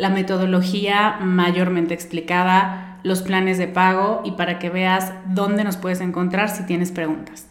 la 0.00 0.08
metodología 0.08 1.18
mayormente 1.20 1.92
explicada, 1.92 2.98
los 3.02 3.20
planes 3.20 3.58
de 3.58 3.68
pago 3.68 4.22
y 4.24 4.32
para 4.32 4.58
que 4.58 4.70
veas 4.70 5.12
dónde 5.26 5.62
nos 5.62 5.76
puedes 5.76 6.00
encontrar 6.00 6.48
si 6.48 6.64
tienes 6.64 6.90
preguntas. 6.90 7.48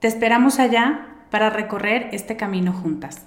Te 0.00 0.08
esperamos 0.08 0.58
allá 0.58 1.06
para 1.30 1.50
recorrer 1.50 2.08
este 2.12 2.36
camino 2.36 2.72
juntas. 2.72 3.26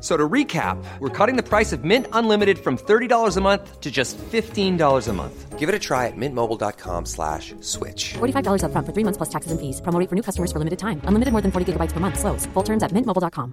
So 0.00 0.16
to 0.16 0.28
recap, 0.28 0.76
we're 1.00 1.08
cutting 1.08 1.36
the 1.36 1.42
price 1.42 1.72
of 1.72 1.84
Mint 1.84 2.06
Unlimited 2.12 2.58
from 2.58 2.76
$30 2.78 3.36
a 3.36 3.40
month 3.40 3.80
to 3.80 3.90
just 3.90 4.16
$15 4.18 5.08
a 5.08 5.12
month. 5.12 5.58
Give 5.58 5.68
it 5.68 5.74
a 5.74 5.78
try 5.80 6.06
at 6.06 6.16
mintmobile.com 6.16 7.06
slash 7.06 7.56
switch. 7.60 8.14
$45 8.20 8.62
up 8.62 8.70
front 8.70 8.86
for 8.86 8.92
three 8.92 9.02
months 9.02 9.16
plus 9.16 9.28
taxes 9.28 9.50
and 9.50 9.60
fees. 9.60 9.80
Promo 9.80 10.08
for 10.08 10.14
new 10.14 10.22
customers 10.22 10.52
for 10.52 10.60
limited 10.60 10.78
time. 10.78 11.00
Unlimited 11.02 11.32
more 11.32 11.42
than 11.42 11.50
40 11.50 11.72
gigabytes 11.72 11.92
per 11.92 11.98
month. 11.98 12.20
Slows. 12.20 12.46
Full 12.54 12.62
terms 12.62 12.84
at 12.84 12.92
mintmobile.com. 12.92 13.52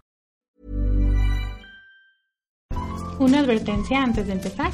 Una 3.19 3.39
advertencia 3.39 4.03
antes 4.03 4.28
de 4.28 4.34
empezar. 4.34 4.72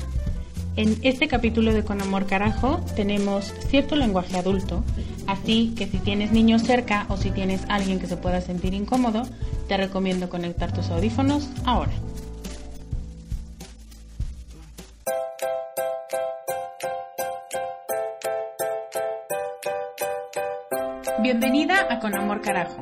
En 0.76 0.98
este 1.04 1.28
capítulo 1.28 1.74
de 1.74 1.84
Con 1.84 2.02
Amor 2.02 2.26
Carajo 2.26 2.84
tenemos 2.96 3.54
cierto 3.70 3.96
lenguaje 3.96 4.38
adulto, 4.38 4.84
así 5.28 5.74
que 5.78 5.88
si 5.88 6.00
tienes 6.00 6.32
niños 6.32 6.64
cerca 6.64 7.06
o 7.10 7.18
si 7.18 7.32
tienes 7.32 7.62
alguien 7.70 8.00
que 8.00 8.08
se 8.08 8.18
pueda 8.18 8.42
sentir 8.42 8.74
incómodo, 8.74 9.24
te 9.68 9.78
recomiendo 9.78 10.30
conectar 10.30 10.74
tus 10.74 10.90
audífonos 10.90 11.50
ahora. 11.66 11.92
Bienvenida 21.22 21.86
a 21.88 22.00
Con 22.00 22.16
Amor 22.16 22.42
Carajo, 22.42 22.82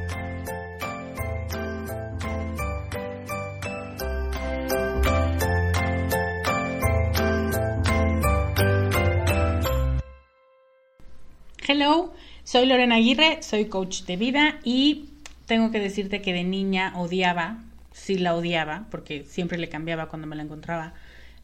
Soy 12.51 12.65
Lorena 12.65 12.95
Aguirre, 12.95 13.37
soy 13.43 13.69
coach 13.69 14.01
de 14.01 14.17
vida 14.17 14.59
y 14.65 15.05
tengo 15.45 15.71
que 15.71 15.79
decirte 15.79 16.21
que 16.21 16.33
de 16.33 16.43
niña 16.43 16.91
odiaba, 16.97 17.59
sí 17.93 18.17
la 18.17 18.35
odiaba, 18.35 18.87
porque 18.91 19.23
siempre 19.23 19.57
le 19.57 19.69
cambiaba 19.69 20.09
cuando 20.09 20.27
me 20.27 20.35
la 20.35 20.43
encontraba, 20.43 20.93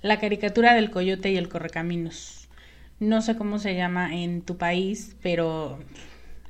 la 0.02 0.20
caricatura 0.20 0.74
del 0.74 0.92
coyote 0.92 1.32
y 1.32 1.38
el 1.38 1.48
correcaminos. 1.48 2.50
No 3.00 3.22
sé 3.22 3.38
cómo 3.38 3.58
se 3.58 3.74
llama 3.74 4.18
en 4.18 4.42
tu 4.42 4.58
país, 4.58 5.16
pero 5.22 5.80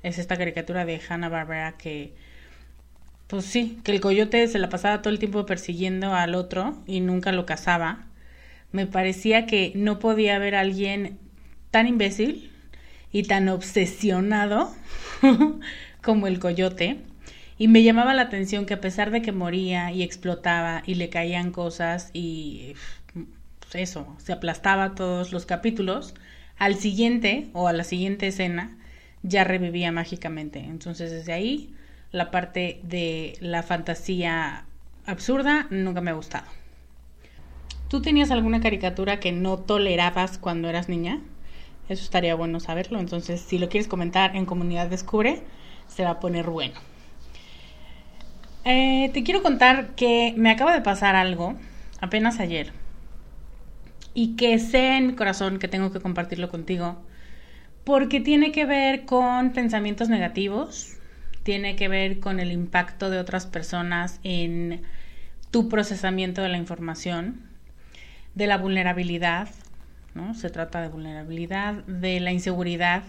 es 0.01 0.17
esta 0.17 0.37
caricatura 0.37 0.85
de 0.85 1.01
Hanna 1.07 1.29
Barbera 1.29 1.77
que, 1.77 2.15
pues 3.27 3.45
sí, 3.45 3.77
que 3.83 3.91
el 3.91 4.01
coyote 4.01 4.47
se 4.47 4.57
la 4.57 4.69
pasaba 4.69 5.03
todo 5.03 5.13
el 5.13 5.19
tiempo 5.19 5.45
persiguiendo 5.45 6.15
al 6.15 6.33
otro 6.33 6.81
y 6.87 7.01
nunca 7.01 7.31
lo 7.31 7.45
cazaba. 7.45 8.07
Me 8.71 8.87
parecía 8.87 9.45
que 9.45 9.71
no 9.75 9.99
podía 9.99 10.35
haber 10.35 10.55
alguien 10.55 11.19
tan 11.69 11.85
imbécil 11.85 12.56
y 13.17 13.23
tan 13.23 13.49
obsesionado 13.49 14.71
como 16.03 16.27
el 16.27 16.37
coyote. 16.37 16.99
Y 17.57 17.67
me 17.67 17.81
llamaba 17.81 18.13
la 18.13 18.21
atención 18.21 18.67
que 18.67 18.75
a 18.75 18.79
pesar 18.79 19.09
de 19.09 19.23
que 19.23 19.31
moría 19.31 19.91
y 19.91 20.03
explotaba 20.03 20.83
y 20.85 20.93
le 20.93 21.09
caían 21.09 21.49
cosas 21.51 22.11
y 22.13 22.75
eso, 23.73 24.15
se 24.19 24.33
aplastaba 24.33 24.93
todos 24.93 25.31
los 25.33 25.47
capítulos, 25.47 26.13
al 26.59 26.75
siguiente 26.75 27.49
o 27.53 27.67
a 27.67 27.73
la 27.73 27.83
siguiente 27.83 28.27
escena 28.27 28.77
ya 29.23 29.43
revivía 29.43 29.91
mágicamente. 29.91 30.59
Entonces 30.59 31.09
desde 31.09 31.33
ahí 31.33 31.73
la 32.11 32.29
parte 32.29 32.79
de 32.83 33.35
la 33.41 33.63
fantasía 33.63 34.65
absurda 35.07 35.65
nunca 35.71 36.01
me 36.01 36.11
ha 36.11 36.13
gustado. 36.13 36.45
¿Tú 37.87 37.99
tenías 37.99 38.29
alguna 38.29 38.61
caricatura 38.61 39.19
que 39.19 39.31
no 39.31 39.57
tolerabas 39.57 40.37
cuando 40.37 40.69
eras 40.69 40.87
niña? 40.87 41.19
Eso 41.89 42.03
estaría 42.03 42.35
bueno 42.35 42.59
saberlo. 42.59 42.99
Entonces, 42.99 43.41
si 43.41 43.57
lo 43.57 43.69
quieres 43.69 43.87
comentar 43.87 44.35
en 44.35 44.45
Comunidad 44.45 44.87
Descubre, 44.87 45.41
se 45.87 46.03
va 46.03 46.11
a 46.11 46.19
poner 46.19 46.49
bueno. 46.49 46.79
Eh, 48.65 49.11
te 49.13 49.23
quiero 49.23 49.41
contar 49.41 49.95
que 49.95 50.33
me 50.35 50.51
acaba 50.51 50.73
de 50.73 50.81
pasar 50.81 51.15
algo 51.15 51.55
apenas 52.01 52.39
ayer 52.39 52.73
y 54.13 54.35
que 54.35 54.59
sé 54.59 54.97
en 54.97 55.07
mi 55.07 55.13
corazón 55.13 55.57
que 55.57 55.69
tengo 55.69 55.91
que 55.91 56.01
compartirlo 56.01 56.49
contigo 56.49 56.97
porque 57.85 58.19
tiene 58.19 58.51
que 58.51 58.65
ver 58.65 59.05
con 59.05 59.53
pensamientos 59.53 60.09
negativos, 60.09 60.97
tiene 61.43 61.77
que 61.77 61.87
ver 61.87 62.19
con 62.19 62.41
el 62.41 62.51
impacto 62.51 63.09
de 63.09 63.19
otras 63.19 63.45
personas 63.45 64.19
en 64.23 64.81
tu 65.51 65.69
procesamiento 65.69 66.41
de 66.41 66.49
la 66.49 66.57
información, 66.57 67.39
de 68.35 68.47
la 68.47 68.57
vulnerabilidad, 68.57 69.47
¿no? 70.17 70.33
Se 70.33 70.49
trata 70.49 70.81
de 70.81 70.89
vulnerabilidad, 70.89 71.75
de 71.85 72.19
la 72.19 72.33
inseguridad 72.33 73.03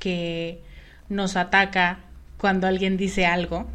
que 0.00 0.60
nos 1.08 1.36
ataca 1.36 2.00
cuando 2.38 2.66
alguien 2.66 2.96
dice 2.96 3.26
algo. 3.26 3.66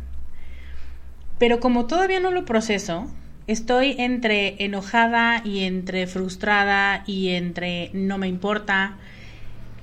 Pero 1.37 1.61
como 1.61 1.87
todavía 1.87 2.19
no 2.19 2.31
lo 2.31 2.43
proceso, 2.43 3.07
estoy 3.47 3.95
entre 3.97 4.63
enojada 4.63 5.41
y 5.45 5.63
entre 5.63 6.05
frustrada 6.05 7.03
y 7.07 7.29
entre 7.29 7.91
no 7.93 8.17
me 8.17 8.27
importa. 8.27 8.97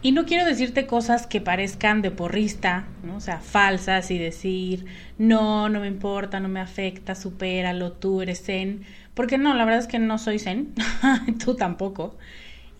Y 0.02 0.12
no 0.12 0.26
quiero 0.26 0.44
decirte 0.44 0.86
cosas 0.86 1.26
que 1.26 1.40
parezcan 1.40 2.02
de 2.02 2.10
porrista, 2.10 2.84
¿no? 3.02 3.16
o 3.16 3.20
sea, 3.20 3.38
falsas 3.38 4.10
y 4.10 4.18
decir, 4.18 4.84
no, 5.18 5.68
no 5.68 5.80
me 5.80 5.88
importa, 5.88 6.38
no 6.38 6.48
me 6.48 6.60
afecta, 6.60 7.14
supéralo, 7.14 7.92
tú 7.92 8.20
eres 8.20 8.44
zen, 8.44 8.82
Porque 9.14 9.38
no, 9.38 9.54
la 9.54 9.64
verdad 9.64 9.80
es 9.80 9.88
que 9.88 9.98
no 9.98 10.18
soy 10.18 10.38
zen, 10.38 10.74
tú 11.44 11.56
tampoco. 11.56 12.16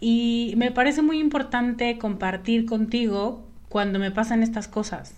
Y 0.00 0.54
me 0.56 0.70
parece 0.70 1.02
muy 1.02 1.18
importante 1.18 1.98
compartir 1.98 2.66
contigo 2.66 3.46
cuando 3.68 3.98
me 3.98 4.10
pasan 4.10 4.42
estas 4.42 4.68
cosas. 4.68 5.14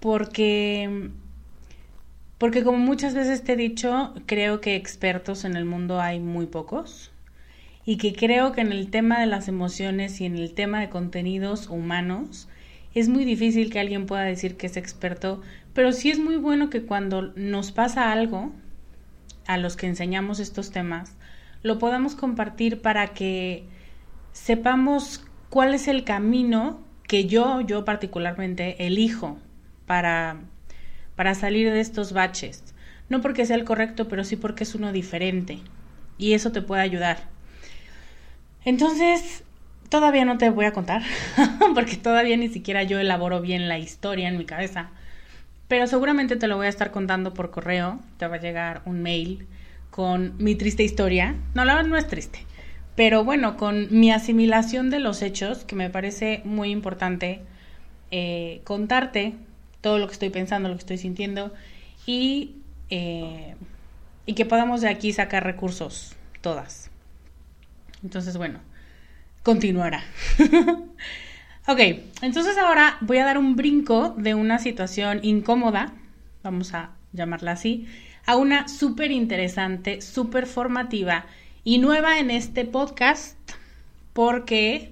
Porque 0.00 1.10
porque 2.40 2.64
como 2.64 2.78
muchas 2.78 3.14
veces 3.14 3.44
te 3.44 3.52
he 3.52 3.56
dicho, 3.56 4.14
creo 4.24 4.62
que 4.62 4.74
expertos 4.74 5.44
en 5.44 5.56
el 5.56 5.66
mundo 5.66 6.00
hay 6.00 6.20
muy 6.20 6.46
pocos 6.46 7.10
y 7.84 7.98
que 7.98 8.14
creo 8.14 8.52
que 8.52 8.62
en 8.62 8.72
el 8.72 8.90
tema 8.90 9.20
de 9.20 9.26
las 9.26 9.46
emociones 9.46 10.22
y 10.22 10.24
en 10.24 10.36
el 10.36 10.54
tema 10.54 10.80
de 10.80 10.88
contenidos 10.88 11.68
humanos 11.68 12.48
es 12.94 13.10
muy 13.10 13.26
difícil 13.26 13.70
que 13.70 13.78
alguien 13.78 14.06
pueda 14.06 14.22
decir 14.22 14.56
que 14.56 14.68
es 14.68 14.78
experto, 14.78 15.42
pero 15.74 15.92
sí 15.92 16.10
es 16.10 16.18
muy 16.18 16.36
bueno 16.36 16.70
que 16.70 16.82
cuando 16.82 17.30
nos 17.36 17.72
pasa 17.72 18.10
algo, 18.10 18.52
a 19.46 19.58
los 19.58 19.76
que 19.76 19.86
enseñamos 19.86 20.40
estos 20.40 20.70
temas, 20.70 21.16
lo 21.62 21.78
podamos 21.78 22.14
compartir 22.14 22.80
para 22.80 23.08
que 23.08 23.64
sepamos 24.32 25.24
cuál 25.48 25.74
es 25.74 25.88
el 25.88 26.04
camino 26.04 26.80
que 27.06 27.26
yo, 27.26 27.60
yo 27.60 27.84
particularmente, 27.84 28.86
elijo 28.86 29.38
para 29.86 30.38
para 31.20 31.34
salir 31.34 31.70
de 31.70 31.80
estos 31.80 32.14
baches. 32.14 32.64
No 33.10 33.20
porque 33.20 33.44
sea 33.44 33.56
el 33.56 33.66
correcto, 33.66 34.08
pero 34.08 34.24
sí 34.24 34.36
porque 34.36 34.64
es 34.64 34.74
uno 34.74 34.90
diferente. 34.90 35.58
Y 36.16 36.32
eso 36.32 36.50
te 36.50 36.62
puede 36.62 36.80
ayudar. 36.80 37.24
Entonces, 38.64 39.44
todavía 39.90 40.24
no 40.24 40.38
te 40.38 40.48
voy 40.48 40.64
a 40.64 40.72
contar, 40.72 41.02
porque 41.74 41.98
todavía 41.98 42.38
ni 42.38 42.48
siquiera 42.48 42.84
yo 42.84 42.98
elaboro 42.98 43.42
bien 43.42 43.68
la 43.68 43.78
historia 43.78 44.28
en 44.30 44.38
mi 44.38 44.46
cabeza. 44.46 44.88
Pero 45.68 45.86
seguramente 45.86 46.36
te 46.36 46.48
lo 46.48 46.56
voy 46.56 46.64
a 46.64 46.70
estar 46.70 46.90
contando 46.90 47.34
por 47.34 47.50
correo. 47.50 48.00
Te 48.16 48.26
va 48.26 48.36
a 48.36 48.40
llegar 48.40 48.80
un 48.86 49.02
mail 49.02 49.46
con 49.90 50.42
mi 50.42 50.54
triste 50.54 50.84
historia. 50.84 51.34
No, 51.52 51.66
la 51.66 51.74
verdad 51.74 51.90
no 51.90 51.98
es 51.98 52.06
triste. 52.06 52.46
Pero 52.96 53.24
bueno, 53.24 53.56
con 53.56 53.88
mi 53.90 54.10
asimilación 54.10 54.90
de 54.90 55.00
los 55.00 55.22
hechos, 55.22 55.64
que 55.64 55.76
me 55.76 55.90
parece 55.90 56.42
muy 56.44 56.70
importante 56.70 57.40
eh, 58.10 58.60
contarte 58.64 59.34
todo 59.80 59.98
lo 59.98 60.06
que 60.06 60.12
estoy 60.12 60.30
pensando, 60.30 60.68
lo 60.68 60.74
que 60.74 60.80
estoy 60.80 60.98
sintiendo 60.98 61.54
y, 62.06 62.56
eh, 62.90 63.54
y 64.26 64.34
que 64.34 64.44
podamos 64.44 64.80
de 64.80 64.88
aquí 64.88 65.12
sacar 65.12 65.44
recursos 65.44 66.16
todas. 66.40 66.90
Entonces, 68.02 68.36
bueno, 68.36 68.60
continuará. 69.42 70.02
ok, 71.66 71.80
entonces 72.22 72.58
ahora 72.58 72.96
voy 73.00 73.18
a 73.18 73.24
dar 73.24 73.38
un 73.38 73.56
brinco 73.56 74.14
de 74.18 74.34
una 74.34 74.58
situación 74.58 75.20
incómoda, 75.22 75.92
vamos 76.42 76.74
a 76.74 76.90
llamarla 77.12 77.52
así, 77.52 77.86
a 78.26 78.36
una 78.36 78.68
súper 78.68 79.10
interesante, 79.10 80.00
súper 80.00 80.46
formativa 80.46 81.26
y 81.70 81.78
nueva 81.78 82.18
en 82.18 82.32
este 82.32 82.64
podcast 82.64 83.38
porque 84.12 84.90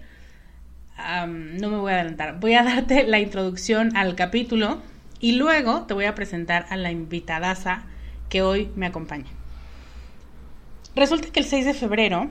no 0.96 1.70
me 1.70 1.76
voy 1.76 1.90
a 1.90 1.96
adelantar. 1.96 2.38
Voy 2.38 2.54
a 2.54 2.62
darte 2.62 3.02
la 3.02 3.18
introducción 3.18 3.96
al 3.96 4.14
capítulo 4.14 4.80
y 5.18 5.32
luego 5.32 5.86
te 5.86 5.94
voy 5.94 6.04
a 6.04 6.14
presentar 6.14 6.66
a 6.70 6.76
la 6.76 6.92
invitadaza 6.92 7.82
que 8.28 8.42
hoy 8.42 8.70
me 8.76 8.86
acompaña. 8.86 9.26
Resulta 10.94 11.30
que 11.30 11.40
el 11.40 11.46
6 11.46 11.64
de 11.64 11.74
febrero 11.74 12.28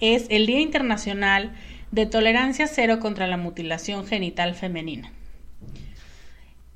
es 0.00 0.28
el 0.30 0.46
Día 0.46 0.60
Internacional 0.60 1.52
de 1.90 2.06
Tolerancia 2.06 2.68
Cero 2.68 3.00
contra 3.00 3.26
la 3.26 3.36
Mutilación 3.36 4.06
Genital 4.06 4.54
Femenina. 4.54 5.12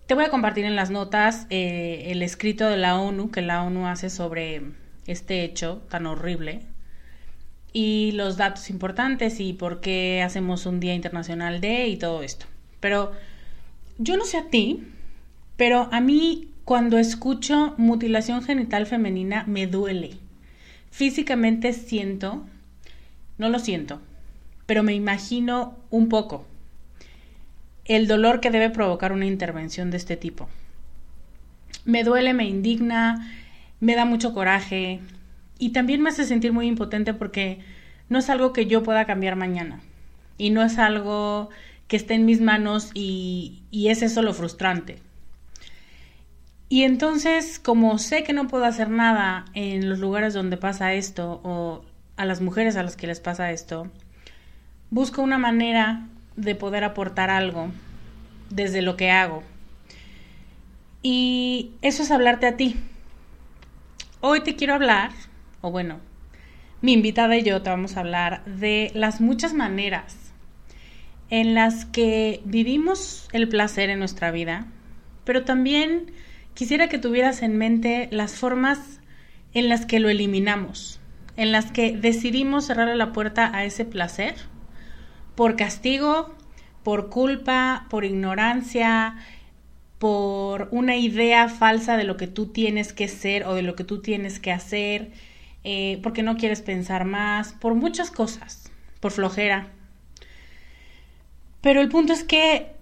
Te 0.06 0.12
voy 0.12 0.26
a 0.26 0.30
compartir 0.30 0.66
en 0.66 0.76
las 0.76 0.90
notas 0.90 1.46
eh, 1.48 2.08
el 2.08 2.22
escrito 2.22 2.68
de 2.68 2.76
la 2.76 3.00
ONU 3.00 3.30
que 3.30 3.40
la 3.40 3.62
ONU 3.62 3.86
hace 3.86 4.10
sobre 4.10 4.60
este 5.06 5.42
hecho 5.42 5.82
tan 5.88 6.04
horrible 6.04 6.73
y 7.74 8.12
los 8.12 8.38
datos 8.38 8.70
importantes 8.70 9.40
y 9.40 9.52
por 9.52 9.80
qué 9.80 10.22
hacemos 10.22 10.64
un 10.64 10.80
Día 10.80 10.94
Internacional 10.94 11.60
de 11.60 11.88
y 11.88 11.96
todo 11.98 12.22
esto. 12.22 12.46
Pero 12.80 13.12
yo 13.98 14.16
no 14.16 14.24
sé 14.24 14.38
a 14.38 14.48
ti, 14.48 14.84
pero 15.56 15.88
a 15.92 16.00
mí 16.00 16.48
cuando 16.64 16.98
escucho 16.98 17.74
mutilación 17.76 18.42
genital 18.42 18.86
femenina 18.86 19.44
me 19.46 19.66
duele. 19.66 20.12
Físicamente 20.90 21.72
siento, 21.72 22.46
no 23.38 23.48
lo 23.48 23.58
siento, 23.58 24.00
pero 24.66 24.84
me 24.84 24.94
imagino 24.94 25.76
un 25.90 26.08
poco 26.08 26.46
el 27.84 28.06
dolor 28.06 28.40
que 28.40 28.50
debe 28.50 28.70
provocar 28.70 29.12
una 29.12 29.26
intervención 29.26 29.90
de 29.90 29.96
este 29.96 30.16
tipo. 30.16 30.48
Me 31.84 32.04
duele, 32.04 32.32
me 32.32 32.44
indigna, 32.44 33.36
me 33.80 33.96
da 33.96 34.04
mucho 34.04 34.32
coraje, 34.32 35.00
y 35.58 35.70
también 35.70 36.02
me 36.02 36.10
hace 36.10 36.24
sentir 36.24 36.52
muy 36.52 36.66
impotente 36.66 37.14
porque 37.14 37.60
no 38.08 38.18
es 38.18 38.28
algo 38.30 38.52
que 38.52 38.66
yo 38.66 38.82
pueda 38.82 39.06
cambiar 39.06 39.36
mañana. 39.36 39.80
Y 40.36 40.50
no 40.50 40.62
es 40.62 40.78
algo 40.78 41.50
que 41.88 41.96
esté 41.96 42.14
en 42.14 42.24
mis 42.24 42.40
manos 42.40 42.90
y, 42.94 43.62
es 43.72 44.02
eso 44.02 44.22
lo 44.22 44.34
frustrante. 44.34 44.98
Y 46.68 46.82
entonces, 46.82 47.60
como 47.60 47.98
sé 47.98 48.24
que 48.24 48.32
no 48.32 48.48
puedo 48.48 48.64
hacer 48.64 48.90
nada 48.90 49.44
en 49.54 49.88
los 49.88 50.00
lugares 50.00 50.34
donde 50.34 50.56
pasa 50.56 50.94
esto 50.94 51.40
o 51.44 51.84
a 52.16 52.24
las 52.24 52.40
mujeres 52.40 52.76
a 52.76 52.82
las 52.82 52.96
que 52.96 53.06
les 53.06 53.20
pasa 53.20 53.52
esto, 53.52 53.88
busco 54.90 55.22
una 55.22 55.38
manera 55.38 56.08
de 56.36 56.54
poder 56.54 56.82
aportar 56.82 57.30
algo 57.30 57.68
desde 58.50 58.82
lo 58.82 58.96
que 58.96 59.10
hago. 59.10 59.44
Y 61.02 61.72
eso 61.82 62.02
es 62.02 62.10
hablarte 62.10 62.46
a 62.46 62.56
ti. 62.56 62.76
Hoy 64.20 64.40
te 64.40 64.56
quiero 64.56 64.74
hablar 64.74 65.10
o 65.64 65.70
bueno, 65.70 65.98
mi 66.82 66.92
invitada 66.92 67.38
y 67.38 67.42
yo 67.42 67.62
te 67.62 67.70
vamos 67.70 67.96
a 67.96 68.00
hablar 68.00 68.44
de 68.44 68.90
las 68.92 69.22
muchas 69.22 69.54
maneras 69.54 70.14
en 71.30 71.54
las 71.54 71.86
que 71.86 72.42
vivimos 72.44 73.28
el 73.32 73.48
placer 73.48 73.88
en 73.88 73.98
nuestra 73.98 74.30
vida, 74.30 74.66
pero 75.24 75.46
también 75.46 76.12
quisiera 76.52 76.88
que 76.90 76.98
tuvieras 76.98 77.40
en 77.40 77.56
mente 77.56 78.08
las 78.10 78.34
formas 78.34 79.00
en 79.54 79.70
las 79.70 79.86
que 79.86 80.00
lo 80.00 80.10
eliminamos, 80.10 81.00
en 81.38 81.50
las 81.50 81.72
que 81.72 81.96
decidimos 81.96 82.66
cerrarle 82.66 82.96
la 82.96 83.14
puerta 83.14 83.50
a 83.56 83.64
ese 83.64 83.86
placer 83.86 84.34
por 85.34 85.56
castigo, 85.56 86.34
por 86.82 87.08
culpa, 87.08 87.86
por 87.88 88.04
ignorancia, 88.04 89.16
por 89.98 90.68
una 90.72 90.96
idea 90.96 91.48
falsa 91.48 91.96
de 91.96 92.04
lo 92.04 92.18
que 92.18 92.26
tú 92.26 92.48
tienes 92.48 92.92
que 92.92 93.08
ser 93.08 93.46
o 93.46 93.54
de 93.54 93.62
lo 93.62 93.74
que 93.76 93.84
tú 93.84 94.02
tienes 94.02 94.40
que 94.40 94.52
hacer, 94.52 95.10
eh, 95.64 95.98
porque 96.02 96.22
no 96.22 96.36
quieres 96.36 96.60
pensar 96.60 97.04
más, 97.04 97.54
por 97.54 97.74
muchas 97.74 98.10
cosas, 98.10 98.70
por 99.00 99.12
flojera. 99.12 99.68
Pero 101.60 101.80
el 101.80 101.88
punto 101.88 102.12
es 102.12 102.22
que 102.22 102.72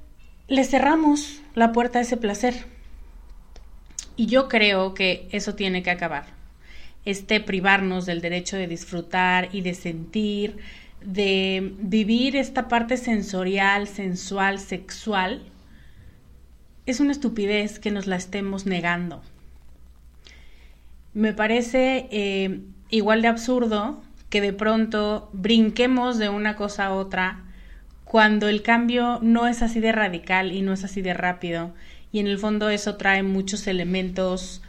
le 0.48 0.64
cerramos 0.64 1.40
la 1.54 1.72
puerta 1.72 2.00
a 2.00 2.02
ese 2.02 2.16
placer. 2.16 2.66
Y 4.16 4.26
yo 4.26 4.48
creo 4.48 4.94
que 4.94 5.28
eso 5.30 5.54
tiene 5.54 5.82
que 5.82 5.90
acabar. 5.90 6.26
Este 7.04 7.40
privarnos 7.40 8.06
del 8.06 8.20
derecho 8.20 8.56
de 8.56 8.66
disfrutar 8.66 9.48
y 9.52 9.62
de 9.62 9.74
sentir, 9.74 10.58
de 11.00 11.74
vivir 11.78 12.36
esta 12.36 12.68
parte 12.68 12.96
sensorial, 12.96 13.88
sensual, 13.88 14.58
sexual, 14.58 15.42
es 16.86 17.00
una 17.00 17.12
estupidez 17.12 17.78
que 17.78 17.90
nos 17.90 18.06
la 18.06 18.16
estemos 18.16 18.66
negando. 18.66 19.22
Me 21.14 21.32
parece 21.34 22.08
eh, 22.10 22.60
igual 22.90 23.22
de 23.22 23.28
absurdo 23.28 24.02
que 24.30 24.40
de 24.40 24.52
pronto 24.52 25.28
brinquemos 25.32 26.18
de 26.18 26.30
una 26.30 26.56
cosa 26.56 26.86
a 26.86 26.94
otra 26.94 27.40
cuando 28.04 28.48
el 28.48 28.62
cambio 28.62 29.18
no 29.22 29.46
es 29.46 29.62
así 29.62 29.80
de 29.80 29.92
radical 29.92 30.52
y 30.52 30.62
no 30.62 30.72
es 30.72 30.84
así 30.84 31.02
de 31.02 31.14
rápido. 31.14 31.72
Y 32.12 32.18
en 32.18 32.26
el 32.26 32.38
fondo 32.38 32.70
eso 32.70 32.96
trae 32.96 33.22
muchos 33.22 33.66
elementos 33.66 34.62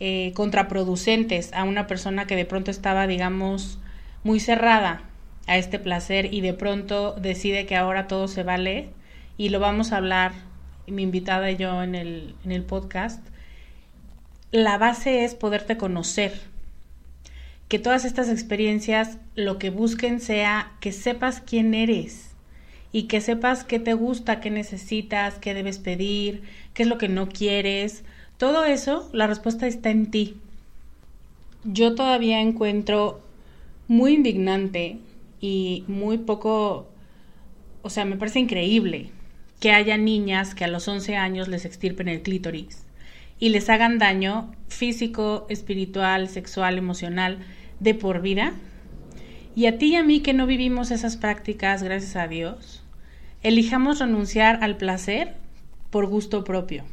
eh, 0.00 0.32
contraproducentes 0.34 1.52
a 1.52 1.64
una 1.64 1.86
persona 1.86 2.26
que 2.26 2.36
de 2.36 2.46
pronto 2.46 2.70
estaba, 2.70 3.06
digamos, 3.06 3.78
muy 4.24 4.40
cerrada 4.40 5.02
a 5.46 5.58
este 5.58 5.78
placer 5.78 6.32
y 6.32 6.40
de 6.40 6.54
pronto 6.54 7.14
decide 7.20 7.66
que 7.66 7.76
ahora 7.76 8.06
todo 8.06 8.28
se 8.28 8.42
vale 8.42 8.90
y 9.36 9.48
lo 9.48 9.60
vamos 9.60 9.92
a 9.92 9.98
hablar, 9.98 10.32
mi 10.86 11.02
invitada 11.02 11.50
y 11.50 11.56
yo 11.56 11.82
en 11.82 11.94
el, 11.94 12.34
en 12.44 12.52
el 12.52 12.62
podcast. 12.62 13.26
La 14.52 14.78
base 14.78 15.22
es 15.22 15.36
poderte 15.36 15.76
conocer, 15.76 16.40
que 17.68 17.78
todas 17.78 18.04
estas 18.04 18.28
experiencias 18.28 19.16
lo 19.36 19.58
que 19.58 19.70
busquen 19.70 20.18
sea 20.18 20.72
que 20.80 20.90
sepas 20.90 21.40
quién 21.40 21.72
eres 21.72 22.32
y 22.90 23.04
que 23.04 23.20
sepas 23.20 23.62
qué 23.62 23.78
te 23.78 23.94
gusta, 23.94 24.40
qué 24.40 24.50
necesitas, 24.50 25.38
qué 25.38 25.54
debes 25.54 25.78
pedir, 25.78 26.42
qué 26.74 26.82
es 26.82 26.88
lo 26.88 26.98
que 26.98 27.08
no 27.08 27.28
quieres. 27.28 28.02
Todo 28.38 28.64
eso, 28.64 29.08
la 29.12 29.28
respuesta 29.28 29.68
está 29.68 29.90
en 29.90 30.10
ti. 30.10 30.34
Yo 31.62 31.94
todavía 31.94 32.40
encuentro 32.40 33.20
muy 33.86 34.14
indignante 34.14 34.98
y 35.40 35.84
muy 35.86 36.18
poco, 36.18 36.88
o 37.82 37.90
sea, 37.90 38.04
me 38.04 38.16
parece 38.16 38.40
increíble 38.40 39.10
que 39.60 39.70
haya 39.70 39.96
niñas 39.96 40.56
que 40.56 40.64
a 40.64 40.68
los 40.68 40.88
11 40.88 41.14
años 41.14 41.46
les 41.46 41.64
extirpen 41.64 42.08
el 42.08 42.22
clítoris 42.22 42.89
y 43.40 43.48
les 43.48 43.68
hagan 43.70 43.98
daño 43.98 44.52
físico, 44.68 45.46
espiritual, 45.48 46.28
sexual, 46.28 46.78
emocional 46.78 47.38
de 47.80 47.94
por 47.94 48.20
vida. 48.20 48.52
Y 49.56 49.66
a 49.66 49.78
ti 49.78 49.86
y 49.86 49.96
a 49.96 50.04
mí 50.04 50.20
que 50.20 50.34
no 50.34 50.46
vivimos 50.46 50.90
esas 50.90 51.16
prácticas, 51.16 51.82
gracias 51.82 52.14
a 52.16 52.28
Dios, 52.28 52.84
elijamos 53.42 53.98
renunciar 53.98 54.62
al 54.62 54.76
placer 54.76 55.34
por 55.88 56.06
gusto 56.06 56.44
propio. 56.44 56.84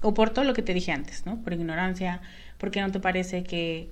O 0.00 0.14
por 0.14 0.30
todo 0.30 0.44
lo 0.44 0.54
que 0.54 0.62
te 0.62 0.74
dije 0.74 0.92
antes, 0.92 1.26
¿no? 1.26 1.42
Por 1.42 1.52
ignorancia, 1.52 2.20
porque 2.58 2.80
no 2.80 2.90
te 2.90 3.00
parece 3.00 3.44
que, 3.44 3.90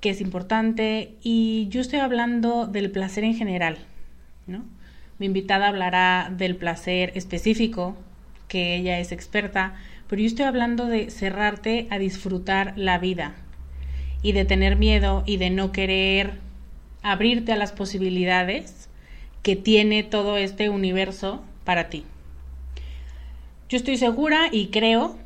que 0.00 0.10
es 0.10 0.20
importante. 0.20 1.16
Y 1.22 1.66
yo 1.70 1.80
estoy 1.80 1.98
hablando 1.98 2.66
del 2.66 2.90
placer 2.90 3.24
en 3.24 3.34
general, 3.34 3.78
¿no? 4.46 4.64
Mi 5.18 5.26
invitada 5.26 5.68
hablará 5.68 6.32
del 6.36 6.54
placer 6.54 7.12
específico, 7.16 7.96
que 8.46 8.76
ella 8.76 9.00
es 9.00 9.10
experta, 9.10 9.74
pero 10.08 10.20
yo 10.22 10.26
estoy 10.26 10.46
hablando 10.46 10.86
de 10.86 11.10
cerrarte 11.10 11.86
a 11.90 11.98
disfrutar 11.98 12.72
la 12.76 12.98
vida 12.98 13.34
y 14.22 14.32
de 14.32 14.44
tener 14.44 14.76
miedo 14.76 15.22
y 15.26 15.36
de 15.36 15.50
no 15.50 15.70
querer 15.70 16.40
abrirte 17.02 17.52
a 17.52 17.56
las 17.56 17.72
posibilidades 17.72 18.88
que 19.42 19.54
tiene 19.54 20.02
todo 20.02 20.36
este 20.36 20.68
universo 20.68 21.44
para 21.64 21.88
ti. 21.88 22.04
Yo 23.68 23.76
estoy 23.76 23.98
segura 23.98 24.48
y 24.50 24.68
creo, 24.68 25.16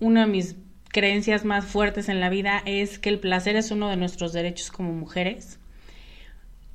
una 0.00 0.24
de 0.24 0.32
mis 0.32 0.56
creencias 0.88 1.44
más 1.44 1.66
fuertes 1.66 2.08
en 2.08 2.18
la 2.18 2.30
vida 2.30 2.62
es 2.64 2.98
que 2.98 3.10
el 3.10 3.18
placer 3.18 3.56
es 3.56 3.70
uno 3.70 3.90
de 3.90 3.96
nuestros 3.96 4.32
derechos 4.32 4.70
como 4.70 4.92
mujeres. 4.92 5.58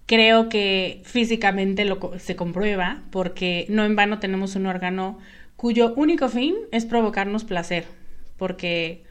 Creo 0.06 0.50
que 0.50 1.02
físicamente 1.04 1.86
lo, 1.86 2.12
se 2.20 2.36
comprueba 2.36 3.02
porque 3.10 3.66
no 3.70 3.86
en 3.86 3.96
vano 3.96 4.20
tenemos 4.20 4.56
un 4.56 4.68
órgano 4.68 5.18
cuyo 5.64 5.94
único 5.96 6.28
fin 6.28 6.56
es 6.74 6.86
provocarnos 6.86 7.46
placer, 7.46 7.86
porque 8.36 9.06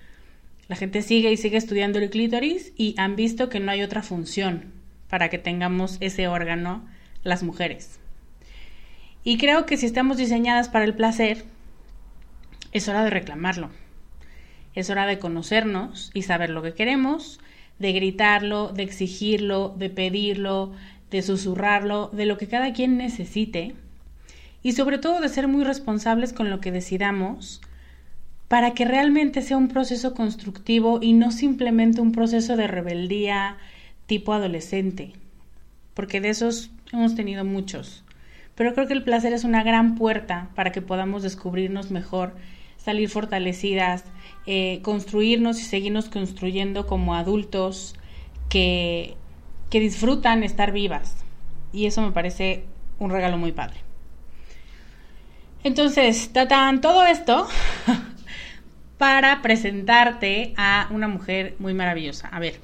la 0.68 0.76
gente 0.76 1.00
sigue 1.00 1.32
y 1.32 1.38
sigue 1.38 1.56
estudiando 1.56 1.98
el 1.98 2.10
clítoris 2.10 2.74
y 2.76 2.94
han 2.98 3.16
visto 3.16 3.48
que 3.48 3.58
no 3.58 3.70
hay 3.70 3.82
otra 3.82 4.02
función 4.02 4.70
para 5.08 5.30
que 5.30 5.38
tengamos 5.38 5.96
ese 6.00 6.28
órgano 6.28 6.86
las 7.22 7.42
mujeres. 7.42 8.00
Y 9.24 9.38
creo 9.38 9.64
que 9.64 9.78
si 9.78 9.86
estamos 9.86 10.18
diseñadas 10.18 10.68
para 10.68 10.84
el 10.84 10.94
placer, 10.94 11.46
es 12.72 12.86
hora 12.86 13.02
de 13.02 13.08
reclamarlo. 13.08 13.70
Es 14.74 14.90
hora 14.90 15.06
de 15.06 15.18
conocernos 15.18 16.10
y 16.12 16.20
saber 16.20 16.50
lo 16.50 16.60
que 16.60 16.74
queremos, 16.74 17.40
de 17.78 17.94
gritarlo, 17.94 18.74
de 18.74 18.82
exigirlo, 18.82 19.74
de 19.78 19.88
pedirlo, 19.88 20.74
de 21.10 21.22
susurrarlo, 21.22 22.10
de 22.12 22.26
lo 22.26 22.36
que 22.36 22.46
cada 22.46 22.74
quien 22.74 22.98
necesite 22.98 23.74
y 24.62 24.72
sobre 24.72 24.98
todo 24.98 25.20
de 25.20 25.28
ser 25.28 25.48
muy 25.48 25.64
responsables 25.64 26.32
con 26.32 26.50
lo 26.50 26.60
que 26.60 26.72
decidamos 26.72 27.60
para 28.48 28.74
que 28.74 28.84
realmente 28.84 29.40
sea 29.40 29.56
un 29.56 29.68
proceso 29.68 30.12
constructivo 30.12 30.98
y 31.00 31.14
no 31.14 31.32
simplemente 31.32 32.02
un 32.02 32.12
proceso 32.12 32.56
de 32.56 32.66
rebeldía 32.66 33.56
tipo 34.06 34.34
adolescente, 34.34 35.14
porque 35.94 36.20
de 36.20 36.28
esos 36.28 36.70
hemos 36.92 37.14
tenido 37.14 37.46
muchos. 37.46 38.04
Pero 38.54 38.74
creo 38.74 38.86
que 38.86 38.92
el 38.92 39.04
placer 39.04 39.32
es 39.32 39.44
una 39.44 39.62
gran 39.62 39.94
puerta 39.94 40.50
para 40.54 40.70
que 40.70 40.82
podamos 40.82 41.22
descubrirnos 41.22 41.90
mejor 41.90 42.34
salir 42.76 43.08
fortalecidas, 43.08 44.04
eh, 44.46 44.80
construirnos 44.82 45.58
y 45.60 45.64
seguirnos 45.64 46.10
construyendo 46.10 46.86
como 46.86 47.14
adultos 47.14 47.94
que, 48.50 49.16
que 49.70 49.80
disfrutan 49.80 50.42
estar 50.42 50.72
vivas. 50.72 51.24
Y 51.72 51.86
eso 51.86 52.02
me 52.02 52.12
parece 52.12 52.64
un 52.98 53.10
regalo 53.10 53.38
muy 53.38 53.52
padre. 53.52 53.76
Entonces, 55.64 56.30
tatan 56.32 56.80
todo 56.80 57.06
esto 57.06 57.46
para 58.98 59.42
presentarte 59.42 60.54
a 60.56 60.88
una 60.90 61.06
mujer 61.06 61.54
muy 61.60 61.72
maravillosa. 61.72 62.28
A 62.28 62.40
ver, 62.40 62.58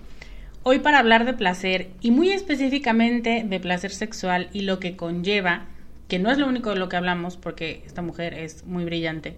hoy 0.65 0.81
para 0.81 0.99
hablar 0.99 1.25
de 1.25 1.33
placer 1.33 1.91
y 2.01 2.11
muy 2.11 2.31
específicamente 2.31 3.45
de 3.47 3.61
placer 3.61 3.93
sexual 3.93 4.49
y 4.53 4.63
lo 4.63 4.81
que 4.81 4.97
conlleva, 4.97 5.67
que 6.09 6.19
no 6.19 6.31
es 6.31 6.39
lo 6.39 6.49
único 6.49 6.71
de 6.71 6.77
lo 6.77 6.89
que 6.89 6.97
hablamos 6.97 7.37
porque 7.37 7.83
esta 7.87 8.03
mujer 8.03 8.35
es 8.35 8.65
muy 8.67 8.85
brillante, 8.85 9.37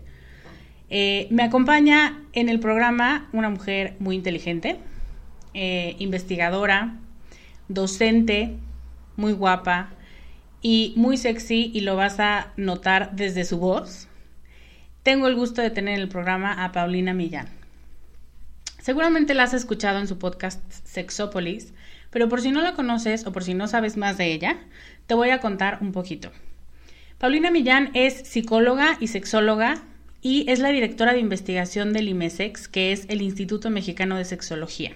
eh, 0.88 1.28
me 1.30 1.42
acompaña 1.42 2.18
en 2.32 2.48
el 2.48 2.60
programa 2.60 3.28
una 3.32 3.50
mujer 3.50 3.94
muy 3.98 4.16
inteligente, 4.16 4.78
eh, 5.52 5.96
investigadora, 5.98 6.96
docente, 7.68 8.56
muy 9.16 9.32
guapa 9.32 9.90
y 10.62 10.92
muy 10.96 11.16
sexy 11.16 11.70
y 11.74 11.80
lo 11.80 11.96
vas 11.96 12.20
a 12.20 12.52
notar 12.56 13.14
desde 13.16 13.44
su 13.44 13.58
voz. 13.58 14.08
Tengo 15.02 15.26
el 15.28 15.34
gusto 15.34 15.62
de 15.62 15.70
tener 15.70 15.94
en 15.94 16.00
el 16.02 16.08
programa 16.08 16.64
a 16.64 16.72
Paulina 16.72 17.14
Millán. 17.14 17.48
Seguramente 18.80 19.34
la 19.34 19.44
has 19.44 19.54
escuchado 19.54 19.98
en 19.98 20.08
su 20.08 20.18
podcast 20.18 20.60
Sexópolis, 20.84 21.72
pero 22.10 22.28
por 22.28 22.40
si 22.40 22.50
no 22.50 22.60
la 22.60 22.74
conoces 22.74 23.26
o 23.26 23.32
por 23.32 23.44
si 23.44 23.54
no 23.54 23.68
sabes 23.68 23.96
más 23.96 24.18
de 24.18 24.32
ella, 24.32 24.58
te 25.06 25.14
voy 25.14 25.30
a 25.30 25.40
contar 25.40 25.78
un 25.80 25.92
poquito. 25.92 26.30
Paulina 27.18 27.50
Millán 27.50 27.90
es 27.94 28.26
psicóloga 28.28 28.96
y 29.00 29.08
sexóloga, 29.08 29.82
y 30.22 30.50
es 30.50 30.58
la 30.58 30.68
directora 30.68 31.12
de 31.12 31.18
investigación 31.18 31.92
del 31.92 32.08
IMESEX, 32.08 32.68
que 32.68 32.92
es 32.92 33.06
el 33.08 33.22
Instituto 33.22 33.70
Mexicano 33.70 34.16
de 34.16 34.24
Sexología. 34.24 34.92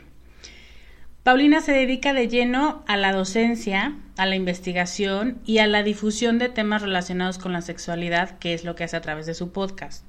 Paulina 1.24 1.62
se 1.62 1.72
dedica 1.72 2.12
de 2.12 2.28
lleno 2.28 2.84
a 2.86 2.98
la 2.98 3.10
docencia, 3.14 3.96
a 4.18 4.26
la 4.26 4.36
investigación 4.36 5.38
y 5.46 5.56
a 5.56 5.66
la 5.66 5.82
difusión 5.82 6.38
de 6.38 6.50
temas 6.50 6.82
relacionados 6.82 7.38
con 7.38 7.54
la 7.54 7.62
sexualidad, 7.62 8.38
que 8.38 8.52
es 8.52 8.62
lo 8.62 8.74
que 8.74 8.84
hace 8.84 8.98
a 8.98 9.00
través 9.00 9.24
de 9.24 9.32
su 9.32 9.50
podcast. 9.50 10.04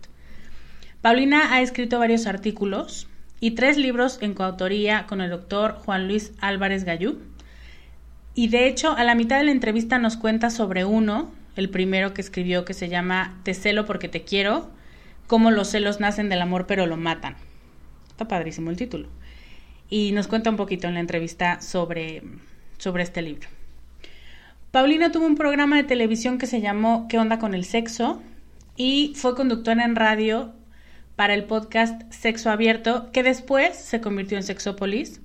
Paulina 1.02 1.54
ha 1.54 1.62
escrito 1.62 2.00
varios 2.00 2.28
artículos 2.28 3.08
y 3.40 3.52
tres 3.52 3.78
libros 3.78 4.18
en 4.22 4.34
coautoría 4.34 5.08
con 5.08 5.22
el 5.22 5.30
doctor 5.30 5.76
Juan 5.86 6.10
Luis 6.10 6.34
Álvarez 6.42 6.84
Gallú. 6.84 7.22
Y 8.34 8.50
de 8.50 8.68
hecho, 8.68 8.92
a 8.92 9.06
la 9.06 9.16
mitad 9.16 9.38
de 9.38 9.46
la 9.46 9.52
entrevista 9.52 9.98
nos 10.00 10.18
cuenta 10.18 10.50
sobre 10.50 10.84
uno, 10.84 11.32
el 11.56 11.70
primero 11.70 12.14
que 12.14 12.20
escribió 12.20 12.66
que 12.66 12.74
se 12.74 12.90
llama 12.90 13.40
Te 13.44 13.54
celo 13.54 13.86
porque 13.86 14.10
te 14.10 14.26
quiero, 14.26 14.70
cómo 15.28 15.50
los 15.50 15.70
celos 15.70 16.02
nacen 16.02 16.28
del 16.28 16.42
amor 16.42 16.68
pero 16.68 16.86
lo 16.88 16.98
matan. 16.98 17.38
Está 18.10 18.28
padrísimo 18.28 18.70
el 18.70 18.76
título. 18.76 19.08
Y 19.90 20.12
nos 20.12 20.28
cuenta 20.28 20.50
un 20.50 20.58
poquito 20.58 20.88
en 20.88 20.96
la 20.96 21.00
entrevista 21.00 21.62
sobre, 21.62 22.24
sobre 22.78 23.04
este 23.04 23.22
libro. 23.22 23.48
Paulina 24.72 25.12
tuvo 25.12 25.26
un 25.26 25.36
programa 25.36 25.78
de 25.78 25.84
televisión 25.84 26.38
que 26.38 26.48
se 26.48 26.62
llamó 26.62 27.08
¿Qué 27.08 27.18
onda 27.18 27.40
con 27.40 27.54
el 27.54 27.66
sexo? 27.66 28.22
y 28.78 29.14
fue 29.16 29.36
conductora 29.36 29.86
en 29.86 29.96
radio 29.96 30.54
para 31.16 31.34
el 31.34 31.46
podcast 31.46 32.02
Sexo 32.12 32.50
Abierto, 32.50 33.10
que 33.12 33.24
después 33.24 33.76
se 33.76 34.02
convirtió 34.02 34.38
en 34.38 34.44
Sexópolis 34.44 35.22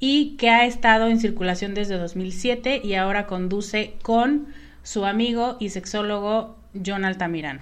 y 0.00 0.36
que 0.36 0.50
ha 0.50 0.66
estado 0.66 1.08
en 1.08 1.20
circulación 1.20 1.74
desde 1.74 1.98
2007 1.98 2.80
y 2.82 2.94
ahora 2.94 3.26
conduce 3.26 3.94
con 4.02 4.48
su 4.82 5.04
amigo 5.04 5.56
y 5.60 5.68
sexólogo 5.68 6.56
John 6.84 7.04
Altamirano. 7.04 7.60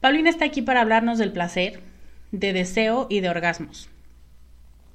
Paulina 0.00 0.30
está 0.30 0.44
aquí 0.44 0.62
para 0.62 0.82
hablarnos 0.82 1.18
del 1.18 1.32
placer, 1.32 1.80
de 2.30 2.52
deseo 2.52 3.06
y 3.10 3.20
de 3.20 3.30
orgasmos. 3.30 3.88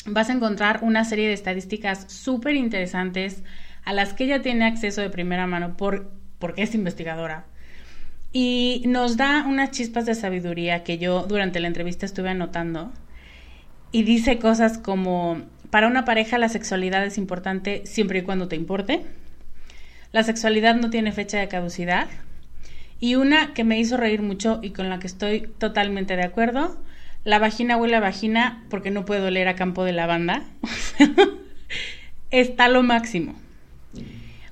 Vas 0.09 0.29
a 0.29 0.33
encontrar 0.33 0.79
una 0.83 1.03
serie 1.03 1.27
de 1.27 1.33
estadísticas 1.33 2.05
súper 2.07 2.55
interesantes 2.55 3.43
a 3.83 3.91
las 3.91 4.13
que 4.13 4.23
ella 4.23 4.41
tiene 4.41 4.65
acceso 4.65 5.01
de 5.01 5.09
primera 5.09 5.47
mano 5.47 5.75
por, 5.75 6.09
porque 6.39 6.63
es 6.63 6.73
investigadora. 6.75 7.45
Y 8.31 8.83
nos 8.85 9.17
da 9.17 9.45
unas 9.45 9.71
chispas 9.71 10.05
de 10.05 10.15
sabiduría 10.15 10.85
que 10.85 10.97
yo 10.97 11.23
durante 11.23 11.59
la 11.59 11.67
entrevista 11.67 12.05
estuve 12.05 12.29
anotando. 12.29 12.93
Y 13.91 14.03
dice 14.03 14.39
cosas 14.39 14.77
como, 14.77 15.41
para 15.71 15.87
una 15.87 16.05
pareja 16.05 16.37
la 16.37 16.47
sexualidad 16.47 17.05
es 17.05 17.17
importante 17.17 17.85
siempre 17.85 18.19
y 18.19 18.21
cuando 18.21 18.47
te 18.47 18.55
importe. 18.55 19.03
La 20.13 20.23
sexualidad 20.23 20.75
no 20.75 20.89
tiene 20.89 21.11
fecha 21.11 21.37
de 21.37 21.49
caducidad. 21.49 22.07
Y 23.01 23.15
una 23.15 23.53
que 23.53 23.65
me 23.65 23.77
hizo 23.77 23.97
reír 23.97 24.21
mucho 24.21 24.59
y 24.63 24.69
con 24.69 24.89
la 24.89 24.99
que 24.99 25.07
estoy 25.07 25.49
totalmente 25.57 26.15
de 26.15 26.23
acuerdo, 26.23 26.77
la 27.23 27.39
vagina 27.39 27.77
huele 27.77 27.95
a 27.95 27.99
vagina 27.99 28.63
porque 28.69 28.91
no 28.91 29.05
puedo 29.05 29.29
leer 29.29 29.47
a 29.47 29.55
campo 29.55 29.83
de 29.83 29.93
lavanda. 29.93 30.43
Está 32.31 32.67
lo 32.67 32.83
máximo. 32.83 33.35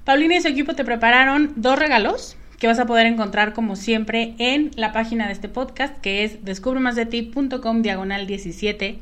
Paulina 0.03 0.35
y 0.35 0.41
su 0.41 0.47
equipo 0.47 0.75
te 0.75 0.85
prepararon 0.85 1.53
dos 1.55 1.79
regalos 1.79 2.37
que 2.59 2.67
vas 2.67 2.79
a 2.79 2.85
poder 2.85 3.05
encontrar 3.05 3.53
como 3.53 3.75
siempre 3.75 4.33
en 4.37 4.71
la 4.75 4.91
página 4.91 5.27
de 5.27 5.33
este 5.33 5.49
podcast 5.49 5.97
que 5.99 6.23
es 6.23 6.45
descubremasdeti.com 6.45 7.81
diagonal 7.81 8.27
17. 8.27 8.99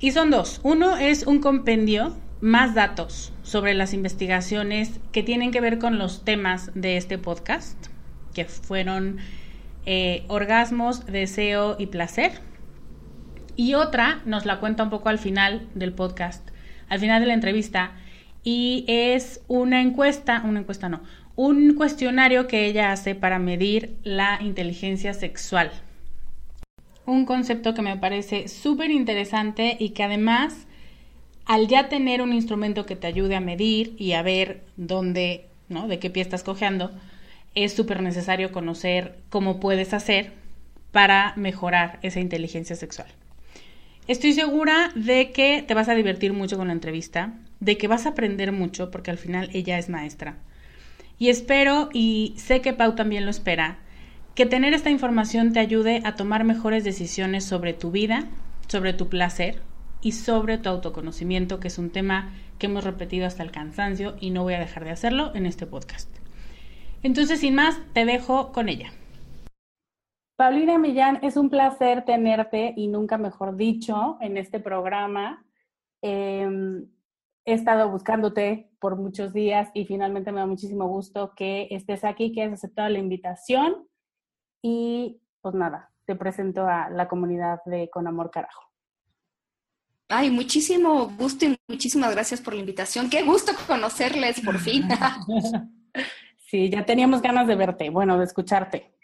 Y 0.00 0.10
son 0.12 0.30
dos. 0.30 0.60
Uno 0.62 0.96
es 0.96 1.26
un 1.26 1.40
compendio 1.40 2.16
más 2.40 2.74
datos 2.74 3.32
sobre 3.42 3.74
las 3.74 3.92
investigaciones 3.92 4.98
que 5.12 5.22
tienen 5.22 5.50
que 5.50 5.60
ver 5.60 5.78
con 5.78 5.98
los 5.98 6.24
temas 6.24 6.70
de 6.74 6.96
este 6.96 7.18
podcast 7.18 7.76
que 8.34 8.44
fueron 8.44 9.18
eh, 9.86 10.24
orgasmos, 10.28 11.06
deseo 11.06 11.76
y 11.78 11.86
placer. 11.86 12.32
Y 13.60 13.74
otra 13.74 14.22
nos 14.24 14.46
la 14.46 14.58
cuenta 14.58 14.84
un 14.84 14.88
poco 14.88 15.10
al 15.10 15.18
final 15.18 15.68
del 15.74 15.92
podcast, 15.92 16.48
al 16.88 16.98
final 16.98 17.20
de 17.20 17.26
la 17.26 17.34
entrevista, 17.34 17.92
y 18.42 18.86
es 18.88 19.42
una 19.48 19.82
encuesta, 19.82 20.40
una 20.46 20.60
encuesta 20.60 20.88
no, 20.88 21.02
un 21.36 21.74
cuestionario 21.74 22.46
que 22.46 22.64
ella 22.64 22.90
hace 22.90 23.14
para 23.14 23.38
medir 23.38 23.98
la 24.02 24.38
inteligencia 24.40 25.12
sexual. 25.12 25.70
Un 27.04 27.26
concepto 27.26 27.74
que 27.74 27.82
me 27.82 27.98
parece 27.98 28.48
súper 28.48 28.90
interesante 28.90 29.76
y 29.78 29.90
que 29.90 30.04
además 30.04 30.66
al 31.44 31.68
ya 31.68 31.90
tener 31.90 32.22
un 32.22 32.32
instrumento 32.32 32.86
que 32.86 32.96
te 32.96 33.08
ayude 33.08 33.36
a 33.36 33.40
medir 33.40 33.94
y 33.98 34.12
a 34.12 34.22
ver 34.22 34.64
dónde, 34.78 35.48
¿no? 35.68 35.86
De 35.86 35.98
qué 35.98 36.08
pie 36.08 36.22
estás 36.22 36.44
cojeando, 36.44 36.92
es 37.54 37.74
súper 37.74 38.02
necesario 38.02 38.52
conocer 38.52 39.18
cómo 39.28 39.60
puedes 39.60 39.92
hacer 39.92 40.32
para 40.92 41.34
mejorar 41.36 41.98
esa 42.00 42.20
inteligencia 42.20 42.74
sexual. 42.74 43.08
Estoy 44.10 44.32
segura 44.32 44.90
de 44.96 45.30
que 45.30 45.62
te 45.62 45.72
vas 45.72 45.88
a 45.88 45.94
divertir 45.94 46.32
mucho 46.32 46.56
con 46.56 46.66
la 46.66 46.72
entrevista, 46.72 47.34
de 47.60 47.78
que 47.78 47.86
vas 47.86 48.06
a 48.06 48.08
aprender 48.08 48.50
mucho, 48.50 48.90
porque 48.90 49.12
al 49.12 49.18
final 49.18 49.50
ella 49.52 49.78
es 49.78 49.88
maestra. 49.88 50.38
Y 51.16 51.28
espero, 51.28 51.90
y 51.92 52.34
sé 52.36 52.60
que 52.60 52.72
Pau 52.72 52.96
también 52.96 53.24
lo 53.24 53.30
espera, 53.30 53.78
que 54.34 54.46
tener 54.46 54.74
esta 54.74 54.90
información 54.90 55.52
te 55.52 55.60
ayude 55.60 56.02
a 56.02 56.16
tomar 56.16 56.42
mejores 56.42 56.82
decisiones 56.82 57.44
sobre 57.44 57.72
tu 57.72 57.92
vida, 57.92 58.24
sobre 58.66 58.94
tu 58.94 59.08
placer 59.08 59.62
y 60.02 60.10
sobre 60.10 60.58
tu 60.58 60.70
autoconocimiento, 60.70 61.60
que 61.60 61.68
es 61.68 61.78
un 61.78 61.90
tema 61.90 62.32
que 62.58 62.66
hemos 62.66 62.82
repetido 62.82 63.28
hasta 63.28 63.44
el 63.44 63.52
cansancio 63.52 64.16
y 64.18 64.30
no 64.30 64.42
voy 64.42 64.54
a 64.54 64.58
dejar 64.58 64.82
de 64.82 64.90
hacerlo 64.90 65.30
en 65.36 65.46
este 65.46 65.66
podcast. 65.66 66.08
Entonces, 67.04 67.38
sin 67.38 67.54
más, 67.54 67.78
te 67.92 68.04
dejo 68.04 68.50
con 68.50 68.68
ella. 68.68 68.90
Paulina 70.40 70.78
Millán, 70.78 71.18
es 71.20 71.36
un 71.36 71.50
placer 71.50 72.06
tenerte 72.06 72.72
y 72.74 72.88
nunca 72.88 73.18
mejor 73.18 73.56
dicho 73.56 74.16
en 74.22 74.38
este 74.38 74.58
programa. 74.58 75.44
Em, 76.00 76.88
he 77.44 77.52
estado 77.52 77.90
buscándote 77.90 78.70
por 78.78 78.96
muchos 78.96 79.34
días 79.34 79.68
y 79.74 79.84
finalmente 79.84 80.32
me 80.32 80.40
da 80.40 80.46
muchísimo 80.46 80.88
gusto 80.88 81.34
que 81.36 81.68
estés 81.70 82.04
aquí, 82.04 82.32
que 82.32 82.40
hayas 82.40 82.54
aceptado 82.54 82.88
la 82.88 82.98
invitación. 82.98 83.86
Y 84.62 85.20
pues 85.42 85.54
nada, 85.54 85.92
te 86.06 86.16
presento 86.16 86.66
a 86.66 86.88
la 86.88 87.06
comunidad 87.06 87.60
de 87.66 87.90
Con 87.90 88.06
Amor 88.06 88.30
Carajo. 88.30 88.62
Ay, 90.08 90.30
muchísimo 90.30 91.08
gusto 91.18 91.44
y 91.44 91.58
muchísimas 91.68 92.12
gracias 92.12 92.40
por 92.40 92.54
la 92.54 92.60
invitación. 92.60 93.10
Qué 93.10 93.24
gusto 93.24 93.52
conocerles 93.66 94.40
por 94.40 94.58
fin. 94.58 94.88
sí, 96.48 96.70
ya 96.70 96.86
teníamos 96.86 97.20
ganas 97.20 97.46
de 97.46 97.56
verte, 97.56 97.90
bueno, 97.90 98.16
de 98.16 98.24
escucharte. 98.24 98.99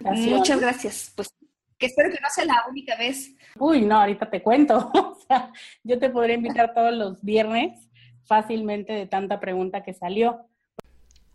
Muchas 0.00 0.60
gracias. 0.60 1.12
Pues 1.14 1.28
que 1.78 1.86
espero 1.86 2.10
que 2.10 2.20
no 2.20 2.28
sea 2.30 2.44
la 2.44 2.64
única 2.68 2.96
vez. 2.96 3.34
Uy, 3.58 3.82
no, 3.82 3.96
ahorita 4.00 4.30
te 4.30 4.42
cuento. 4.42 4.90
o 4.94 5.18
sea, 5.26 5.52
yo 5.82 5.98
te 5.98 6.10
podría 6.10 6.36
invitar 6.36 6.74
todos 6.74 6.94
los 6.94 7.22
viernes 7.22 7.88
fácilmente 8.24 8.92
de 8.92 9.06
tanta 9.06 9.40
pregunta 9.40 9.82
que 9.82 9.92
salió. 9.92 10.46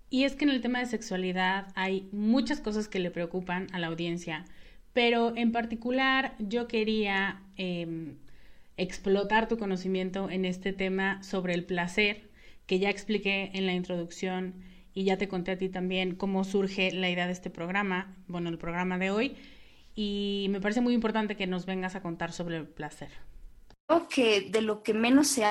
Y 0.09 0.23
es 0.23 0.35
que 0.35 0.45
en 0.45 0.51
el 0.51 0.61
tema 0.61 0.79
de 0.79 0.87
sexualidad 0.87 1.67
hay 1.75 2.09
muchas 2.11 2.61
cosas 2.61 2.87
que 2.87 2.99
le 2.99 3.11
preocupan 3.11 3.67
a 3.73 3.79
la 3.79 3.87
audiencia, 3.87 4.45
pero 4.93 5.35
en 5.35 5.51
particular 5.51 6.33
yo 6.39 6.67
quería 6.67 7.43
em, 7.57 8.17
explotar 8.75 9.47
tu 9.47 9.59
conocimiento 9.59 10.29
en 10.31 10.45
este 10.45 10.73
tema 10.73 11.21
sobre 11.21 11.53
el 11.53 11.63
placer, 11.63 12.29
que 12.65 12.79
ya 12.79 12.89
expliqué 12.89 13.51
en 13.53 13.67
la 13.67 13.73
introducción 13.73 14.55
y 14.93 15.05
ya 15.05 15.17
te 15.17 15.27
conté 15.27 15.51
a 15.51 15.57
ti 15.57 15.69
también 15.69 16.15
cómo 16.15 16.43
surge 16.43 16.91
la 16.91 17.09
idea 17.09 17.25
de 17.25 17.33
este 17.33 17.49
programa, 17.49 18.17
bueno, 18.27 18.49
el 18.49 18.57
programa 18.57 18.97
de 18.97 19.11
hoy, 19.11 19.35
y 19.95 20.47
me 20.49 20.61
parece 20.61 20.81
muy 20.81 20.93
importante 20.93 21.35
que 21.35 21.47
nos 21.47 21.65
vengas 21.65 21.95
a 21.95 22.01
contar 22.01 22.31
sobre 22.31 22.57
el 22.57 22.67
placer. 22.67 23.09
Creo 23.87 24.07
que 24.07 24.49
de 24.49 24.61
lo 24.61 24.83
que 24.83 24.93
menos 24.93 25.27
se 25.27 25.45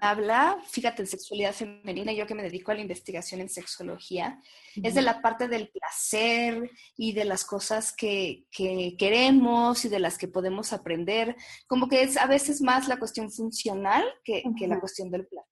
habla, 0.00 0.58
fíjate, 0.68 1.02
en 1.02 1.08
sexualidad 1.08 1.54
femenina, 1.54 2.12
yo 2.12 2.26
que 2.26 2.34
me 2.34 2.42
dedico 2.42 2.70
a 2.70 2.74
la 2.74 2.80
investigación 2.80 3.40
en 3.40 3.48
sexología, 3.48 4.40
es 4.82 4.94
de 4.94 5.02
la 5.02 5.22
parte 5.22 5.48
del 5.48 5.68
placer 5.68 6.70
y 6.96 7.12
de 7.12 7.24
las 7.24 7.44
cosas 7.44 7.92
que, 7.92 8.44
que, 8.50 8.96
queremos 8.98 9.84
y 9.84 9.88
de 9.88 10.00
las 10.00 10.18
que 10.18 10.28
podemos 10.28 10.72
aprender, 10.72 11.36
como 11.66 11.88
que 11.88 12.02
es 12.02 12.16
a 12.16 12.26
veces 12.26 12.60
más 12.60 12.88
la 12.88 12.98
cuestión 12.98 13.30
funcional 13.30 14.04
que, 14.24 14.42
que 14.58 14.68
la 14.68 14.80
cuestión 14.80 15.10
del 15.10 15.26
placer. 15.26 15.50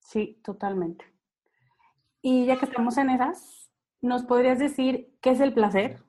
Sí, 0.00 0.40
totalmente. 0.44 1.11
Y 2.22 2.46
ya 2.46 2.56
que 2.56 2.66
estamos 2.66 2.96
en 2.98 3.10
esas, 3.10 3.70
¿nos 4.00 4.22
podrías 4.22 4.58
decir 4.58 5.18
qué 5.20 5.30
es 5.30 5.40
el 5.40 5.52
placer? 5.52 6.02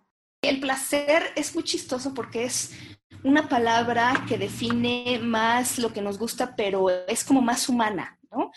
El 0.43 0.60
placer 0.60 1.23
es 1.36 1.56
muy 1.56 1.63
chistoso 1.63 2.13
porque 2.13 2.43
es 2.43 2.73
una 3.23 3.49
palabra 3.49 4.26
que 4.28 4.38
define 4.38 5.19
más 5.19 5.80
lo 5.80 5.91
que 5.91 6.02
nos 6.02 6.19
gusta, 6.19 6.56
pero 6.56 6.89
es 7.08 7.23
como 7.23 7.41
más 7.41 7.67
humana, 7.69 8.19
¿no? 8.30 8.52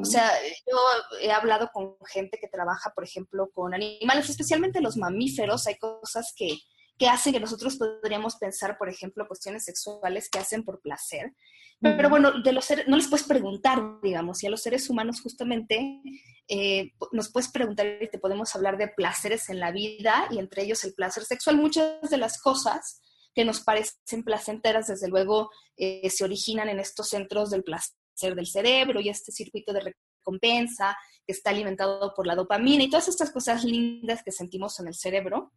O 0.00 0.04
sea, 0.04 0.30
yo 0.66 0.78
he 1.20 1.30
hablado 1.30 1.70
con 1.72 1.96
gente 2.06 2.38
que 2.40 2.48
trabaja, 2.48 2.92
por 2.94 3.04
ejemplo, 3.04 3.50
con 3.52 3.74
animales, 3.74 4.28
especialmente 4.28 4.80
los 4.80 4.96
mamíferos, 4.96 5.66
hay 5.66 5.76
cosas 5.76 6.32
que, 6.34 6.58
que 6.98 7.08
hacen 7.08 7.32
que 7.32 7.40
nosotros 7.40 7.76
podríamos 7.76 8.36
pensar, 8.36 8.78
por 8.78 8.88
ejemplo, 8.88 9.26
cuestiones 9.26 9.64
sexuales 9.64 10.28
que 10.30 10.38
hacen 10.38 10.64
por 10.64 10.80
placer. 10.80 11.34
Pero 11.78 12.08
bueno, 12.08 12.40
de 12.42 12.52
los 12.52 12.64
seres, 12.64 12.88
no 12.88 12.96
les 12.96 13.08
puedes 13.08 13.26
preguntar, 13.26 14.00
digamos, 14.02 14.42
y 14.42 14.46
a 14.46 14.50
los 14.50 14.62
seres 14.62 14.88
humanos 14.88 15.20
justamente 15.20 16.00
eh, 16.48 16.92
nos 17.12 17.30
puedes 17.30 17.50
preguntar 17.50 17.86
y 18.00 18.08
te 18.08 18.18
podemos 18.18 18.54
hablar 18.56 18.78
de 18.78 18.88
placeres 18.88 19.50
en 19.50 19.60
la 19.60 19.72
vida 19.72 20.26
y 20.30 20.38
entre 20.38 20.62
ellos 20.62 20.84
el 20.84 20.94
placer 20.94 21.24
sexual. 21.24 21.58
Muchas 21.58 22.08
de 22.08 22.16
las 22.16 22.40
cosas 22.40 23.02
que 23.34 23.44
nos 23.44 23.60
parecen 23.60 24.24
placenteras, 24.24 24.86
desde 24.86 25.08
luego, 25.08 25.50
eh, 25.76 26.08
se 26.08 26.24
originan 26.24 26.70
en 26.70 26.80
estos 26.80 27.10
centros 27.10 27.50
del 27.50 27.62
placer 27.62 28.34
del 28.34 28.46
cerebro 28.46 29.00
y 29.00 29.10
este 29.10 29.30
circuito 29.30 29.74
de 29.74 29.94
recompensa 30.24 30.96
que 31.26 31.32
está 31.32 31.50
alimentado 31.50 32.14
por 32.14 32.26
la 32.26 32.34
dopamina 32.34 32.84
y 32.84 32.90
todas 32.90 33.08
estas 33.08 33.30
cosas 33.30 33.64
lindas 33.64 34.22
que 34.22 34.32
sentimos 34.32 34.78
en 34.80 34.88
el 34.88 34.94
cerebro. 34.94 35.52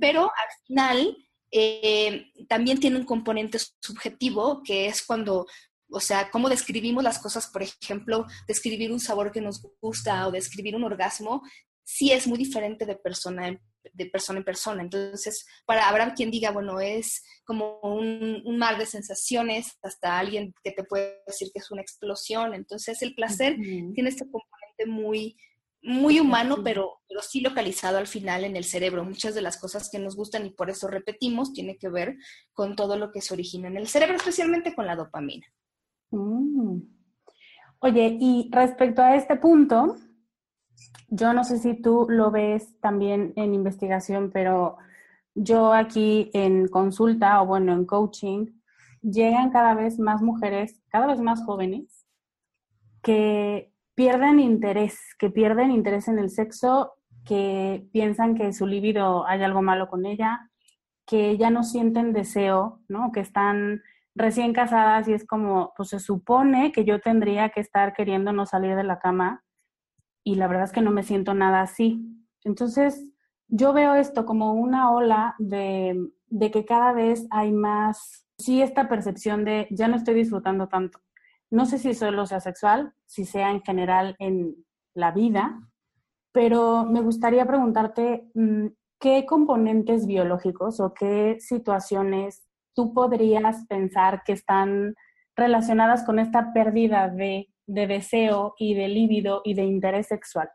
Pero 0.00 0.24
al 0.24 0.66
final 0.66 1.16
eh, 1.50 2.26
también 2.48 2.78
tiene 2.78 2.98
un 2.98 3.04
componente 3.04 3.58
subjetivo 3.80 4.62
que 4.62 4.86
es 4.86 5.04
cuando 5.04 5.46
o 5.90 6.00
sea, 6.00 6.30
cómo 6.30 6.48
describimos 6.50 7.02
las 7.02 7.18
cosas, 7.18 7.46
por 7.46 7.62
ejemplo, 7.62 8.26
describir 8.46 8.92
un 8.92 9.00
sabor 9.00 9.32
que 9.32 9.40
nos 9.40 9.62
gusta 9.80 10.26
o 10.26 10.30
describir 10.30 10.76
un 10.76 10.84
orgasmo, 10.84 11.42
sí 11.82 12.12
es 12.12 12.26
muy 12.26 12.36
diferente 12.36 12.84
de 12.84 12.96
persona 12.96 13.48
en, 13.48 13.62
de 13.94 14.06
persona, 14.06 14.38
en 14.40 14.44
persona. 14.44 14.82
Entonces, 14.82 15.46
para 15.64 15.88
habrá 15.88 16.12
quien 16.12 16.30
diga, 16.30 16.50
bueno, 16.50 16.80
es 16.80 17.22
como 17.44 17.80
un, 17.80 18.42
un, 18.44 18.58
mar 18.58 18.76
de 18.76 18.84
sensaciones, 18.84 19.78
hasta 19.82 20.18
alguien 20.18 20.52
que 20.62 20.72
te 20.72 20.84
puede 20.84 21.22
decir 21.26 21.48
que 21.52 21.60
es 21.60 21.70
una 21.70 21.80
explosión. 21.80 22.52
Entonces, 22.52 23.00
el 23.00 23.14
placer 23.14 23.56
tiene 23.56 24.10
este 24.10 24.24
componente 24.30 24.57
muy, 24.86 25.36
muy 25.82 26.20
humano, 26.20 26.58
pero, 26.64 27.00
pero 27.08 27.22
sí 27.22 27.40
localizado 27.40 27.98
al 27.98 28.06
final 28.06 28.44
en 28.44 28.56
el 28.56 28.64
cerebro. 28.64 29.04
Muchas 29.04 29.34
de 29.34 29.42
las 29.42 29.58
cosas 29.58 29.88
que 29.90 29.98
nos 29.98 30.16
gustan 30.16 30.46
y 30.46 30.50
por 30.50 30.70
eso 30.70 30.88
repetimos 30.88 31.52
tiene 31.52 31.78
que 31.78 31.88
ver 31.88 32.16
con 32.52 32.76
todo 32.76 32.96
lo 32.96 33.10
que 33.10 33.20
se 33.20 33.34
origina 33.34 33.68
en 33.68 33.76
el 33.76 33.88
cerebro, 33.88 34.16
especialmente 34.16 34.74
con 34.74 34.86
la 34.86 34.96
dopamina. 34.96 35.46
Mm. 36.10 36.80
Oye, 37.80 38.16
y 38.20 38.48
respecto 38.52 39.02
a 39.02 39.14
este 39.14 39.36
punto, 39.36 39.96
yo 41.08 41.32
no 41.32 41.44
sé 41.44 41.58
si 41.58 41.80
tú 41.80 42.06
lo 42.08 42.30
ves 42.30 42.78
también 42.80 43.32
en 43.36 43.54
investigación, 43.54 44.30
pero 44.32 44.78
yo 45.34 45.72
aquí 45.72 46.30
en 46.34 46.66
consulta 46.68 47.40
o 47.40 47.46
bueno, 47.46 47.72
en 47.72 47.86
coaching, 47.86 48.46
llegan 49.00 49.50
cada 49.50 49.74
vez 49.74 49.98
más 49.98 50.20
mujeres, 50.22 50.82
cada 50.88 51.06
vez 51.06 51.20
más 51.20 51.44
jóvenes, 51.44 52.04
que 53.02 53.72
pierden 53.98 54.38
interés, 54.38 54.96
que 55.18 55.28
pierden 55.28 55.72
interés 55.72 56.06
en 56.06 56.20
el 56.20 56.30
sexo, 56.30 56.92
que 57.24 57.84
piensan 57.92 58.36
que 58.36 58.52
su 58.52 58.64
libido 58.64 59.26
hay 59.26 59.42
algo 59.42 59.60
malo 59.60 59.88
con 59.88 60.06
ella, 60.06 60.52
que 61.04 61.36
ya 61.36 61.50
no 61.50 61.64
sienten 61.64 62.12
deseo, 62.12 62.80
¿no? 62.86 63.10
Que 63.10 63.18
están 63.18 63.82
recién 64.14 64.52
casadas 64.52 65.08
y 65.08 65.14
es 65.14 65.26
como, 65.26 65.72
pues 65.76 65.88
se 65.88 65.98
supone 65.98 66.70
que 66.70 66.84
yo 66.84 67.00
tendría 67.00 67.48
que 67.48 67.58
estar 67.58 67.92
queriendo 67.92 68.32
no 68.32 68.46
salir 68.46 68.76
de 68.76 68.84
la 68.84 69.00
cama 69.00 69.42
y 70.22 70.36
la 70.36 70.46
verdad 70.46 70.66
es 70.66 70.72
que 70.72 70.80
no 70.80 70.92
me 70.92 71.02
siento 71.02 71.34
nada 71.34 71.60
así. 71.60 72.00
Entonces, 72.44 73.04
yo 73.48 73.72
veo 73.72 73.96
esto 73.96 74.24
como 74.26 74.52
una 74.52 74.92
ola 74.92 75.34
de, 75.40 76.08
de 76.28 76.50
que 76.52 76.64
cada 76.64 76.92
vez 76.92 77.26
hay 77.30 77.50
más, 77.50 78.28
sí, 78.38 78.62
esta 78.62 78.88
percepción 78.88 79.44
de 79.44 79.66
ya 79.72 79.88
no 79.88 79.96
estoy 79.96 80.14
disfrutando 80.14 80.68
tanto. 80.68 81.00
No 81.50 81.66
sé 81.66 81.78
si 81.78 81.94
solo 81.94 82.26
sea 82.26 82.40
sexual, 82.40 82.92
si 83.06 83.24
sea 83.24 83.50
en 83.50 83.62
general 83.62 84.16
en 84.18 84.54
la 84.94 85.12
vida, 85.12 85.60
pero 86.32 86.84
me 86.84 87.00
gustaría 87.00 87.46
preguntarte 87.46 88.28
mm, 88.34 88.66
qué 89.00 89.24
componentes 89.26 90.06
biológicos 90.06 90.80
o 90.80 90.92
qué 90.92 91.36
situaciones 91.40 92.48
tú 92.74 92.92
podrías 92.92 93.66
pensar 93.66 94.22
que 94.24 94.32
están 94.32 94.94
relacionadas 95.36 96.04
con 96.04 96.18
esta 96.18 96.52
pérdida 96.52 97.08
de, 97.08 97.48
deseo 97.66 98.54
y 98.58 98.74
de 98.74 98.88
líbido 98.88 99.42
y 99.44 99.54
de 99.54 99.64
interés 99.64 100.08
sexual? 100.08 100.48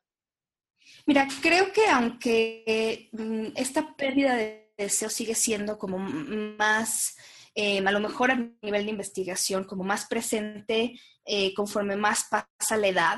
Mira, 1.06 1.28
creo 1.42 1.72
que 1.74 1.88
aunque 1.88 3.10
mm, 3.12 3.58
esta 3.58 3.96
pérdida 3.96 4.36
de 4.36 4.74
deseo 4.78 5.10
sigue 5.10 5.36
siendo 5.36 5.78
como 5.78 5.98
más, 6.00 7.18
eh, 7.56 7.80
a 7.80 7.92
lo 7.92 8.00
mejor 8.00 8.32
a 8.32 8.50
nivel 8.62 8.86
de 8.86 8.92
investigación, 8.92 9.64
como 9.66 9.84
más 9.84 10.06
presente 10.06 11.00
eh, 11.26 11.54
conforme 11.54 11.96
más 11.96 12.26
pasa 12.30 12.78
la 12.78 12.88
edad, 12.88 13.18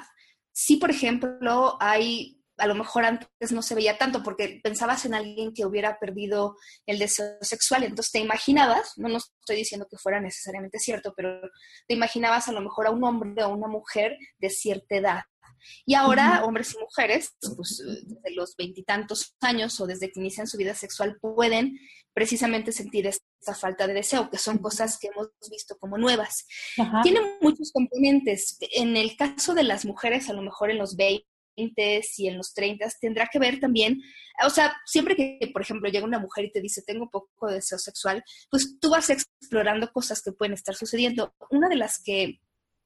sí, 0.52 0.78
por 0.78 0.92
ejemplo, 0.92 1.78
hay 1.80 2.42
a 2.58 2.68
lo 2.68 2.76
mejor 2.76 3.04
antes 3.04 3.52
no 3.52 3.62
se 3.62 3.76
veía 3.76 3.98
tanto 3.98 4.24
porque 4.24 4.62
pensabas 4.64 5.06
en 5.06 5.14
alguien 5.14 5.54
que 5.54 5.66
hubiera 5.66 6.00
perdido 6.00 6.56
el 6.86 7.00
deseo 7.00 7.38
sexual, 7.42 7.84
entonces 7.84 8.12
te 8.14 8.20
imaginabas, 8.20 8.94
no, 8.98 9.10
no 9.10 9.18
estoy 9.18 9.58
diciendo 9.58 9.88
que 9.90 9.98
fuera 9.98 10.22
necesariamente 10.22 10.80
cierto, 10.80 11.14
pero 11.16 11.42
te 11.88 11.94
imaginabas 11.94 12.48
a 12.48 12.54
lo 12.54 12.62
mejor 12.62 12.88
a 12.88 12.92
un 12.92 13.04
hombre 13.04 13.44
o 13.44 13.50
una 13.50 13.68
mujer 13.68 14.18
de 14.38 14.50
cierta 14.50 14.96
edad. 14.96 15.22
Y 15.86 15.96
ahora, 15.96 16.44
hombres 16.46 16.76
y 16.76 16.80
mujeres, 16.80 17.36
pues 17.56 17.82
desde 18.06 18.36
los 18.36 18.56
veintitantos 18.56 19.36
años 19.42 19.80
o 19.80 19.88
desde 19.88 20.12
que 20.12 20.20
inician 20.20 20.48
su 20.48 20.58
vida 20.58 20.76
sexual, 20.76 21.18
pueden 21.20 21.80
precisamente 22.14 22.72
sentir 22.72 23.08
esta 23.08 23.25
falta 23.54 23.86
de 23.86 23.94
deseo, 23.94 24.30
que 24.30 24.38
son 24.38 24.58
cosas 24.58 24.98
que 24.98 25.08
hemos 25.08 25.30
visto 25.52 25.78
como 25.78 25.98
nuevas. 25.98 26.48
Tienen 27.04 27.24
muchos 27.42 27.72
componentes. 27.72 28.58
En 28.74 28.98
el 28.98 29.16
caso 29.16 29.54
de 29.54 29.64
las 29.64 29.86
mujeres, 29.86 30.30
a 30.30 30.34
lo 30.34 30.42
mejor 30.42 30.72
en 30.72 30.78
los 30.78 30.96
20 30.96 31.26
y 31.56 32.28
en 32.28 32.38
los 32.38 32.54
30 32.54 32.88
tendrá 33.00 33.30
que 33.32 33.40
ver 33.40 33.60
también, 33.60 34.02
o 34.46 34.50
sea, 34.50 34.76
siempre 34.86 35.16
que, 35.16 35.40
por 35.54 35.62
ejemplo, 35.62 35.90
llega 35.90 36.06
una 36.06 36.20
mujer 36.20 36.46
y 36.46 36.52
te 36.52 36.62
dice, 36.62 36.82
tengo 36.82 37.10
poco 37.10 37.48
deseo 37.48 37.78
sexual, 37.78 38.24
pues 38.50 38.78
tú 38.80 38.90
vas 38.90 39.10
explorando 39.10 39.92
cosas 39.92 40.22
que 40.22 40.32
pueden 40.32 40.54
estar 40.54 40.76
sucediendo. 40.76 41.34
Una 41.50 41.70
de 41.70 41.76
las 41.76 42.02
que 42.04 42.40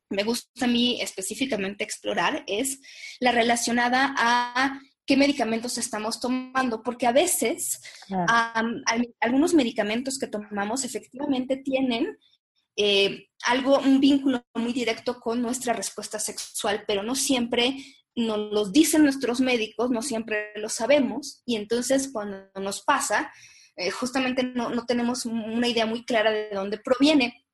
me 0.10 0.24
gusta 0.24 0.66
a 0.66 0.68
mí 0.68 1.02
específicamente 1.02 1.84
explorar 1.84 2.44
es 2.48 2.80
la 3.20 3.32
relacionada 3.32 4.14
a 4.18 4.80
qué 5.10 5.18
medicamentos 5.18 5.80
estamos 5.80 6.20
tomando, 6.20 6.84
porque 6.84 7.08
a 7.08 7.12
veces 7.12 7.82
algunos 9.20 9.56
medicamentos 9.56 10.20
que 10.20 10.28
tomamos 10.28 10.84
efectivamente 10.84 11.58
tienen 11.58 12.16
eh, 12.78 13.26
algo, 13.48 13.80
un 13.80 14.00
vínculo 14.00 14.46
muy 14.54 14.72
directo 14.72 15.20
con 15.20 15.42
nuestra 15.42 15.74
respuesta 15.74 16.20
sexual, 16.20 16.84
pero 16.86 17.02
no 17.02 17.16
siempre 17.16 17.76
nos 18.16 18.54
los 18.54 18.72
dicen 18.72 19.02
nuestros 19.02 19.42
médicos, 19.42 19.90
no 19.90 20.04
siempre 20.04 20.52
lo 20.58 20.70
sabemos, 20.70 21.42
y 21.44 21.56
entonces 21.56 22.12
cuando 22.14 22.48
nos 22.62 22.84
pasa, 22.84 23.34
eh, 23.78 23.90
justamente 23.90 24.44
no, 24.44 24.70
no, 24.70 24.86
tenemos 24.86 25.26
una 25.26 25.68
idea 25.68 25.88
muy 25.88 26.06
clara 26.06 26.30
de 26.30 26.52
dónde 26.54 26.78
proviene. 26.78 27.48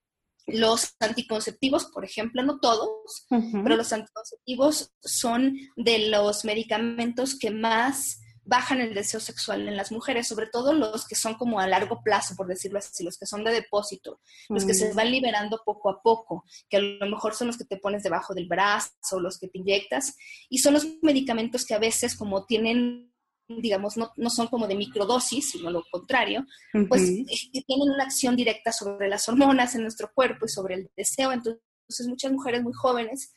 Los 0.48 0.96
anticonceptivos, 1.00 1.86
por 1.86 2.06
ejemplo, 2.06 2.44
no 2.44 2.60
todos, 2.60 3.26
pero 3.30 3.76
los 3.76 3.92
anticonceptivos 3.92 4.92
son 5.02 5.58
de 5.76 6.10
los 6.10 6.46
medicamentos 6.46 7.38
que 7.38 7.52
más 7.52 8.20
bajan 8.46 8.80
el 8.80 8.94
deseo 8.94 9.20
sexual 9.20 9.68
en 9.68 9.76
las 9.76 9.92
mujeres, 9.92 10.28
sobre 10.28 10.48
todo 10.48 10.72
los 10.74 11.08
que 11.08 11.16
son 11.16 11.34
como 11.34 11.60
a 11.60 11.68
largo 11.68 12.02
plazo, 12.04 12.36
por 12.36 12.48
decirlo 12.48 12.80
así, 12.80 13.04
los 13.04 13.18
que 13.18 13.26
son 13.26 13.44
de 13.44 13.52
depósito, 13.52 14.22
los 14.50 14.66
que 14.66 14.76
se 14.76 14.94
mm. 14.94 14.96
van 14.96 15.12
liberando 15.12 15.62
poco 15.66 15.90
a 15.90 16.02
poco, 16.02 16.46
que 16.70 16.78
a 16.78 16.80
lo 16.80 17.10
mejor 17.10 17.34
son 17.34 17.48
los 17.48 17.58
que 17.58 17.66
te 17.66 17.78
pones 17.78 18.04
debajo 18.04 18.34
del 18.34 18.48
brazo, 18.48 19.20
los 19.20 19.40
que 19.40 19.48
te 19.48 19.58
inyectas, 19.58 20.16
y 20.48 20.60
son 20.60 20.76
los 20.76 20.86
medicamentos 21.02 21.66
que 21.66 21.74
a 21.74 21.80
veces 21.80 22.16
como 22.16 22.46
tienen 22.46 23.12
digamos, 23.48 23.98
no, 23.98 24.12
no 24.16 24.30
son 24.30 24.48
como 24.48 24.68
de 24.68 24.76
microdosis, 24.76 25.52
sino 25.52 25.70
lo 25.70 25.84
contrario, 25.92 26.46
pues 26.90 27.04
eh, 27.10 27.64
tienen 27.66 27.90
una 27.90 28.04
acción 28.04 28.36
directa 28.36 28.72
sobre 28.72 29.08
las 29.08 29.28
hormonas 29.30 29.76
en 29.76 29.84
nuestro 29.84 30.12
cuerpo 30.14 30.46
y 30.46 30.50
sobre 30.50 30.76
el 30.76 30.90
deseo. 30.96 31.32
Entonces, 31.32 31.62
muchas 32.08 32.32
mujeres 32.32 32.64
muy 32.64 32.74
jóvenes 32.74 33.32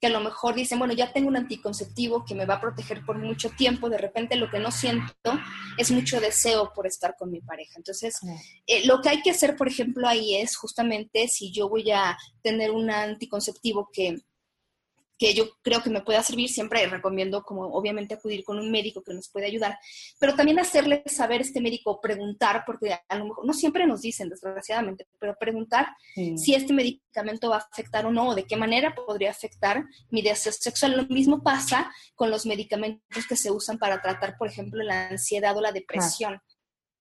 que 0.00 0.08
a 0.08 0.10
lo 0.10 0.20
mejor 0.20 0.54
dicen, 0.54 0.78
bueno, 0.78 0.92
ya 0.92 1.12
tengo 1.12 1.28
un 1.28 1.36
anticonceptivo 1.36 2.24
que 2.24 2.34
me 2.34 2.46
va 2.46 2.54
a 2.54 2.60
proteger 2.60 3.04
por 3.06 3.16
mucho 3.18 3.50
tiempo, 3.50 3.88
de 3.88 3.98
repente 3.98 4.36
lo 4.36 4.50
que 4.50 4.58
no 4.58 4.70
siento 4.70 5.14
es 5.78 5.90
mucho 5.90 6.20
deseo 6.20 6.72
por 6.74 6.86
estar 6.86 7.14
con 7.16 7.30
mi 7.30 7.40
pareja. 7.40 7.74
Entonces, 7.76 8.18
eh, 8.66 8.86
lo 8.86 9.00
que 9.00 9.08
hay 9.08 9.22
que 9.22 9.30
hacer, 9.30 9.56
por 9.56 9.68
ejemplo, 9.68 10.06
ahí 10.08 10.36
es 10.36 10.56
justamente 10.56 11.28
si 11.28 11.52
yo 11.52 11.68
voy 11.68 11.90
a 11.90 12.18
tener 12.42 12.72
un 12.72 12.90
anticonceptivo 12.90 13.88
que 13.92 14.18
que 15.18 15.34
yo 15.34 15.44
creo 15.62 15.82
que 15.82 15.90
me 15.90 16.02
pueda 16.02 16.22
servir, 16.22 16.48
siempre 16.48 16.86
recomiendo 16.86 17.42
como 17.42 17.66
obviamente 17.66 18.14
acudir 18.14 18.42
con 18.44 18.58
un 18.58 18.70
médico 18.70 19.02
que 19.02 19.14
nos 19.14 19.28
puede 19.28 19.46
ayudar, 19.46 19.78
pero 20.18 20.34
también 20.34 20.58
hacerle 20.58 21.02
saber 21.06 21.40
a 21.40 21.44
este 21.44 21.60
médico, 21.60 22.00
preguntar, 22.00 22.64
porque 22.66 22.98
a 23.08 23.18
lo 23.18 23.26
mejor 23.26 23.46
no 23.46 23.52
siempre 23.52 23.86
nos 23.86 24.02
dicen, 24.02 24.28
desgraciadamente, 24.28 25.06
pero 25.18 25.36
preguntar 25.38 25.88
si 26.36 26.54
este 26.54 26.72
medicamento 26.72 27.50
va 27.50 27.56
a 27.56 27.68
afectar 27.70 28.06
o 28.06 28.10
no, 28.10 28.30
o 28.30 28.34
de 28.34 28.44
qué 28.44 28.56
manera 28.56 28.94
podría 28.94 29.30
afectar 29.30 29.84
mi 30.10 30.22
deseo 30.22 30.52
sexual. 30.52 30.96
Lo 30.96 31.04
mismo 31.06 31.42
pasa 31.42 31.92
con 32.14 32.30
los 32.30 32.46
medicamentos 32.46 33.26
que 33.28 33.36
se 33.36 33.50
usan 33.50 33.78
para 33.78 34.00
tratar, 34.02 34.36
por 34.36 34.48
ejemplo, 34.48 34.82
la 34.82 35.08
ansiedad 35.08 35.56
o 35.56 35.60
la 35.60 35.72
depresión. 35.72 36.40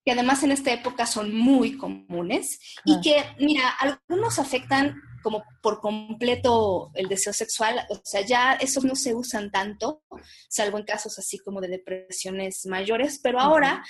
Que 0.06 0.12
además 0.12 0.44
en 0.44 0.52
esta 0.52 0.72
época 0.72 1.06
son 1.06 1.34
muy 1.34 1.78
comunes 1.78 2.60
y 2.86 3.00
que, 3.02 3.24
mira, 3.40 3.70
algunos 3.70 4.40
afectan 4.40 4.96
como 5.24 5.44
por 5.62 5.80
completo 5.80 6.92
el 6.96 7.08
deseo 7.08 7.32
sexual, 7.32 7.80
o 7.90 8.02
sea, 8.04 8.22
ya 8.22 8.54
esos 8.54 8.84
no 8.84 8.96
se 8.96 9.16
usan 9.16 9.50
tanto, 9.52 10.04
salvo 10.50 10.78
en 10.78 10.84
casos 10.84 11.18
así 11.18 11.40
como 11.40 11.62
de 11.62 11.70
depresiones 11.70 12.66
mayores, 12.66 13.20
pero 13.24 13.40
ahora 13.40 13.84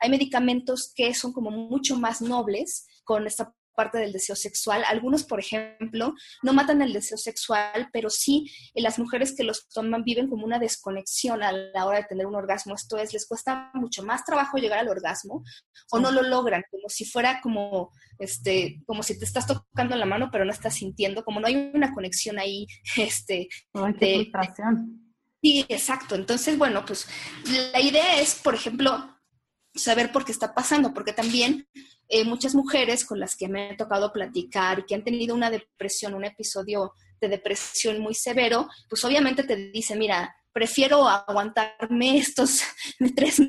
hay 0.00 0.08
medicamentos 0.08 0.90
que 0.94 1.12
son 1.14 1.32
como 1.32 1.50
mucho 1.50 1.96
más 1.96 2.22
nobles 2.22 2.86
con 3.04 3.26
esta 3.26 3.54
parte 3.78 3.98
del 3.98 4.12
deseo 4.12 4.34
sexual. 4.34 4.82
Algunos, 4.88 5.22
por 5.22 5.38
ejemplo, 5.38 6.12
no 6.42 6.52
matan 6.52 6.82
el 6.82 6.92
deseo 6.92 7.16
sexual, 7.16 7.88
pero 7.92 8.10
sí 8.10 8.50
en 8.74 8.82
las 8.82 8.98
mujeres 8.98 9.36
que 9.36 9.44
los 9.44 9.68
toman 9.68 10.02
viven 10.02 10.28
como 10.28 10.44
una 10.44 10.58
desconexión 10.58 11.44
a 11.44 11.52
la 11.52 11.86
hora 11.86 11.98
de 11.98 12.06
tener 12.06 12.26
un 12.26 12.34
orgasmo. 12.34 12.74
Esto 12.74 12.98
es, 12.98 13.12
les 13.12 13.28
cuesta 13.28 13.70
mucho 13.74 14.02
más 14.02 14.24
trabajo 14.24 14.58
llegar 14.58 14.80
al 14.80 14.88
orgasmo 14.88 15.44
o 15.92 16.00
no 16.00 16.10
lo 16.10 16.22
logran, 16.22 16.64
como 16.72 16.88
si 16.88 17.04
fuera 17.04 17.40
como, 17.40 17.92
este, 18.18 18.82
como 18.84 19.04
si 19.04 19.16
te 19.16 19.24
estás 19.24 19.46
tocando 19.46 19.94
la 19.94 20.06
mano, 20.06 20.28
pero 20.32 20.44
no 20.44 20.50
estás 20.50 20.74
sintiendo, 20.74 21.22
como 21.22 21.38
no 21.38 21.46
hay 21.46 21.70
una 21.72 21.94
conexión 21.94 22.40
ahí, 22.40 22.66
este, 22.96 23.48
de, 24.00 24.30
Sí, 25.40 25.64
exacto. 25.68 26.16
Entonces, 26.16 26.58
bueno, 26.58 26.84
pues 26.84 27.06
la 27.72 27.80
idea 27.80 28.20
es, 28.20 28.34
por 28.34 28.56
ejemplo, 28.56 29.17
saber 29.78 30.12
por 30.12 30.24
qué 30.24 30.32
está 30.32 30.54
pasando, 30.54 30.92
porque 30.92 31.12
también 31.12 31.68
eh, 32.08 32.24
muchas 32.24 32.54
mujeres 32.54 33.04
con 33.04 33.20
las 33.20 33.36
que 33.36 33.48
me 33.48 33.70
ha 33.70 33.76
tocado 33.76 34.12
platicar 34.12 34.80
y 34.80 34.84
que 34.84 34.94
han 34.94 35.04
tenido 35.04 35.34
una 35.34 35.50
depresión, 35.50 36.14
un 36.14 36.24
episodio 36.24 36.92
de 37.20 37.28
depresión 37.28 38.00
muy 38.00 38.14
severo, 38.14 38.68
pues 38.88 39.04
obviamente 39.04 39.44
te 39.44 39.56
dicen, 39.56 39.98
mira, 39.98 40.34
prefiero 40.52 41.08
aguantarme 41.08 42.18
estos 42.18 42.62
tres 43.16 43.40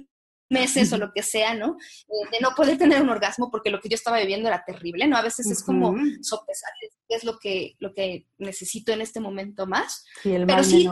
meses 0.49 0.91
o 0.91 0.97
lo 0.97 1.11
que 1.13 1.21
sea, 1.21 1.53
¿no? 1.53 1.77
Eh, 2.07 2.29
de 2.31 2.39
no 2.41 2.49
poder 2.55 2.77
tener 2.77 3.01
un 3.01 3.09
orgasmo 3.09 3.49
porque 3.51 3.69
lo 3.69 3.79
que 3.79 3.89
yo 3.89 3.95
estaba 3.95 4.19
viviendo 4.19 4.47
era 4.47 4.63
terrible, 4.65 5.07
¿no? 5.07 5.15
A 5.15 5.21
veces 5.21 5.49
es 5.49 5.63
como 5.63 5.95
sopesar 6.21 6.71
qué 7.07 7.15
es 7.15 7.23
lo 7.23 7.37
que, 7.39 7.75
lo 7.79 7.93
que 7.93 8.27
necesito 8.37 8.91
en 8.91 9.01
este 9.01 9.19
momento 9.19 9.67
más. 9.67 10.03
Pero 10.23 10.63
sí, 10.63 10.89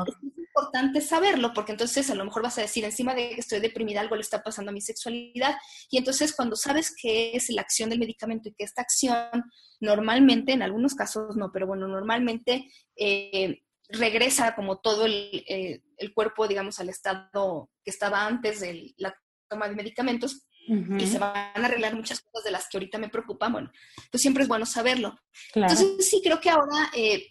importante 0.57 1.01
saberlo 1.01 1.53
porque 1.53 1.71
entonces 1.71 2.09
a 2.09 2.15
lo 2.15 2.25
mejor 2.25 2.41
vas 2.41 2.57
a 2.57 2.61
decir, 2.61 2.83
encima 2.83 3.13
de 3.13 3.29
que 3.29 3.41
estoy 3.41 3.59
deprimida, 3.59 4.01
algo 4.01 4.15
le 4.15 4.21
está 4.21 4.41
pasando 4.41 4.71
a 4.71 4.73
mi 4.73 4.81
sexualidad. 4.81 5.55
Y 5.89 5.97
entonces 5.97 6.35
cuando 6.35 6.55
sabes 6.55 6.93
qué 6.99 7.35
es 7.35 7.49
la 7.49 7.61
acción 7.61 7.89
del 7.89 7.99
medicamento 7.99 8.49
y 8.49 8.53
que 8.53 8.63
esta 8.63 8.81
acción 8.81 9.43
normalmente, 9.79 10.53
en 10.53 10.63
algunos 10.63 10.95
casos 10.95 11.35
no, 11.35 11.51
pero 11.51 11.67
bueno, 11.67 11.87
normalmente... 11.87 12.71
Eh, 12.95 13.61
regresa 13.89 14.53
como 14.53 14.79
todo 14.79 15.05
el, 15.05 15.45
eh, 15.47 15.81
el, 15.95 16.13
cuerpo, 16.13 16.45
digamos, 16.45 16.77
al 16.81 16.89
estado 16.89 17.69
que 17.85 17.91
estaba 17.91 18.25
antes 18.25 18.59
de 18.59 18.93
la 18.97 19.15
toma 19.47 19.69
de 19.69 19.75
medicamentos 19.75 20.45
y 20.67 21.07
se 21.07 21.19
van 21.19 21.33
a 21.33 21.65
arreglar 21.65 21.95
muchas 21.95 22.19
cosas 22.21 22.43
de 22.43 22.51
las 22.51 22.67
que 22.67 22.77
ahorita 22.77 22.97
me 22.97 23.09
preocupan, 23.09 23.53
bueno, 23.53 23.71
pues 24.11 24.21
siempre 24.21 24.43
es 24.43 24.49
bueno 24.49 24.65
saberlo. 24.65 25.17
Entonces 25.53 26.09
sí 26.09 26.21
creo 26.23 26.39
que 26.39 26.49
ahora 26.49 26.91
eh, 26.95 27.29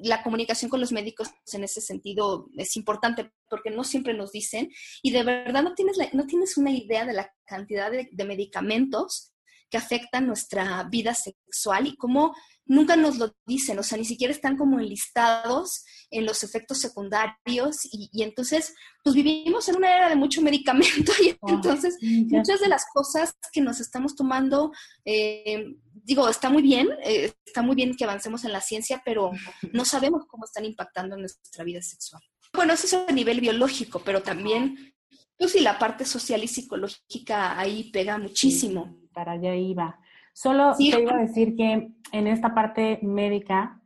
la 0.00 0.22
comunicación 0.22 0.70
con 0.70 0.80
los 0.80 0.92
médicos 0.92 1.28
en 1.52 1.64
ese 1.64 1.80
sentido 1.80 2.48
es 2.56 2.76
importante 2.76 3.32
porque 3.48 3.70
no 3.70 3.84
siempre 3.84 4.14
nos 4.14 4.32
dicen 4.32 4.70
y 5.02 5.10
de 5.10 5.22
verdad 5.22 5.62
no 5.62 5.74
tienes, 5.74 5.98
no 6.12 6.26
tienes 6.26 6.56
una 6.56 6.70
idea 6.70 7.04
de 7.04 7.12
la 7.12 7.32
cantidad 7.44 7.90
de, 7.90 8.08
de 8.10 8.24
medicamentos 8.24 9.29
que 9.70 9.78
afectan 9.78 10.26
nuestra 10.26 10.82
vida 10.84 11.14
sexual 11.14 11.86
y 11.86 11.96
cómo 11.96 12.34
nunca 12.70 12.94
nos 12.94 13.18
lo 13.18 13.34
dicen, 13.46 13.78
o 13.80 13.82
sea, 13.82 13.98
ni 13.98 14.04
siquiera 14.04 14.32
están 14.32 14.56
como 14.56 14.78
enlistados 14.78 15.84
en 16.08 16.24
los 16.24 16.44
efectos 16.44 16.78
secundarios 16.78 17.78
y, 17.90 18.22
entonces, 18.22 18.74
pues 19.02 19.16
vivimos 19.16 19.68
en 19.68 19.76
una 19.76 19.92
era 19.92 20.08
de 20.08 20.14
mucho 20.14 20.40
medicamento 20.40 21.12
y 21.20 21.36
entonces 21.48 21.96
muchas 22.00 22.60
de 22.60 22.68
las 22.68 22.84
cosas 22.94 23.34
que 23.52 23.60
nos 23.60 23.80
estamos 23.80 24.14
tomando, 24.14 24.70
eh, 25.04 25.64
digo, 25.92 26.28
está 26.28 26.48
muy 26.48 26.62
bien, 26.62 26.88
eh, 27.02 27.32
está 27.44 27.62
muy 27.62 27.74
bien 27.74 27.96
que 27.96 28.04
avancemos 28.04 28.44
en 28.44 28.52
la 28.52 28.60
ciencia, 28.60 29.02
pero 29.04 29.32
no 29.72 29.84
sabemos 29.84 30.26
cómo 30.28 30.44
están 30.44 30.64
impactando 30.64 31.16
en 31.16 31.22
nuestra 31.22 31.64
vida 31.64 31.82
sexual. 31.82 32.22
Bueno, 32.52 32.72
eso 32.72 32.86
es 32.86 32.94
a 32.94 33.12
nivel 33.12 33.40
biológico, 33.40 34.02
pero 34.04 34.22
también, 34.22 34.94
pues 35.36 35.52
sí, 35.52 35.60
la 35.60 35.76
parte 35.78 36.04
social 36.04 36.44
y 36.44 36.48
psicológica 36.48 37.58
ahí 37.58 37.90
pega 37.90 38.16
muchísimo. 38.16 38.99
Para 39.12 39.32
allá 39.32 39.54
iba. 39.54 39.98
Solo 40.32 40.74
te 40.76 40.84
iba 40.84 41.14
a 41.14 41.20
decir 41.20 41.56
que 41.56 41.92
en 42.12 42.26
esta 42.26 42.54
parte 42.54 42.98
médica, 43.02 43.80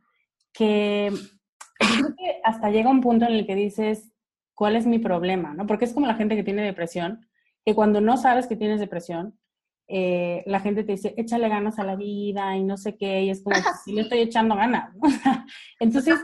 que 0.53 1.11
creo 1.77 2.15
que 2.15 2.41
hasta 2.43 2.69
llega 2.69 2.89
un 2.89 3.01
punto 3.01 3.25
en 3.25 3.33
el 3.33 3.45
que 3.45 3.55
dices, 3.55 4.11
¿cuál 4.53 4.75
es 4.75 4.85
mi 4.85 4.99
problema? 4.99 5.53
¿no? 5.53 5.65
Porque 5.67 5.85
es 5.85 5.93
como 5.93 6.07
la 6.07 6.15
gente 6.15 6.35
que 6.35 6.43
tiene 6.43 6.63
depresión, 6.63 7.27
que 7.65 7.75
cuando 7.75 8.01
no 8.01 8.17
sabes 8.17 8.47
que 8.47 8.55
tienes 8.55 8.79
depresión, 8.79 9.37
eh, 9.87 10.43
la 10.47 10.59
gente 10.59 10.83
te 10.83 10.93
dice, 10.93 11.13
échale 11.17 11.47
ganas 11.47 11.77
a 11.77 11.83
la 11.83 11.95
vida 11.95 12.55
y 12.55 12.63
no 12.63 12.77
sé 12.77 12.97
qué, 12.97 13.23
y 13.23 13.29
es 13.29 13.43
como, 13.43 13.55
si 13.83 13.93
le 13.93 14.01
estoy 14.01 14.19
echando 14.19 14.55
ganas. 14.55 14.93
Entonces, 15.79 16.19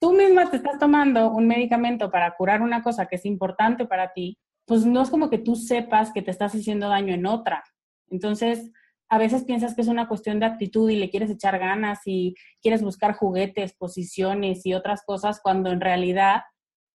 tú 0.00 0.12
misma 0.12 0.50
te 0.50 0.56
estás 0.56 0.78
tomando 0.78 1.30
un 1.30 1.46
medicamento 1.46 2.10
para 2.10 2.34
curar 2.36 2.60
una 2.62 2.82
cosa 2.82 3.06
que 3.06 3.16
es 3.16 3.24
importante 3.24 3.86
para 3.86 4.12
ti, 4.12 4.38
pues 4.66 4.84
no 4.84 5.02
es 5.02 5.10
como 5.10 5.30
que 5.30 5.38
tú 5.38 5.56
sepas 5.56 6.12
que 6.12 6.22
te 6.22 6.30
estás 6.30 6.54
haciendo 6.54 6.88
daño 6.88 7.14
en 7.14 7.26
otra. 7.26 7.62
Entonces, 8.10 8.70
a 9.10 9.18
veces 9.18 9.44
piensas 9.44 9.74
que 9.74 9.82
es 9.82 9.88
una 9.88 10.06
cuestión 10.06 10.38
de 10.38 10.46
actitud 10.46 10.88
y 10.88 10.96
le 10.96 11.10
quieres 11.10 11.30
echar 11.30 11.58
ganas 11.58 12.00
y 12.06 12.36
quieres 12.62 12.82
buscar 12.82 13.14
juguetes, 13.14 13.72
posiciones 13.72 14.64
y 14.64 14.72
otras 14.72 15.02
cosas, 15.04 15.40
cuando 15.42 15.70
en 15.70 15.80
realidad 15.80 16.42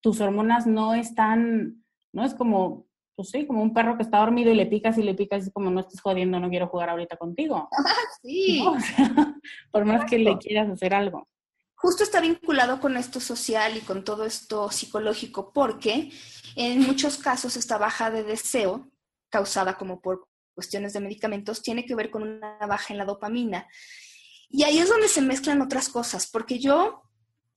tus 0.01 0.21
hormonas 0.21 0.65
no 0.65 0.93
están, 0.93 1.83
no 2.13 2.23
es 2.23 2.33
como, 2.33 2.87
pues 3.15 3.31
sí, 3.31 3.45
como 3.45 3.61
un 3.61 3.73
perro 3.73 3.97
que 3.97 4.03
está 4.03 4.19
dormido 4.19 4.49
y 4.49 4.55
le 4.55 4.65
picas 4.65 4.97
y 4.97 5.03
le 5.03 5.13
picas 5.13 5.43
y 5.43 5.47
es 5.47 5.53
como 5.53 5.69
no 5.71 5.81
estés 5.81 5.99
jodiendo, 5.99 6.39
no 6.39 6.49
quiero 6.49 6.67
jugar 6.67 6.89
ahorita 6.89 7.17
contigo. 7.17 7.67
sí. 8.21 8.63
por 9.71 9.83
más 9.83 10.09
que 10.09 10.17
le 10.17 10.37
quieras 10.37 10.69
hacer 10.69 10.93
algo. 10.93 11.27
Justo 11.75 12.03
está 12.03 12.21
vinculado 12.21 12.79
con 12.79 12.95
esto 12.95 13.19
social 13.19 13.75
y 13.75 13.81
con 13.81 14.05
todo 14.05 14.23
esto 14.23 14.71
psicológico, 14.71 15.51
porque 15.53 16.11
en 16.55 16.79
muchos 16.79 17.17
casos 17.17 17.57
esta 17.57 17.77
baja 17.77 18.09
de 18.09 18.23
deseo, 18.23 18.89
causada 19.29 19.77
como 19.77 19.99
por 19.99 20.29
cuestiones 20.55 20.93
de 20.93 21.01
medicamentos, 21.01 21.61
tiene 21.61 21.85
que 21.85 21.93
ver 21.93 22.09
con 22.09 22.23
una 22.23 22.57
baja 22.67 22.93
en 22.93 22.97
la 22.97 23.05
dopamina. 23.05 23.67
Y 24.49 24.63
ahí 24.63 24.79
es 24.79 24.89
donde 24.89 25.07
se 25.07 25.21
mezclan 25.21 25.61
otras 25.61 25.89
cosas, 25.89 26.27
porque 26.31 26.59
yo 26.59 27.03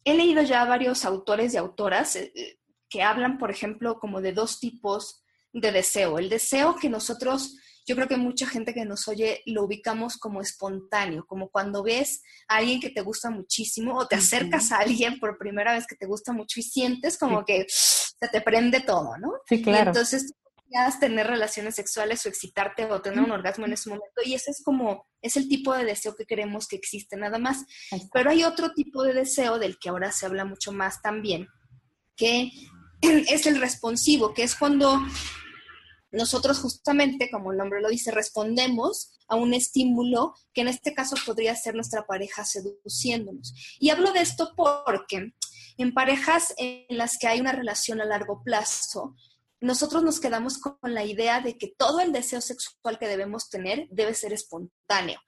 he 0.05 0.15
leído 0.15 0.43
ya 0.43 0.65
varios 0.65 1.05
autores 1.05 1.55
y 1.55 1.57
autoras 1.57 2.17
eh, 2.17 2.33
eh, 2.35 2.59
que 2.91 3.03
hablan, 3.03 3.39
por 3.39 3.51
ejemplo, 3.51 3.99
como 3.99 4.21
de 4.21 4.33
dos 4.33 4.59
tipos 4.61 5.23
de 5.53 5.73
deseo. 5.73 6.19
El 6.19 6.29
deseo 6.29 6.77
que 6.77 6.89
nosotros, 6.89 7.57
yo 7.87 7.95
creo 7.95 8.09
que 8.09 8.17
mucha 8.17 8.47
gente 8.47 8.75
que 8.75 8.85
nos 8.85 9.09
oye 9.09 9.43
lo 9.47 9.65
ubicamos 9.65 10.17
como 10.17 10.41
espontáneo, 10.41 11.25
como 11.27 11.51
cuando 11.51 11.83
ves 11.83 12.23
a 12.49 12.57
alguien 12.57 12.81
que 12.81 12.91
te 12.91 13.03
gusta 13.03 13.31
muchísimo 13.31 13.97
o 13.97 14.07
te 14.07 14.17
acercas 14.17 14.73
a 14.73 14.79
alguien 14.79 15.19
por 15.19 15.39
primera 15.39 15.75
vez 15.75 15.87
que 15.87 15.97
te 15.97 16.07
gusta 16.07 16.33
mucho 16.33 16.61
y 16.61 16.63
sientes 16.63 17.19
como 17.19 17.45
que 17.45 17.67
se 17.69 18.29
te 18.29 18.41
prende 18.41 18.81
todo, 18.81 19.17
¿no? 19.19 19.33
Sí, 19.47 19.63
claro. 19.63 19.91
entonces 19.91 20.33
tener 21.01 21.27
relaciones 21.27 21.75
sexuales 21.75 22.25
o 22.25 22.29
excitarte 22.29 22.85
o 22.87 23.01
tener 23.01 23.21
un 23.21 23.31
orgasmo 23.31 23.67
en 23.67 23.73
ese 23.73 23.91
momento 23.91 24.23
y 24.25 24.35
ese 24.35 24.51
es 24.51 24.63
como, 24.63 25.07
es 25.23 25.37
el 25.37 25.49
tipo 25.49 25.75
de 25.75 25.85
deseo 25.85 26.15
que 26.15 26.27
queremos 26.27 26.67
que 26.69 26.77
existe 26.77 27.17
nada 27.17 27.39
más. 27.39 27.65
Pero 28.13 28.31
hay 28.31 28.45
otro 28.45 28.73
tipo 28.73 29.03
de 29.03 29.15
deseo 29.15 29.59
del 29.59 29.79
que 29.79 29.89
ahora 29.89 30.13
se 30.13 30.27
habla 30.27 30.45
mucho 30.45 30.73
más 30.73 31.01
también, 31.03 31.49
que 32.17 32.51
es 33.01 33.47
el 33.47 33.61
responsivo, 33.61 34.35
que 34.35 34.43
es 34.43 34.55
cuando 34.55 35.01
nosotros 36.11 36.59
justamente, 36.61 37.31
como 37.31 37.53
el 37.53 37.59
nombre 37.59 37.81
lo 37.81 37.89
dice, 37.89 38.11
respondemos 38.11 39.19
a 39.29 39.37
un 39.37 39.53
estímulo 39.53 40.35
que 40.55 40.63
en 40.63 40.69
este 40.69 40.95
caso 40.95 41.17
podría 41.27 41.55
ser 41.55 41.75
nuestra 41.75 42.07
pareja 42.07 42.45
seduciéndonos. 42.45 43.55
Y 43.79 43.91
hablo 43.91 44.13
de 44.13 44.21
esto 44.21 44.55
porque 44.57 45.33
en 45.77 45.95
parejas 45.95 46.55
en 46.57 46.97
las 46.97 47.19
que 47.19 47.29
hay 47.29 47.41
una 47.41 47.53
relación 47.53 48.01
a 48.01 48.07
largo 48.07 48.43
plazo, 48.43 49.15
nosotros 49.61 50.03
nos 50.03 50.21
quedamos 50.21 50.59
con 50.59 50.77
la 50.83 51.05
idea 51.05 51.41
de 51.41 51.59
que 51.59 51.75
todo 51.77 52.01
el 52.01 52.13
deseo 52.13 52.41
sexual 52.41 52.99
que 52.99 53.09
debemos 53.09 53.51
tener 53.51 53.87
debe 53.91 54.15
ser 54.15 54.33
espontáneo. 54.33 55.21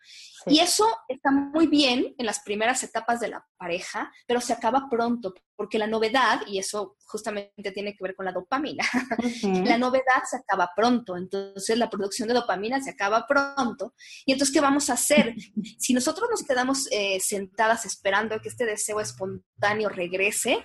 Y 0.46 0.60
eso 0.60 0.86
está 1.08 1.30
muy 1.30 1.66
bien 1.66 2.14
en 2.16 2.26
las 2.26 2.40
primeras 2.40 2.82
etapas 2.82 3.20
de 3.20 3.28
la 3.28 3.46
pareja, 3.58 4.10
pero 4.26 4.40
se 4.40 4.52
acaba 4.52 4.88
pronto, 4.90 5.34
porque 5.54 5.78
la 5.78 5.86
novedad, 5.86 6.40
y 6.46 6.58
eso 6.58 6.96
justamente 7.04 7.72
tiene 7.72 7.94
que 7.94 8.02
ver 8.02 8.14
con 8.14 8.24
la 8.24 8.32
dopamina, 8.32 8.84
la 9.64 9.76
novedad 9.76 10.22
se 10.28 10.36
acaba 10.36 10.70
pronto, 10.74 11.16
entonces 11.16 11.76
la 11.76 11.90
producción 11.90 12.28
de 12.28 12.34
dopamina 12.34 12.80
se 12.80 12.90
acaba 12.90 13.26
pronto. 13.26 13.94
Y 14.24 14.32
entonces, 14.32 14.54
¿qué 14.54 14.60
vamos 14.60 14.88
a 14.88 14.94
hacer? 14.94 15.34
si 15.78 15.92
nosotros 15.92 16.28
nos 16.30 16.42
quedamos 16.44 16.88
eh, 16.90 17.20
sentadas 17.20 17.84
esperando 17.84 18.40
que 18.40 18.48
este 18.48 18.64
deseo 18.64 19.00
espontáneo 19.00 19.88
regrese, 19.88 20.64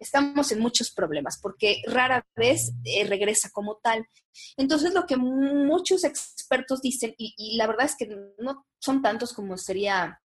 estamos 0.00 0.50
en 0.50 0.60
muchos 0.60 0.90
problemas 0.90 1.38
porque 1.40 1.82
rara 1.86 2.26
vez 2.34 2.72
eh, 2.84 3.04
regresa 3.04 3.50
como 3.50 3.76
tal. 3.76 4.06
Entonces, 4.56 4.94
lo 4.94 5.06
que 5.06 5.16
muchos 5.16 6.04
expertos 6.04 6.80
dicen, 6.80 7.14
y, 7.18 7.56
la 7.56 7.66
verdad 7.66 7.86
es 7.86 7.96
que 7.96 8.08
no 8.38 8.66
son 8.78 9.02
tantos 9.02 9.32
como 9.32 9.56
sería 9.58 10.20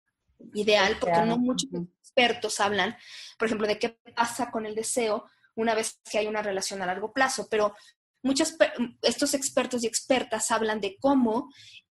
ideal, 0.54 0.96
porque 1.00 1.20
no 1.22 1.38
muchos 1.38 1.70
expertos 2.02 2.61
hablan, 2.61 2.96
por 3.38 3.46
ejemplo, 3.46 3.66
de 3.68 3.78
qué 3.78 4.00
pasa 4.14 4.50
con 4.50 4.66
el 4.66 4.74
deseo 4.74 5.24
una 5.54 5.74
vez 5.74 6.00
que 6.11 6.18
hay 6.18 6.26
una 6.26 6.42
relación 6.42 6.83
a 6.83 6.87
largo 6.87 7.12
plazo, 7.12 7.46
pero 7.50 7.74
muchos 8.22 8.56
estos 9.02 9.35
expertos 9.35 9.85
y 9.85 9.87
expertas 9.87 10.50
hablan 10.50 10.80
de 10.80 10.96
cómo 10.98 11.52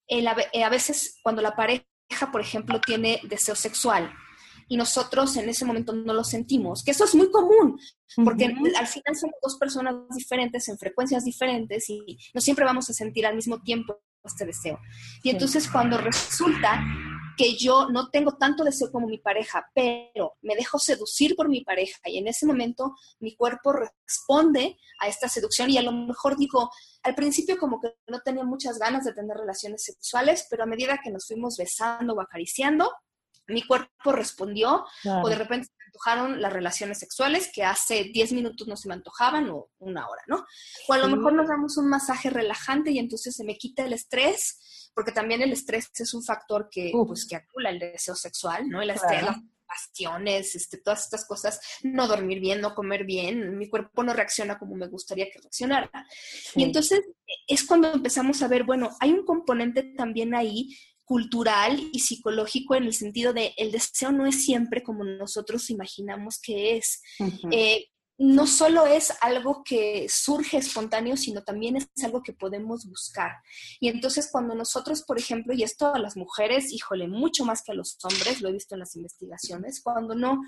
el, 0.06 0.26
a 0.26 0.68
veces 0.68 1.18
cuando 1.22 1.40
la 1.40 1.54
pareja, 1.54 1.86
por 2.32 2.40
ejemplo, 2.40 2.80
tiene 2.80 3.20
deseo 3.24 3.54
sexual, 3.54 4.12
y 4.72 4.76
nosotros 4.78 5.36
en 5.36 5.50
ese 5.50 5.66
momento 5.66 5.92
no 5.92 6.14
lo 6.14 6.24
sentimos, 6.24 6.82
que 6.82 6.92
eso 6.92 7.04
es 7.04 7.14
muy 7.14 7.30
común, 7.30 7.78
porque 8.24 8.46
al 8.46 8.86
final 8.86 9.14
somos 9.14 9.36
dos 9.42 9.58
personas 9.58 9.94
diferentes 10.16 10.66
en 10.70 10.78
frecuencias 10.78 11.26
diferentes 11.26 11.90
y 11.90 12.16
no 12.32 12.40
siempre 12.40 12.64
vamos 12.64 12.88
a 12.88 12.94
sentir 12.94 13.26
al 13.26 13.36
mismo 13.36 13.60
tiempo 13.60 14.00
este 14.24 14.46
deseo. 14.46 14.78
Y 15.22 15.28
entonces 15.28 15.68
cuando 15.68 15.98
resulta 15.98 16.82
que 17.36 17.54
yo 17.58 17.90
no 17.90 18.08
tengo 18.08 18.38
tanto 18.38 18.64
deseo 18.64 18.90
como 18.90 19.08
mi 19.08 19.18
pareja, 19.18 19.70
pero 19.74 20.38
me 20.40 20.54
dejo 20.54 20.78
seducir 20.78 21.36
por 21.36 21.50
mi 21.50 21.62
pareja 21.62 22.00
y 22.06 22.16
en 22.16 22.28
ese 22.28 22.46
momento 22.46 22.94
mi 23.20 23.36
cuerpo 23.36 23.74
responde 23.74 24.78
a 25.00 25.06
esta 25.06 25.28
seducción 25.28 25.68
y 25.68 25.76
a 25.76 25.82
lo 25.82 25.92
mejor 25.92 26.38
digo, 26.38 26.70
al 27.02 27.14
principio 27.14 27.58
como 27.58 27.78
que 27.78 27.94
no 28.06 28.20
tenía 28.20 28.44
muchas 28.44 28.78
ganas 28.78 29.04
de 29.04 29.12
tener 29.12 29.36
relaciones 29.36 29.84
sexuales, 29.84 30.46
pero 30.48 30.62
a 30.62 30.66
medida 30.66 30.98
que 31.04 31.10
nos 31.10 31.26
fuimos 31.26 31.58
besando 31.58 32.14
o 32.14 32.22
acariciando, 32.22 32.90
mi 33.52 33.62
cuerpo 33.62 34.12
respondió 34.12 34.84
o 35.04 35.28
de 35.28 35.36
repente 35.36 35.66
se 35.66 35.72
me 35.78 35.84
antojaron 35.86 36.42
las 36.42 36.52
relaciones 36.52 36.98
sexuales 36.98 37.50
que 37.52 37.64
hace 37.64 38.04
10 38.04 38.32
minutos 38.32 38.66
no 38.66 38.76
se 38.76 38.88
me 38.88 38.94
antojaban 38.94 39.50
o 39.50 39.70
una 39.78 40.08
hora, 40.08 40.22
¿no? 40.26 40.44
O 40.88 40.92
a 40.92 40.98
lo 40.98 41.08
mejor 41.08 41.34
nos 41.34 41.48
damos 41.48 41.76
un 41.76 41.88
masaje 41.88 42.30
relajante 42.30 42.90
y 42.90 42.98
entonces 42.98 43.34
se 43.34 43.44
me 43.44 43.56
quita 43.56 43.84
el 43.84 43.92
estrés, 43.92 44.90
porque 44.94 45.12
también 45.12 45.42
el 45.42 45.52
estrés 45.52 45.90
es 45.94 46.14
un 46.14 46.22
factor 46.22 46.68
que, 46.70 46.92
pues, 47.06 47.26
que 47.26 47.36
acula 47.36 47.70
el 47.70 47.78
deseo 47.78 48.14
sexual, 48.14 48.68
¿no? 48.68 48.82
El 48.82 48.90
estrés, 48.90 49.22
las 49.22 49.36
pasiones, 49.72 50.54
este, 50.54 50.78
todas 50.78 51.04
estas 51.04 51.26
cosas, 51.26 51.60
no 51.82 52.06
dormir 52.06 52.40
bien, 52.40 52.60
no 52.60 52.74
comer 52.74 53.04
bien, 53.04 53.56
mi 53.56 53.68
cuerpo 53.68 54.02
no 54.02 54.12
reacciona 54.12 54.58
como 54.58 54.76
me 54.76 54.88
gustaría 54.88 55.30
que 55.30 55.40
reaccionara. 55.40 55.90
Y 56.54 56.62
entonces 56.64 57.00
es 57.46 57.64
cuando 57.64 57.92
empezamos 57.92 58.42
a 58.42 58.48
ver, 58.48 58.64
bueno, 58.64 58.90
hay 59.00 59.12
un 59.12 59.24
componente 59.24 59.82
también 59.96 60.34
ahí 60.34 60.76
cultural 61.04 61.78
y 61.92 62.00
psicológico 62.00 62.74
en 62.74 62.84
el 62.84 62.94
sentido 62.94 63.32
de 63.32 63.54
el 63.56 63.72
deseo 63.72 64.12
no 64.12 64.26
es 64.26 64.44
siempre 64.44 64.82
como 64.82 65.04
nosotros 65.04 65.70
imaginamos 65.70 66.40
que 66.40 66.76
es. 66.76 67.02
Eh, 67.50 67.86
no 68.18 68.46
solo 68.46 68.86
es 68.86 69.12
algo 69.20 69.62
que 69.64 70.06
surge 70.08 70.58
espontáneo, 70.58 71.16
sino 71.16 71.42
también 71.42 71.76
es 71.76 71.88
algo 72.04 72.22
que 72.22 72.32
podemos 72.32 72.86
buscar. 72.86 73.32
Y 73.80 73.88
entonces 73.88 74.28
cuando 74.30 74.54
nosotros, 74.54 75.02
por 75.02 75.18
ejemplo, 75.18 75.54
y 75.54 75.64
esto 75.64 75.92
a 75.92 75.98
las 75.98 76.16
mujeres, 76.16 76.72
híjole, 76.72 77.08
mucho 77.08 77.44
más 77.44 77.62
que 77.62 77.72
a 77.72 77.74
los 77.74 77.98
hombres, 78.04 78.40
lo 78.40 78.48
he 78.48 78.52
visto 78.52 78.74
en 78.74 78.80
las 78.80 78.94
investigaciones, 78.94 79.80
cuando 79.82 80.14
no 80.14 80.40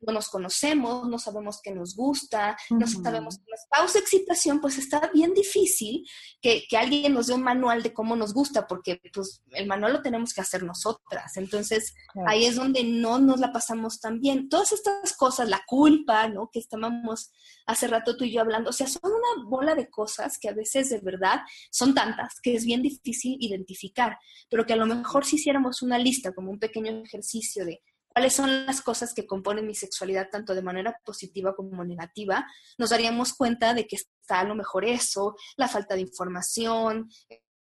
no 0.00 0.12
nos 0.12 0.28
conocemos, 0.28 1.08
no 1.08 1.18
sabemos 1.18 1.60
qué 1.62 1.72
nos 1.72 1.94
gusta, 1.94 2.56
no 2.70 2.86
sabemos 2.86 3.38
qué 3.38 3.50
nos 3.50 3.60
causa 3.70 3.98
excitación, 3.98 4.60
pues 4.60 4.78
está 4.78 5.10
bien 5.12 5.34
difícil 5.34 6.06
que, 6.40 6.64
alguien 6.76 7.12
nos 7.12 7.26
dé 7.26 7.34
un 7.34 7.42
manual 7.42 7.82
de 7.82 7.92
cómo 7.92 8.16
nos 8.16 8.32
gusta, 8.32 8.66
porque 8.66 9.00
pues 9.12 9.42
el 9.52 9.66
manual 9.66 9.92
lo 9.94 10.02
tenemos 10.02 10.32
que 10.32 10.40
hacer 10.40 10.62
nosotras. 10.62 11.36
Entonces, 11.36 11.94
ahí 12.26 12.46
es 12.46 12.56
donde 12.56 12.84
no 12.84 13.18
nos 13.18 13.38
la 13.40 13.52
pasamos 13.52 14.00
tan 14.00 14.20
bien. 14.20 14.48
Todas 14.48 14.72
estas 14.72 15.14
cosas, 15.14 15.48
la 15.48 15.62
culpa, 15.66 16.28
¿no? 16.28 16.48
Que 16.50 16.60
estábamos 16.60 17.30
hace 17.66 17.86
rato 17.86 18.16
tú 18.16 18.24
y 18.24 18.32
yo 18.32 18.40
hablando, 18.40 18.70
o 18.70 18.72
sea, 18.72 18.86
son 18.86 19.02
una 19.04 19.44
bola 19.48 19.74
de 19.74 19.88
cosas 19.88 20.38
que 20.38 20.48
a 20.48 20.52
veces 20.52 20.90
de 20.90 21.00
verdad 21.00 21.40
son 21.70 21.94
tantas 21.94 22.40
que 22.42 22.54
es 22.54 22.64
bien 22.64 22.82
difícil 22.82 23.36
identificar, 23.40 24.18
pero 24.48 24.66
que 24.66 24.72
a 24.72 24.76
lo 24.76 24.86
mejor 24.86 25.24
si 25.24 25.36
hiciéramos 25.36 25.82
una 25.82 25.98
lista 25.98 26.32
como 26.32 26.50
un 26.50 26.58
pequeño 26.58 27.02
ejercicio 27.04 27.64
de 27.64 27.82
cuáles 28.12 28.34
son 28.34 28.66
las 28.66 28.82
cosas 28.82 29.14
que 29.14 29.26
componen 29.26 29.66
mi 29.66 29.74
sexualidad 29.74 30.28
tanto 30.30 30.54
de 30.54 30.62
manera 30.62 30.96
positiva 31.04 31.54
como 31.54 31.84
negativa, 31.84 32.46
nos 32.78 32.90
daríamos 32.90 33.34
cuenta 33.34 33.74
de 33.74 33.86
que 33.86 33.96
está 33.96 34.40
a 34.40 34.44
lo 34.44 34.54
mejor 34.54 34.84
eso, 34.84 35.36
la 35.56 35.68
falta 35.68 35.94
de 35.94 36.02
información, 36.02 37.08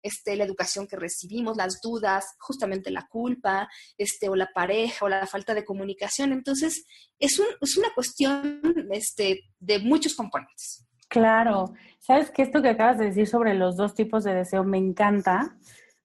este, 0.05 0.37
la 0.37 0.45
educación 0.45 0.87
que 0.87 0.97
recibimos, 0.97 1.57
las 1.57 1.81
dudas, 1.81 2.37
justamente 2.39 2.91
la 2.91 3.07
culpa, 3.09 3.69
este, 3.97 4.29
o 4.29 4.37
la 4.37 4.51
pareja, 4.55 5.07
o 5.07 5.09
la 5.09 5.27
falta 5.27 5.55
de 5.55 5.65
comunicación. 5.65 6.33
Entonces, 6.33 6.85
es, 7.19 7.39
un, 7.39 7.47
es 7.61 7.79
una 7.79 7.89
cuestión 7.95 8.61
este, 8.91 9.41
de 9.59 9.79
muchos 9.79 10.15
componentes. 10.15 10.87
Claro. 11.09 11.73
¿Sabes 12.01 12.31
que 12.31 12.43
esto 12.43 12.61
que 12.61 12.69
acabas 12.69 12.99
de 12.99 13.07
decir 13.07 13.27
sobre 13.27 13.55
los 13.55 13.77
dos 13.77 13.95
tipos 13.95 14.25
de 14.25 14.35
deseo 14.35 14.63
me 14.63 14.77
encanta? 14.77 15.57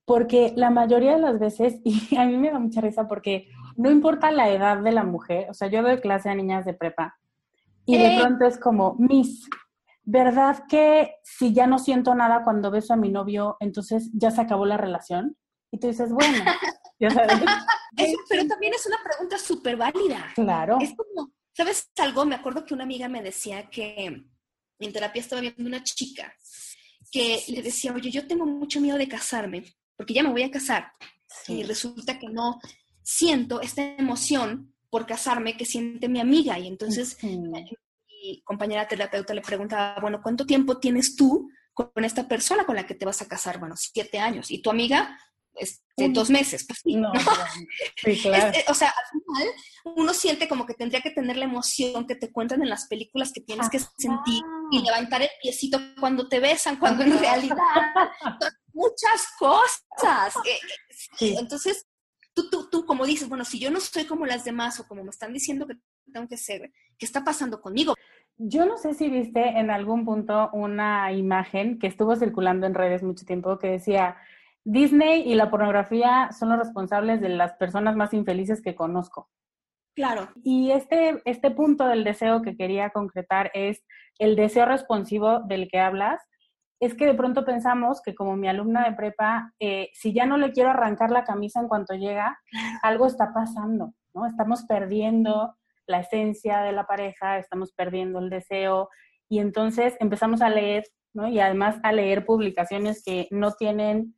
Porque 0.06 0.54
la 0.56 0.70
mayoría 0.70 1.16
de 1.16 1.22
las 1.22 1.38
veces, 1.38 1.82
y 1.84 2.16
a 2.16 2.26
mí 2.26 2.38
me 2.38 2.52
da 2.52 2.60
mucha 2.60 2.80
risa 2.80 3.06
porque 3.06 3.50
no 3.80 3.90
importa 3.90 4.30
la 4.32 4.50
edad 4.50 4.78
de 4.80 4.92
la 4.92 5.04
mujer, 5.04 5.50
o 5.50 5.54
sea, 5.54 5.70
yo 5.70 5.82
doy 5.82 6.02
clase 6.02 6.30
a 6.30 6.36
niñas 6.36 6.66
de 6.66 6.74
prepa 6.74 7.18
y 7.86 7.98
de 7.98 8.16
eh. 8.16 8.20
pronto 8.20 8.46
es 8.46 8.60
como, 8.60 8.96
Miss, 9.00 9.50
¿verdad 10.04 10.66
que 10.68 11.16
si 11.24 11.54
ya 11.54 11.66
no 11.66 11.80
siento 11.80 12.14
nada 12.14 12.44
cuando 12.44 12.72
beso 12.72 12.94
a 12.94 12.98
mi 12.98 13.10
novio, 13.10 13.56
entonces 13.62 14.10
ya 14.14 14.32
se 14.32 14.42
acabó 14.42 14.66
la 14.66 14.76
relación? 14.76 15.38
Y 15.72 15.80
tú 15.80 15.88
dices, 15.88 16.12
bueno, 16.12 16.44
ya 17.00 17.10
sabes. 17.12 17.42
pero 18.28 18.46
también 18.48 18.74
es 18.74 18.86
una 18.86 18.98
pregunta 19.02 19.38
súper 19.38 19.78
válida. 19.78 20.26
Claro. 20.36 20.78
Es 20.82 20.94
como, 20.96 21.32
¿Sabes 21.54 21.90
algo? 21.98 22.26
Me 22.26 22.36
acuerdo 22.36 22.66
que 22.66 22.74
una 22.74 22.84
amiga 22.84 23.08
me 23.08 23.22
decía 23.22 23.70
que 23.70 24.24
en 24.80 24.94
terapia 24.94 25.22
estaba 25.22 25.42
viendo 25.42 25.66
una 25.66 25.84
chica 25.84 26.34
que 27.12 27.44
le 27.48 27.62
decía, 27.62 27.94
oye, 27.94 28.12
yo 28.12 28.28
tengo 28.28 28.46
mucho 28.46 28.82
miedo 28.82 28.98
de 28.98 29.08
casarme, 29.08 29.64
porque 29.96 30.14
ya 30.14 30.22
me 30.22 30.32
voy 30.32 30.44
a 30.44 30.52
casar. 30.52 30.92
Y 31.48 31.64
resulta 31.64 32.20
que 32.20 32.28
no 32.28 32.60
siento 33.10 33.60
esta 33.62 33.82
emoción 33.82 34.76
por 34.92 35.08
casarme 35.08 35.58
que 35.58 35.66
siente 35.66 36.08
mi 36.08 36.20
amiga. 36.20 36.60
Y 36.60 36.68
entonces 36.68 37.18
mi 37.24 38.42
compañera 38.44 38.88
terapeuta 38.88 39.34
le 39.34 39.42
preguntaba, 39.42 40.00
bueno, 40.00 40.22
¿cuánto 40.22 40.46
tiempo 40.46 40.78
tienes 40.78 41.16
tú 41.16 41.50
con 41.74 42.06
esta 42.06 42.28
persona 42.28 42.66
con 42.66 42.76
la 42.76 42.86
que 42.86 42.94
te 42.94 43.06
vas 43.06 43.22
a 43.22 43.28
casar? 43.28 43.60
Bueno, 43.60 43.76
siete 43.76 44.20
años. 44.20 44.52
¿Y 44.52 44.62
tu 44.62 44.70
amiga? 44.70 45.18
Este, 45.56 46.10
dos 46.10 46.30
meses. 46.30 46.66
Pues, 46.68 46.82
no, 46.86 47.12
Sí, 47.96 48.18
claro. 48.22 48.58
o 48.68 48.74
sea, 48.76 48.90
al 48.90 49.20
final 49.20 49.56
uno 49.96 50.14
siente 50.14 50.48
como 50.48 50.68
que 50.68 50.76
tendría 50.76 51.02
que 51.02 51.10
tener 51.10 51.36
la 51.36 51.46
emoción 51.46 52.06
que 52.06 52.16
te 52.16 52.32
cuentan 52.32 52.62
en 52.62 52.70
las 52.70 52.88
películas 52.88 53.32
que 53.34 53.42
tienes 53.42 53.70
que 53.70 53.80
sentir 53.80 54.44
y 54.72 54.84
levantar 54.84 55.24
el 55.24 55.30
piecito 55.42 55.80
cuando 56.00 56.30
te 56.30 56.40
besan, 56.40 56.78
cuando 56.78 57.04
en 57.04 57.18
realidad 57.18 57.58
muchas 58.72 59.28
cosas. 59.38 60.36
Eh, 61.22 61.36
entonces, 61.38 61.88
tú, 62.40 62.50
tú, 62.50 62.70
tú 62.70 62.86
como 62.86 63.06
dices, 63.06 63.28
bueno, 63.28 63.46
si 63.46 63.60
yo 63.60 63.72
no 63.72 63.80
soy 63.80 64.06
como 64.06 64.26
las 64.26 64.46
demás 64.46 64.80
o 64.80 64.88
como 64.88 65.04
me 65.04 65.10
están 65.10 65.34
diciendo 65.34 65.68
que 65.68 65.76
tengo 66.12 66.28
que 66.28 66.38
ser, 66.38 66.72
¿qué 66.98 67.06
está 67.06 67.24
pasando 67.24 67.62
conmigo? 67.62 67.96
Yo 68.38 68.66
no 68.66 68.78
sé 68.78 68.94
si 68.94 69.10
viste 69.10 69.60
en 69.60 69.70
algún 69.70 70.06
punto 70.06 70.50
una 70.54 71.12
imagen 71.12 71.78
que 71.78 71.88
estuvo 71.88 72.16
circulando 72.16 72.68
en 72.68 72.74
redes 72.74 73.04
mucho 73.04 73.26
tiempo 73.26 73.60
que 73.60 73.68
decía, 73.68 74.16
Disney 74.64 75.30
y 75.30 75.36
la 75.36 75.50
pornografía 75.50 76.30
son 76.32 76.50
los 76.50 76.60
responsables 76.60 77.22
de 77.22 77.30
las 77.30 77.54
personas 77.54 77.96
más 77.96 78.14
infelices 78.14 78.62
que 78.62 78.76
conozco. 78.76 79.30
Claro. 79.96 80.30
Y 80.44 80.72
este, 80.72 81.22
este 81.26 81.52
punto 81.52 81.88
del 81.88 82.04
deseo 82.04 82.42
que 82.42 82.56
quería 82.56 82.92
concretar 82.92 83.52
es 83.54 83.84
el 84.18 84.36
deseo 84.36 84.66
responsivo 84.66 85.42
del 85.42 85.68
que 85.70 85.80
hablas. 85.80 86.22
Es 86.80 86.94
que 86.96 87.06
de 87.06 87.14
pronto 87.14 87.46
pensamos 87.46 88.02
que 88.02 88.16
como 88.16 88.36
mi 88.36 88.48
alumna 88.48 88.88
de 88.88 88.96
prepa, 88.96 89.54
eh, 89.60 89.90
si 89.94 90.14
ya 90.14 90.26
no 90.26 90.38
le 90.38 90.52
quiero 90.52 90.70
arrancar 90.70 91.12
la 91.12 91.24
camisa 91.24 91.60
en 91.60 91.68
cuanto 91.68 91.94
llega, 91.94 92.40
algo 92.82 93.06
está 93.06 93.34
pasando, 93.34 93.94
¿no? 94.14 94.26
Estamos 94.26 94.64
perdiendo 94.64 95.56
la 95.88 96.00
esencia 96.00 96.60
de 96.60 96.72
la 96.72 96.86
pareja, 96.86 97.38
estamos 97.38 97.74
perdiendo 97.74 98.20
el 98.20 98.30
deseo 98.30 98.90
y 99.28 99.40
entonces 99.40 99.96
empezamos 100.00 100.42
a 100.42 100.50
leer, 100.50 100.86
¿no? 101.14 101.28
Y 101.28 101.40
además 101.40 101.78
a 101.84 101.92
leer 101.92 102.26
publicaciones 102.26 103.04
que 103.04 103.28
no 103.32 103.52
tienen 103.54 104.16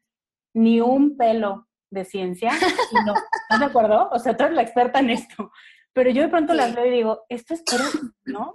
ni 0.54 0.82
un 0.82 1.18
pelo 1.18 1.68
de 1.90 2.06
ciencia. 2.06 2.52
no, 3.06 3.14
¿estás 3.14 3.60
de 3.60 3.66
acuerdo? 3.66 4.10
O 4.12 4.20
sea, 4.20 4.36
tú 4.36 4.44
eres 4.44 4.56
la 4.56 4.62
experta 4.62 5.00
en 5.00 5.12
esto. 5.12 5.52
Pero 5.94 6.10
yo 6.10 6.22
de 6.22 6.30
pronto 6.30 6.54
las 6.54 6.74
leo 6.74 6.86
y 6.86 6.92
digo, 6.92 7.26
esto 7.28 7.54
es 7.54 7.64
todo, 7.66 7.84
¿no? 8.26 8.54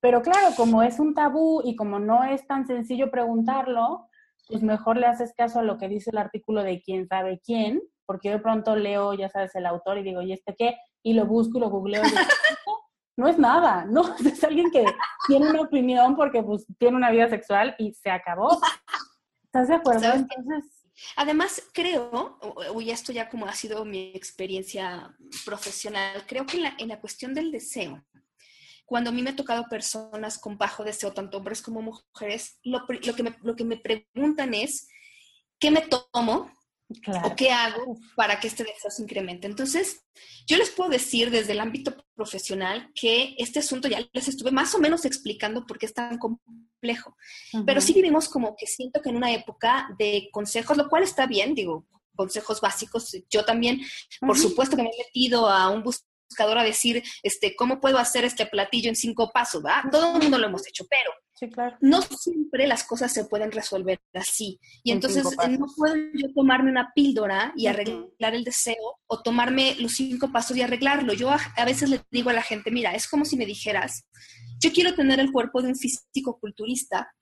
Pero 0.00 0.22
claro, 0.22 0.54
como 0.56 0.82
es 0.82 0.98
un 0.98 1.14
tabú 1.14 1.60
y 1.64 1.76
como 1.76 1.98
no 1.98 2.24
es 2.24 2.46
tan 2.46 2.66
sencillo 2.66 3.10
preguntarlo, 3.10 4.08
pues 4.48 4.62
mejor 4.62 4.96
le 4.96 5.06
haces 5.06 5.34
caso 5.36 5.60
a 5.60 5.62
lo 5.62 5.78
que 5.78 5.88
dice 5.88 6.10
el 6.10 6.18
artículo 6.18 6.62
de 6.62 6.80
quién 6.80 7.06
sabe 7.06 7.40
quién, 7.44 7.82
porque 8.06 8.28
yo 8.28 8.34
de 8.34 8.40
pronto 8.40 8.76
leo, 8.76 9.12
ya 9.14 9.28
sabes, 9.28 9.54
el 9.54 9.66
autor 9.66 9.98
y 9.98 10.02
digo, 10.02 10.22
¿y 10.22 10.32
este 10.32 10.54
qué? 10.56 10.76
Y 11.02 11.14
lo 11.14 11.26
busco 11.26 11.58
y 11.58 11.60
lo 11.60 11.70
googleo 11.70 12.02
y 12.02 12.08
digo, 12.08 12.20
no 13.16 13.28
es 13.28 13.38
nada, 13.38 13.84
¿no? 13.84 14.02
Es 14.24 14.42
alguien 14.44 14.70
que 14.70 14.84
tiene 15.26 15.50
una 15.50 15.62
opinión 15.62 16.16
porque 16.16 16.42
pues 16.42 16.66
tiene 16.78 16.96
una 16.96 17.10
vida 17.10 17.28
sexual 17.28 17.74
y 17.78 17.92
se 17.92 18.10
acabó. 18.10 18.60
¿Estás 19.44 19.68
de 19.68 19.74
acuerdo? 19.74 20.12
Entonces, 20.12 20.78
Además, 21.16 21.62
creo, 21.72 22.38
y 22.80 22.90
esto 22.90 23.12
ya 23.12 23.28
como 23.28 23.46
ha 23.46 23.54
sido 23.54 23.84
mi 23.84 24.12
experiencia 24.14 25.16
profesional, 25.44 26.24
creo 26.26 26.44
que 26.44 26.60
en 26.78 26.88
la, 26.88 27.00
cuestión 27.00 27.34
del 27.34 27.52
deseo, 27.52 28.04
cuando 28.88 29.10
a 29.10 29.12
mí 29.12 29.20
me 29.20 29.30
ha 29.30 29.36
tocado 29.36 29.66
personas 29.68 30.38
con 30.38 30.56
bajo 30.56 30.82
deseo, 30.82 31.12
tanto 31.12 31.36
hombres 31.36 31.60
como 31.60 31.82
mujeres, 31.82 32.58
lo, 32.62 32.86
que, 32.86 33.22
me, 33.22 33.36
lo 33.42 33.54
que 33.54 33.64
me 33.64 33.76
preguntan 33.76 34.54
es, 34.54 34.88
¿qué 35.58 35.70
me 35.70 35.82
tomo 35.82 36.50
¿O 37.22 37.36
qué 37.36 37.50
hago 37.50 37.98
para 38.16 38.40
que 38.40 38.48
este 38.48 38.64
deseo 38.64 38.90
se 38.90 39.02
incremente? 39.02 39.46
Entonces, 39.46 40.06
yo 40.46 40.56
les 40.56 40.70
puedo 40.70 40.88
decir 40.88 41.30
desde 41.30 41.52
el 41.52 41.60
ámbito 41.60 41.94
profesional 42.14 42.90
que 42.94 43.34
este 43.36 43.58
asunto 43.58 43.88
ya 43.88 44.00
les 44.10 44.28
estuve 44.28 44.52
más 44.52 44.74
o 44.74 44.78
menos 44.78 45.04
explicando 45.04 45.66
por 45.66 45.78
qué 45.78 45.84
es 45.84 45.92
tan 45.92 46.16
complejo, 46.16 47.14
pero 47.66 47.82
sí 47.82 47.92
vivimos 47.92 48.30
como 48.30 48.56
que 48.56 48.66
siento 48.66 49.02
que 49.02 49.10
en 49.10 49.16
una 49.16 49.30
época 49.32 49.86
de 49.98 50.30
consejos, 50.32 50.78
lo 50.78 50.88
cual 50.88 51.02
está 51.02 51.26
bien, 51.26 51.54
digo, 51.54 51.86
consejos 52.16 52.62
básicos, 52.62 53.14
yo 53.28 53.44
también, 53.44 53.82
por 54.20 54.38
supuesto 54.38 54.74
que 54.74 54.82
me 54.82 54.88
he 54.88 55.04
metido 55.04 55.46
a 55.46 55.68
un 55.68 55.82
buscador 56.28 56.58
a 56.58 56.64
decir, 56.64 57.02
este, 57.22 57.54
¿cómo 57.56 57.80
puedo 57.80 57.98
hacer 57.98 58.24
este 58.24 58.46
platillo 58.46 58.88
en 58.88 58.96
cinco 58.96 59.30
pasos? 59.32 59.64
¿va? 59.64 59.82
Todo 59.90 60.14
el 60.16 60.22
mundo 60.22 60.38
lo 60.38 60.46
hemos 60.46 60.66
hecho, 60.66 60.84
pero 60.88 61.10
no 61.80 62.02
siempre 62.02 62.66
las 62.66 62.84
cosas 62.84 63.12
se 63.12 63.24
pueden 63.24 63.52
resolver 63.52 64.00
así. 64.14 64.58
Y 64.82 64.92
entonces 64.92 65.24
no 65.24 65.66
puedo 65.76 65.94
yo 66.14 66.32
tomarme 66.34 66.70
una 66.70 66.92
píldora 66.94 67.52
y 67.56 67.66
arreglar 67.66 68.34
el 68.34 68.44
deseo 68.44 68.98
o 69.06 69.22
tomarme 69.22 69.76
los 69.78 69.92
cinco 69.92 70.32
pasos 70.32 70.56
y 70.56 70.62
arreglarlo. 70.62 71.12
Yo 71.12 71.30
a, 71.30 71.64
veces 71.64 71.90
le 71.90 72.00
digo 72.10 72.30
a 72.30 72.34
la 72.34 72.42
gente, 72.42 72.70
mira, 72.70 72.94
es 72.94 73.08
como 73.08 73.24
si 73.24 73.36
me 73.36 73.46
dijeras, 73.46 74.04
yo 74.60 74.72
quiero 74.72 74.94
tener 74.94 75.20
el 75.20 75.30
cuerpo 75.30 75.62
de 75.62 75.68
un 75.68 75.76
físico 75.76 76.38
culturista, 76.40 77.12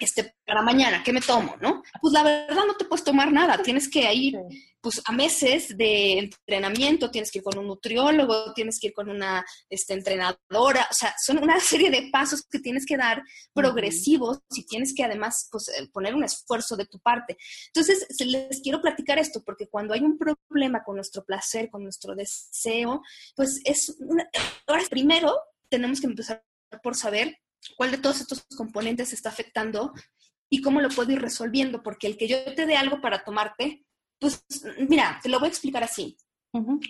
este, 0.00 0.34
para 0.46 0.62
mañana, 0.62 1.02
¿qué 1.02 1.12
me 1.12 1.20
tomo, 1.20 1.56
no? 1.60 1.82
Pues 2.00 2.12
la 2.12 2.22
verdad 2.22 2.64
no 2.66 2.76
te 2.76 2.84
puedes 2.84 3.04
tomar 3.04 3.32
nada, 3.32 3.62
tienes 3.62 3.88
que 3.88 4.12
ir 4.12 4.36
pues 4.84 5.00
a 5.06 5.12
meses 5.12 5.74
de 5.78 6.18
entrenamiento, 6.18 7.10
tienes 7.10 7.32
que 7.32 7.38
ir 7.38 7.44
con 7.44 7.56
un 7.56 7.68
nutriólogo, 7.68 8.52
tienes 8.52 8.78
que 8.78 8.88
ir 8.88 8.92
con 8.92 9.08
una 9.08 9.42
este, 9.70 9.94
entrenadora, 9.94 10.86
o 10.90 10.94
sea, 10.94 11.14
son 11.18 11.42
una 11.42 11.58
serie 11.58 11.90
de 11.90 12.10
pasos 12.12 12.42
que 12.42 12.58
tienes 12.58 12.84
que 12.84 12.98
dar 12.98 13.22
progresivos 13.54 14.40
y 14.54 14.66
tienes 14.66 14.94
que 14.94 15.02
además 15.02 15.48
pues, 15.50 15.68
eh, 15.68 15.88
poner 15.90 16.14
un 16.14 16.22
esfuerzo 16.22 16.76
de 16.76 16.84
tu 16.84 16.98
parte. 16.98 17.38
Entonces, 17.68 18.06
les 18.26 18.60
quiero 18.60 18.82
platicar 18.82 19.18
esto 19.18 19.42
porque 19.42 19.68
cuando 19.68 19.94
hay 19.94 20.00
un 20.00 20.18
problema 20.18 20.84
con 20.84 20.96
nuestro 20.96 21.24
placer, 21.24 21.70
con 21.70 21.82
nuestro 21.82 22.14
deseo, 22.14 23.00
pues 23.34 23.62
es, 23.64 23.96
una... 24.00 24.28
ahora 24.66 24.82
primero 24.90 25.34
tenemos 25.70 25.98
que 25.98 26.08
empezar 26.08 26.44
por 26.82 26.94
saber 26.94 27.38
cuál 27.76 27.90
de 27.90 27.98
todos 27.98 28.20
estos 28.20 28.44
componentes 28.56 29.12
está 29.12 29.28
afectando 29.28 29.92
y 30.50 30.60
cómo 30.60 30.80
lo 30.80 30.88
puedo 30.88 31.12
ir 31.12 31.20
resolviendo, 31.20 31.82
porque 31.82 32.06
el 32.06 32.16
que 32.16 32.28
yo 32.28 32.54
te 32.54 32.66
dé 32.66 32.76
algo 32.76 33.00
para 33.00 33.24
tomarte, 33.24 33.84
pues 34.18 34.44
mira, 34.88 35.18
te 35.22 35.28
lo 35.28 35.38
voy 35.38 35.46
a 35.46 35.50
explicar 35.50 35.82
así. 35.82 36.16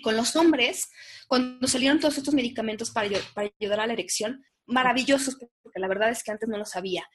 Con 0.03 0.15
los 0.15 0.35
hombres, 0.35 0.91
cuando 1.27 1.67
salieron 1.67 1.99
todos 1.99 2.19
estos 2.19 2.35
medicamentos 2.35 2.91
para, 2.91 3.09
para 3.33 3.49
ayudar 3.59 3.79
a 3.79 3.87
la 3.87 3.93
erección, 3.93 4.45
maravillosos, 4.67 5.37
porque 5.63 5.79
la 5.79 5.87
verdad 5.87 6.09
es 6.09 6.23
que 6.23 6.31
antes 6.31 6.47
no 6.47 6.57
lo 6.57 6.65
sabía, 6.65 7.07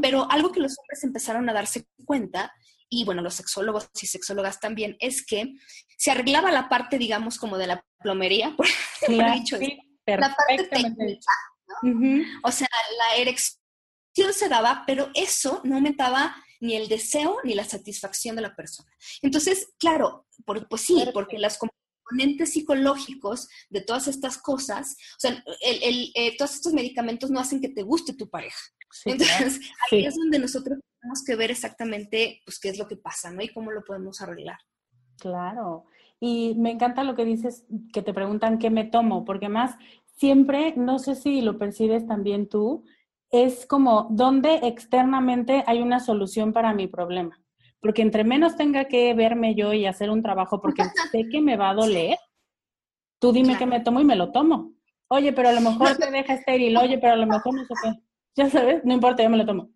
pero 0.00 0.30
algo 0.30 0.50
que 0.50 0.60
los 0.60 0.76
hombres 0.78 1.04
empezaron 1.04 1.48
a 1.48 1.52
darse 1.52 1.86
cuenta, 2.04 2.52
y 2.88 3.04
bueno, 3.04 3.22
los 3.22 3.34
sexólogos 3.34 3.88
y 4.00 4.06
sexólogas 4.06 4.60
también, 4.60 4.96
es 4.98 5.24
que 5.24 5.54
se 5.96 6.10
arreglaba 6.10 6.50
la 6.50 6.68
parte, 6.68 6.98
digamos, 6.98 7.38
como 7.38 7.56
de 7.56 7.68
la 7.68 7.84
plomería, 8.00 8.54
por, 8.56 8.66
dicho, 9.34 9.56
la 10.06 10.34
parte 10.34 10.68
técnica, 10.70 11.32
o 12.42 12.52
sea, 12.52 12.68
la 12.98 13.20
erección 13.20 14.32
se 14.32 14.48
daba, 14.48 14.84
pero 14.86 15.10
eso 15.14 15.60
no 15.64 15.76
aumentaba 15.76 16.36
ni 16.60 16.76
el 16.76 16.88
deseo 16.88 17.38
ni 17.44 17.54
la 17.54 17.64
satisfacción 17.64 18.36
de 18.36 18.42
la 18.42 18.54
persona. 18.54 18.90
Entonces, 19.20 19.72
claro, 19.78 20.26
pues 20.44 20.82
sí, 20.82 21.02
porque 21.12 21.38
los 21.38 21.58
componentes 21.58 22.52
psicológicos 22.52 23.48
de 23.68 23.80
todas 23.80 24.06
estas 24.06 24.38
cosas, 24.38 24.96
o 25.16 25.20
sea, 25.20 25.44
eh, 25.60 26.36
todos 26.36 26.54
estos 26.54 26.72
medicamentos 26.72 27.30
no 27.30 27.40
hacen 27.40 27.60
que 27.60 27.68
te 27.68 27.82
guste 27.82 28.14
tu 28.14 28.30
pareja. 28.30 28.60
Entonces, 29.06 29.60
ahí 29.90 30.04
es 30.06 30.14
donde 30.14 30.38
nosotros 30.38 30.78
tenemos 31.00 31.24
que 31.24 31.34
ver 31.34 31.50
exactamente 31.50 32.42
pues, 32.44 32.60
qué 32.60 32.68
es 32.68 32.78
lo 32.78 32.86
que 32.86 32.96
pasa, 32.96 33.30
¿no? 33.30 33.42
Y 33.42 33.48
cómo 33.48 33.72
lo 33.72 33.82
podemos 33.82 34.20
arreglar. 34.20 34.58
Claro. 35.18 35.86
Y 36.20 36.54
me 36.56 36.70
encanta 36.70 37.02
lo 37.02 37.16
que 37.16 37.24
dices, 37.24 37.64
que 37.92 38.02
te 38.02 38.14
preguntan 38.14 38.58
qué 38.58 38.70
me 38.70 38.84
tomo, 38.84 39.24
porque 39.24 39.48
más 39.48 39.74
siempre, 40.22 40.74
no 40.76 41.00
sé 41.00 41.16
si 41.16 41.40
lo 41.40 41.58
percibes 41.58 42.06
también 42.06 42.48
tú, 42.48 42.84
es 43.32 43.66
como 43.66 44.06
donde 44.08 44.60
externamente 44.62 45.64
hay 45.66 45.82
una 45.82 45.98
solución 45.98 46.52
para 46.52 46.72
mi 46.74 46.86
problema. 46.86 47.42
Porque 47.80 48.02
entre 48.02 48.22
menos 48.22 48.54
tenga 48.54 48.84
que 48.84 49.12
verme 49.14 49.56
yo 49.56 49.72
y 49.72 49.84
hacer 49.84 50.10
un 50.10 50.22
trabajo 50.22 50.60
porque 50.60 50.84
sé 51.10 51.28
que 51.28 51.40
me 51.40 51.56
va 51.56 51.70
a 51.70 51.74
doler, 51.74 52.16
tú 53.18 53.32
dime 53.32 53.58
que 53.58 53.66
me 53.66 53.80
tomo 53.80 54.00
y 54.00 54.04
me 54.04 54.14
lo 54.14 54.30
tomo. 54.30 54.74
Oye, 55.08 55.32
pero 55.32 55.48
a 55.48 55.52
lo 55.52 55.60
mejor 55.60 55.96
te 55.98 56.08
deja 56.12 56.34
estéril, 56.34 56.76
oye, 56.76 56.98
pero 56.98 57.14
a 57.14 57.16
lo 57.16 57.26
mejor 57.26 57.54
no 57.54 57.64
sé 57.64 57.74
qué. 57.82 57.90
Ya 58.36 58.48
sabes, 58.48 58.84
no 58.84 58.94
importa, 58.94 59.24
yo 59.24 59.30
me 59.30 59.38
lo 59.38 59.44
tomo. 59.44 59.70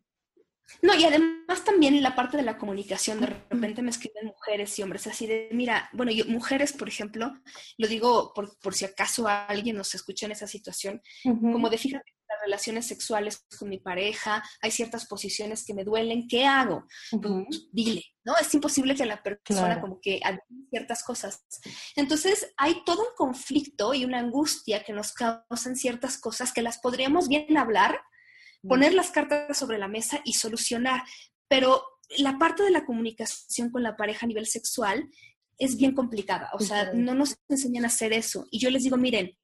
No, 0.83 0.95
y 0.95 1.05
además 1.05 1.65
también 1.65 1.95
en 1.95 2.03
la 2.03 2.15
parte 2.15 2.37
de 2.37 2.43
la 2.43 2.59
comunicación, 2.59 3.21
de 3.21 3.27
repente 3.27 3.83
me 3.83 3.91
escriben 3.91 4.27
mujeres 4.27 4.79
y 4.79 4.83
hombres 4.83 5.07
así 5.07 5.27
de, 5.27 5.49
mira, 5.53 5.89
bueno, 5.93 6.13
yo, 6.13 6.25
mujeres, 6.27 6.73
por 6.73 6.89
ejemplo, 6.89 7.33
lo 7.79 7.89
digo 7.89 8.33
por, 8.35 8.59
por 8.59 8.75
si 8.75 8.85
acaso 8.85 9.29
alguien 9.29 9.77
nos 9.77 9.95
escucha 9.95 10.27
en 10.27 10.33
esa 10.33 10.47
situación, 10.47 11.01
como 11.25 11.71
de, 11.71 11.79
fíjate, 11.79 12.13
las 12.29 12.41
relaciones 12.43 12.87
sexuales 12.87 13.47
con 13.59 13.69
mi 13.69 13.79
pareja, 13.79 14.43
hay 14.61 14.71
ciertas 14.71 15.07
posiciones 15.07 15.65
que 15.65 15.75
me 15.75 15.85
duelen, 15.85 16.27
¿qué 16.29 16.45
hago? 16.45 16.85
Pues, 17.11 17.69
dile, 17.73 18.05
¿no? 18.25 18.37
Es 18.37 18.53
imposible 18.53 18.95
que 18.95 19.07
la 19.07 19.23
persona 19.23 19.81
como 19.81 20.01
que 20.01 20.21
ciertas 20.71 21.05
cosas. 21.05 21.45
Entonces, 21.95 22.53
hay 22.57 22.83
todo 22.85 23.03
un 23.03 23.15
conflicto 23.17 23.95
y 23.95 24.05
una 24.05 24.19
angustia 24.19 24.83
que 24.83 24.93
nos 24.93 25.13
causan 25.13 25.77
ciertas 25.77 26.19
cosas 26.19 26.53
que 26.53 26.63
las 26.63 26.79
podríamos 26.79 27.29
bien 27.29 27.57
hablar, 27.57 28.01
poner 28.69 28.95
las 28.95 29.11
cartas 29.11 29.57
sobre 29.57 29.79
la 29.79 29.89
mesa 29.89 30.21
y 30.25 30.35
solucionar, 30.35 31.03
pero 31.49 31.83
la 32.19 32.39
parte 32.39 32.63
de 32.63 32.71
la 32.71 32.85
comunicación 32.85 33.71
con 33.71 33.83
la 33.83 33.97
pareja 33.97 34.27
a 34.27 34.29
nivel 34.29 34.47
sexual 34.47 35.09
es 35.59 35.77
bien 35.77 35.95
complicada, 35.95 36.51
o 36.53 36.61
sea, 36.61 36.93
no 36.93 37.15
nos 37.15 37.37
enseñan 37.49 37.85
a 37.85 37.89
hacer 37.89 38.13
eso. 38.13 38.47
Y 38.51 38.59
yo 38.59 38.71
les 38.71 38.83
digo, 38.83 38.97
miren, 38.97 39.37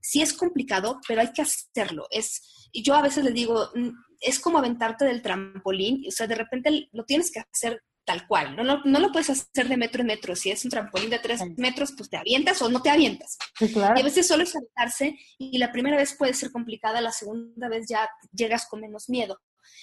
sí 0.00 0.20
es 0.20 0.32
complicado, 0.32 1.00
pero 1.06 1.20
hay 1.20 1.32
que 1.32 1.42
hacerlo. 1.42 2.06
Es, 2.10 2.68
yo 2.72 2.94
a 2.94 3.02
veces 3.02 3.24
les 3.24 3.34
digo, 3.34 3.70
mm, 3.74 3.90
es 4.20 4.40
como 4.40 4.58
aventarte 4.58 5.04
del 5.04 5.22
trampolín, 5.22 6.04
o 6.06 6.10
sea, 6.10 6.26
de 6.26 6.34
repente 6.34 6.88
lo 6.92 7.04
tienes 7.04 7.30
que 7.30 7.40
hacer 7.40 7.82
tal 8.04 8.26
cual, 8.26 8.56
no, 8.56 8.64
no, 8.84 8.98
lo 8.98 9.12
puedes 9.12 9.30
hacer 9.30 9.68
de 9.68 9.76
metro 9.76 10.00
en 10.00 10.08
metro, 10.08 10.34
si 10.34 10.50
es 10.50 10.64
un 10.64 10.70
trampolín 10.70 11.10
de 11.10 11.18
tres 11.18 11.40
metros, 11.56 11.92
pues 11.96 12.10
te 12.10 12.16
avientas 12.16 12.60
o 12.60 12.68
no 12.68 12.82
te 12.82 12.90
avientas. 12.90 13.38
Y 13.60 13.78
a 13.78 14.04
veces 14.04 14.26
solo 14.26 14.42
es 14.42 14.54
aventarse 14.56 15.16
y 15.38 15.58
la 15.58 15.70
primera 15.70 15.96
vez 15.96 16.16
puede 16.16 16.34
ser 16.34 16.50
complicada, 16.50 17.00
la 17.00 17.12
segunda 17.12 17.68
vez 17.68 17.86
ya 17.88 18.08
llegas 18.32 18.66
con 18.66 18.80
menos 18.80 19.08
miedo. 19.08 19.40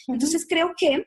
Entonces 0.08 0.46
creo 0.48 0.74
que 0.78 1.06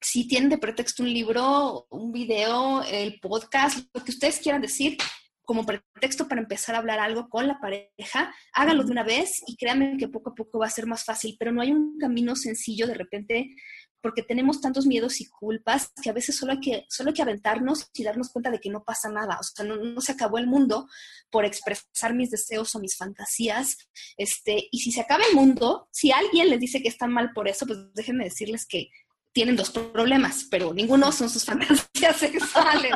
si 0.00 0.26
tienen 0.26 0.50
de 0.50 0.58
pretexto 0.58 1.02
un 1.02 1.12
libro, 1.12 1.86
un 1.90 2.10
video, 2.10 2.82
el 2.82 3.20
podcast, 3.20 3.86
lo 3.94 4.04
que 4.04 4.10
ustedes 4.10 4.40
quieran 4.40 4.60
decir, 4.60 4.96
como 5.44 5.66
pretexto 5.66 6.28
para 6.28 6.40
empezar 6.40 6.74
a 6.74 6.78
hablar 6.78 6.98
algo 6.98 7.28
con 7.28 7.46
la 7.46 7.58
pareja, 7.60 8.34
hágalo 8.52 8.84
de 8.84 8.92
una 8.92 9.04
vez 9.04 9.42
y 9.46 9.56
créanme 9.56 9.96
que 9.98 10.08
poco 10.08 10.30
a 10.30 10.34
poco 10.34 10.58
va 10.58 10.66
a 10.66 10.70
ser 10.70 10.86
más 10.86 11.04
fácil, 11.04 11.36
pero 11.38 11.52
no 11.52 11.62
hay 11.62 11.72
un 11.72 11.98
camino 11.98 12.36
sencillo 12.36 12.86
de 12.86 12.94
repente 12.94 13.54
porque 14.02 14.22
tenemos 14.22 14.60
tantos 14.60 14.86
miedos 14.86 15.20
y 15.20 15.28
culpas 15.28 15.92
que 16.02 16.10
a 16.10 16.12
veces 16.12 16.36
solo 16.36 16.52
hay 16.52 16.60
que, 16.60 16.86
solo 16.88 17.10
hay 17.10 17.14
que 17.14 17.22
aventarnos 17.22 17.88
y 17.94 18.02
darnos 18.02 18.30
cuenta 18.30 18.50
de 18.50 18.58
que 18.58 18.68
no 18.68 18.84
pasa 18.84 19.08
nada, 19.08 19.38
o 19.40 19.42
sea, 19.42 19.64
no, 19.64 20.00
se 20.00 20.12
acabó 20.12 20.38
el 20.38 20.46
mundo 20.46 20.88
por 21.30 21.44
expresar 21.44 22.14
mis 22.14 22.30
deseos 22.30 22.74
o 22.74 22.80
mis 22.80 22.96
fantasías, 22.96 23.78
este, 24.16 24.68
y 24.70 24.80
si 24.80 24.92
se 24.92 25.00
acaba 25.00 25.24
el 25.24 25.36
mundo, 25.36 25.88
si 25.92 26.10
alguien 26.10 26.50
les 26.50 26.60
dice 26.60 26.82
que 26.82 26.88
están 26.88 27.12
mal 27.12 27.32
por 27.32 27.48
eso, 27.48 27.66
pues 27.66 27.78
déjenme 27.94 28.24
decirles 28.24 28.66
que 28.66 28.90
tienen 29.32 29.56
dos 29.56 29.70
problemas, 29.70 30.46
pero 30.50 30.74
ninguno 30.74 31.10
son 31.12 31.30
sus 31.30 31.44
fantasías 31.46 32.16
sexuales. 32.16 32.92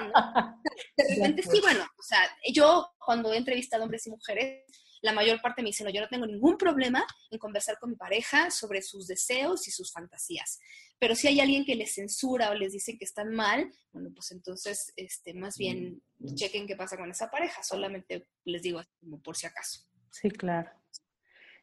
De 0.97 1.15
repente 1.15 1.43
sí, 1.43 1.61
bueno, 1.61 1.85
o 1.99 2.03
sea, 2.03 2.19
yo 2.53 2.89
cuando 2.99 3.33
he 3.33 3.39
entrevistado 3.39 3.85
hombres 3.85 4.07
y 4.07 4.11
mujeres, 4.11 4.65
la 5.03 5.13
mayor 5.13 5.41
parte 5.41 5.63
me 5.63 5.69
dice, 5.69 5.85
no, 5.85 5.91
yo 5.91 6.01
no 6.01 6.09
tengo 6.09 6.27
ningún 6.27 6.57
problema 6.57 7.07
en 7.31 7.39
conversar 7.39 7.79
con 7.79 7.91
mi 7.91 7.97
pareja 7.97 8.51
sobre 8.51 8.83
sus 8.83 9.07
deseos 9.07 9.67
y 9.69 9.71
sus 9.71 9.93
fantasías. 9.93 10.59
Pero 10.99 11.15
si 11.15 11.29
hay 11.29 11.41
alguien 11.41 11.65
que 11.65 11.75
les 11.75 11.95
censura 11.95 12.51
o 12.51 12.55
les 12.55 12.73
dice 12.73 12.97
que 12.97 13.05
están 13.05 13.35
mal, 13.35 13.71
bueno, 13.93 14.11
pues 14.15 14.33
entonces, 14.33 14.93
este, 14.97 15.35
más 15.35 15.57
bien 15.59 16.03
chequen 16.35 16.67
qué 16.67 16.77
pasa 16.77 16.97
con 16.97 17.11
esa 17.11 17.31
pareja. 17.31 17.63
Solamente 17.63 18.29
les 18.45 18.63
digo 18.63 18.81
como 19.01 19.21
por 19.21 19.37
si 19.37 19.47
acaso. 19.47 19.83
Sí, 20.11 20.31
claro. 20.31 20.71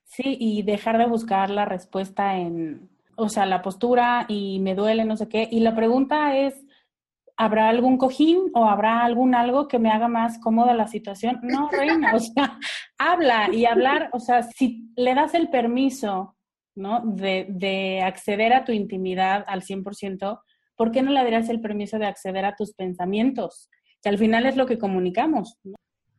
Sí, 0.05 0.37
y 0.39 0.61
dejar 0.63 0.97
de 0.97 1.07
buscar 1.07 1.49
la 1.49 1.65
respuesta 1.65 2.37
en, 2.37 2.89
o 3.15 3.29
sea, 3.29 3.45
la 3.45 3.61
postura 3.61 4.25
y 4.27 4.59
me 4.59 4.75
duele, 4.75 5.05
no 5.05 5.17
sé 5.17 5.27
qué. 5.27 5.47
Y 5.51 5.61
la 5.61 5.75
pregunta 5.75 6.37
es, 6.37 6.53
¿habrá 7.37 7.69
algún 7.69 7.97
cojín 7.97 8.51
o 8.53 8.65
habrá 8.65 9.03
algún 9.03 9.35
algo 9.35 9.67
que 9.67 9.79
me 9.79 9.89
haga 9.89 10.07
más 10.07 10.39
cómoda 10.39 10.73
la 10.73 10.87
situación? 10.87 11.39
No, 11.41 11.69
reina, 11.69 12.13
o 12.15 12.19
sea, 12.19 12.59
habla 12.97 13.49
y 13.51 13.65
hablar, 13.65 14.09
o 14.13 14.19
sea, 14.19 14.43
si 14.43 14.89
le 14.95 15.15
das 15.15 15.33
el 15.33 15.49
permiso, 15.49 16.35
¿no? 16.75 17.01
De, 17.05 17.47
de 17.49 18.01
acceder 18.01 18.53
a 18.53 18.65
tu 18.65 18.71
intimidad 18.71 19.43
al 19.47 19.61
100%, 19.61 20.41
¿por 20.75 20.91
qué 20.91 21.01
no 21.01 21.11
le 21.11 21.23
darías 21.23 21.49
el 21.49 21.61
permiso 21.61 21.99
de 21.99 22.05
acceder 22.05 22.45
a 22.45 22.55
tus 22.55 22.73
pensamientos? 22.73 23.69
Que 24.01 24.09
al 24.09 24.17
final 24.17 24.45
es 24.45 24.55
lo 24.55 24.65
que 24.65 24.77
comunicamos, 24.77 25.57
¿no? 25.63 25.75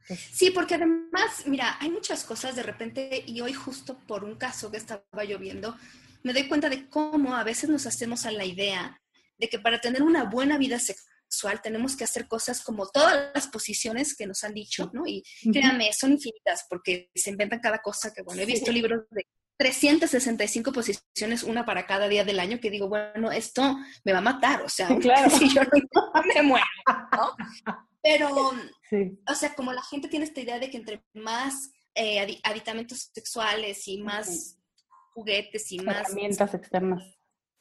Sí, 0.07 0.51
porque 0.51 0.75
además, 0.75 1.45
mira, 1.47 1.79
hay 1.81 1.91
muchas 1.91 2.25
cosas 2.25 2.55
de 2.55 2.63
repente 2.63 3.25
y 3.27 3.41
hoy 3.41 3.55
justo 3.55 3.97
por 4.07 4.23
un 4.23 4.35
caso 4.35 4.71
que 4.71 4.77
estaba 4.77 5.25
lloviendo, 5.27 5.75
me 6.23 6.35
doy 6.35 6.47
cuenta 6.47 6.69
de 6.69 6.89
cómo 6.89 7.35
a 7.35 7.45
veces 7.45 7.71
nos 7.71 7.87
hacemos 7.87 8.27
a 8.27 8.31
la 8.31 8.45
idea 8.45 9.01
de 9.39 9.49
que 9.49 9.59
para 9.59 9.81
tener 9.81 10.03
una 10.03 10.25
buena 10.25 10.59
vida 10.59 10.79
sexual 10.79 11.61
tenemos 11.63 11.97
que 11.97 12.05
hacer 12.05 12.29
cosas 12.29 12.63
como 12.63 12.89
todas 12.89 13.31
las 13.35 13.49
posiciones 13.49 14.17
que 14.17 14.27
nos 14.27 14.45
han 14.45 14.55
dicho, 14.55 14.91
¿no? 14.93 15.07
Y 15.07 15.23
créanme, 15.53 15.93
son 15.93 16.13
infinitas 16.13 16.67
porque 16.69 17.11
se 17.15 17.31
inventan 17.31 17.61
cada 17.61 17.79
cosa 17.79 18.13
que, 18.13 18.23
bueno, 18.23 18.43
he 18.43 18.47
visto 18.47 18.71
libros 18.71 19.05
de 19.11 19.27
365 19.57 20.73
posiciones, 20.73 21.43
una 21.43 21.65
para 21.65 21.87
cada 21.87 22.09
día 22.09 22.25
del 22.25 22.41
año, 22.41 22.59
que 22.61 22.71
digo, 22.71 22.89
bueno, 22.89 23.31
esto 23.31 23.79
me 24.05 24.13
va 24.13 24.19
a 24.19 24.23
matar, 24.23 24.63
o 24.63 24.69
sea, 24.69 24.89
claro. 24.99 25.31
si 25.39 25.49
yo 25.49 25.63
no 25.63 26.23
me 26.35 26.43
muero, 26.43 26.67
¿no? 27.13 27.37
Pero, 28.03 28.53
o 29.27 29.35
sea, 29.35 29.55
como 29.55 29.73
la 29.73 29.83
gente 29.83 30.09
tiene 30.09 30.25
esta 30.25 30.41
idea 30.41 30.59
de 30.59 30.71
que 30.71 30.77
entre 30.77 31.05
más 31.15 31.71
eh, 31.95 32.41
aditamentos 32.43 33.11
sexuales 33.15 33.87
y 33.89 33.99
más 33.99 34.59
juguetes 35.15 35.71
y 35.73 35.79
más... 35.79 36.09
Herramientas 36.11 36.55
externas. 36.55 37.03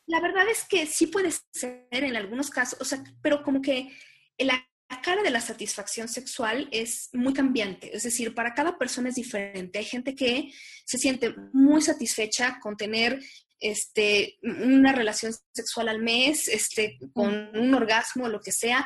La 0.05 0.19
verdad 0.19 0.47
es 0.49 0.65
que 0.65 0.85
sí 0.85 1.07
puede 1.07 1.31
ser 1.51 1.87
en 1.91 2.15
algunos 2.15 2.49
casos, 2.49 2.79
o 2.81 2.85
sea, 2.85 3.03
pero 3.21 3.43
como 3.43 3.61
que 3.61 3.89
la 4.37 4.67
cara 5.01 5.23
de 5.23 5.31
la 5.31 5.41
satisfacción 5.41 6.07
sexual 6.07 6.67
es 6.71 7.09
muy 7.13 7.33
cambiante, 7.33 7.95
es 7.95 8.03
decir, 8.03 8.33
para 8.33 8.53
cada 8.53 8.77
persona 8.77 9.09
es 9.09 9.15
diferente. 9.15 9.79
Hay 9.79 9.85
gente 9.85 10.15
que 10.15 10.51
se 10.85 10.97
siente 10.97 11.33
muy 11.51 11.81
satisfecha 11.81 12.59
con 12.59 12.77
tener 12.77 13.19
este, 13.63 14.37
una 14.41 14.91
relación 14.91 15.33
sexual 15.53 15.87
al 15.87 16.01
mes, 16.01 16.49
este, 16.49 16.99
con 17.13 17.49
un 17.55 17.73
orgasmo 17.73 18.25
o 18.25 18.29
lo 18.29 18.41
que 18.41 18.51
sea. 18.51 18.85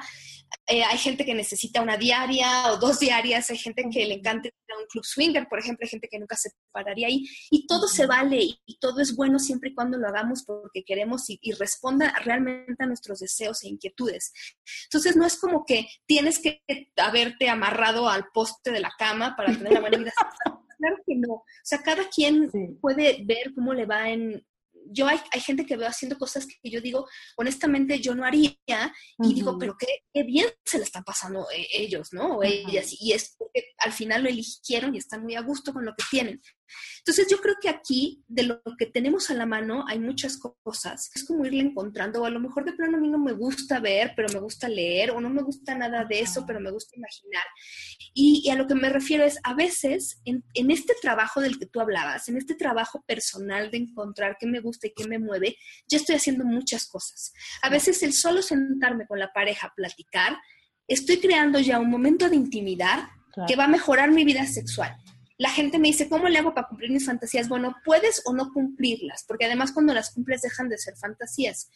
Eh, 0.68 0.84
hay 0.84 0.98
gente 0.98 1.26
que 1.26 1.34
necesita 1.34 1.82
una 1.82 1.98
diaria 1.98 2.72
o 2.72 2.78
dos 2.78 3.00
diarias, 3.00 3.50
hay 3.50 3.58
gente 3.58 3.86
que 3.92 4.06
le 4.06 4.14
encanta 4.14 4.50
un 4.80 4.86
club 4.88 5.04
swinger, 5.04 5.48
por 5.50 5.60
ejemplo, 5.60 5.84
hay 5.84 5.90
gente 5.90 6.08
que 6.08 6.20
nunca 6.20 6.36
se 6.36 6.52
pararía 6.72 7.08
ahí, 7.08 7.26
y 7.50 7.66
todo 7.66 7.88
se 7.88 8.06
vale 8.06 8.38
y, 8.40 8.78
todo 8.80 9.02
es 9.02 9.16
bueno 9.16 9.40
siempre 9.40 9.72
y 9.72 9.74
cuando 9.74 9.98
lo 9.98 10.08
hagamos 10.08 10.44
porque 10.46 10.84
queremos 10.86 11.30
y, 11.30 11.40
y, 11.42 11.54
responda 11.54 12.14
realmente 12.24 12.84
a 12.84 12.86
nuestros 12.86 13.20
deseos 13.20 13.64
e 13.64 13.70
inquietudes. 13.70 14.32
Entonces, 14.84 15.16
no 15.16 15.26
es 15.26 15.38
como 15.38 15.66
que 15.66 15.88
tienes 16.06 16.40
que 16.40 16.62
haberte 16.98 17.50
amarrado 17.50 18.08
al 18.08 18.28
poste 18.32 18.72
de 18.72 18.80
la 18.80 18.92
cama 18.98 19.36
para 19.36 19.52
tener 19.52 19.72
una 19.72 19.82
buena 19.82 19.98
vida. 19.98 20.14
claro 20.78 20.98
que 21.06 21.16
no. 21.16 21.34
O 21.34 21.46
sea, 21.64 21.82
cada 21.82 22.08
quien 22.10 22.52
puede 22.80 23.24
ver 23.26 23.54
cómo 23.56 23.74
le 23.74 23.86
va 23.86 24.10
en, 24.10 24.46
yo 24.92 25.08
hay, 25.08 25.20
hay, 25.32 25.42
gente 25.42 25.66
que 25.66 25.78
veo 25.78 25.88
haciendo 25.88 26.18
cosas 26.18 26.46
que 26.46 26.70
yo 26.70 26.82
digo, 26.82 27.08
honestamente, 27.36 28.00
yo 28.00 28.16
no 28.16 28.26
haría, 28.26 28.56
y 29.20 29.34
digo, 29.34 29.58
pero 29.58 29.76
qué, 29.78 29.88
qué, 30.14 30.24
bien 30.24 30.48
se 30.66 30.78
le 30.78 30.84
están 30.84 31.04
pasando 31.04 31.48
eh, 31.56 31.68
ellos, 31.74 32.10
¿no? 32.12 32.38
O 32.38 32.44
ellas, 32.44 32.96
y 33.00 33.14
es 33.14 33.36
porque 33.38 33.66
al 33.78 33.94
final 33.94 34.24
lo 34.24 34.30
eligieron 34.30 34.96
y 34.96 35.00
están 35.00 35.24
muy 35.24 35.36
a 35.36 35.42
gusto 35.42 35.74
con 35.74 35.86
lo 35.86 35.94
que 35.96 36.04
tienen. 36.10 36.42
Entonces 37.00 37.28
yo 37.30 37.38
creo 37.38 37.56
que 37.62 37.70
aquí, 37.70 38.24
de 38.28 38.44
lo 38.44 38.62
que 38.78 38.86
tenemos 38.86 39.30
a 39.30 39.34
la 39.34 39.46
mano, 39.46 39.86
hay 39.88 40.00
muchas 40.00 40.38
cosas. 40.38 41.10
Es 41.16 41.24
como 41.24 41.46
irle 41.46 41.62
encontrando, 41.62 42.22
o 42.22 42.26
a 42.26 42.30
lo 42.30 42.40
mejor 42.40 42.66
de 42.66 42.74
plano 42.74 42.98
a 42.98 43.00
mí 43.00 43.10
no 43.10 43.20
me 43.20 43.34
gusta 43.34 43.80
ver, 43.80 44.14
pero 44.16 44.28
me 44.34 44.40
gusta 44.40 44.68
leer, 44.68 45.12
o 45.12 45.22
no 45.22 45.30
me 45.30 45.42
gusta 45.42 45.76
nada 45.76 46.06
de 46.06 46.20
eso, 46.20 46.46
pero 46.46 46.60
me 46.60 46.72
gusta 46.72 46.96
imaginar. 46.96 47.44
Y, 48.14 48.50
a 48.50 48.56
lo 48.56 48.68
que 48.68 48.76
me 48.76 48.90
refiero 48.90 49.24
es, 49.24 49.40
a 49.44 49.54
veces, 49.54 50.22
en, 50.26 50.44
en, 50.54 50.72
este 50.72 50.94
trabajo 51.02 51.42
del 51.42 51.60
que 51.60 51.66
tú 51.66 51.80
hablabas, 51.80 52.28
en 52.30 52.38
este 52.38 52.56
trabajo 52.56 53.04
personal 53.06 53.72
de 53.72 53.78
encontrar 53.78 54.38
qué 54.40 54.48
me 54.48 54.60
gusta 54.60 54.88
y 54.88 54.94
qué 54.96 55.08
me 55.08 55.20
mueve, 55.20 55.58
yo 55.88 55.98
estoy 55.98 56.16
haciendo 56.16 56.44
muchas 56.44 56.88
cosas. 56.88 57.34
A 57.62 57.70
veces 57.70 58.02
el 58.04 58.14
solo 58.14 58.42
sentarme 58.42 59.08
con 59.08 59.20
la 59.20 59.32
pareja 59.34 59.68
a 59.68 59.74
platicar, 59.74 60.38
estoy 60.88 61.20
creando 61.20 61.60
ya 61.60 61.80
un 61.80 61.90
momento 61.90 62.30
de 62.30 62.36
intimidad 62.36 63.08
que 63.48 63.56
va 63.56 63.66
a 63.66 63.68
mejorar 63.68 64.10
mi 64.10 64.24
vida 64.24 64.46
sexual 64.48 64.98
la 65.38 65.50
gente 65.50 65.78
me 65.78 65.90
dice, 65.90 66.10
¿cómo 66.10 66.28
le 66.28 66.40
hago 66.40 66.54
para 66.54 66.68
cumplir 66.68 66.90
mis 66.90 67.06
fantasías? 67.06 67.48
Bueno, 67.48 67.76
puedes 67.86 68.24
o 68.26 68.34
no 68.34 68.52
cumplirlas, 68.52 69.24
porque 69.28 69.46
además 69.46 69.72
cuando 69.72 69.94
las 69.94 70.12
cumples 70.12 70.42
dejan 70.42 70.68
de 70.68 70.80
ser 70.80 70.96
fantasías. 70.98 71.70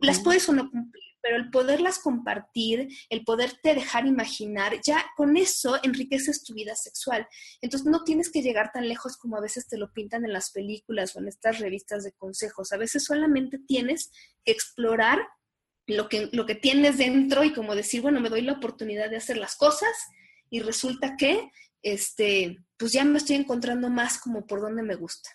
Las 0.00 0.20
puedes 0.20 0.48
o 0.48 0.52
no 0.52 0.70
cumplir, 0.70 1.02
pero 1.20 1.36
el 1.36 1.50
poderlas 1.50 1.98
compartir, 1.98 2.88
el 3.08 3.24
poderte 3.24 3.74
dejar 3.74 4.06
imaginar, 4.06 4.80
ya 4.84 5.04
con 5.16 5.36
eso 5.36 5.76
enriqueces 5.82 6.44
tu 6.44 6.54
vida 6.54 6.76
sexual. 6.76 7.26
Entonces 7.60 7.90
no 7.90 8.04
tienes 8.04 8.30
que 8.30 8.42
llegar 8.42 8.70
tan 8.72 8.88
lejos 8.88 9.16
como 9.16 9.36
a 9.36 9.40
veces 9.40 9.66
te 9.66 9.76
lo 9.76 9.92
pintan 9.92 10.24
en 10.24 10.32
las 10.32 10.52
películas 10.52 11.16
o 11.16 11.18
en 11.18 11.28
estas 11.28 11.58
revistas 11.58 12.04
de 12.04 12.12
consejos. 12.12 12.72
A 12.72 12.76
veces 12.76 13.04
solamente 13.04 13.58
tienes 13.58 14.12
que 14.44 14.52
explorar 14.52 15.18
lo 15.88 16.08
que, 16.08 16.28
lo 16.32 16.46
que 16.46 16.54
tienes 16.54 16.98
dentro 16.98 17.42
y 17.42 17.52
como 17.52 17.74
decir, 17.74 18.02
bueno, 18.02 18.20
me 18.20 18.28
doy 18.28 18.42
la 18.42 18.52
oportunidad 18.52 19.10
de 19.10 19.16
hacer 19.16 19.36
las 19.36 19.56
cosas 19.56 19.90
y 20.48 20.60
resulta 20.60 21.16
que 21.16 21.50
este, 21.82 22.58
pues 22.76 22.92
ya 22.92 23.04
me 23.04 23.18
estoy 23.18 23.36
encontrando 23.36 23.90
más 23.90 24.18
como 24.18 24.46
por 24.46 24.60
donde 24.60 24.82
me 24.82 24.94
gusta. 24.94 25.30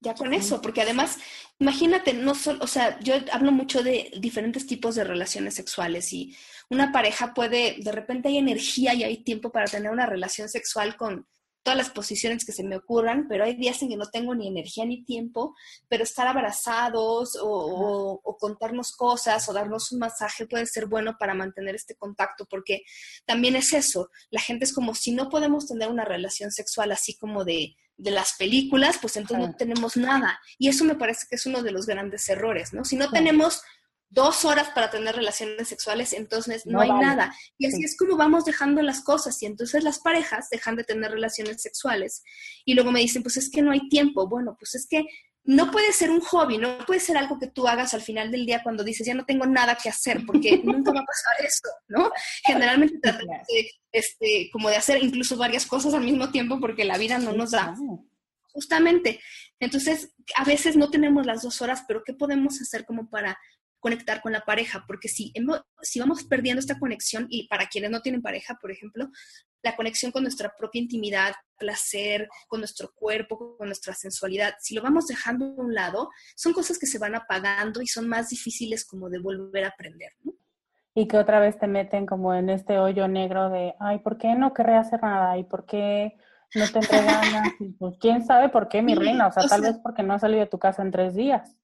Ya 0.00 0.14
con 0.14 0.34
eso, 0.34 0.60
porque 0.60 0.82
además, 0.82 1.16
imagínate, 1.58 2.12
no 2.12 2.34
solo, 2.34 2.62
o 2.62 2.66
sea, 2.66 3.00
yo 3.00 3.14
hablo 3.32 3.52
mucho 3.52 3.82
de 3.82 4.12
diferentes 4.18 4.66
tipos 4.66 4.96
de 4.96 5.04
relaciones 5.04 5.54
sexuales 5.54 6.12
y 6.12 6.36
una 6.68 6.92
pareja 6.92 7.32
puede, 7.32 7.76
de 7.80 7.90
repente 7.90 8.28
hay 8.28 8.36
energía 8.36 8.92
y 8.92 9.02
hay 9.02 9.24
tiempo 9.24 9.50
para 9.50 9.64
tener 9.64 9.90
una 9.90 10.04
relación 10.04 10.50
sexual 10.50 10.96
con 10.96 11.26
todas 11.64 11.78
las 11.78 11.90
posiciones 11.90 12.44
que 12.44 12.52
se 12.52 12.62
me 12.62 12.76
ocurran, 12.76 13.26
pero 13.26 13.42
hay 13.42 13.56
días 13.56 13.82
en 13.82 13.88
que 13.88 13.96
no 13.96 14.06
tengo 14.10 14.34
ni 14.34 14.46
energía 14.46 14.84
ni 14.84 15.02
tiempo, 15.02 15.56
pero 15.88 16.04
estar 16.04 16.26
abrazados 16.26 17.36
o, 17.40 18.20
contarnos 18.38 18.92
cosas 18.92 19.48
o 19.48 19.52
darnos 19.52 19.90
un 19.90 20.00
masaje 20.00 20.46
puede 20.46 20.66
ser 20.66 20.86
bueno 20.86 21.16
para 21.18 21.34
mantener 21.34 21.74
este 21.74 21.96
contacto, 21.96 22.46
porque 22.48 22.82
también 23.24 23.56
es 23.56 23.72
eso, 23.72 24.10
la 24.30 24.40
gente 24.40 24.66
es 24.66 24.74
como 24.74 24.94
si 24.94 25.12
no 25.12 25.30
podemos 25.30 25.66
tener 25.66 25.88
una 25.88 26.04
relación 26.04 26.52
sexual 26.52 26.92
así 26.92 27.16
como 27.16 27.44
de, 27.44 27.74
de 27.96 28.10
las 28.10 28.34
películas, 28.34 28.98
pues 29.00 29.16
entonces 29.16 29.48
no 29.48 29.56
tenemos 29.56 29.96
nada. 29.96 30.38
Y 30.58 30.68
eso 30.68 30.84
me 30.84 30.96
parece 30.96 31.26
que 31.30 31.36
es 31.36 31.46
uno 31.46 31.62
de 31.62 31.72
los 31.72 31.86
grandes 31.86 32.28
errores, 32.28 32.74
¿no? 32.74 32.84
Si 32.84 32.96
no 32.96 33.08
tenemos 33.10 33.62
dos 34.14 34.44
horas 34.44 34.70
para 34.70 34.90
tener 34.90 35.16
relaciones 35.16 35.68
sexuales, 35.68 36.12
entonces 36.12 36.64
no, 36.66 36.80
hay 36.80 36.90
nada. 36.90 37.34
Y 37.58 37.66
así 37.66 37.84
es 37.84 37.96
como 37.96 38.16
vamos 38.16 38.44
dejando 38.44 38.80
las 38.80 39.02
cosas 39.02 39.42
y 39.42 39.46
entonces 39.46 39.82
las 39.82 39.98
parejas 39.98 40.48
dejan 40.50 40.76
de 40.76 40.84
tener 40.84 41.10
relaciones 41.10 41.60
sexuales 41.60 42.22
y 42.64 42.74
luego 42.74 42.92
me 42.92 43.00
dicen, 43.00 43.22
pues 43.22 43.36
es 43.36 43.50
que 43.50 43.62
no 43.62 43.72
hay 43.72 43.88
tiempo. 43.88 44.28
Bueno, 44.28 44.56
pues 44.58 44.76
es 44.76 44.86
que 44.88 45.04
no 45.46 45.70
puede 45.70 45.92
ser 45.92 46.10
un 46.10 46.20
hobby, 46.20 46.56
no 46.56 46.78
puede 46.86 47.00
ser 47.00 47.18
algo 47.18 47.38
que 47.38 47.48
tú 47.48 47.66
hagas 47.68 47.92
al 47.92 48.00
final 48.00 48.30
del 48.30 48.46
día 48.46 48.62
cuando 48.62 48.82
dices, 48.82 49.06
ya 49.06 49.14
no 49.14 49.26
tengo 49.26 49.44
nada 49.46 49.76
que 49.76 49.90
hacer, 49.90 50.22
porque 50.24 50.58
nunca 50.64 50.92
va 50.92 51.00
a 51.00 51.04
pasar 51.04 51.46
eso, 51.46 51.68
¿no? 51.88 52.10
Generalmente 52.46 52.98
tratamos 53.02 53.46
de, 53.48 53.70
este, 53.92 54.48
como 54.52 54.70
de 54.70 54.76
hacer 54.76 55.02
incluso 55.02 55.36
varias 55.36 55.66
cosas 55.66 55.92
al 55.92 56.04
mismo 56.04 56.30
tiempo 56.30 56.60
porque 56.60 56.84
la 56.84 56.98
vida 56.98 57.18
no 57.18 57.32
nos 57.32 57.50
da. 57.50 57.74
Justamente. 58.52 59.20
Entonces, 59.58 60.14
a 60.36 60.44
veces 60.44 60.76
no 60.76 60.88
tenemos 60.88 61.26
las 61.26 61.42
dos 61.42 61.60
horas, 61.60 61.84
pero 61.88 62.02
¿qué 62.04 62.14
podemos 62.14 62.60
hacer 62.60 62.84
como 62.84 63.10
para 63.10 63.36
conectar 63.84 64.22
con 64.22 64.32
la 64.32 64.40
pareja, 64.40 64.82
porque 64.86 65.08
si, 65.08 65.30
si 65.82 66.00
vamos 66.00 66.24
perdiendo 66.24 66.58
esta 66.58 66.78
conexión, 66.78 67.26
y 67.28 67.46
para 67.48 67.66
quienes 67.66 67.90
no 67.90 68.00
tienen 68.00 68.22
pareja, 68.22 68.56
por 68.58 68.70
ejemplo, 68.70 69.10
la 69.62 69.76
conexión 69.76 70.10
con 70.10 70.22
nuestra 70.22 70.54
propia 70.56 70.80
intimidad, 70.80 71.34
placer, 71.58 72.26
con 72.48 72.60
nuestro 72.60 72.92
cuerpo, 72.94 73.58
con 73.58 73.66
nuestra 73.66 73.92
sensualidad, 73.92 74.54
si 74.58 74.74
lo 74.74 74.80
vamos 74.80 75.06
dejando 75.06 75.44
a 75.44 75.62
un 75.62 75.74
lado, 75.74 76.08
son 76.34 76.54
cosas 76.54 76.78
que 76.78 76.86
se 76.86 76.98
van 76.98 77.14
apagando 77.14 77.82
y 77.82 77.86
son 77.86 78.08
más 78.08 78.30
difíciles 78.30 78.86
como 78.86 79.10
de 79.10 79.18
volver 79.18 79.64
a 79.64 79.68
aprender, 79.68 80.12
¿no? 80.22 80.32
Y 80.94 81.06
que 81.06 81.18
otra 81.18 81.38
vez 81.38 81.58
te 81.58 81.66
meten 81.66 82.06
como 82.06 82.32
en 82.32 82.48
este 82.48 82.78
hoyo 82.78 83.06
negro 83.06 83.50
de, 83.50 83.74
ay, 83.80 83.98
¿por 83.98 84.16
qué 84.16 84.34
no 84.34 84.54
querré 84.54 84.76
hacer 84.76 85.02
nada? 85.02 85.36
¿Y 85.36 85.44
por 85.44 85.66
qué 85.66 86.16
no 86.54 86.64
tendré 86.72 87.04
ganas? 87.04 87.52
pues 87.78 87.98
quién 88.00 88.24
sabe 88.24 88.48
por 88.48 88.68
qué, 88.68 88.80
mi 88.80 88.94
reina. 88.94 89.26
O 89.26 89.32
sea, 89.32 89.46
tal 89.46 89.60
vez 89.60 89.76
porque 89.82 90.02
no 90.02 90.14
has 90.14 90.22
salido 90.22 90.40
de 90.40 90.46
tu 90.46 90.58
casa 90.58 90.80
en 90.80 90.90
tres 90.90 91.14
días. 91.14 91.54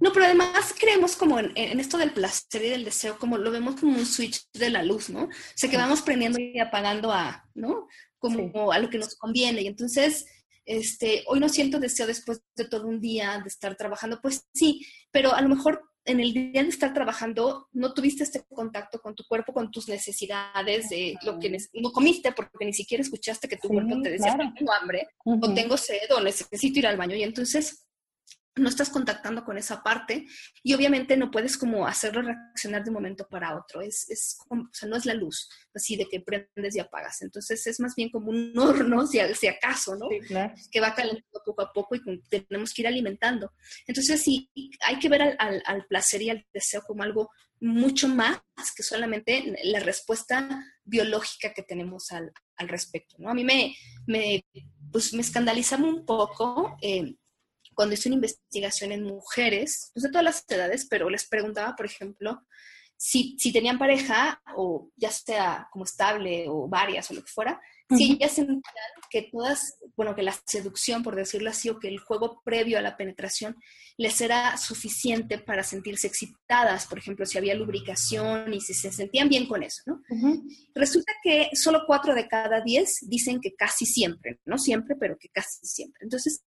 No, 0.00 0.12
pero 0.12 0.26
además 0.26 0.74
creemos 0.78 1.16
como 1.16 1.38
en, 1.38 1.80
esto 1.80 1.98
del 1.98 2.12
placer 2.12 2.64
y 2.64 2.70
del 2.70 2.84
deseo, 2.84 3.18
como 3.18 3.38
lo 3.38 3.50
vemos 3.50 3.80
como 3.80 3.96
un 3.96 4.06
switch 4.06 4.48
de 4.52 4.70
la 4.70 4.82
luz, 4.82 5.08
¿no? 5.08 5.24
O 5.24 5.30
sea, 5.54 5.70
que 5.70 5.76
vamos 5.76 6.02
prendiendo 6.02 6.38
y 6.38 6.58
apagando 6.58 7.12
a, 7.12 7.48
¿no? 7.54 7.88
Como 8.18 8.72
a 8.72 8.78
lo 8.78 8.90
que 8.90 8.98
nos 8.98 9.14
conviene. 9.16 9.62
Y 9.62 9.66
entonces, 9.66 10.26
este, 10.64 11.24
hoy 11.26 11.40
no 11.40 11.48
siento 11.48 11.78
deseo 11.78 12.06
después 12.06 12.42
de 12.56 12.66
todo 12.66 12.86
un 12.86 13.00
día 13.00 13.38
de 13.40 13.48
estar 13.48 13.76
trabajando. 13.76 14.20
Pues 14.20 14.46
sí, 14.52 14.84
pero 15.10 15.34
a 15.34 15.40
lo 15.40 15.48
mejor 15.48 15.82
en 16.06 16.20
el 16.20 16.32
día 16.32 16.62
de 16.62 16.68
estar 16.68 16.92
trabajando 16.92 17.68
no 17.72 17.94
tuviste 17.94 18.24
este 18.24 18.44
contacto 18.44 19.00
con 19.00 19.14
tu 19.14 19.24
cuerpo, 19.24 19.52
con 19.52 19.70
tus 19.70 19.88
necesidades, 19.88 20.88
de 20.90 21.16
lo 21.22 21.38
que 21.38 21.56
no 21.74 21.92
comiste 21.92 22.32
porque 22.32 22.64
ni 22.64 22.74
siquiera 22.74 23.02
escuchaste 23.02 23.48
que 23.48 23.56
tu 23.56 23.68
cuerpo 23.68 24.00
te 24.02 24.10
decía, 24.10 24.36
tengo 24.36 24.72
hambre, 24.72 25.08
o 25.24 25.54
tengo 25.54 25.76
sed, 25.76 26.10
o 26.14 26.20
necesito 26.20 26.78
ir 26.78 26.86
al 26.86 26.96
baño. 26.96 27.16
Y 27.16 27.22
entonces 27.22 27.83
no 28.56 28.68
estás 28.68 28.88
contactando 28.90 29.44
con 29.44 29.58
esa 29.58 29.82
parte 29.82 30.26
y 30.62 30.74
obviamente 30.74 31.16
no 31.16 31.30
puedes 31.30 31.58
como 31.58 31.86
hacerlo 31.86 32.22
reaccionar 32.22 32.84
de 32.84 32.90
un 32.90 32.94
momento 32.94 33.26
para 33.28 33.56
otro. 33.56 33.80
Es, 33.80 34.08
es 34.08 34.38
o 34.48 34.56
sea, 34.72 34.88
no 34.88 34.96
es 34.96 35.06
la 35.06 35.14
luz 35.14 35.48
así 35.74 35.96
de 35.96 36.06
que 36.06 36.20
prendes 36.20 36.76
y 36.76 36.78
apagas. 36.78 37.22
Entonces 37.22 37.66
es 37.66 37.80
más 37.80 37.94
bien 37.94 38.10
como 38.10 38.30
un 38.30 38.52
horno, 38.58 39.06
si, 39.06 39.18
si 39.34 39.48
acaso, 39.48 39.96
¿no? 39.96 40.08
Que 40.70 40.80
va 40.80 40.94
calentando 40.94 41.42
poco 41.44 41.62
a 41.62 41.72
poco 41.72 41.96
y 41.96 42.00
tenemos 42.28 42.72
que 42.72 42.82
ir 42.82 42.88
alimentando. 42.88 43.52
Entonces 43.86 44.22
sí, 44.22 44.50
hay 44.86 44.98
que 44.98 45.08
ver 45.08 45.22
al, 45.22 45.62
al, 45.66 45.86
placer 45.86 46.22
y 46.22 46.30
al 46.30 46.46
deseo 46.52 46.82
como 46.82 47.02
algo 47.02 47.30
mucho 47.60 48.08
más 48.08 48.40
que 48.76 48.82
solamente 48.82 49.56
la 49.64 49.80
respuesta 49.80 50.48
biológica 50.84 51.52
que 51.54 51.62
tenemos 51.62 52.10
al, 52.12 52.32
al 52.56 52.68
respecto, 52.68 53.16
¿no? 53.18 53.30
A 53.30 53.34
mí 53.34 53.42
me, 53.42 53.74
me, 54.06 54.44
pues, 54.92 55.12
me 55.14 55.22
escandalizaba 55.22 55.84
un 55.84 56.04
poco. 56.04 56.76
Eh, 56.82 57.16
cuando 57.74 57.94
hice 57.94 58.08
una 58.08 58.16
investigación 58.16 58.92
en 58.92 59.04
mujeres, 59.04 59.90
pues 59.92 60.04
de 60.04 60.10
todas 60.10 60.24
las 60.24 60.44
edades, 60.48 60.86
pero 60.88 61.10
les 61.10 61.26
preguntaba, 61.26 61.74
por 61.76 61.86
ejemplo, 61.86 62.42
si, 62.96 63.36
si 63.38 63.52
tenían 63.52 63.78
pareja, 63.78 64.40
o 64.56 64.90
ya 64.96 65.10
sea 65.10 65.68
como 65.70 65.84
estable, 65.84 66.46
o 66.48 66.68
varias, 66.68 67.10
o 67.10 67.14
lo 67.14 67.22
que 67.22 67.30
fuera, 67.30 67.60
si 67.90 68.12
ellas 68.12 68.32
sentían 68.32 68.62
que 69.10 69.28
todas, 69.30 69.78
bueno, 69.94 70.14
que 70.14 70.22
la 70.22 70.34
seducción, 70.46 71.02
por 71.02 71.14
decirlo 71.14 71.50
así, 71.50 71.68
o 71.68 71.78
que 71.78 71.88
el 71.88 71.98
juego 71.98 72.40
previo 72.42 72.78
a 72.78 72.82
la 72.82 72.96
penetración 72.96 73.56
les 73.96 74.20
era 74.20 74.56
suficiente 74.56 75.38
para 75.38 75.62
sentirse 75.62 76.06
excitadas, 76.06 76.86
por 76.86 76.98
ejemplo, 76.98 77.26
si 77.26 77.38
había 77.38 77.54
lubricación 77.54 78.52
y 78.54 78.60
si 78.60 78.74
se 78.74 78.90
sentían 78.90 79.28
bien 79.28 79.46
con 79.46 79.62
eso, 79.62 79.82
¿no? 79.86 80.00
Resulta 80.74 81.12
que 81.22 81.50
solo 81.52 81.82
cuatro 81.86 82.14
de 82.14 82.26
cada 82.26 82.62
diez 82.62 82.98
dicen 83.02 83.40
que 83.40 83.54
casi 83.54 83.86
siempre, 83.86 84.40
no 84.46 84.58
siempre, 84.58 84.96
pero 84.98 85.16
que 85.18 85.28
casi 85.28 85.66
siempre. 85.66 86.04
Entonces, 86.04 86.42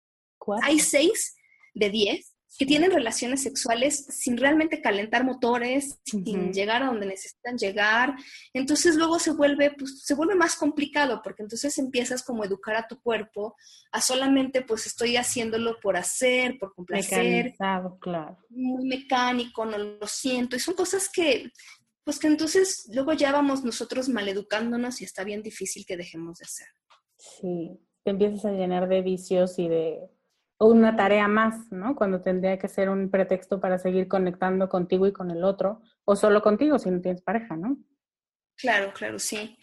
hay 0.61 0.79
seis 0.79 1.35
de 1.73 1.89
diez 1.89 2.35
que 2.57 2.65
tienen 2.65 2.91
relaciones 2.91 3.43
sexuales 3.43 4.05
sin 4.09 4.37
realmente 4.37 4.81
calentar 4.81 5.25
motores, 5.25 5.99
sin 6.05 6.53
llegar 6.53 6.83
a 6.83 6.87
donde 6.87 7.05
necesitan 7.05 7.57
llegar. 7.57 8.15
Entonces 8.53 8.95
luego 8.95 9.19
se 9.19 9.31
vuelve, 9.31 9.71
pues, 9.77 10.03
se 10.03 10.13
vuelve 10.13 10.35
más 10.35 10.55
complicado 10.55 11.21
porque 11.23 11.43
entonces 11.43 11.77
empiezas 11.77 12.23
como 12.23 12.43
a 12.43 12.45
educar 12.45 12.75
a 12.75 12.87
tu 12.87 12.99
cuerpo 13.01 13.55
a 13.91 14.01
solamente 14.01 14.61
pues 14.61 14.85
estoy 14.85 15.17
haciéndolo 15.17 15.79
por 15.81 15.97
hacer, 15.97 16.57
por 16.57 16.73
complacer. 16.73 17.55
claro. 17.99 18.37
Muy 18.49 18.85
mecánico, 18.85 19.65
no 19.65 19.77
lo 19.77 20.07
siento. 20.07 20.55
Y 20.55 20.59
son 20.59 20.75
cosas 20.75 21.09
que, 21.09 21.51
pues 22.03 22.19
que 22.19 22.27
entonces 22.27 22.89
luego 22.93 23.13
ya 23.13 23.31
vamos 23.31 23.63
nosotros 23.63 24.07
maleducándonos 24.07 25.01
y 25.01 25.03
está 25.03 25.23
bien 25.23 25.43
difícil 25.43 25.85
que 25.85 25.97
dejemos 25.97 26.37
de 26.37 26.45
hacer. 26.45 26.67
Sí, 27.17 27.79
te 28.03 28.11
empiezas 28.11 28.45
a 28.45 28.51
llenar 28.51 28.87
de 28.87 29.01
vicios 29.01 29.59
y 29.59 29.67
de 29.67 29.99
una 30.59 30.95
tarea 30.95 31.27
más, 31.27 31.71
¿no? 31.71 31.95
Cuando 31.95 32.21
tendría 32.21 32.57
que 32.57 32.67
ser 32.67 32.89
un 32.89 33.09
pretexto 33.09 33.59
para 33.59 33.77
seguir 33.77 34.07
conectando 34.07 34.69
contigo 34.69 35.05
y 35.07 35.13
con 35.13 35.31
el 35.31 35.43
otro, 35.43 35.81
o 36.05 36.15
solo 36.15 36.41
contigo 36.41 36.79
si 36.79 36.89
no 36.89 37.01
tienes 37.01 37.21
pareja, 37.21 37.55
¿no? 37.55 37.77
Claro, 38.55 38.93
claro, 38.93 39.19
sí. 39.19 39.57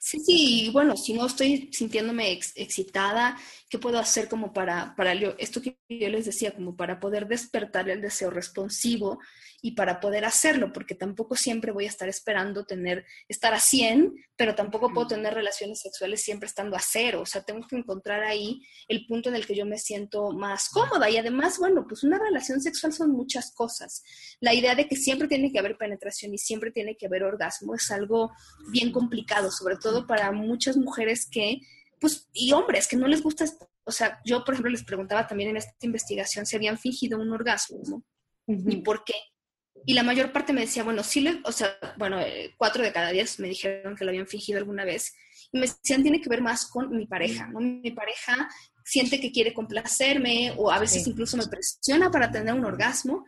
Sí, 0.00 0.20
sí, 0.20 0.70
bueno, 0.70 0.98
si 0.98 1.14
no 1.14 1.24
estoy 1.24 1.70
sintiéndome 1.72 2.30
excitada, 2.30 3.38
¿qué 3.70 3.78
puedo 3.78 3.98
hacer 3.98 4.28
como 4.28 4.52
para, 4.52 4.94
para 4.96 5.14
esto 5.14 5.62
que 5.62 5.78
yo 5.88 6.10
les 6.10 6.26
decía, 6.26 6.52
como 6.52 6.76
para 6.76 7.00
poder 7.00 7.26
despertar 7.26 7.88
el 7.88 8.02
deseo 8.02 8.28
responsivo 8.28 9.18
y 9.64 9.70
para 9.70 9.98
poder 9.98 10.26
hacerlo, 10.26 10.74
porque 10.74 10.94
tampoco 10.94 11.36
siempre 11.36 11.72
voy 11.72 11.86
a 11.86 11.88
estar 11.88 12.06
esperando 12.06 12.66
tener, 12.66 13.06
estar 13.28 13.54
a 13.54 13.58
100, 13.58 14.14
pero 14.36 14.54
tampoco 14.54 14.92
puedo 14.92 15.06
tener 15.06 15.32
relaciones 15.32 15.80
sexuales 15.80 16.22
siempre 16.22 16.46
estando 16.46 16.76
a 16.76 16.80
cero, 16.80 17.22
o 17.22 17.26
sea, 17.26 17.44
tengo 17.44 17.66
que 17.66 17.76
encontrar 17.76 18.24
ahí 18.24 18.60
el 18.88 19.06
punto 19.06 19.30
en 19.30 19.36
el 19.36 19.46
que 19.46 19.56
yo 19.56 19.64
me 19.64 19.78
siento 19.78 20.32
más 20.32 20.68
cómoda 20.68 21.08
y 21.08 21.16
además, 21.16 21.58
bueno, 21.58 21.86
pues 21.88 22.04
una 22.04 22.18
relación 22.18 22.60
sexual 22.60 22.92
son 22.92 23.12
muchas 23.12 23.54
cosas. 23.54 24.02
La 24.38 24.52
idea 24.52 24.74
de 24.74 24.86
que 24.86 24.96
siempre 24.96 25.28
tiene 25.28 25.50
que 25.50 25.60
haber 25.60 25.78
penetración 25.78 26.34
y 26.34 26.38
siempre 26.38 26.70
tiene 26.70 26.98
que 26.98 27.06
haber 27.06 27.22
orgasmo 27.22 27.74
es 27.74 27.90
algo 27.90 28.32
bien 28.70 28.92
complicado, 28.92 29.50
sobre 29.50 29.78
todo 29.78 30.06
para 30.06 30.30
muchas 30.30 30.76
mujeres 30.76 31.26
que 31.26 31.60
pues, 31.98 32.28
y 32.34 32.52
hombres 32.52 32.86
que 32.86 32.98
no 32.98 33.08
les 33.08 33.22
gusta, 33.22 33.46
o 33.84 33.92
sea, 33.92 34.20
yo 34.26 34.44
por 34.44 34.52
ejemplo 34.52 34.70
les 34.70 34.84
preguntaba 34.84 35.26
también 35.26 35.48
en 35.48 35.56
esta 35.56 35.72
investigación 35.86 36.44
si 36.44 36.54
habían 36.54 36.76
fingido 36.76 37.18
un 37.18 37.32
orgasmo, 37.32 37.78
¿no? 37.86 38.04
¿Y 38.46 38.82
por 38.82 39.04
qué? 39.04 39.14
Y 39.86 39.94
la 39.94 40.02
mayor 40.02 40.32
parte 40.32 40.52
me 40.52 40.62
decía, 40.62 40.82
bueno, 40.82 41.02
sí, 41.02 41.20
le, 41.20 41.40
o 41.44 41.52
sea, 41.52 41.76
bueno, 41.98 42.20
eh, 42.20 42.54
cuatro 42.56 42.82
de 42.82 42.92
cada 42.92 43.10
diez 43.10 43.38
me 43.38 43.48
dijeron 43.48 43.96
que 43.96 44.04
lo 44.04 44.10
habían 44.10 44.26
fingido 44.26 44.58
alguna 44.58 44.84
vez. 44.84 45.14
Y 45.52 45.58
me 45.58 45.66
decían, 45.66 46.02
tiene 46.02 46.20
que 46.20 46.28
ver 46.28 46.40
más 46.40 46.66
con 46.66 46.96
mi 46.96 47.06
pareja, 47.06 47.46
¿no? 47.48 47.60
Mi 47.60 47.90
pareja 47.90 48.48
siente 48.84 49.20
que 49.20 49.32
quiere 49.32 49.54
complacerme 49.54 50.52
o 50.56 50.70
a 50.70 50.78
veces 50.78 51.06
incluso 51.06 51.36
me 51.36 51.46
presiona 51.46 52.10
para 52.10 52.30
tener 52.30 52.54
un 52.54 52.64
orgasmo. 52.64 53.24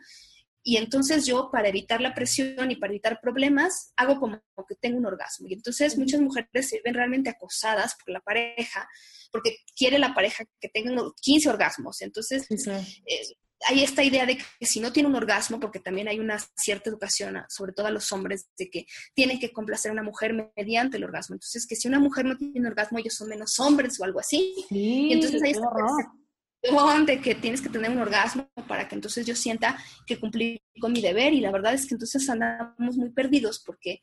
Y 0.63 0.75
entonces 0.77 1.25
yo, 1.25 1.49
para 1.51 1.69
evitar 1.69 2.01
la 2.01 2.13
presión 2.13 2.69
y 2.71 2.75
para 2.75 2.91
evitar 2.91 3.21
problemas, 3.21 3.93
hago 3.95 4.19
como 4.19 4.41
que 4.67 4.75
tengo 4.75 4.97
un 4.97 5.05
orgasmo. 5.05 5.47
Y 5.47 5.53
entonces 5.53 5.97
muchas 5.97 6.19
mujeres 6.19 6.67
se 6.67 6.81
ven 6.83 6.93
realmente 6.93 7.29
acosadas 7.29 7.95
por 7.95 8.13
la 8.13 8.19
pareja, 8.19 8.87
porque 9.31 9.57
quiere 9.77 9.97
la 9.97 10.13
pareja 10.13 10.43
que 10.59 10.67
tenga 10.67 10.91
15 11.21 11.49
orgasmos. 11.49 12.01
Entonces, 12.01 12.47
eh, 12.51 13.21
hay 13.65 13.83
esta 13.83 14.03
idea 14.03 14.25
de 14.25 14.37
que 14.37 14.65
si 14.65 14.79
no 14.79 14.91
tiene 14.91 15.09
un 15.09 15.15
orgasmo, 15.15 15.59
porque 15.59 15.79
también 15.79 16.07
hay 16.07 16.19
una 16.19 16.37
cierta 16.55 16.89
educación, 16.89 17.41
sobre 17.49 17.73
todo 17.73 17.87
a 17.87 17.91
los 17.91 18.11
hombres, 18.11 18.49
de 18.57 18.69
que 18.69 18.85
tienen 19.13 19.39
que 19.39 19.51
complacer 19.51 19.89
a 19.89 19.93
una 19.93 20.03
mujer 20.03 20.33
mediante 20.55 20.97
el 20.97 21.03
orgasmo. 21.03 21.35
Entonces, 21.35 21.65
que 21.65 21.75
si 21.75 21.87
una 21.87 21.99
mujer 21.99 22.25
no 22.25 22.37
tiene 22.37 22.67
orgasmo, 22.67 22.99
ellos 22.99 23.15
son 23.15 23.29
menos 23.29 23.59
hombres 23.59 23.99
o 23.99 24.03
algo 24.03 24.19
así. 24.19 24.53
y 24.69 25.13
entonces 25.13 25.41
hay 25.41 25.51
esta 25.51 25.69
percepción 25.73 27.05
de 27.05 27.21
que 27.21 27.35
tienes 27.35 27.61
que 27.61 27.69
tener 27.69 27.91
un 27.91 27.99
orgasmo 27.99 28.49
para 28.67 28.87
que 28.87 28.95
entonces 28.95 29.25
yo 29.25 29.35
sienta 29.35 29.77
que 30.05 30.19
cumplí 30.19 30.59
con 30.79 30.91
mi 30.91 31.01
deber. 31.01 31.33
Y 31.33 31.39
la 31.39 31.51
verdad 31.51 31.73
es 31.73 31.87
que 31.87 31.95
entonces 31.95 32.29
andamos 32.29 32.97
muy 32.97 33.09
perdidos 33.09 33.63
porque, 33.65 34.01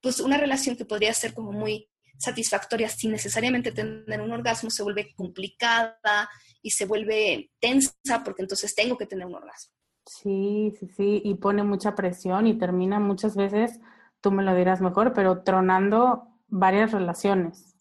pues, 0.00 0.20
una 0.20 0.36
relación 0.36 0.76
que 0.76 0.84
podría 0.84 1.12
ser 1.14 1.34
como 1.34 1.52
muy 1.52 1.88
satisfactoria 2.22 2.88
sin 2.88 3.12
necesariamente 3.12 3.72
tener 3.72 4.20
un 4.20 4.32
orgasmo 4.32 4.70
se 4.70 4.82
vuelve 4.82 5.12
complicada 5.14 6.28
y 6.62 6.70
se 6.70 6.86
vuelve 6.86 7.50
tensa 7.60 8.22
porque 8.24 8.42
entonces 8.42 8.74
tengo 8.74 8.96
que 8.96 9.06
tener 9.06 9.26
un 9.26 9.34
orgasmo. 9.34 9.74
Sí, 10.06 10.72
sí, 10.78 10.88
sí, 10.88 11.22
y 11.24 11.34
pone 11.34 11.62
mucha 11.62 11.94
presión 11.94 12.46
y 12.46 12.58
termina 12.58 12.98
muchas 12.98 13.36
veces, 13.36 13.80
tú 14.20 14.32
me 14.32 14.42
lo 14.42 14.54
dirás 14.54 14.80
mejor, 14.80 15.12
pero 15.12 15.42
tronando 15.42 16.28
varias 16.48 16.92
relaciones, 16.92 17.76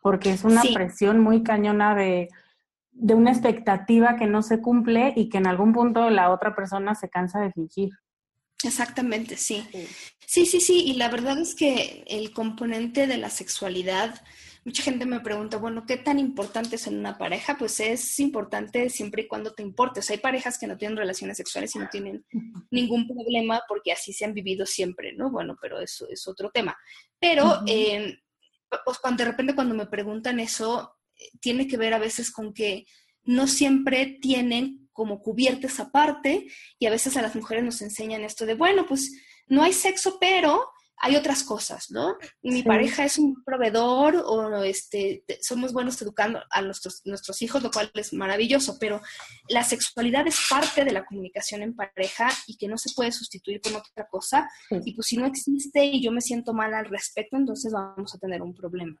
porque 0.00 0.30
es 0.30 0.44
una 0.44 0.62
presión 0.74 1.20
muy 1.20 1.42
cañona 1.42 1.94
de, 1.94 2.28
de 2.92 3.14
una 3.14 3.30
expectativa 3.30 4.16
que 4.16 4.26
no 4.26 4.42
se 4.42 4.60
cumple 4.60 5.12
y 5.16 5.28
que 5.28 5.38
en 5.38 5.46
algún 5.46 5.72
punto 5.72 6.08
la 6.08 6.30
otra 6.30 6.54
persona 6.54 6.94
se 6.94 7.10
cansa 7.10 7.40
de 7.40 7.52
fingir. 7.52 7.90
Exactamente, 8.64 9.36
sí. 9.36 9.66
Sí, 10.26 10.46
sí, 10.46 10.60
sí. 10.60 10.84
Y 10.86 10.94
la 10.94 11.08
verdad 11.08 11.38
es 11.38 11.54
que 11.54 12.04
el 12.06 12.32
componente 12.32 13.06
de 13.06 13.16
la 13.16 13.30
sexualidad, 13.30 14.22
mucha 14.64 14.82
gente 14.82 15.06
me 15.06 15.20
pregunta, 15.20 15.56
bueno, 15.56 15.86
¿qué 15.86 15.96
tan 15.96 16.18
importante 16.18 16.76
es 16.76 16.86
en 16.86 16.98
una 16.98 17.18
pareja? 17.18 17.56
Pues 17.58 17.80
es 17.80 18.20
importante 18.20 18.90
siempre 18.90 19.22
y 19.22 19.28
cuando 19.28 19.52
te 19.52 19.62
importe. 19.62 20.00
O 20.00 20.02
sea, 20.02 20.14
hay 20.14 20.20
parejas 20.20 20.58
que 20.58 20.66
no 20.66 20.76
tienen 20.76 20.96
relaciones 20.98 21.36
sexuales 21.36 21.74
y 21.74 21.78
no 21.78 21.88
tienen 21.90 22.24
ningún 22.70 23.08
problema 23.08 23.62
porque 23.66 23.92
así 23.92 24.12
se 24.12 24.24
han 24.24 24.34
vivido 24.34 24.66
siempre, 24.66 25.12
¿no? 25.14 25.30
Bueno, 25.30 25.56
pero 25.60 25.80
eso 25.80 26.06
es 26.08 26.28
otro 26.28 26.50
tema. 26.50 26.76
Pero, 27.18 27.62
eh, 27.66 28.18
pues 28.84 28.98
cuando 28.98 29.24
de 29.24 29.30
repente 29.30 29.54
cuando 29.54 29.74
me 29.74 29.86
preguntan 29.86 30.38
eso, 30.38 30.96
eh, 31.16 31.30
tiene 31.40 31.66
que 31.66 31.76
ver 31.76 31.94
a 31.94 31.98
veces 31.98 32.30
con 32.30 32.52
que 32.54 32.86
no 33.24 33.46
siempre 33.48 34.18
tienen 34.20 34.79
como 35.00 35.22
cubierta 35.22 35.66
esa 35.66 35.90
parte 35.90 36.46
y 36.78 36.84
a 36.84 36.90
veces 36.90 37.16
a 37.16 37.22
las 37.22 37.34
mujeres 37.34 37.64
nos 37.64 37.80
enseñan 37.80 38.22
esto 38.22 38.44
de, 38.44 38.52
bueno, 38.52 38.84
pues 38.86 39.10
no 39.46 39.62
hay 39.62 39.72
sexo, 39.72 40.18
pero 40.20 40.68
hay 40.98 41.16
otras 41.16 41.42
cosas, 41.42 41.90
¿no? 41.90 42.18
Mi 42.42 42.62
pareja 42.62 43.06
es 43.06 43.16
un 43.16 43.42
proveedor 43.42 44.22
o 44.26 44.62
este, 44.62 45.24
somos 45.40 45.72
buenos 45.72 46.02
educando 46.02 46.42
a 46.50 46.60
nuestros, 46.60 47.00
nuestros 47.06 47.40
hijos, 47.40 47.62
lo 47.62 47.70
cual 47.70 47.90
es 47.94 48.12
maravilloso, 48.12 48.76
pero 48.78 49.00
la 49.48 49.64
sexualidad 49.64 50.26
es 50.26 50.38
parte 50.50 50.84
de 50.84 50.92
la 50.92 51.06
comunicación 51.06 51.62
en 51.62 51.74
pareja 51.74 52.28
y 52.46 52.58
que 52.58 52.68
no 52.68 52.76
se 52.76 52.90
puede 52.94 53.10
sustituir 53.10 53.62
con 53.62 53.76
otra 53.76 54.06
cosa. 54.06 54.50
Y 54.84 54.92
pues 54.92 55.06
si 55.06 55.16
no 55.16 55.24
existe 55.24 55.82
y 55.82 56.02
yo 56.02 56.12
me 56.12 56.20
siento 56.20 56.52
mal 56.52 56.74
al 56.74 56.90
respecto, 56.90 57.38
entonces 57.38 57.72
vamos 57.72 58.14
a 58.14 58.18
tener 58.18 58.42
un 58.42 58.54
problema. 58.54 59.00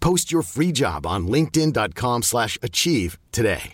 Post 0.00 0.30
your 0.30 0.42
free 0.42 0.72
job 0.72 1.06
on 1.06 1.26
linkedin.com 1.26 2.22
slash 2.22 2.58
achieve 2.62 3.18
today. 3.32 3.72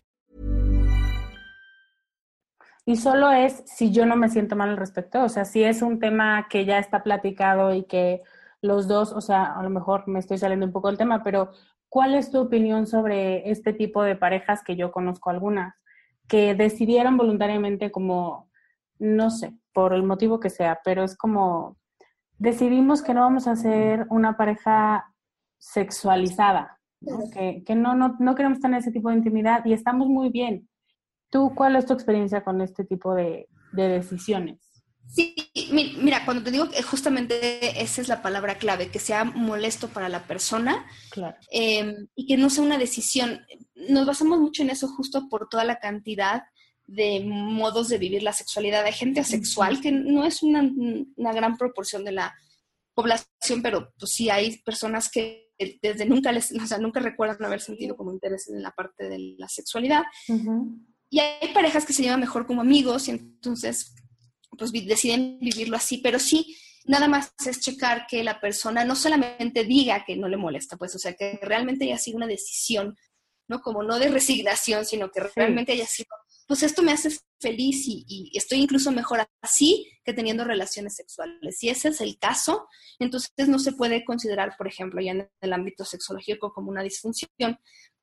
Y 2.87 2.97
solo 2.97 3.31
es 3.31 3.62
si 3.64 3.93
yo 3.93 4.05
no 4.05 4.14
me 4.14 4.29
siento 4.29 4.57
mal 4.57 4.70
al 4.70 4.77
respecto. 4.77 5.22
O 5.22 5.29
sea, 5.29 5.45
si 5.45 5.64
es 5.64 5.81
un 5.81 5.99
tema 5.99 6.49
que 6.49 6.66
ya 6.66 6.79
está 6.79 7.03
platicado 7.03 7.75
y 7.75 7.85
que 7.85 8.22
los 8.61 8.89
dos, 8.89 9.12
o 9.12 9.20
sea, 9.20 9.45
a 9.45 9.62
lo 9.62 9.70
mejor 9.70 10.07
me 10.07 10.18
estoy 10.18 10.39
saliendo 10.39 10.66
un 10.66 10.72
poco 10.72 10.89
del 10.89 10.99
tema, 10.99 11.22
pero 11.22 11.51
¿cuál 11.89 12.14
es 12.14 12.31
tu 12.31 12.41
opinión 12.41 12.87
sobre 12.87 13.51
este 13.51 13.72
tipo 13.72 14.03
de 14.03 14.16
parejas 14.16 14.62
que 14.62 14.77
yo 14.77 14.93
conozco 14.93 15.31
algunas, 15.31 15.75
que 16.29 16.55
decidieron 16.55 17.16
voluntariamente 17.16 17.91
como, 17.91 18.51
no 18.99 19.31
sé, 19.31 19.55
por 19.72 19.95
el 19.95 20.03
motivo 20.03 20.41
que 20.41 20.51
sea, 20.51 20.81
pero 20.85 21.05
es 21.05 21.16
como, 21.16 21.77
decidimos 22.39 23.03
que 23.03 23.14
no 23.14 23.20
vamos 23.20 23.47
a 23.47 23.57
ser 23.57 24.07
una 24.11 24.37
pareja 24.37 25.14
sexualizada, 25.73 26.79
que, 27.33 27.62
que 27.65 27.75
no, 27.75 27.95
no, 27.95 28.17
no 28.19 28.35
queremos 28.35 28.61
tener 28.61 28.81
ese 28.81 28.93
tipo 28.93 29.11
de 29.11 29.17
intimidad 29.17 29.65
y 29.65 29.73
estamos 29.73 30.09
muy 30.09 30.31
bien 30.31 30.69
¿Tú 31.35 31.53
cuál 31.53 31.75
es 31.75 31.85
tu 31.85 31.93
experiencia 31.93 32.45
con 32.45 32.61
este 32.61 32.85
tipo 32.85 33.12
de, 33.12 33.49
decisiones? 33.73 34.85
Sí, 35.09 35.35
mira, 35.73 36.25
cuando 36.25 36.45
te 36.45 36.53
digo 36.53 36.71
que 36.71 36.81
justamente 36.81 37.83
esa 37.83 38.01
es 38.01 38.07
la 38.07 38.23
palabra 38.23 38.55
clave, 38.55 38.89
que 38.89 39.01
sea 39.01 39.25
molesto 39.25 39.89
para 39.89 40.09
la 40.09 40.29
persona 40.29 40.87
em, 41.51 42.07
y 42.15 42.29
que 42.29 42.37
no 42.37 42.51
sea 42.51 42.62
una 42.62 42.79
decisión. 42.79 43.45
Nos 43.75 44.07
basamos 44.07 44.39
mucho 44.39 44.62
en 44.62 44.71
eso 44.71 44.87
justo 44.87 45.29
por 45.29 45.49
toda 45.49 45.65
la 45.65 45.81
cantidad 45.81 46.45
de 46.87 47.25
modos 47.27 47.89
de 47.89 47.99
vivir 47.99 48.23
la 48.23 48.33
sexualidad. 48.33 48.85
Hay 48.85 48.93
gente 48.93 49.19
asexual, 49.19 49.81
que 49.81 49.91
no 49.91 50.25
es 50.25 50.41
una, 50.41 50.62
gran 51.33 51.57
proporción 51.57 52.05
de 52.05 52.12
la 52.12 52.33
población, 52.95 53.61
pero 53.61 53.93
pues 53.99 54.12
sí 54.12 54.31
hay 54.31 54.59
personas 54.59 55.11
que 55.11 55.43
desde 55.59 56.07
nunca 56.07 56.32
les, 56.32 56.52
o 56.52 56.66
sea, 56.66 56.78
nunca 56.78 57.00
recuerdan 57.00 57.44
haber 57.44 57.61
sentido 57.61 57.96
como 57.96 58.12
interés 58.12 58.48
en 58.48 58.62
la 58.62 58.72
parte 58.72 59.09
de 59.09 59.34
la 59.38 59.48
sexualidad. 59.48 60.02
Y 61.11 61.20
hay 61.20 61.52
parejas 61.55 61.84
que 61.86 61.92
se 61.92 62.02
llevan 62.02 62.20
mejor 62.20 62.46
como 62.46 62.61
amigos 62.61 63.09
y 63.09 63.12
entonces 63.12 63.94
pues 64.57 64.72
deciden 64.72 65.38
vivirlo 65.40 65.76
así, 65.76 65.98
pero 65.98 66.18
sí, 66.18 66.57
nada 66.86 67.09
más 67.09 67.32
es 67.46 67.61
checar 67.61 68.07
que 68.09 68.22
la 68.22 68.40
persona 68.40 68.84
no 68.84 68.94
solamente 68.96 69.64
diga 69.64 70.05
que 70.05 70.16
no 70.16 70.28
le 70.28 70.36
molesta, 70.36 70.76
pues, 70.76 70.94
o 70.94 70.98
sea, 70.98 71.14
que 71.14 71.38
realmente 71.42 71.84
haya 71.84 71.98
sido 71.98 72.18
una 72.18 72.26
decisión, 72.26 72.96
¿no? 73.48 73.61
Como 73.61 73.82
no 73.82 73.98
de 73.98 74.09
resignación, 74.09 74.84
sino 74.84 75.11
que 75.11 75.20
realmente 75.34 75.72
haya 75.72 75.86
sido, 75.86 76.09
pues 76.47 76.62
esto 76.62 76.82
me 76.82 76.92
hace 76.92 77.11
feliz 77.40 77.86
y, 77.86 78.05
y, 78.07 78.36
estoy 78.36 78.61
incluso 78.61 78.90
mejor 78.92 79.26
así 79.42 79.90
que 80.05 80.12
teniendo 80.12 80.45
relaciones 80.45 80.95
sexuales. 80.95 81.59
Si 81.59 81.68
ese 81.68 81.88
es 81.88 82.01
el 82.01 82.18
caso, 82.18 82.68
entonces 82.99 83.49
no 83.49 83.59
se 83.59 83.72
puede 83.72 84.05
considerar, 84.05 84.55
por 84.57 84.66
ejemplo, 84.66 85.01
ya 85.01 85.12
en 85.12 85.30
el 85.40 85.53
ámbito 85.53 85.84
sexológico 85.84 86.53
como 86.53 86.70
una 86.70 86.82
disfunción, 86.82 87.59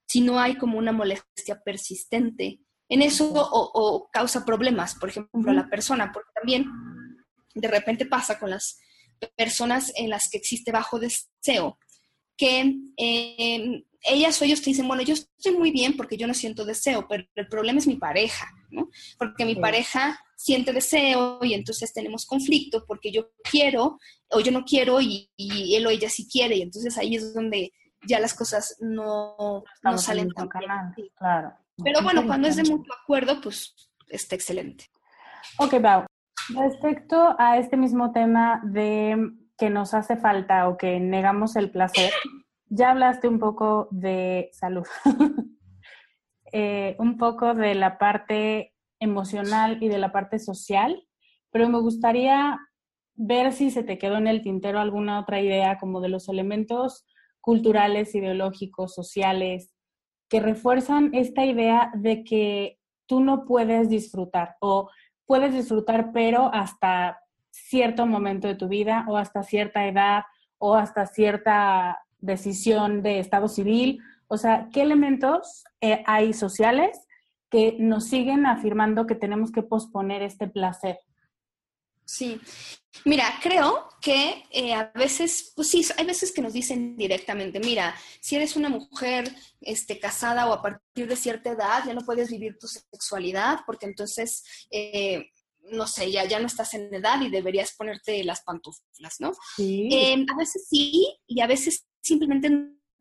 si 0.08 0.22
no 0.22 0.40
hay 0.40 0.58
como 0.58 0.78
una 0.78 0.92
molestia 0.92 1.62
persistente 1.64 2.60
en 2.90 3.02
eso 3.02 3.32
o, 3.34 4.10
causa 4.12 4.44
problemas, 4.44 4.96
por 4.96 5.08
ejemplo, 5.08 5.52
a 5.52 5.54
la 5.54 5.70
persona, 5.70 6.12
porque 6.14 6.32
también 6.36 6.66
de 7.56 7.68
repente 7.70 8.06
pasa 8.06 8.38
con 8.38 8.50
las 8.50 8.80
personas 9.38 9.94
en 9.96 10.10
las 10.10 10.30
que 10.30 10.38
existe 10.38 10.74
bajo 10.74 11.00
deseo, 11.00 11.80
que 12.36 12.76
ellas 14.04 14.42
o 14.42 14.46
ellos 14.46 14.62
te 14.62 14.72
dicen, 14.72 14.88
bueno, 14.88 15.04
yo 15.04 15.14
estoy 15.14 15.54
muy 15.54 15.72
bien 15.72 15.96
porque 15.96 16.18
yo 16.18 16.28
no 16.28 16.34
siento 16.34 16.66
deseo, 16.66 17.08
pero 17.08 17.24
el 17.36 17.48
problema 17.48 17.80
es 17.80 17.88
mi 17.88 17.96
pareja, 17.96 18.48
¿no? 18.70 18.90
Porque 19.18 19.46
mi 19.46 19.56
pareja 19.56 20.20
siente 20.36 20.74
deseo 20.74 21.40
y 21.44 21.54
entonces 21.54 21.94
tenemos 21.94 22.26
conflicto 22.26 22.84
porque 22.88 23.12
yo 23.12 23.30
quiero 23.44 24.00
o 24.30 24.40
yo 24.40 24.52
no 24.52 24.64
quiero 24.66 25.00
y, 25.02 25.30
él 25.38 25.86
o 25.86 25.90
ella 25.90 26.10
sí 26.10 26.28
quiere 26.28 26.58
y 26.58 26.62
entonces 26.64 26.98
ahí 26.98 27.16
es 27.16 27.34
donde 27.34 27.72
ya 28.08 28.20
las 28.20 28.34
cosas 28.34 28.78
no, 28.80 29.64
no 29.84 29.98
salen 29.98 30.32
tan 30.32 30.50
bien. 30.50 31.10
Claro. 31.16 31.54
Pero 31.84 32.02
bueno, 32.02 32.26
cuando 32.26 32.48
es 32.48 32.56
de 32.56 32.64
mutuo 32.64 32.96
acuerdo, 33.04 33.40
pues 33.42 33.76
está 34.08 34.36
excelente. 34.36 34.86
Ok, 35.58 35.80
Pau. 35.82 36.06
Respecto 36.50 37.36
a 37.38 37.58
este 37.58 37.78
mismo 37.78 38.12
tema 38.12 38.62
de 38.64 39.32
que 39.58 39.70
nos 39.70 39.94
hace 39.94 40.18
falta 40.18 40.68
o 40.68 40.78
que 40.78 41.00
negamos 41.00 41.56
el 41.56 41.70
placer, 41.70 42.12
ya 42.72 42.92
hablaste 42.92 43.28
un 43.28 43.38
poco 43.38 43.90
de 43.92 44.50
salud, 44.54 44.88
eh, 46.54 46.96
un 47.00 47.18
poco 47.18 47.54
de 47.54 47.76
la 47.76 47.98
parte 47.98 48.74
emocional 49.00 49.84
y 49.84 49.90
de 49.90 49.98
la 49.98 50.14
parte 50.14 50.40
social, 50.40 51.06
pero 51.52 51.68
me 51.68 51.80
gustaría 51.80 52.58
ver 53.16 53.52
si 53.52 53.72
se 53.72 53.84
te 53.84 53.98
quedó 53.98 54.16
en 54.16 54.28
el 54.28 54.42
tintero 54.42 54.80
alguna 54.80 55.20
otra 55.20 55.42
idea 55.42 55.78
como 55.80 56.00
de 56.00 56.08
los 56.08 56.30
elementos 56.30 57.06
culturales, 57.42 58.16
ideológicos, 58.16 58.96
sociales, 58.96 59.76
que 60.30 60.40
refuerzan 60.40 61.14
esta 61.14 61.44
idea 61.44 61.92
de 61.94 62.24
que 62.24 62.80
tú 63.06 63.20
no 63.20 63.44
puedes 63.44 63.90
disfrutar 63.90 64.56
o 64.62 64.90
puedes 65.26 65.54
disfrutar 65.54 66.14
pero 66.14 66.50
hasta 66.54 67.20
cierto 67.50 68.06
momento 68.06 68.48
de 68.48 68.56
tu 68.56 68.70
vida 68.70 69.06
o 69.10 69.18
hasta 69.18 69.44
cierta 69.44 69.86
edad 69.88 70.24
o 70.58 70.76
hasta 70.76 71.06
cierta 71.06 72.00
decisión 72.22 73.04
de 73.04 73.20
estado 73.20 73.48
civil. 73.48 74.00
O 74.28 74.38
sea, 74.38 74.70
¿qué 74.72 74.82
elementos 74.82 75.64
eh, 75.82 76.04
hay 76.06 76.34
sociales 76.34 76.98
que 77.50 77.76
nos 77.80 78.08
siguen 78.08 78.46
afirmando 78.46 79.06
que 79.06 79.16
tenemos 79.16 79.52
que 79.52 79.64
posponer 79.64 80.22
este 80.22 80.48
placer? 80.48 81.00
Sí, 82.06 82.40
Mira, 83.06 83.40
creo 83.42 83.88
que 84.02 84.44
eh, 84.52 84.74
a 84.74 84.92
veces, 84.94 85.54
pues 85.56 85.70
sí, 85.70 85.86
hay 85.98 86.06
veces 86.06 86.32
que 86.32 86.42
nos 86.42 86.54
dicen 86.54 86.98
directamente, 86.98 87.60
mira, 87.60 87.96
si 88.20 88.36
eres 88.36 88.56
una 88.56 88.70
mujer 88.70 89.34
este, 89.62 89.98
casada 89.98 90.48
o 90.48 90.54
a 90.54 90.62
partir 90.62 91.08
de 91.08 91.16
cierta 91.16 91.52
edad, 91.52 91.84
ya 91.86 91.94
no 91.94 92.02
puedes 92.02 92.30
vivir 92.30 92.58
tu 92.60 92.68
sexualidad 92.68 93.60
porque 93.66 93.86
entonces, 93.86 94.44
eh, 94.70 95.32
no 95.72 95.88
sé, 95.88 96.12
ya, 96.12 96.26
ya 96.26 96.40
no 96.40 96.48
estás 96.48 96.74
en 96.74 96.94
edad 96.94 97.22
y 97.22 97.30
deberías 97.30 97.74
ponerte 97.74 98.24
las 98.24 98.42
pantuflas, 98.42 99.16
¿no? 99.20 99.32
Sí. 99.56 99.90
Eh, 99.92 100.26
a 100.32 100.38
veces 100.38 100.68
sí 100.70 101.16
y 101.26 101.42
a 101.42 101.48
veces 101.48 101.86
simplemente 102.02 102.50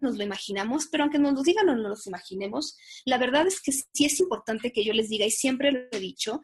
nos 0.01 0.17
lo 0.17 0.25
imaginamos, 0.25 0.89
pero 0.91 1.05
aunque 1.05 1.19
nos 1.19 1.35
lo 1.35 1.43
digan 1.43 1.69
o 1.69 1.77
no 1.77 1.89
nos 1.89 2.07
lo 2.07 2.11
imaginemos, 2.11 2.77
la 3.05 3.19
verdad 3.19 3.47
es 3.47 3.61
que 3.61 3.73
sí 3.73 4.05
es 4.05 4.21
importante 4.21 4.73
que 4.73 4.85
yo 4.85 4.93
les 4.93 5.09
diga, 5.09 5.27
y 5.27 5.31
siempre 5.31 5.73
lo 5.73 5.81
he 5.91 6.01
dicho, 6.01 6.41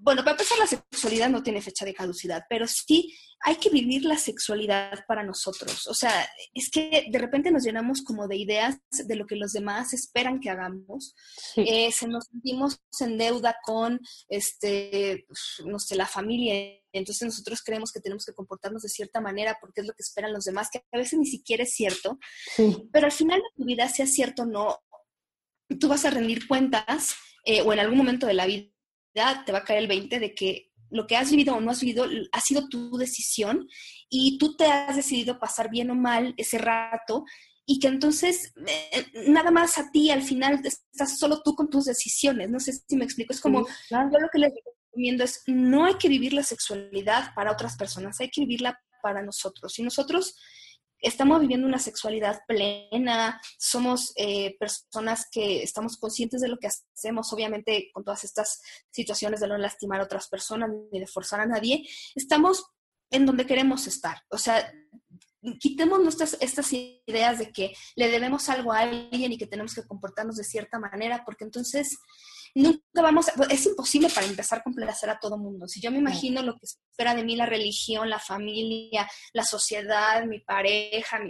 bueno, 0.00 0.22
para 0.22 0.32
empezar, 0.32 0.58
la 0.58 0.66
sexualidad 0.66 1.28
no 1.28 1.42
tiene 1.42 1.60
fecha 1.60 1.84
de 1.84 1.92
caducidad, 1.92 2.44
pero 2.48 2.66
sí 2.68 3.12
hay 3.40 3.56
que 3.56 3.68
vivir 3.68 4.04
la 4.04 4.16
sexualidad 4.16 5.04
para 5.06 5.24
nosotros. 5.24 5.86
O 5.88 5.94
sea, 5.94 6.28
es 6.54 6.70
que 6.70 7.06
de 7.10 7.18
repente 7.18 7.50
nos 7.50 7.64
llenamos 7.64 8.02
como 8.02 8.28
de 8.28 8.36
ideas 8.36 8.78
de 8.90 9.16
lo 9.16 9.26
que 9.26 9.34
los 9.34 9.52
demás 9.52 9.92
esperan 9.92 10.38
que 10.40 10.50
hagamos. 10.50 11.14
Eh, 11.56 11.90
se 11.90 12.06
nos 12.06 12.26
sentimos 12.26 12.80
en 13.00 13.18
deuda 13.18 13.56
con, 13.64 14.00
este, 14.28 15.26
no 15.66 15.80
sé, 15.80 15.96
la 15.96 16.06
familia. 16.06 16.54
Entonces 16.92 17.26
nosotros 17.26 17.62
creemos 17.64 17.92
que 17.92 18.00
tenemos 18.00 18.24
que 18.24 18.34
comportarnos 18.34 18.82
de 18.82 18.88
cierta 18.88 19.20
manera 19.20 19.58
porque 19.60 19.80
es 19.80 19.86
lo 19.86 19.94
que 19.94 20.02
esperan 20.02 20.32
los 20.32 20.44
demás, 20.44 20.68
que 20.72 20.84
a 20.92 20.98
veces 20.98 21.18
ni 21.18 21.26
siquiera 21.26 21.64
es 21.64 21.74
cierto. 21.74 22.18
Pero 22.92 23.06
al 23.06 23.12
final 23.12 23.40
de 23.40 23.56
tu 23.56 23.64
vida, 23.64 23.88
sea 23.88 24.06
cierto 24.06 24.42
o 24.42 24.46
no, 24.46 24.78
tú 25.80 25.88
vas 25.88 26.04
a 26.04 26.10
rendir 26.10 26.46
cuentas 26.46 27.14
eh, 27.44 27.62
o 27.62 27.72
en 27.72 27.80
algún 27.80 27.98
momento 27.98 28.26
de 28.26 28.34
la 28.34 28.46
vida 28.46 28.77
te 29.44 29.52
va 29.52 29.58
a 29.58 29.64
caer 29.64 29.80
el 29.80 29.88
20 29.88 30.18
de 30.20 30.34
que 30.34 30.72
lo 30.90 31.06
que 31.06 31.16
has 31.16 31.30
vivido 31.30 31.54
o 31.54 31.60
no 31.60 31.70
has 31.70 31.80
vivido 31.80 32.06
ha 32.32 32.40
sido 32.40 32.68
tu 32.68 32.96
decisión 32.96 33.68
y 34.08 34.38
tú 34.38 34.56
te 34.56 34.64
has 34.64 34.96
decidido 34.96 35.38
pasar 35.38 35.70
bien 35.70 35.90
o 35.90 35.94
mal 35.94 36.34
ese 36.36 36.58
rato 36.58 37.24
y 37.66 37.78
que 37.78 37.88
entonces 37.88 38.54
eh, 38.66 39.06
nada 39.26 39.50
más 39.50 39.76
a 39.76 39.90
ti 39.90 40.10
al 40.10 40.22
final 40.22 40.62
estás 40.64 41.18
solo 41.18 41.42
tú 41.42 41.54
con 41.54 41.68
tus 41.68 41.84
decisiones. 41.84 42.48
No 42.48 42.58
sé 42.60 42.72
si 42.72 42.96
me 42.96 43.04
explico. 43.04 43.34
Es 43.34 43.40
como, 43.42 43.66
yo 43.90 43.98
lo 44.18 44.28
que 44.32 44.38
les 44.38 44.52
recomiendo 44.88 45.24
es, 45.24 45.42
no 45.46 45.84
hay 45.84 45.94
que 45.94 46.08
vivir 46.08 46.32
la 46.32 46.42
sexualidad 46.42 47.34
para 47.34 47.52
otras 47.52 47.76
personas, 47.76 48.18
hay 48.20 48.30
que 48.30 48.40
vivirla 48.40 48.80
para 49.02 49.22
nosotros. 49.22 49.78
Y 49.78 49.82
nosotros 49.82 50.34
estamos 51.00 51.40
viviendo 51.40 51.66
una 51.66 51.78
sexualidad 51.78 52.40
plena, 52.46 53.40
somos 53.58 54.12
eh, 54.16 54.56
personas 54.58 55.26
que 55.30 55.62
estamos 55.62 55.96
conscientes 55.96 56.40
de 56.40 56.48
lo 56.48 56.58
que 56.58 56.68
hacemos, 56.68 57.32
obviamente 57.32 57.90
con 57.92 58.04
todas 58.04 58.24
estas 58.24 58.60
situaciones 58.90 59.40
de 59.40 59.48
no 59.48 59.58
lastimar 59.58 60.00
a 60.00 60.04
otras 60.04 60.28
personas 60.28 60.70
ni 60.92 61.00
de 61.00 61.06
forzar 61.06 61.40
a 61.40 61.46
nadie, 61.46 61.86
estamos 62.14 62.64
en 63.10 63.26
donde 63.26 63.46
queremos 63.46 63.86
estar. 63.86 64.22
O 64.30 64.38
sea, 64.38 64.70
quitemos 65.60 66.00
nuestras 66.02 66.36
estas 66.40 66.72
ideas 66.72 67.38
de 67.38 67.52
que 67.52 67.72
le 67.96 68.08
debemos 68.10 68.48
algo 68.48 68.72
a 68.72 68.80
alguien 68.80 69.32
y 69.32 69.38
que 69.38 69.46
tenemos 69.46 69.74
que 69.74 69.86
comportarnos 69.86 70.36
de 70.36 70.44
cierta 70.44 70.78
manera, 70.78 71.22
porque 71.24 71.44
entonces 71.44 71.98
nunca 72.54 73.02
vamos, 73.02 73.28
a, 73.28 73.32
es 73.50 73.66
imposible 73.66 74.08
para 74.08 74.26
empezar 74.26 74.58
a 74.58 74.62
complacer 74.62 75.10
a 75.10 75.18
todo 75.18 75.38
mundo. 75.38 75.66
Si 75.68 75.80
yo 75.80 75.90
me 75.90 75.98
imagino 75.98 76.42
lo 76.42 76.54
que 76.54 76.66
espera 76.66 77.14
de 77.14 77.24
mí 77.24 77.36
la 77.36 77.46
religión, 77.46 78.10
la 78.10 78.18
familia, 78.18 79.08
la 79.32 79.44
sociedad, 79.44 80.24
mi 80.24 80.40
pareja, 80.40 81.20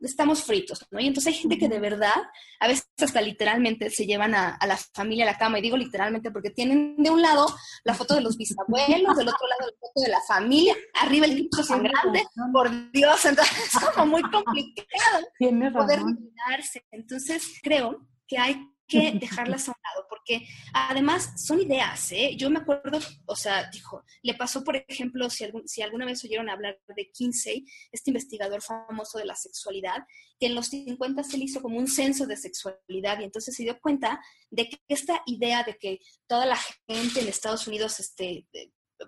estamos 0.00 0.42
fritos, 0.42 0.84
¿no? 0.90 1.00
Y 1.00 1.06
entonces 1.06 1.34
hay 1.34 1.40
gente 1.40 1.58
que 1.58 1.68
de 1.68 1.78
verdad, 1.78 2.14
a 2.58 2.68
veces 2.68 2.86
hasta 3.00 3.20
literalmente 3.20 3.90
se 3.90 4.06
llevan 4.06 4.34
a, 4.34 4.58
la 4.66 4.76
familia 4.76 5.24
a 5.24 5.32
la 5.32 5.38
cama, 5.38 5.58
y 5.58 5.62
digo 5.62 5.76
literalmente 5.76 6.30
porque 6.30 6.50
tienen 6.50 6.96
de 6.96 7.10
un 7.10 7.20
lado 7.20 7.46
la 7.84 7.94
foto 7.94 8.14
de 8.14 8.22
los 8.22 8.36
bisabuelos, 8.36 9.16
del 9.16 9.28
otro 9.28 9.46
lado 9.46 9.70
la 9.70 9.78
foto 9.78 10.00
de 10.00 10.08
la 10.08 10.20
familia, 10.26 10.74
arriba 10.94 11.26
el 11.26 11.34
grito 11.34 11.62
sangrante, 11.62 12.24
por 12.52 12.70
Dios, 12.92 13.24
entonces 13.24 13.74
es 13.74 13.90
como 13.90 14.06
muy 14.06 14.22
complicado 14.22 15.26
poder 15.72 16.00
mirarse. 16.04 16.84
Entonces 16.90 17.60
creo 17.62 18.06
que 18.26 18.38
hay 18.38 18.69
que 18.90 19.12
dejarlas 19.20 19.68
a 19.68 19.72
un 19.72 19.78
lado, 19.82 20.06
porque 20.08 20.46
además 20.74 21.32
son 21.36 21.60
ideas, 21.60 22.12
¿eh? 22.12 22.34
Yo 22.36 22.50
me 22.50 22.58
acuerdo, 22.58 22.98
o 23.26 23.36
sea, 23.36 23.70
dijo, 23.70 24.04
le 24.22 24.34
pasó, 24.34 24.64
por 24.64 24.76
ejemplo, 24.76 25.30
si, 25.30 25.44
algún, 25.44 25.66
si 25.66 25.80
alguna 25.80 26.04
vez 26.04 26.22
oyeron 26.24 26.50
hablar 26.50 26.78
de 26.94 27.10
Kinsey, 27.10 27.64
este 27.92 28.10
investigador 28.10 28.60
famoso 28.60 29.18
de 29.18 29.24
la 29.24 29.36
sexualidad, 29.36 30.04
que 30.38 30.46
en 30.46 30.54
los 30.54 30.66
50 30.66 31.22
se 31.22 31.38
le 31.38 31.44
hizo 31.44 31.62
como 31.62 31.78
un 31.78 31.86
censo 31.86 32.26
de 32.26 32.36
sexualidad 32.36 33.20
y 33.20 33.24
entonces 33.24 33.54
se 33.54 33.62
dio 33.62 33.78
cuenta 33.80 34.20
de 34.50 34.68
que 34.68 34.78
esta 34.88 35.22
idea 35.26 35.62
de 35.62 35.76
que 35.76 36.00
toda 36.26 36.46
la 36.46 36.58
gente 36.88 37.20
en 37.20 37.28
Estados 37.28 37.66
Unidos 37.66 38.00
este, 38.00 38.46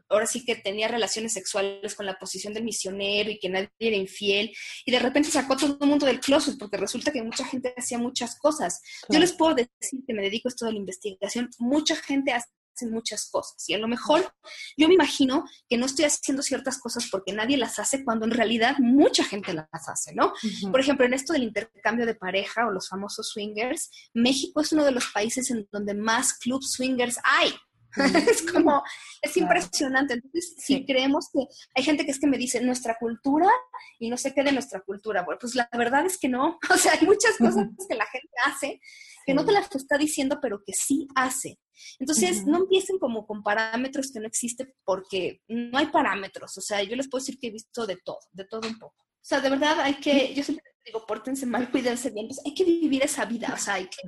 ahora 0.09 0.27
sí 0.27 0.45
que 0.45 0.57
tenía 0.57 0.89
relaciones 0.89 1.33
sexuales 1.33 1.95
con 1.95 2.07
la 2.07 2.19
posición 2.19 2.55
del 2.55 2.65
misionero 2.65 3.31
y 3.31 3.39
que 3.39 3.49
nadie 3.49 3.71
era 3.79 3.97
infiel, 3.97 4.53
y 4.85 4.91
de 4.91 4.99
repente 4.99 5.31
sacó 5.31 5.55
a 5.55 5.57
todo 5.57 5.79
el 5.81 5.89
mundo 5.89 6.07
del 6.07 6.21
closet, 6.21 6.59
porque 6.59 6.77
resulta 6.77 7.13
que 7.13 7.23
mucha 7.23 7.45
gente 7.45 7.75
hacía 7.77 7.99
muchas 7.99 8.39
cosas. 8.39 8.81
Yo 9.09 9.19
les 9.19 9.33
puedo 9.33 9.55
decir 9.55 10.01
que 10.07 10.15
me 10.15 10.23
dedico 10.23 10.49
a 10.49 10.51
esto 10.51 10.67
de 10.67 10.73
la 10.73 10.79
investigación, 10.79 11.51
mucha 11.59 11.97
gente 11.97 12.33
hace 12.33 12.49
muchas 12.91 13.31
cosas 13.31 13.69
y 13.69 13.75
a 13.75 13.79
lo 13.79 13.87
mejor 13.87 14.35
yo 14.77 14.89
me 14.89 14.95
imagino 14.95 15.45
que 15.69 15.77
no 15.77 15.87
estoy 15.87 16.07
haciendo 16.07 16.43
ciertas 16.43 16.79
cosas 16.79 17.09
porque 17.11 17.33
nadie 17.33 17.57
las 17.57 17.79
hace 17.79 18.05
cuando 18.05 18.25
en 18.25 18.33
realidad 18.33 18.77
mucha 18.79 19.25
gente 19.25 19.53
las 19.53 19.69
hace, 19.89 20.15
¿no? 20.15 20.33
Por 20.71 20.81
ejemplo, 20.81 21.07
en 21.07 21.15
esto 21.15 21.33
del 21.33 21.45
intercambio 21.45 22.07
de 22.07 22.15
pareja 22.15 22.67
o 22.67 22.71
los 22.71 22.89
famosos 22.89 23.29
swingers, 23.29 23.91
México 24.15 24.61
es 24.61 24.73
uno 24.73 24.85
de 24.85 24.93
los 24.93 25.07
países 25.13 25.51
en 25.51 25.69
donde 25.71 25.95
más 25.95 26.35
clubs 26.35 26.73
swingers 26.73 27.19
hay. 27.25 27.53
Es 27.97 28.43
como, 28.51 28.83
es 29.21 29.37
impresionante. 29.37 30.15
Entonces, 30.15 30.55
si 30.59 30.85
creemos 30.85 31.29
que 31.33 31.47
hay 31.75 31.83
gente 31.83 32.05
que 32.05 32.11
es 32.11 32.21
que 32.21 32.27
me 32.27 32.39
dice 32.39 32.61
nuestra 32.61 32.97
cultura 32.99 33.51
y 33.99 34.11
no 34.11 34.17
sé 34.17 34.33
qué 34.35 34.43
de 34.43 34.53
nuestra 34.53 34.81
cultura, 34.81 35.23
bueno, 35.23 35.39
pues 35.41 35.55
la 35.55 35.69
verdad 35.73 36.07
es 36.07 36.19
que 36.19 36.29
no. 36.29 36.59
O 36.73 36.77
sea, 36.77 36.93
hay 36.93 37.07
muchas 37.07 37.37
cosas 37.39 37.69
que 37.89 37.95
la 37.95 38.07
gente 38.07 38.31
hace 38.47 38.81
que 39.25 39.35
no 39.35 39.45
te 39.45 39.53
las 39.53 39.73
está 39.75 39.97
diciendo, 39.97 40.39
pero 40.43 40.63
que 40.65 40.73
sí 40.73 41.07
hace. 41.15 41.59
Entonces, 41.99 42.45
no 42.45 42.59
empiecen 42.59 42.99
como 42.99 43.27
con 43.27 43.43
parámetros 43.43 44.11
que 44.13 44.21
no 44.21 44.27
existen 44.27 44.75
porque 44.85 45.41
no 45.49 45.79
hay 45.79 45.87
parámetros. 45.87 46.57
O 46.59 46.61
sea, 46.61 46.83
yo 46.83 46.97
les 46.97 47.09
puedo 47.09 47.23
decir 47.23 47.39
que 47.39 47.49
he 47.49 47.53
visto 47.53 47.87
de 47.87 47.97
todo, 48.05 48.19
de 48.33 48.45
todo 48.45 48.67
un 48.69 48.79
poco. 48.79 48.97
O 48.99 49.25
sea, 49.25 49.41
de 49.41 49.51
verdad 49.51 49.81
hay 49.81 49.95
que, 49.95 50.35
yo 50.35 50.43
siempre 50.43 50.65
digo, 50.85 51.07
pórtense 51.07 51.47
mal, 51.47 51.71
cuídense 51.71 52.11
bien, 52.11 52.27
pues 52.27 52.41
hay 52.45 52.55
que 52.55 52.65
vivir 52.65 53.05
esa 53.05 53.25
vida, 53.25 53.53
o 53.55 53.57
sea, 53.57 53.75
hay 53.75 53.85
que 53.85 54.03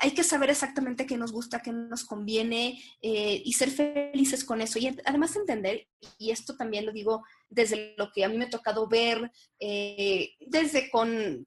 hay 0.00 0.12
que 0.12 0.24
saber 0.24 0.48
exactamente 0.48 1.06
qué 1.06 1.18
nos 1.18 1.30
gusta, 1.30 1.60
qué 1.60 1.72
nos 1.72 2.04
conviene 2.04 2.82
eh, 3.02 3.42
y 3.44 3.52
ser 3.52 3.70
felices 3.70 4.44
con 4.44 4.62
eso. 4.62 4.78
Y 4.78 4.96
además 5.04 5.36
entender, 5.36 5.86
y 6.18 6.30
esto 6.30 6.56
también 6.56 6.86
lo 6.86 6.92
digo 6.92 7.22
desde 7.50 7.94
lo 7.98 8.10
que 8.10 8.24
a 8.24 8.28
mí 8.30 8.38
me 8.38 8.46
ha 8.46 8.50
tocado 8.50 8.88
ver, 8.88 9.30
eh, 9.60 10.30
desde 10.40 10.90
con 10.90 11.46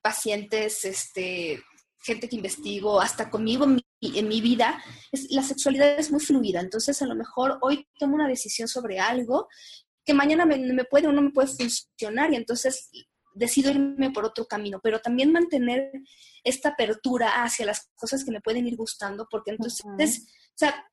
pacientes, 0.00 0.86
este, 0.86 1.62
gente 2.02 2.26
que 2.26 2.36
investigo, 2.36 3.02
hasta 3.02 3.28
conmigo 3.28 3.66
en 3.66 4.28
mi, 4.28 4.40
vida, 4.40 4.82
es, 5.12 5.30
la 5.30 5.42
sexualidad 5.42 5.98
es 5.98 6.10
muy 6.10 6.20
fluida. 6.20 6.60
Entonces, 6.60 7.02
a 7.02 7.06
lo 7.06 7.14
mejor 7.14 7.58
hoy 7.60 7.86
tomo 7.98 8.14
una 8.14 8.28
decisión 8.28 8.66
sobre 8.66 8.98
algo 8.98 9.46
que 10.06 10.14
mañana 10.14 10.46
me 10.46 10.84
puede 10.84 11.06
o 11.06 11.12
no 11.12 11.20
me 11.20 11.32
puede 11.32 11.48
funcionar 11.48 12.32
y 12.32 12.36
entonces 12.36 12.90
decido 13.40 13.70
irme 13.70 14.10
por 14.10 14.24
otro 14.24 14.46
camino, 14.46 14.78
pero 14.82 15.00
también 15.00 15.32
mantener 15.32 15.90
esta 16.44 16.70
apertura 16.70 17.42
hacia 17.42 17.66
las 17.66 17.90
cosas 17.96 18.24
que 18.24 18.30
me 18.30 18.40
pueden 18.40 18.66
ir 18.68 18.76
gustando, 18.76 19.26
porque 19.28 19.50
entonces, 19.50 20.26
o 20.50 20.56
sea, 20.56 20.86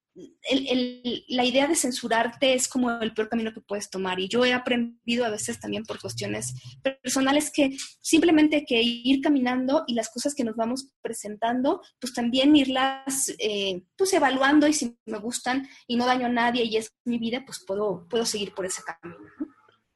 la 1.30 1.46
idea 1.46 1.68
de 1.68 1.76
censurarte 1.76 2.56
es 2.56 2.68
como 2.68 2.90
el 2.90 3.14
peor 3.14 3.30
camino 3.30 3.54
que 3.54 3.62
puedes 3.62 3.90
tomar. 3.90 4.20
Y 4.20 4.28
yo 4.28 4.46
he 4.46 4.54
aprendido 4.54 5.26
a 5.26 5.30
veces 5.30 5.60
también 5.60 5.84
por 5.84 6.00
cuestiones 6.00 6.56
personales 6.82 7.52
que 7.54 7.78
simplemente 8.02 8.56
hay 8.56 8.66
que 8.66 8.82
ir 8.82 9.22
caminando 9.22 9.84
y 9.86 9.94
las 9.94 10.10
cosas 10.10 10.34
que 10.34 10.44
nos 10.44 10.56
vamos 10.56 10.90
presentando, 11.02 11.82
pues 12.00 12.14
también 12.14 12.56
irlas 12.56 13.32
eh, 13.38 13.84
pues 13.96 14.12
evaluando 14.14 14.68
y 14.68 14.74
si 14.74 14.98
me 15.06 15.20
gustan 15.20 15.68
y 15.86 15.98
no 15.98 16.08
daño 16.08 16.26
a 16.26 16.30
nadie 16.30 16.64
y 16.64 16.78
es 16.78 16.92
mi 17.06 17.20
vida, 17.20 17.44
pues 17.46 17.64
puedo, 17.68 18.08
puedo 18.10 18.26
seguir 18.26 18.56
por 18.56 18.66
ese 18.66 18.82
camino. 18.82 19.20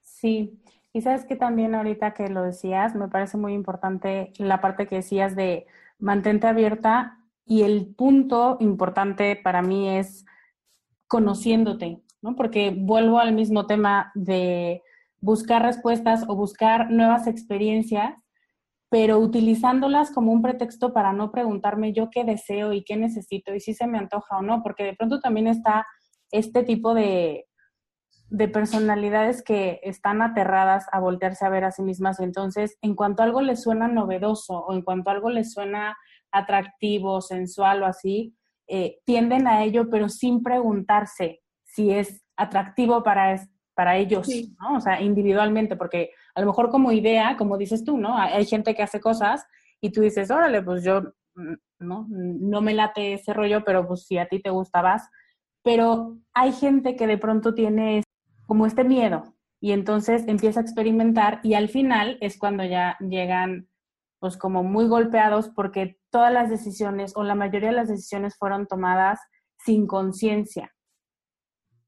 Sí, 0.04 0.62
y 0.94 1.02
sabes 1.02 1.26
que 1.26 1.36
también 1.36 1.76
ahorita 1.76 2.14
que 2.14 2.28
lo 2.28 2.44
decías, 2.44 2.96
me 2.96 3.08
parece 3.08 3.38
muy 3.38 3.54
importante 3.54 4.34
la 4.38 4.60
parte 4.60 4.88
que 4.88 4.96
decías 4.96 5.36
de 5.36 5.66
mantente 6.00 6.48
abierta 6.48 7.20
y 7.46 7.64
el 7.64 7.94
punto 7.96 8.58
importante 8.60 9.36
para 9.36 9.62
mí 9.62 9.90
es 9.90 10.26
conociéndote, 11.08 12.02
¿no? 12.22 12.36
Porque 12.36 12.74
vuelvo 12.76 13.20
al 13.20 13.34
mismo 13.34 13.68
tema 13.68 14.12
de 14.16 14.82
buscar 15.20 15.62
respuestas 15.62 16.26
o 16.28 16.36
buscar 16.36 16.92
nuevas 16.92 17.28
experiencias, 17.28 18.26
pero 18.90 19.20
utilizándolas 19.20 20.12
como 20.12 20.32
un 20.32 20.42
pretexto 20.42 20.94
para 20.94 21.14
no 21.14 21.32
preguntarme 21.32 21.94
yo 21.94 22.10
qué 22.10 22.26
deseo 22.26 22.74
y 22.74 22.84
qué 22.84 22.98
necesito 22.98 23.54
y 23.54 23.62
si 23.62 23.74
se 23.74 23.88
me 23.88 23.98
antoja 23.98 24.38
o 24.38 24.42
no, 24.42 24.62
porque 24.62 24.84
de 24.84 24.96
pronto 24.96 25.22
también 25.22 25.48
está 25.48 25.86
este 26.32 26.64
tipo 26.64 26.94
de, 26.94 27.46
de 28.32 28.48
personalidades 28.48 29.44
que 29.44 29.82
están 29.84 30.22
aterradas 30.22 30.86
a 30.94 31.02
voltearse 31.02 31.46
a 31.46 31.50
ver 31.50 31.66
a 31.66 31.72
sí 31.72 31.82
mismas. 31.82 32.22
Entonces, 32.22 32.78
en 32.82 32.96
cuanto 32.96 33.24
algo 33.24 33.42
les 33.42 33.62
suena 33.62 33.90
novedoso 33.90 34.54
o 34.54 34.74
en 34.74 34.84
cuanto 34.84 35.12
algo 35.12 35.30
les 35.30 35.52
suena 35.52 35.98
atractivo, 36.32 37.20
sensual 37.20 37.84
o 37.84 37.86
así, 37.86 38.34
eh, 38.70 39.00
tienden 39.04 39.48
a 39.48 39.66
ello, 39.66 39.90
pero 39.90 40.08
sin 40.08 40.42
preguntarse 40.44 41.42
si 41.66 41.92
es 41.92 42.24
atractivo 42.38 43.04
para, 43.04 43.36
para 43.76 43.98
ellos, 43.98 44.30
¿no? 44.62 44.78
O 44.78 44.80
sea, 44.80 45.02
individualmente, 45.02 45.76
porque 45.76 46.12
a 46.34 46.40
lo 46.40 46.48
mejor 46.48 46.70
como 46.70 46.94
idea, 46.94 47.36
como 47.36 47.58
dices 47.58 47.84
tú, 47.84 47.98
¿no? 47.98 48.18
Hay 48.18 48.46
gente 48.46 48.74
que 48.74 48.84
hace 48.84 49.02
cosas 49.02 49.46
y 49.82 49.92
tú 49.92 50.00
dices, 50.00 50.32
órale, 50.32 50.62
pues 50.62 50.86
yo, 50.86 51.02
mm, 51.36 51.54
¿no? 51.80 52.08
No 52.10 52.62
me 52.62 52.74
late 52.74 53.16
ese 53.16 53.34
rollo, 53.34 53.66
pero 53.66 53.86
pues 53.86 54.06
si 54.06 54.18
a 54.18 54.30
ti 54.30 54.42
te 54.42 54.52
gusta, 54.52 54.82
vas. 54.82 55.10
Pero 55.64 56.18
hay 56.34 56.54
gente 56.54 56.96
que 56.96 57.08
de 57.08 57.18
pronto 57.18 57.54
tiene 57.54 58.04
como 58.52 58.66
este 58.66 58.84
miedo 58.84 59.34
y 59.62 59.72
entonces 59.72 60.24
empieza 60.28 60.60
a 60.60 60.64
experimentar 60.64 61.40
y 61.42 61.54
al 61.54 61.70
final 61.70 62.18
es 62.20 62.38
cuando 62.38 62.66
ya 62.66 62.98
llegan 63.00 63.70
pues 64.20 64.36
como 64.36 64.62
muy 64.62 64.90
golpeados 64.90 65.48
porque 65.56 66.02
todas 66.10 66.34
las 66.34 66.50
decisiones 66.50 67.14
o 67.16 67.24
la 67.24 67.34
mayoría 67.34 67.70
de 67.70 67.76
las 67.76 67.88
decisiones 67.88 68.36
fueron 68.38 68.68
tomadas 68.68 69.22
sin 69.58 69.88
conciencia. 69.88 70.76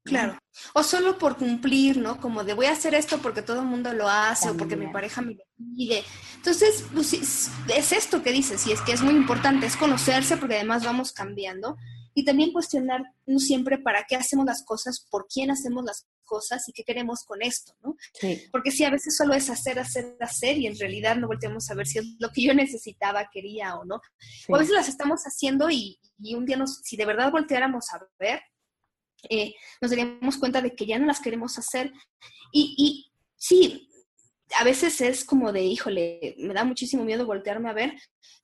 Claro. 0.04 0.38
O 0.72 0.82
solo 0.82 1.18
por 1.18 1.36
cumplir, 1.36 1.98
¿no? 1.98 2.18
Como 2.18 2.44
de 2.44 2.54
voy 2.54 2.64
a 2.64 2.72
hacer 2.72 2.94
esto 2.94 3.18
porque 3.18 3.42
todo 3.42 3.60
el 3.60 3.66
mundo 3.66 3.92
lo 3.92 4.08
hace 4.08 4.48
o 4.48 4.56
porque 4.56 4.76
mi 4.76 4.86
pareja 4.86 5.20
me 5.20 5.34
lo 5.34 5.44
pide. 5.54 6.02
Entonces, 6.36 6.86
pues, 6.94 7.12
es 7.12 7.92
esto 7.92 8.22
que 8.22 8.32
dices, 8.32 8.66
y 8.66 8.72
es 8.72 8.80
que 8.80 8.92
es 8.92 9.02
muy 9.02 9.14
importante, 9.14 9.66
es 9.66 9.76
conocerse 9.76 10.38
porque 10.38 10.54
además 10.54 10.82
vamos 10.82 11.12
cambiando 11.12 11.76
y 12.14 12.24
también 12.24 12.52
cuestionar 12.52 13.02
siempre 13.38 13.78
para 13.78 14.04
qué 14.08 14.16
hacemos 14.16 14.46
las 14.46 14.64
cosas, 14.64 15.06
por 15.10 15.26
quién 15.26 15.50
hacemos 15.50 15.84
las 15.84 16.06
cosas 16.24 16.68
y 16.68 16.72
qué 16.72 16.84
queremos 16.84 17.24
con 17.24 17.42
esto, 17.42 17.74
¿no? 17.82 17.96
Porque 18.50 18.70
si 18.70 18.84
a 18.84 18.90
veces 18.90 19.16
solo 19.16 19.34
es 19.34 19.50
hacer, 19.50 19.78
hacer, 19.78 20.16
hacer 20.20 20.56
y 20.58 20.66
en 20.66 20.78
realidad 20.78 21.16
no 21.16 21.26
volteamos 21.26 21.70
a 21.70 21.74
ver 21.74 21.86
si 21.86 21.98
es 21.98 22.06
lo 22.18 22.30
que 22.30 22.42
yo 22.42 22.54
necesitaba, 22.54 23.28
quería 23.32 23.74
o 23.76 23.84
no. 23.84 24.00
O 24.48 24.56
a 24.56 24.58
veces 24.58 24.74
las 24.74 24.88
estamos 24.88 25.22
haciendo 25.24 25.70
y, 25.70 25.98
y 26.18 26.34
un 26.34 26.46
día 26.46 26.56
nos, 26.56 26.80
si 26.82 26.96
de 26.96 27.06
verdad 27.06 27.32
volteáramos 27.32 27.92
a 27.92 28.00
ver, 28.18 28.40
eh, 29.28 29.54
nos 29.80 29.90
daríamos 29.90 30.36
cuenta 30.38 30.60
de 30.60 30.74
que 30.74 30.86
ya 30.86 30.98
no 30.98 31.06
las 31.06 31.20
queremos 31.20 31.58
hacer. 31.58 31.92
Y, 32.52 32.74
y 32.78 33.12
sí, 33.36 33.88
a 34.58 34.64
veces 34.64 35.00
es 35.00 35.24
como 35.24 35.52
de, 35.52 35.62
híjole, 35.62 36.34
me 36.38 36.54
da 36.54 36.64
muchísimo 36.64 37.04
miedo 37.04 37.26
voltearme 37.26 37.70
a 37.70 37.74
ver, 37.74 37.94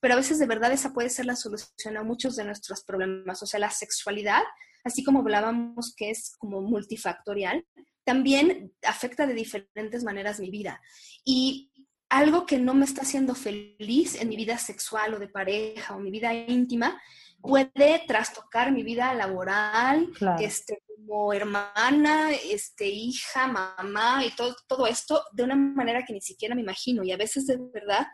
pero 0.01 0.15
a 0.15 0.17
veces 0.17 0.39
de 0.39 0.47
verdad 0.47 0.73
esa 0.73 0.93
puede 0.93 1.11
ser 1.11 1.27
la 1.27 1.37
solución 1.37 1.97
a 1.97 2.03
muchos 2.03 2.37
de 2.37 2.45
nuestros 2.45 2.83
problemas. 2.83 3.43
O 3.43 3.47
sea, 3.47 3.61
la 3.61 3.71
sexualidad, 3.71 4.43
así 4.85 5.05
como 5.05 5.21
hablábamos 5.21 5.95
que 5.97 6.11
es 6.11 6.37
como 6.39 6.63
multifactorial, 6.63 7.65
también 8.05 8.73
afecta 8.83 9.27
de 9.27 9.35
diferentes 9.35 10.03
maneras 10.05 10.41
mi 10.41 10.51
vida. 10.51 10.81
Y 11.25 11.71
algo 12.09 12.45
que 12.45 12.59
no 12.59 12.75
me 12.75 12.85
está 12.85 13.03
haciendo 13.03 13.35
feliz 13.35 14.21
en 14.21 14.29
mi 14.29 14.37
vida 14.37 14.59
sexual 14.59 15.15
o 15.15 15.19
de 15.19 15.29
pareja 15.29 15.95
o 15.95 16.01
mi 16.01 16.11
vida 16.11 16.35
íntima, 16.35 17.01
puede 17.41 18.05
trastocar 18.07 18.73
mi 18.73 18.83
vida 18.83 19.13
laboral, 19.15 20.11
este, 20.41 20.83
como 20.87 21.33
hermana, 21.33 22.33
este, 22.33 22.87
hija, 22.87 23.47
mamá 23.47 24.25
y 24.25 24.31
todo, 24.35 24.57
todo 24.67 24.87
esto 24.87 25.23
de 25.33 25.45
una 25.45 25.57
manera 25.57 26.05
que 26.05 26.13
ni 26.13 26.21
siquiera 26.21 26.55
me 26.55 26.63
imagino. 26.63 27.03
Y 27.03 27.13
a 27.13 27.17
veces 27.17 27.47
de 27.47 27.59
verdad 27.73 28.07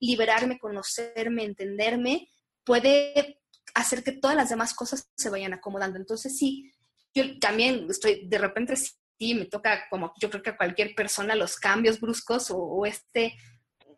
liberarme, 0.00 0.58
conocerme, 0.58 1.44
entenderme, 1.44 2.28
puede 2.64 3.40
hacer 3.74 4.02
que 4.02 4.12
todas 4.12 4.36
las 4.36 4.48
demás 4.48 4.74
cosas 4.74 5.10
se 5.16 5.30
vayan 5.30 5.52
acomodando. 5.52 5.98
Entonces 5.98 6.36
sí, 6.36 6.72
yo 7.14 7.38
también 7.38 7.86
estoy, 7.88 8.26
de 8.26 8.38
repente 8.38 8.74
sí, 8.76 9.34
me 9.34 9.46
toca 9.46 9.88
como 9.90 10.12
yo 10.20 10.30
creo 10.30 10.42
que 10.42 10.50
a 10.50 10.56
cualquier 10.56 10.94
persona 10.94 11.34
los 11.34 11.56
cambios 11.56 12.00
bruscos 12.00 12.50
o 12.50 12.86
este 12.86 13.34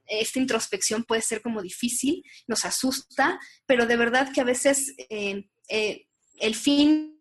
esta 0.07 0.39
introspección 0.39 1.05
puede 1.05 1.23
ser 1.23 1.43
como 1.43 1.63
difícil, 1.63 2.23
nos 2.47 2.65
asusta, 2.65 3.39
pero 3.67 3.87
de 3.87 3.97
verdad 3.97 4.33
que 4.33 4.41
a 4.41 4.45
veces 4.45 4.95
eh, 5.09 5.49
eh, 5.69 6.07
el 6.41 6.55
fin 6.55 7.19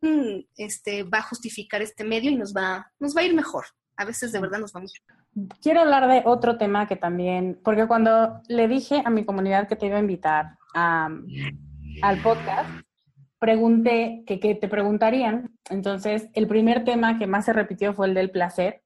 este, 0.57 1.03
va 1.03 1.19
a 1.19 1.23
justificar 1.23 1.81
este 1.81 2.03
medio 2.03 2.31
y 2.31 2.35
nos 2.35 2.53
va, 2.53 2.91
nos 2.99 3.15
va 3.15 3.21
a 3.21 3.25
ir 3.25 3.33
mejor. 3.33 3.65
A 3.97 4.05
veces 4.05 4.31
de 4.31 4.39
verdad 4.39 4.59
nos 4.59 4.71
vamos. 4.71 4.93
Quiero 5.61 5.81
hablar 5.81 6.07
de 6.09 6.23
otro 6.25 6.57
tema 6.57 6.87
que 6.87 6.95
también, 6.95 7.59
porque 7.63 7.87
cuando 7.87 8.41
le 8.47 8.67
dije 8.67 9.01
a 9.05 9.09
mi 9.09 9.23
comunidad 9.23 9.67
que 9.67 9.75
te 9.75 9.85
iba 9.85 9.97
a 9.97 10.01
invitar 10.01 10.57
al 10.73 12.21
podcast, 12.23 12.69
pregunté 13.39 14.23
que, 14.25 14.37
te 14.37 14.67
preguntarían. 14.67 15.57
Entonces, 15.69 16.29
el 16.33 16.47
primer 16.47 16.83
tema 16.83 17.17
que 17.17 17.27
más 17.27 17.45
se 17.45 17.53
repitió 17.53 17.93
fue 17.93 18.07
el 18.07 18.13
del 18.13 18.31
placer. 18.31 18.83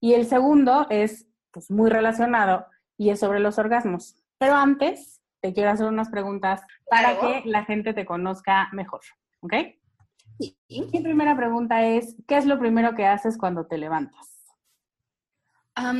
Y 0.00 0.14
el 0.14 0.26
segundo 0.26 0.86
es 0.90 1.26
pues, 1.50 1.70
muy 1.70 1.90
relacionado, 1.90 2.66
y 3.00 3.08
es 3.08 3.18
sobre 3.18 3.40
los 3.40 3.58
orgasmos. 3.58 4.14
Pero 4.36 4.56
antes, 4.56 5.22
te 5.40 5.54
quiero 5.54 5.70
hacer 5.70 5.86
unas 5.86 6.10
preguntas 6.10 6.60
para 6.90 7.18
que 7.18 7.42
la 7.46 7.64
gente 7.64 7.94
te 7.94 8.04
conozca 8.04 8.68
mejor, 8.72 9.00
¿ok? 9.40 9.54
Sí. 10.38 10.54
Mi 10.68 11.00
primera 11.00 11.34
pregunta 11.34 11.82
es, 11.86 12.14
¿qué 12.28 12.36
es 12.36 12.44
lo 12.44 12.58
primero 12.58 12.94
que 12.94 13.06
haces 13.06 13.38
cuando 13.38 13.66
te 13.66 13.78
levantas? 13.78 14.36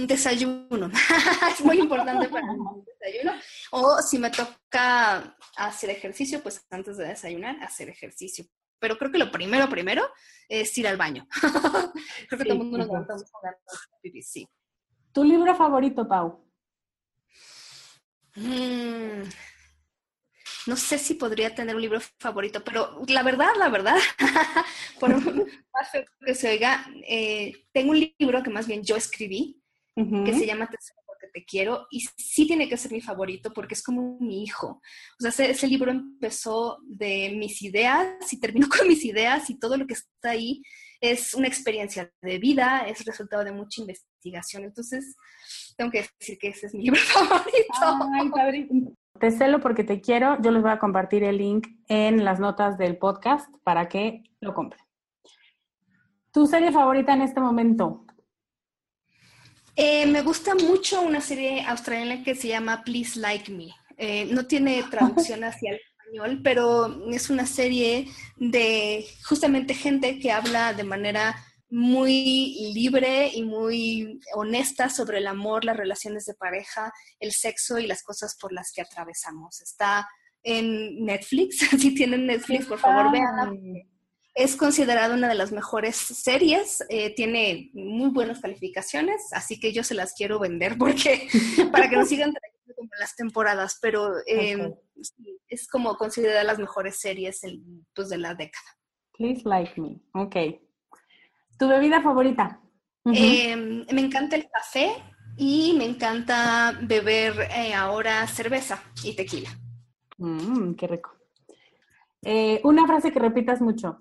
desayuno. 0.07 0.91
es 1.51 1.65
muy 1.65 1.79
importante 1.79 2.29
para 2.29 2.53
mí 2.53 2.59
desayuno. 3.01 3.33
O 3.71 4.03
si 4.03 4.19
me 4.19 4.29
toca 4.29 5.35
hacer 5.57 5.89
ejercicio, 5.89 6.43
pues 6.43 6.67
antes 6.69 6.99
de 6.99 7.07
desayunar, 7.07 7.57
hacer 7.63 7.89
ejercicio. 7.89 8.45
Pero 8.79 8.99
creo 8.99 9.11
que 9.11 9.17
lo 9.17 9.33
primero, 9.33 9.71
primero, 9.71 10.03
es 10.51 10.77
ir 10.77 10.87
al 10.87 10.99
baño. 10.99 11.27
creo 12.29 12.39
que 12.39 12.45
todo 12.45 12.53
el 12.53 12.59
mundo 12.59 12.77
nos 12.77 12.89
levantamos 12.89 13.25
sí. 14.23 14.47
¿Tu 15.13 15.25
libro 15.25 15.55
favorito, 15.55 16.07
Pau? 16.07 16.50
Mm, 18.41 19.29
no 20.67 20.77
sé 20.77 20.99
si 20.99 21.15
podría 21.15 21.55
tener 21.55 21.75
un 21.75 21.83
libro 21.83 22.01
favorito, 22.19 22.63
pero 22.65 23.03
la 23.09 23.23
verdad, 23.23 23.51
la 23.59 23.69
verdad, 23.69 23.97
por 25.01 25.11
más 25.15 25.89
que 26.25 26.35
se 26.35 26.51
oiga, 26.51 26.87
eh, 27.07 27.67
tengo 27.73 27.91
un 27.91 28.13
libro 28.19 28.43
que 28.43 28.51
más 28.51 28.67
bien 28.67 28.83
yo 28.83 28.97
escribí, 28.97 29.61
que 29.95 30.33
se 30.33 30.47
llama 30.47 30.67
Te 30.67 30.79
porque 31.05 31.27
te 31.35 31.45
quiero, 31.45 31.87
y 31.91 32.01
sí 32.17 32.47
tiene 32.47 32.69
que 32.69 32.79
ser 32.79 32.93
mi 32.93 33.03
favorito 33.03 33.53
porque 33.53 33.75
es 33.75 33.83
como 33.83 34.19
mi 34.21 34.43
hijo. 34.43 34.81
O 35.19 35.21
sea, 35.21 35.29
ese, 35.29 35.51
ese 35.51 35.69
libro 35.69 35.91
empezó 35.91 36.79
de 36.85 37.35
mis 37.37 37.61
ideas 37.61 38.33
y 38.33 38.41
terminó 38.41 38.69
con 38.69 38.89
mis 38.89 39.05
ideas 39.05 39.51
y 39.51 39.59
todo 39.59 39.77
lo 39.77 39.87
que 39.87 39.95
está 39.95 40.31
ahí 40.31 40.63
es 41.01 41.35
una 41.35 41.49
experiencia 41.49 42.11
de 42.23 42.39
vida, 42.39 42.85
es 42.87 43.05
resultado 43.05 43.45
de 43.45 43.53
mucha 43.53 43.81
investigación. 43.81 44.65
Entonces, 44.65 45.17
tengo 45.81 45.93
que 45.93 46.05
decir 46.19 46.39
que 46.39 46.49
ese 46.49 46.67
es 46.67 46.75
mi 46.75 46.83
libro 46.85 47.01
favorito. 47.01 48.11
Ay, 48.13 48.29
padre. 48.29 48.69
Te 49.19 49.31
celo 49.31 49.61
porque 49.61 49.83
te 49.83 50.03
quiero. 50.03 50.37
Yo 50.43 50.51
les 50.51 50.61
voy 50.61 50.71
a 50.71 50.79
compartir 50.79 51.25
el 51.25 51.39
link 51.39 51.69
en 51.89 52.23
las 52.23 52.39
notas 52.39 52.77
del 52.77 52.99
podcast 52.99 53.49
para 53.65 53.89
que 53.89 54.23
lo 54.41 54.53
compren. 54.53 54.83
¿Tu 56.33 56.47
serie 56.47 56.71
favorita 56.71 57.15
en 57.15 57.23
este 57.23 57.41
momento? 57.41 58.05
Eh, 59.75 60.07
me 60.07 60.21
gusta 60.21 60.55
mucho 60.55 61.01
una 61.01 61.23
serie 61.23 61.65
australiana 61.65 62.23
que 62.23 62.35
se 62.35 62.49
llama 62.49 62.83
Please 62.85 63.19
Like 63.19 63.51
Me. 63.51 63.71
Eh, 63.97 64.27
no 64.27 64.47
tiene 64.47 64.83
traducción 64.91 65.45
hacia 65.45 65.71
el 65.71 65.81
español, 65.81 66.41
pero 66.45 67.09
es 67.11 67.31
una 67.31 67.47
serie 67.47 68.07
de 68.37 69.07
justamente 69.27 69.73
gente 69.73 70.19
que 70.19 70.31
habla 70.31 70.75
de 70.75 70.85
manera 70.85 71.35
muy 71.71 72.73
libre 72.75 73.31
y 73.33 73.43
muy 73.45 74.21
honesta 74.35 74.91
sobre 74.91 75.19
el 75.19 75.27
amor, 75.29 75.65
las 75.65 75.77
relaciones 75.77 76.25
de 76.25 76.35
pareja, 76.35 76.93
el 77.21 77.33
sexo 77.33 77.79
y 77.79 77.87
las 77.87 78.03
cosas 78.03 78.37
por 78.41 78.53
las 78.53 78.73
que 78.73 78.83
atravesamos. 78.83 79.61
Está 79.61 80.09
en 80.43 81.05
Netflix, 81.05 81.59
si 81.79 81.95
tienen 81.95 82.27
Netflix, 82.27 82.67
por 82.67 82.79
favor, 82.79 83.13
véanla. 83.13 83.53
Es 84.35 84.57
considerada 84.57 85.15
una 85.15 85.29
de 85.29 85.35
las 85.35 85.53
mejores 85.53 85.97
series, 85.97 86.85
eh, 86.89 87.15
tiene 87.15 87.71
muy 87.75 88.11
buenas 88.11 88.41
calificaciones, 88.41 89.21
así 89.33 89.59
que 89.59 89.73
yo 89.73 89.83
se 89.85 89.95
las 89.95 90.15
quiero 90.15 90.39
vender 90.39 90.79
porque 90.79 91.29
para 91.73 91.89
que 91.89 91.97
nos 91.97 92.09
sigan 92.09 92.33
trayendo 92.33 92.75
como 92.77 92.91
las 92.99 93.17
temporadas, 93.17 93.79
pero 93.83 94.13
eh, 94.27 94.73
es 95.49 95.69
como 95.69 95.97
considerada 95.97 96.45
las 96.45 96.59
mejores 96.59 96.99
series 96.99 97.41
pues, 97.95 98.09
de 98.09 98.19
la 98.19 98.35
década. 98.35 98.79
Please 99.13 99.43
like 99.45 99.79
me, 99.81 100.01
ok. 100.15 100.37
¿Tu 101.61 101.69
bebida 101.69 102.01
favorita? 102.01 102.59
Em, 103.05 103.85
me 103.93 104.01
encanta 104.01 104.35
el 104.35 104.49
café 104.49 104.95
y 105.37 105.75
me 105.77 105.85
encanta 105.85 106.79
beber 106.81 107.35
eh, 107.55 107.75
ahora 107.75 108.27
cerveza 108.27 108.83
y 109.05 109.15
tequila. 109.15 109.51
Mmm, 110.17 110.73
qué 110.73 110.87
rico. 110.87 111.15
Eh, 112.23 112.63
una 112.65 112.87
frase 112.87 113.13
que 113.13 113.19
repitas 113.19 113.61
mucho. 113.61 114.01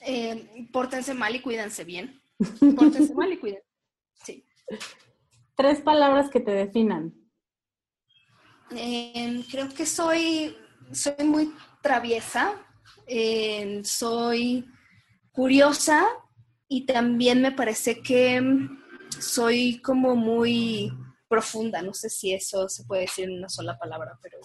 Eh, 0.00 0.66
pórtense 0.72 1.12
mal 1.12 1.36
y 1.36 1.40
cuídense 1.40 1.84
bien. 1.84 2.18
Pórtense 2.76 3.14
mal 3.14 3.30
y 3.30 3.36
cuídense. 3.36 3.66
Sí. 4.14 4.46
Tres 5.54 5.82
palabras 5.82 6.30
que 6.30 6.40
te 6.40 6.52
definan. 6.52 7.12
Em, 8.70 9.42
creo 9.42 9.68
que 9.68 9.84
soy, 9.84 10.56
soy 10.92 11.26
muy 11.26 11.52
traviesa, 11.82 12.54
em, 13.06 13.84
soy 13.84 14.64
curiosa 15.30 16.08
y 16.68 16.84
también 16.86 17.40
me 17.42 17.52
parece 17.52 18.02
que 18.02 18.42
soy 19.18 19.80
como 19.80 20.14
muy 20.14 20.92
profunda, 21.28 21.82
no 21.82 21.94
sé 21.94 22.10
si 22.10 22.32
eso 22.32 22.68
se 22.68 22.84
puede 22.84 23.02
decir 23.02 23.24
en 23.24 23.38
una 23.38 23.48
sola 23.48 23.78
palabra, 23.78 24.18
pero 24.22 24.38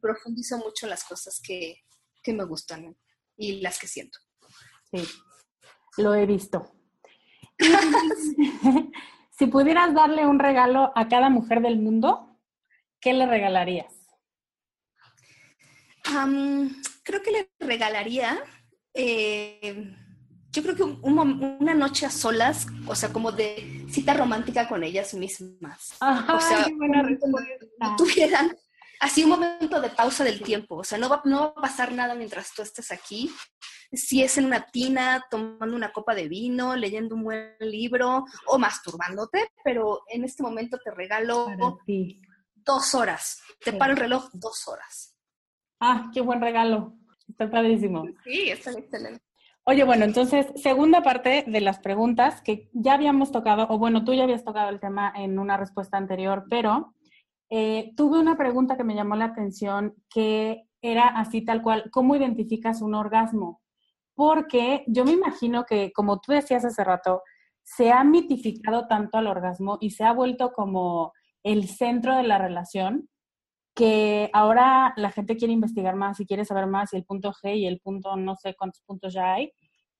profundizo 0.00 0.58
mucho 0.58 0.86
las 0.86 1.04
cosas 1.04 1.40
que, 1.42 1.82
me 2.26 2.44
gustan 2.44 2.96
y 3.36 3.60
las 3.60 3.78
que 3.78 3.88
siento. 3.88 4.18
Sí, 4.92 5.04
lo 5.96 6.14
he 6.14 6.26
visto. 6.26 6.72
si 9.36 9.46
pudieras 9.46 9.94
darle 9.94 10.26
un 10.26 10.38
regalo 10.38 10.92
a 10.94 11.08
cada 11.08 11.28
mujer 11.28 11.60
del 11.60 11.78
mundo, 11.78 12.38
¿qué 13.00 13.12
le 13.12 13.26
regalarías? 13.26 13.94
creo 17.04 17.22
que 17.22 17.30
le 17.30 17.50
regalaría 17.60 18.42
eh, 18.94 19.94
yo 20.52 20.62
creo 20.62 20.74
que 20.74 20.82
una 20.82 21.74
noche 21.74 22.06
a 22.06 22.10
solas, 22.10 22.66
o 22.86 22.94
sea, 22.94 23.12
como 23.12 23.30
de 23.32 23.86
cita 23.88 24.14
romántica 24.14 24.68
con 24.68 24.82
ellas 24.82 25.14
mismas. 25.14 25.96
Ajá, 26.00 26.34
o 26.34 26.40
sea, 26.40 26.64
qué 26.64 26.74
buena 26.74 27.02
no 27.02 27.96
tuvieran 27.96 28.56
así 29.00 29.24
un 29.24 29.30
momento 29.30 29.80
de 29.80 29.88
pausa 29.90 30.24
del 30.24 30.42
tiempo, 30.42 30.76
o 30.76 30.84
sea, 30.84 30.98
no 30.98 31.08
va, 31.08 31.22
no 31.24 31.40
va 31.40 31.46
a 31.46 31.54
pasar 31.54 31.92
nada 31.92 32.14
mientras 32.14 32.52
tú 32.54 32.62
estés 32.62 32.90
aquí. 32.92 33.30
Si 33.92 34.22
es 34.22 34.38
en 34.38 34.44
una 34.44 34.66
tina, 34.66 35.24
tomando 35.30 35.74
una 35.74 35.92
copa 35.92 36.14
de 36.14 36.28
vino, 36.28 36.76
leyendo 36.76 37.16
un 37.16 37.24
buen 37.24 37.56
libro 37.60 38.24
o 38.46 38.58
masturbándote, 38.58 39.50
pero 39.64 40.02
en 40.08 40.24
este 40.24 40.42
momento 40.44 40.78
te 40.84 40.90
regalo 40.92 41.48
dos 42.54 42.94
horas. 42.94 43.42
Te 43.64 43.72
Sí. 43.72 43.76
paro 43.76 43.92
el 43.92 43.98
reloj 43.98 44.28
dos 44.32 44.68
horas. 44.68 45.16
Ah, 45.80 46.10
qué 46.14 46.20
buen 46.20 46.40
regalo. 46.40 46.94
Está 47.28 47.50
padrísimo. 47.50 48.04
Sí, 48.24 48.50
está 48.50 48.70
excelente. 48.72 49.24
Oye, 49.70 49.84
bueno, 49.84 50.04
entonces, 50.04 50.48
segunda 50.56 51.00
parte 51.00 51.44
de 51.46 51.60
las 51.60 51.78
preguntas 51.78 52.42
que 52.42 52.68
ya 52.72 52.94
habíamos 52.94 53.30
tocado, 53.30 53.68
o 53.70 53.78
bueno, 53.78 54.02
tú 54.04 54.12
ya 54.12 54.24
habías 54.24 54.42
tocado 54.42 54.68
el 54.68 54.80
tema 54.80 55.12
en 55.14 55.38
una 55.38 55.56
respuesta 55.56 55.96
anterior, 55.96 56.46
pero 56.50 56.96
eh, 57.50 57.92
tuve 57.96 58.18
una 58.18 58.36
pregunta 58.36 58.76
que 58.76 58.82
me 58.82 58.96
llamó 58.96 59.14
la 59.14 59.26
atención, 59.26 59.94
que 60.12 60.64
era 60.82 61.06
así 61.06 61.42
tal 61.44 61.62
cual, 61.62 61.88
¿cómo 61.92 62.16
identificas 62.16 62.82
un 62.82 62.96
orgasmo? 62.96 63.62
Porque 64.16 64.82
yo 64.88 65.04
me 65.04 65.12
imagino 65.12 65.64
que, 65.64 65.92
como 65.92 66.18
tú 66.18 66.32
decías 66.32 66.64
hace 66.64 66.82
rato, 66.82 67.22
se 67.62 67.92
ha 67.92 68.02
mitificado 68.02 68.88
tanto 68.88 69.18
al 69.18 69.28
orgasmo 69.28 69.78
y 69.80 69.90
se 69.90 70.02
ha 70.02 70.12
vuelto 70.12 70.52
como 70.52 71.12
el 71.44 71.68
centro 71.68 72.16
de 72.16 72.24
la 72.24 72.38
relación, 72.38 73.08
que 73.80 74.28
ahora 74.34 74.92
la 74.96 75.10
gente 75.10 75.36
quiere 75.38 75.54
investigar 75.54 75.96
más 75.96 76.20
y 76.20 76.26
quiere 76.26 76.44
saber 76.44 76.66
más 76.66 76.92
y 76.92 76.96
el 76.98 77.04
punto 77.06 77.32
G 77.32 77.56
y 77.56 77.66
el 77.66 77.80
punto 77.80 78.14
no 78.14 78.36
sé 78.36 78.54
cuántos 78.54 78.82
puntos 78.82 79.14
ya 79.14 79.32
hay, 79.32 79.52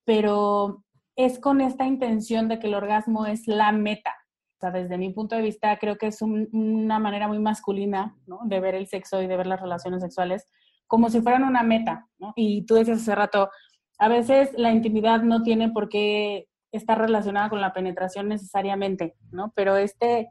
pero 0.05 0.83
es 1.15 1.39
con 1.39 1.61
esta 1.61 1.87
intención 1.87 2.47
de 2.47 2.59
que 2.59 2.67
el 2.67 2.75
orgasmo 2.75 3.25
es 3.25 3.47
la 3.47 3.71
meta. 3.71 4.11
O 4.57 4.59
sea, 4.59 4.69
desde 4.69 4.99
mi 4.99 5.09
punto 5.11 5.35
de 5.35 5.41
vista 5.41 5.75
creo 5.79 5.97
que 5.97 6.05
es 6.07 6.21
un- 6.21 6.47
una 6.53 6.99
manera 6.99 7.27
muy 7.27 7.39
masculina 7.39 8.15
¿no? 8.27 8.41
de 8.43 8.59
ver 8.59 8.75
el 8.75 8.85
sexo 8.85 9.19
y 9.19 9.25
de 9.25 9.35
ver 9.35 9.47
las 9.47 9.59
relaciones 9.59 10.03
sexuales 10.03 10.45
como 10.85 11.09
si 11.09 11.19
fueran 11.21 11.43
una 11.43 11.63
meta. 11.63 12.07
¿no? 12.19 12.33
Y 12.35 12.63
tú 12.67 12.75
decías 12.75 13.01
hace 13.01 13.15
rato, 13.15 13.49
a 13.97 14.07
veces 14.09 14.51
la 14.57 14.71
intimidad 14.71 15.23
no 15.23 15.41
tiene 15.41 15.71
por 15.71 15.89
qué 15.89 16.47
estar 16.71 16.99
relacionada 16.99 17.49
con 17.49 17.61
la 17.61 17.73
penetración 17.73 18.27
necesariamente, 18.29 19.15
¿no? 19.31 19.51
Pero 19.55 19.75
este 19.75 20.29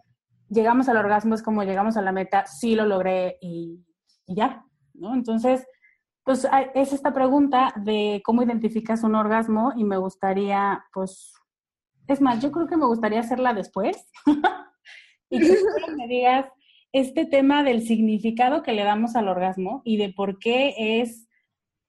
llegamos 0.50 0.88
al 0.88 0.98
orgasmo, 0.98 1.34
es 1.34 1.42
como 1.42 1.62
llegamos 1.62 1.96
a 1.96 2.02
la 2.02 2.12
meta, 2.12 2.46
sí 2.46 2.74
lo 2.74 2.84
logré 2.84 3.38
y, 3.40 3.84
ya, 4.26 4.64
¿no? 4.94 5.14
Entonces, 5.14 5.66
pues 6.24 6.46
es 6.74 6.92
esta 6.92 7.14
pregunta 7.14 7.72
de 7.76 8.20
cómo 8.24 8.42
identificas 8.42 9.02
un 9.02 9.14
orgasmo 9.14 9.72
y 9.76 9.84
me 9.84 9.96
gustaría, 9.96 10.84
pues, 10.92 11.32
es 12.06 12.20
más, 12.20 12.42
yo 12.42 12.52
creo 12.52 12.66
que 12.66 12.76
me 12.76 12.86
gustaría 12.86 13.20
hacerla 13.20 13.54
después 13.54 14.10
y 15.30 15.38
que 15.38 15.56
me 15.96 16.08
digas 16.08 16.46
este 16.92 17.24
tema 17.24 17.62
del 17.62 17.82
significado 17.82 18.62
que 18.62 18.72
le 18.72 18.84
damos 18.84 19.14
al 19.14 19.28
orgasmo 19.28 19.80
y 19.84 19.96
de 19.96 20.12
por 20.12 20.38
qué 20.38 21.00
es 21.00 21.28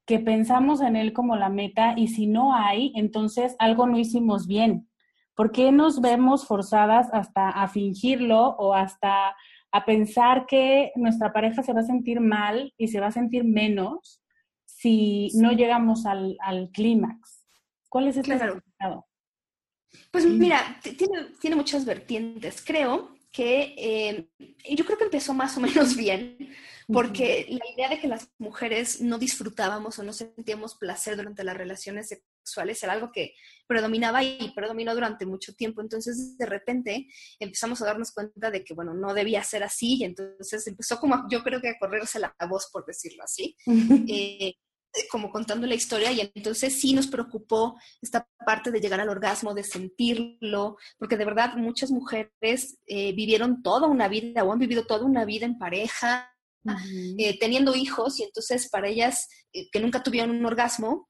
que 0.05 0.19
pensamos 0.19 0.81
en 0.81 0.95
él 0.95 1.13
como 1.13 1.35
la 1.35 1.49
meta 1.49 1.93
y 1.97 2.07
si 2.07 2.27
no 2.27 2.55
hay, 2.55 2.93
entonces 2.95 3.55
algo 3.59 3.87
no 3.87 3.97
hicimos 3.97 4.47
bien. 4.47 4.90
¿Por 5.35 5.51
qué 5.51 5.71
nos 5.71 6.01
vemos 6.01 6.45
forzadas 6.45 7.07
hasta 7.13 7.49
a 7.49 7.67
fingirlo 7.67 8.49
o 8.57 8.73
hasta 8.73 9.35
a 9.71 9.85
pensar 9.85 10.45
que 10.47 10.91
nuestra 10.95 11.31
pareja 11.31 11.63
se 11.63 11.73
va 11.73 11.79
a 11.81 11.85
sentir 11.85 12.19
mal 12.19 12.73
y 12.77 12.89
se 12.89 12.99
va 12.99 13.07
a 13.07 13.11
sentir 13.11 13.43
menos 13.43 14.21
si 14.65 15.29
no 15.35 15.51
llegamos 15.51 16.05
al, 16.05 16.37
al 16.41 16.69
clímax? 16.71 17.45
¿Cuál 17.89 18.07
es 18.07 18.17
este 18.17 18.35
Claro. 18.35 18.53
significado? 18.53 19.07
Pues 20.11 20.25
mira, 20.25 20.79
tiene, 20.81 21.25
tiene 21.39 21.55
muchas 21.55 21.85
vertientes. 21.85 22.63
Creo 22.65 23.13
que 23.31 23.73
eh, 23.77 24.29
yo 24.75 24.85
creo 24.85 24.97
que 24.97 25.05
empezó 25.05 25.33
más 25.33 25.57
o 25.57 25.59
menos 25.61 25.95
bien, 25.95 26.37
porque 26.91 27.47
la 27.49 27.65
idea 27.73 27.89
de 27.89 27.99
que 27.99 28.07
las 28.07 28.29
mujeres 28.37 29.01
no 29.01 29.17
disfrutábamos 29.17 29.97
o 29.99 30.03
no 30.03 30.11
sentíamos 30.13 30.75
placer 30.75 31.15
durante 31.15 31.43
las 31.43 31.55
relaciones 31.55 32.09
sexuales 32.43 32.81
era 32.83 32.93
algo 32.93 33.11
que 33.11 33.33
predominaba 33.67 34.23
y 34.23 34.51
predominó 34.55 34.93
durante 34.93 35.25
mucho 35.25 35.53
tiempo. 35.53 35.81
Entonces, 35.81 36.37
de 36.37 36.45
repente, 36.45 37.07
empezamos 37.39 37.81
a 37.81 37.85
darnos 37.85 38.11
cuenta 38.11 38.51
de 38.51 38.63
que, 38.63 38.73
bueno, 38.73 38.93
no 38.93 39.13
debía 39.13 39.43
ser 39.43 39.63
así 39.63 39.97
y 39.99 40.03
entonces 40.03 40.65
empezó 40.67 40.99
como, 40.99 41.15
a- 41.15 41.27
yo 41.29 41.43
creo 41.43 41.61
que 41.61 41.69
a 41.69 41.79
correrse 41.79 42.19
la 42.19 42.35
voz, 42.49 42.69
por 42.71 42.85
decirlo 42.85 43.23
así. 43.23 43.55
eh, 44.09 44.55
como 45.09 45.31
contando 45.31 45.67
la 45.67 45.75
historia 45.75 46.11
y 46.11 46.31
entonces 46.35 46.79
sí 46.79 46.93
nos 46.93 47.07
preocupó 47.07 47.79
esta 48.01 48.27
parte 48.45 48.71
de 48.71 48.81
llegar 48.81 48.99
al 48.99 49.09
orgasmo, 49.09 49.53
de 49.53 49.63
sentirlo, 49.63 50.77
porque 50.97 51.17
de 51.17 51.25
verdad 51.25 51.55
muchas 51.55 51.91
mujeres 51.91 52.77
eh, 52.87 53.13
vivieron 53.13 53.63
toda 53.63 53.87
una 53.87 54.07
vida 54.07 54.43
o 54.43 54.51
han 54.51 54.59
vivido 54.59 54.85
toda 54.85 55.05
una 55.05 55.23
vida 55.25 55.45
en 55.45 55.57
pareja, 55.57 56.27
eh, 57.17 57.39
teniendo 57.39 57.73
hijos 57.75 58.19
y 58.19 58.23
entonces 58.23 58.69
para 58.69 58.87
ellas 58.87 59.27
eh, 59.53 59.69
que 59.71 59.79
nunca 59.79 60.03
tuvieron 60.03 60.31
un 60.31 60.45
orgasmo, 60.45 61.09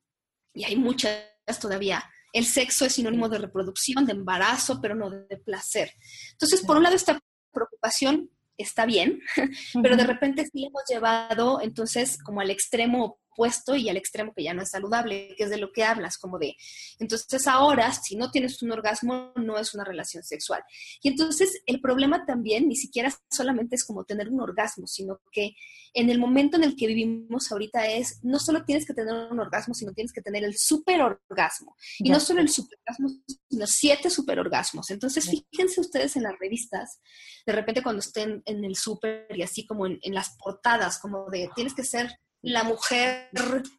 y 0.53 0.63
hay 0.63 0.75
muchas 0.75 1.31
todavía, 1.59 2.03
el 2.33 2.45
sexo 2.45 2.85
es 2.85 2.93
sinónimo 2.93 3.27
de 3.29 3.39
reproducción, 3.39 4.05
de 4.05 4.13
embarazo, 4.13 4.79
pero 4.81 4.95
no 4.95 5.09
de 5.09 5.37
placer. 5.37 5.91
Entonces, 6.31 6.61
por 6.61 6.77
un 6.77 6.83
lado, 6.83 6.95
esta 6.95 7.19
preocupación 7.51 8.29
está 8.57 8.85
bien, 8.85 9.19
pero 9.83 9.97
de 9.97 10.05
repente 10.05 10.47
sí 10.51 10.65
hemos 10.65 10.83
llevado 10.87 11.59
entonces 11.61 12.17
como 12.23 12.41
al 12.41 12.51
extremo 12.51 13.19
opuesto 13.31 13.75
y 13.75 13.89
al 13.89 13.97
extremo 13.97 14.33
que 14.35 14.43
ya 14.43 14.53
no 14.53 14.61
es 14.61 14.69
saludable, 14.69 15.33
que 15.37 15.43
es 15.43 15.49
de 15.49 15.57
lo 15.57 15.71
que 15.71 15.83
hablas, 15.83 16.17
como 16.17 16.37
de, 16.37 16.55
entonces 16.99 17.47
ahora 17.47 17.91
si 17.93 18.15
no 18.15 18.31
tienes 18.31 18.61
un 18.61 18.71
orgasmo 18.71 19.31
no 19.35 19.57
es 19.57 19.73
una 19.73 19.83
relación 19.83 20.23
sexual. 20.23 20.63
Y 21.01 21.09
entonces 21.09 21.61
el 21.65 21.81
problema 21.81 22.25
también 22.25 22.67
ni 22.67 22.75
siquiera 22.75 23.13
solamente 23.29 23.75
es 23.75 23.85
como 23.85 24.03
tener 24.03 24.29
un 24.29 24.41
orgasmo, 24.41 24.87
sino 24.87 25.19
que 25.31 25.55
en 25.93 26.09
el 26.09 26.19
momento 26.19 26.57
en 26.57 26.63
el 26.63 26.75
que 26.75 26.87
vivimos 26.87 27.51
ahorita 27.51 27.85
es, 27.87 28.19
no 28.23 28.39
solo 28.39 28.63
tienes 28.63 28.85
que 28.85 28.93
tener 28.93 29.13
un 29.13 29.39
orgasmo, 29.39 29.73
sino 29.73 29.91
tienes 29.93 30.13
que 30.13 30.21
tener 30.21 30.43
el 30.43 30.55
superorgasmo. 30.57 31.75
Y 31.99 32.07
Ya. 32.07 32.13
no 32.13 32.19
solo 32.19 32.41
el 32.41 32.49
superorgasmo, 32.49 33.09
sino 33.49 33.67
siete 33.67 34.09
superorgasmos. 34.09 34.89
Entonces, 34.89 35.25
Ya. 35.25 35.33
fíjense 35.51 35.81
ustedes 35.81 36.15
en 36.15 36.23
las 36.23 36.37
revistas, 36.39 36.99
de 37.45 37.53
repente 37.53 37.83
cuando 37.83 37.99
estén 37.99 38.41
en 38.45 38.63
el 38.63 38.75
súper 38.75 39.27
y 39.35 39.41
así 39.41 39.65
como 39.65 39.85
en, 39.85 39.99
en 40.01 40.13
las 40.13 40.35
portadas, 40.37 40.97
como 40.99 41.29
de 41.29 41.49
tienes 41.55 41.73
que 41.73 41.83
ser 41.83 42.15
la 42.41 42.63
mujer 42.63 43.29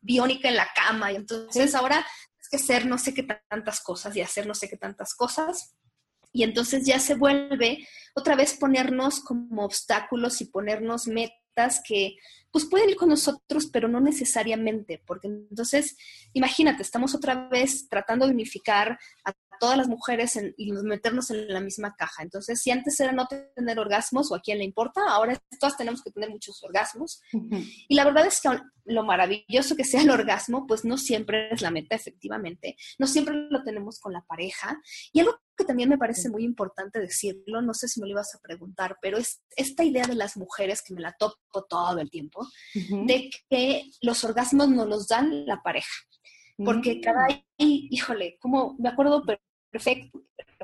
biónica 0.01 0.49
en 0.49 0.57
la 0.57 0.69
cama. 0.75 1.13
Y 1.13 1.17
entonces 1.17 1.75
ahora 1.75 2.07
tienes 2.31 2.49
que 2.51 2.59
ser 2.59 2.87
no 2.87 2.99
sé 2.99 3.15
qué 3.15 3.23
tantas 3.23 3.81
cosas 3.81 4.15
y 4.17 4.21
hacer 4.21 4.47
no 4.47 4.55
sé 4.55 4.69
qué 4.69 4.77
tantas 4.77 5.15
cosas. 5.15 5.75
Y 6.33 6.45
entonces 6.45 6.87
ya 6.87 6.99
se 6.99 7.15
vuelve 7.15 7.87
otra 8.15 8.37
vez 8.37 8.55
ponernos 8.55 9.21
como 9.21 9.65
obstáculos 9.65 10.41
y 10.41 10.47
ponernos 10.47 11.07
metas 11.07 11.83
que 11.87 12.17
pues 12.51 12.67
pueden 12.67 12.91
ir 12.91 12.97
con 12.97 13.09
nosotros, 13.09 13.69
pero 13.73 13.89
no 13.89 14.01
necesariamente, 14.01 15.03
porque 15.07 15.29
entonces, 15.29 15.97
imagínate, 16.35 16.83
estamos 16.83 17.15
otra 17.15 17.49
vez 17.49 17.89
tratando 17.89 18.27
de 18.27 18.33
unificar 18.33 18.99
a 19.25 19.33
todas 19.63 19.79
las 19.79 19.87
mujeres 19.87 20.35
en- 20.35 20.53
y 20.57 20.73
meternos 20.73 21.31
en 21.31 21.47
la 21.47 21.61
misma 21.61 21.95
caja. 21.95 22.25
Entonces, 22.25 22.61
si 22.61 22.73
antes 22.73 22.99
era 22.99 23.13
no 23.13 23.29
tener 23.29 23.79
orgasmos 23.79 24.33
o 24.33 24.35
a 24.35 24.41
quién 24.41 24.59
le 24.59 24.65
importa, 24.65 25.03
ahora 25.09 25.41
todas 25.61 25.77
tenemos 25.77 26.03
que 26.03 26.11
tener 26.11 26.31
muchos 26.31 26.61
orgasmos. 26.65 27.21
Y 27.89 27.95
la 27.95 28.05
verdad 28.05 28.27
es 28.27 28.41
que 28.41 28.49
lo 28.87 29.05
maravilloso 29.05 29.77
que 29.77 29.85
sea 29.85 30.03
el 30.03 30.11
orgasmo, 30.11 30.67
pues 30.67 30.85
no 30.85 30.99
siempre 30.99 31.53
es 31.53 31.63
la 31.63 31.71
meta, 31.71 31.95
efectivamente. 31.95 32.75
No 32.99 33.07
siempre 33.07 33.37
lo 33.51 33.63
tenemos 33.63 34.01
con 34.01 34.13
la 34.13 34.23
pareja. 34.23 34.77
Y 35.13 35.21
algo 35.21 35.39
que 35.57 35.65
también 35.65 35.89
me 35.89 35.97
parece 35.97 36.29
muy 36.29 36.43
importante 36.43 36.99
decirlo, 36.99 37.63
no 37.63 37.73
sé 37.73 37.87
si 37.87 38.01
me 38.01 38.09
lo 38.09 38.15
ibas 38.15 38.35
a 38.35 38.41
preguntar, 38.41 38.97
pero 39.01 39.17
es 39.17 39.45
esta 39.55 39.85
idea 39.85 40.07
de 40.07 40.17
las 40.17 40.37
mujeres 40.37 40.83
que 40.83 40.93
me 40.93 41.03
la 41.03 41.13
topo 41.17 41.67
todo 41.69 42.01
el 42.01 42.11
tiempo, 42.11 42.49
de 43.07 43.31
que 43.49 43.85
los 44.01 44.25
orgasmos 44.25 44.69
nos 44.71 44.89
los 44.89 45.07
dan 45.07 45.47
la 45.47 45.63
pareja. 45.63 45.95
Porque 46.65 47.01
cada, 47.01 47.27
híjole, 47.59 48.37
como 48.41 48.77
me 48.79 48.89
acuerdo 48.91 49.23
perfecto, 49.73 50.23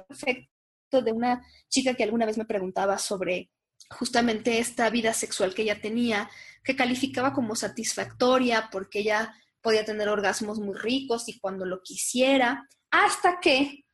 perfecto 0.09 1.03
de 1.03 1.13
una 1.13 1.45
chica 1.69 1.95
que 1.95 2.05
alguna 2.05 2.27
vez 2.27 2.39
me 2.39 2.45
preguntaba 2.45 2.99
sobre 2.99 3.51
justamente 3.91 4.59
esta 4.59 4.91
vida 4.91 5.13
sexual 5.15 5.55
que 5.55 5.63
ella 5.63 5.81
tenía, 5.81 6.31
que 6.63 6.77
calificaba 6.77 7.33
como 7.33 7.57
satisfactoria 7.57 8.69
porque 8.71 9.01
ella 9.01 9.35
podía 9.61 9.85
tener 9.85 10.09
orgasmos 10.09 10.61
muy 10.61 10.77
ricos 10.77 11.29
y 11.29 11.39
cuando 11.41 11.65
lo 11.65 11.83
quisiera, 11.83 12.69
hasta 12.91 13.41
que 13.41 13.85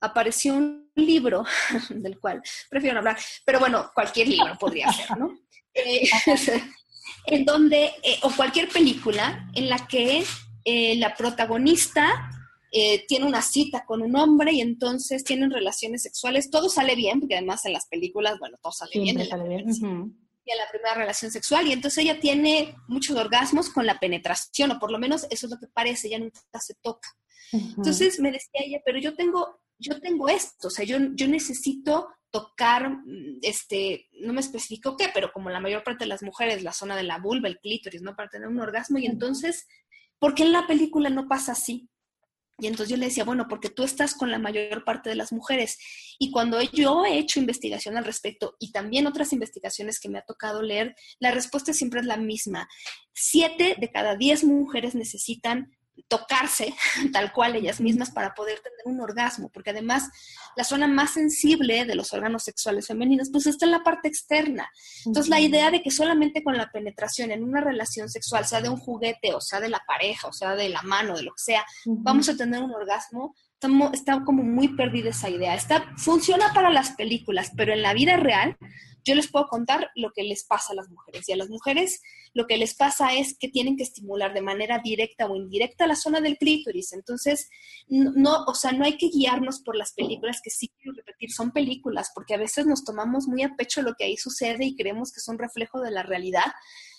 apareció 0.00 0.54
un 0.54 0.90
libro 0.94 1.44
del 1.90 2.18
cual 2.18 2.42
prefiero 2.68 2.94
no 2.94 2.98
hablar, 3.00 3.18
pero 3.44 3.60
bueno, 3.60 3.90
cualquier 3.94 4.28
libro 4.28 4.56
podría 4.58 4.92
ser, 4.92 5.16
¿no? 5.16 5.38
Eh, 5.76 6.08
en 7.26 7.44
donde, 7.44 7.86
eh, 8.04 8.20
o 8.22 8.30
cualquier 8.30 8.68
película 8.68 9.50
en 9.54 9.68
la 9.68 9.88
que 9.88 10.24
eh, 10.64 10.94
la 10.98 11.16
protagonista 11.16 12.30
eh, 12.76 13.04
tiene 13.06 13.26
una 13.26 13.40
cita 13.40 13.84
con 13.86 14.02
un 14.02 14.16
hombre 14.16 14.52
y 14.52 14.60
entonces 14.60 15.22
tienen 15.22 15.52
relaciones 15.52 16.02
sexuales, 16.02 16.50
todo 16.50 16.68
sale 16.68 16.96
bien, 16.96 17.20
porque 17.20 17.36
además 17.36 17.64
en 17.64 17.72
las 17.72 17.86
películas, 17.86 18.38
bueno, 18.40 18.58
todo 18.60 18.72
sale 18.72 18.90
bien. 18.94 19.16
Siempre 19.16 19.24
en 19.24 19.30
sale 19.30 19.48
y 20.46 20.50
a 20.50 20.56
la 20.56 20.70
primera 20.70 20.94
relación 20.94 21.30
sexual 21.30 21.66
y 21.68 21.72
entonces 21.72 22.04
ella 22.04 22.20
tiene 22.20 22.74
muchos 22.86 23.16
orgasmos 23.16 23.70
con 23.70 23.86
la 23.86 23.98
penetración 23.98 24.72
o 24.72 24.78
por 24.78 24.90
lo 24.90 24.98
menos 24.98 25.26
eso 25.30 25.46
es 25.46 25.52
lo 25.52 25.58
que 25.58 25.68
parece, 25.68 26.08
ella 26.08 26.18
nunca 26.18 26.60
se 26.60 26.74
toca. 26.74 27.08
Entonces 27.52 28.18
me 28.18 28.32
decía 28.32 28.60
ella, 28.64 28.80
pero 28.84 28.98
yo 28.98 29.14
tengo, 29.14 29.60
yo 29.78 30.00
tengo 30.00 30.28
esto, 30.28 30.68
o 30.68 30.70
sea, 30.70 30.84
yo, 30.84 30.98
yo 31.14 31.28
necesito 31.28 32.08
tocar, 32.30 32.90
mm, 32.90 33.38
este, 33.42 34.08
no 34.20 34.32
me 34.32 34.40
especificó 34.40 34.96
qué, 34.96 35.10
pero 35.14 35.32
como 35.32 35.50
la 35.50 35.60
mayor 35.60 35.84
parte 35.84 36.02
de 36.04 36.08
las 36.08 36.24
mujeres, 36.24 36.64
la 36.64 36.72
zona 36.72 36.96
de 36.96 37.04
la 37.04 37.18
vulva, 37.18 37.48
el 37.48 37.60
clítoris, 37.60 38.02
¿no? 38.02 38.16
Para 38.16 38.28
tener 38.28 38.48
un 38.48 38.58
orgasmo. 38.58 38.98
Y 38.98 39.06
entonces, 39.06 39.68
¿por 40.18 40.34
qué 40.34 40.42
en 40.42 40.50
la 40.50 40.66
película 40.66 41.10
no 41.10 41.28
pasa 41.28 41.52
así? 41.52 41.88
Y 42.58 42.68
entonces 42.68 42.90
yo 42.90 42.96
le 42.96 43.06
decía, 43.06 43.24
bueno, 43.24 43.46
porque 43.48 43.68
tú 43.68 43.82
estás 43.82 44.14
con 44.14 44.30
la 44.30 44.38
mayor 44.38 44.84
parte 44.84 45.10
de 45.10 45.16
las 45.16 45.32
mujeres. 45.32 45.76
Y 46.18 46.30
cuando 46.30 46.62
yo 46.62 47.04
he 47.04 47.18
hecho 47.18 47.40
investigación 47.40 47.96
al 47.96 48.04
respecto 48.04 48.56
y 48.60 48.70
también 48.70 49.06
otras 49.06 49.32
investigaciones 49.32 49.98
que 49.98 50.08
me 50.08 50.18
ha 50.18 50.24
tocado 50.24 50.62
leer, 50.62 50.94
la 51.18 51.32
respuesta 51.32 51.72
siempre 51.72 52.00
es 52.00 52.06
la 52.06 52.16
misma. 52.16 52.68
Siete 53.12 53.76
de 53.78 53.90
cada 53.90 54.16
diez 54.16 54.44
mujeres 54.44 54.94
necesitan 54.94 55.76
tocarse 56.08 56.74
tal 57.12 57.32
cual 57.32 57.56
ellas 57.56 57.80
mismas 57.80 58.10
para 58.10 58.34
poder 58.34 58.60
tener 58.60 58.80
un 58.84 59.00
orgasmo, 59.00 59.50
porque 59.50 59.70
además 59.70 60.08
la 60.56 60.64
zona 60.64 60.86
más 60.86 61.12
sensible 61.12 61.84
de 61.84 61.94
los 61.94 62.12
órganos 62.12 62.44
sexuales 62.44 62.86
femeninos 62.86 63.30
pues 63.30 63.46
está 63.46 63.64
en 63.64 63.72
la 63.72 63.82
parte 63.82 64.08
externa. 64.08 64.68
Entonces 65.04 65.28
la 65.28 65.40
idea 65.40 65.70
de 65.70 65.82
que 65.82 65.90
solamente 65.90 66.42
con 66.42 66.56
la 66.56 66.70
penetración 66.70 67.30
en 67.30 67.42
una 67.42 67.60
relación 67.60 68.08
sexual, 68.08 68.44
sea 68.44 68.60
de 68.60 68.68
un 68.68 68.76
juguete 68.76 69.34
o 69.34 69.40
sea 69.40 69.60
de 69.60 69.68
la 69.68 69.82
pareja 69.86 70.28
o 70.28 70.32
sea 70.32 70.54
de 70.54 70.68
la 70.68 70.82
mano, 70.82 71.16
de 71.16 71.22
lo 71.22 71.32
que 71.32 71.42
sea, 71.42 71.64
vamos 71.84 72.28
a 72.28 72.36
tener 72.36 72.62
un 72.62 72.72
orgasmo, 72.72 73.34
está 73.92 74.22
como 74.24 74.42
muy 74.42 74.68
perdida 74.68 75.10
esa 75.10 75.30
idea. 75.30 75.54
Está, 75.54 75.92
funciona 75.96 76.52
para 76.52 76.70
las 76.70 76.92
películas, 76.92 77.50
pero 77.56 77.72
en 77.72 77.82
la 77.82 77.94
vida 77.94 78.16
real 78.16 78.56
yo 79.04 79.14
les 79.14 79.30
puedo 79.30 79.46
contar 79.48 79.90
lo 79.94 80.10
que 80.12 80.22
les 80.22 80.44
pasa 80.44 80.72
a 80.72 80.76
las 80.76 80.88
mujeres. 80.88 81.28
Y 81.28 81.32
a 81.32 81.36
las 81.36 81.48
mujeres 81.48 82.00
lo 82.32 82.46
que 82.46 82.56
les 82.56 82.74
pasa 82.74 83.14
es 83.14 83.36
que 83.38 83.48
tienen 83.48 83.76
que 83.76 83.82
estimular 83.82 84.34
de 84.34 84.42
manera 84.42 84.80
directa 84.82 85.26
o 85.26 85.36
indirecta 85.36 85.86
la 85.86 85.96
zona 85.96 86.20
del 86.20 86.36
clítoris. 86.36 86.92
Entonces, 86.92 87.48
no, 87.88 88.44
o 88.44 88.54
sea, 88.54 88.72
no 88.72 88.84
hay 88.84 88.96
que 88.96 89.08
guiarnos 89.08 89.60
por 89.60 89.76
las 89.76 89.92
películas 89.92 90.40
que 90.42 90.50
sí 90.50 90.72
quiero 90.80 90.96
repetir, 90.96 91.30
son 91.30 91.52
películas, 91.52 92.10
porque 92.14 92.34
a 92.34 92.38
veces 92.38 92.66
nos 92.66 92.84
tomamos 92.84 93.28
muy 93.28 93.42
a 93.42 93.54
pecho 93.56 93.82
lo 93.82 93.94
que 93.94 94.04
ahí 94.04 94.16
sucede 94.16 94.64
y 94.64 94.76
creemos 94.76 95.12
que 95.12 95.20
son 95.20 95.38
reflejo 95.38 95.80
de 95.80 95.90
la 95.90 96.02
realidad 96.02 96.52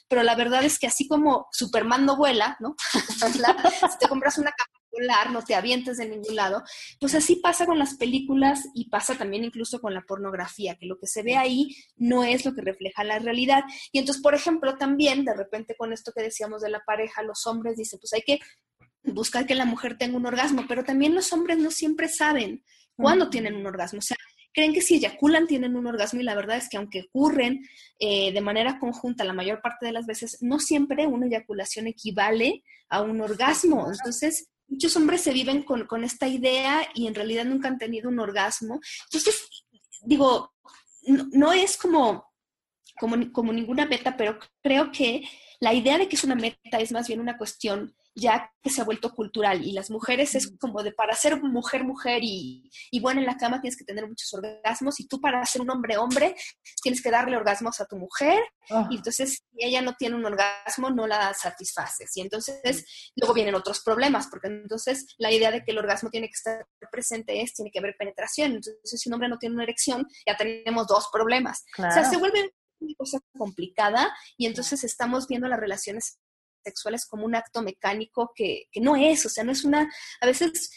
pero 0.08 0.24
la 0.24 0.36
verdad 0.36 0.64
es 0.64 0.80
que 0.80 0.88
así 0.88 1.08
como 1.08 1.48
Superman 1.52 2.06
no 2.06 2.18
vuela, 2.18 2.58
¿no? 2.60 2.76
si 3.92 3.98
te 4.00 4.08
compras 4.08 4.38
una 4.38 4.52
capa 4.52 4.72
volar, 4.92 5.32
no 5.32 5.44
te 5.44 5.56
avientes 5.56 5.98
de 5.98 6.08
ningún 6.08 6.36
lado, 6.36 6.64
pues 7.00 7.16
así 7.16 7.38
pasa 7.38 7.66
con 7.66 7.78
las 7.78 7.96
películas 7.96 8.68
y 8.74 8.90
pasa 8.90 9.16
también 9.16 9.44
incluso 9.44 9.80
con 9.80 9.94
la 9.94 10.02
pornografía, 10.02 10.76
que 10.76 10.86
lo 10.86 10.98
que 10.98 11.08
se 11.08 11.24
ve 11.24 11.36
ahí 11.36 11.76
no 11.96 12.24
es 12.24 12.46
lo 12.46 12.54
que 12.54 12.62
refleja 12.62 13.04
la 13.04 13.20
realidad. 13.20 13.64
Y 13.92 14.00
entonces, 14.00 14.22
por 14.22 14.36
ejemplo, 14.36 14.78
también 14.78 15.26
de 15.26 15.34
repente 15.34 15.76
con 15.78 15.94
esto 15.94 16.12
que 16.16 16.24
decíamos 16.24 16.62
de 16.62 16.70
la 16.70 16.82
pareja, 16.86 17.24
los 17.24 17.46
hombres 17.46 17.78
dicen, 17.78 18.00
pues 18.00 18.14
hay 18.14 18.22
que 18.22 18.40
buscar 19.04 19.46
que 19.46 19.56
la 19.56 19.66
mujer 19.66 19.98
tenga 19.98 20.18
un 20.18 20.26
orgasmo, 20.26 20.66
pero 20.68 20.84
también 20.84 21.14
los 21.14 21.32
hombres 21.34 21.58
no 21.58 21.72
siempre 21.72 22.08
saben 22.08 22.64
cuándo 22.96 23.30
tienen 23.30 23.56
un 23.56 23.66
orgasmo. 23.66 24.00
O 24.00 24.02
sea, 24.02 24.18
creen 24.56 24.74
que 24.74 24.82
si 24.82 24.96
eyaculan 24.96 25.48
tienen 25.48 25.76
un 25.76 25.86
orgasmo 25.86 26.22
y 26.22 26.24
la 26.24 26.34
verdad 26.34 26.58
es 26.58 26.70
que 26.70 26.78
aunque 26.78 27.02
ocurren 27.02 27.68
eh, 28.00 28.32
de 28.32 28.42
manera 28.42 28.80
conjunta 28.80 29.26
la 29.26 29.34
mayor 29.34 29.62
parte 29.62 29.86
de 29.86 29.92
las 29.92 30.06
veces, 30.06 30.38
no 30.42 30.60
siempre 30.60 31.06
una 31.06 31.28
eyaculación 31.28 31.88
equivale 31.88 32.64
a 32.90 33.02
un 33.02 33.20
orgasmo. 33.20 33.92
Entonces, 33.92 34.50
muchos 34.68 34.96
hombres 34.96 35.22
se 35.22 35.34
viven 35.34 35.64
con, 35.64 35.86
con 35.86 36.06
esta 36.06 36.28
idea 36.28 36.88
y 36.94 37.08
en 37.08 37.16
realidad 37.16 37.44
nunca 37.44 37.68
han 37.68 37.78
tenido 37.78 38.10
un 38.10 38.20
orgasmo. 38.20 38.80
Entonces, 39.08 39.46
digo, 40.06 40.54
no, 41.06 41.52
es 41.52 41.76
como, 41.76 42.32
como, 42.98 43.32
como 43.34 43.52
ninguna 43.52 43.86
meta, 43.86 44.16
pero 44.16 44.40
creo 44.64 44.90
que 44.90 45.24
la 45.60 45.74
idea 45.74 45.98
de 45.98 46.08
que 46.08 46.16
es 46.16 46.24
una 46.24 46.36
meta 46.36 46.80
es 46.80 46.94
más 46.94 47.08
bien 47.08 47.20
una 47.20 47.38
cuestión 47.38 47.94
ya 48.16 48.52
que 48.64 48.70
se 48.70 48.82
ha 48.82 48.86
vuelto 48.86 49.14
cultural 49.14 49.64
y 49.64 49.74
las 49.74 49.92
mujeres 49.92 50.36
es 50.36 50.52
como 50.60 50.82
de 50.82 50.94
para 50.94 51.14
ser 51.16 51.42
mujer, 51.42 51.84
mujer 51.84 52.22
y, 52.24 52.70
y 52.90 53.00
buena 53.00 53.20
en 53.20 53.28
la 53.28 53.38
cama 53.38 53.62
tienes 53.62 53.78
que 53.78 53.84
tener 53.84 54.08
muchos 54.08 54.34
orgasmos 54.34 55.00
y 55.00 55.08
tú 55.08 55.20
para 55.20 55.44
ser 55.46 55.62
un 55.62 55.70
hombre, 55.70 55.98
hombre 55.98 56.36
tienes 56.82 57.02
que 57.02 57.12
darle 57.12 57.36
orgasmos 57.36 57.80
a 57.82 57.86
tu 57.86 57.98
mujer 57.98 58.42
ah. 58.72 58.88
y 58.90 58.98
entonces 58.98 59.44
si 59.52 59.66
ella 59.66 59.82
no 59.82 59.96
tiene 59.96 60.16
un 60.16 60.26
orgasmo 60.26 60.90
no 60.90 61.08
la 61.08 61.34
satisfaces 61.34 62.16
y 62.16 62.22
entonces 62.22 63.12
luego 63.16 63.34
vienen 63.34 63.56
otros 63.56 63.82
problemas 63.84 64.28
porque 64.28 64.48
entonces 64.48 65.06
la 65.18 65.32
idea 65.32 65.52
de 65.52 65.64
que 65.64 65.72
el 65.72 65.78
orgasmo 65.78 66.10
tiene 66.10 66.28
que 66.28 66.36
estar 66.36 66.66
presente 66.92 67.42
es, 67.42 67.54
tiene 67.54 67.70
que 67.72 67.80
haber 67.80 67.96
penetración, 67.98 68.54
entonces 68.54 69.00
si 69.00 69.10
un 69.10 69.14
hombre 69.16 69.30
no 69.30 69.38
tiene 69.38 69.56
una 69.56 69.64
erección 69.64 70.08
ya 70.26 70.36
tenemos 70.38 70.88
dos 70.88 71.10
problemas. 71.12 71.66
O 71.78 71.92
sea, 71.92 72.04
se 72.10 72.18
vuelve 72.18 72.54
una 72.80 72.94
cosa 72.98 73.20
complicada 73.38 74.16
y 74.38 74.46
entonces 74.46 74.84
estamos 74.84 75.28
viendo 75.28 75.48
las 75.48 75.60
relaciones 75.60 76.20
sexuales 76.66 77.06
como 77.06 77.26
un 77.26 77.36
acto 77.36 77.62
mecánico 77.62 78.32
que, 78.36 78.68
no 78.82 78.96
es, 78.96 79.26
o 79.26 79.30
sea, 79.30 79.44
no 79.44 79.52
es 79.52 79.64
una, 79.64 79.90
a 80.20 80.26
veces, 80.26 80.72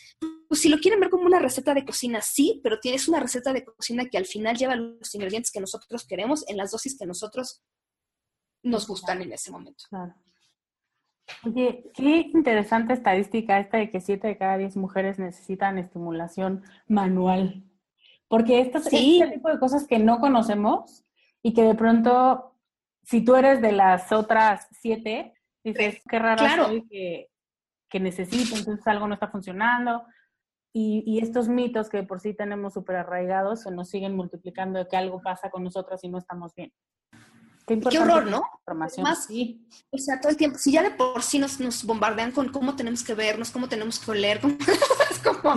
pues 0.49 0.61
si 0.61 0.69
lo 0.69 0.79
quieren 0.79 1.01
ver 1.01 1.11
como 1.11 1.25
una 1.25 1.41
receta 1.41 1.75
de 1.75 1.85
cocina, 1.85 2.21
sí, 2.21 2.61
pero 2.63 2.79
tienes 2.79 3.09
una 3.09 3.21
receta 3.21 3.53
de 3.53 3.65
cocina 3.65 4.07
que 4.07 4.19
al 4.19 4.27
final 4.27 4.57
lleva 4.57 4.77
los 4.77 5.15
ingredientes 5.15 5.51
que 5.51 5.61
nosotros 5.61 6.07
queremos 6.07 6.49
en 6.49 6.57
las 6.57 6.71
dosis 6.71 6.97
que 6.97 7.07
nosotros 7.07 7.63
nos 8.63 8.87
gustan 8.87 9.23
en 9.23 9.33
ese 9.33 9.51
momento. 9.51 9.85
Claro. 9.89 10.15
Oye, 11.45 11.91
qué 11.95 12.31
interesante 12.33 12.95
estadística 12.95 13.61
esta 13.61 13.79
de 13.79 13.91
que 13.91 14.01
7 14.01 14.27
de 14.27 14.39
cada 14.39 14.57
10 14.57 14.77
mujeres 14.77 15.19
necesitan 15.19 15.79
estimulación 15.79 16.65
manual. 16.87 17.65
Porque 18.29 18.61
estas, 18.61 18.85
sí. 18.85 19.21
este 19.21 19.37
tipo 19.37 19.49
de 19.49 19.59
cosas 19.59 19.87
que 19.87 19.99
no 19.99 20.21
conocemos 20.21 21.05
y 21.43 21.55
que 21.55 21.63
de 21.63 21.75
pronto, 21.75 22.55
si 23.03 23.25
tú 23.25 23.37
eres 23.37 23.61
de 23.63 23.73
las 23.73 24.13
otras 24.13 24.69
7, 24.81 25.33
Dices, 25.73 26.03
qué 26.09 26.19
raro 26.19 26.45
soy 26.65 26.87
que, 26.89 27.31
que 27.89 28.01
necesito, 28.01 28.57
entonces 28.57 28.87
algo 28.87 29.07
no 29.07 29.15
está 29.15 29.29
funcionando. 29.29 30.05
Y, 30.73 31.03
y, 31.07 31.21
estos 31.21 31.49
mitos 31.49 31.89
que 31.89 32.03
por 32.03 32.21
sí 32.21 32.35
tenemos 32.35 32.75
súper 32.75 32.97
arraigados 32.97 33.63
se 33.63 33.71
nos 33.71 33.89
siguen 33.89 34.15
multiplicando 34.15 34.79
de 34.79 34.87
que 34.87 34.97
algo 34.97 35.21
pasa 35.23 35.51
con 35.51 35.65
nosotras 35.65 36.05
y 36.05 36.09
no 36.09 36.19
estamos 36.19 36.55
bien. 36.55 36.73
Qué, 37.67 37.81
qué 37.81 37.99
horror, 37.99 38.27
¿no? 38.27 38.43
Más, 38.75 39.27
sí. 39.27 39.67
O 39.91 39.99
sea, 39.99 40.21
todo 40.21 40.31
el 40.31 40.39
tiempo, 40.39 40.59
si 40.59 40.73
ya 40.73 40.83
de 40.83 40.91
por 40.91 41.23
sí 41.23 41.39
nos, 41.39 41.61
nos 41.61 41.85
bombardean 41.85 42.33
con 42.33 42.51
cómo 42.51 42.77
tenemos 42.77 43.03
que 43.03 43.15
vernos, 43.15 43.51
cómo 43.51 43.69
tenemos 43.69 43.99
que 43.99 44.11
oler, 44.11 44.41
es 45.11 45.19
como, 45.19 45.55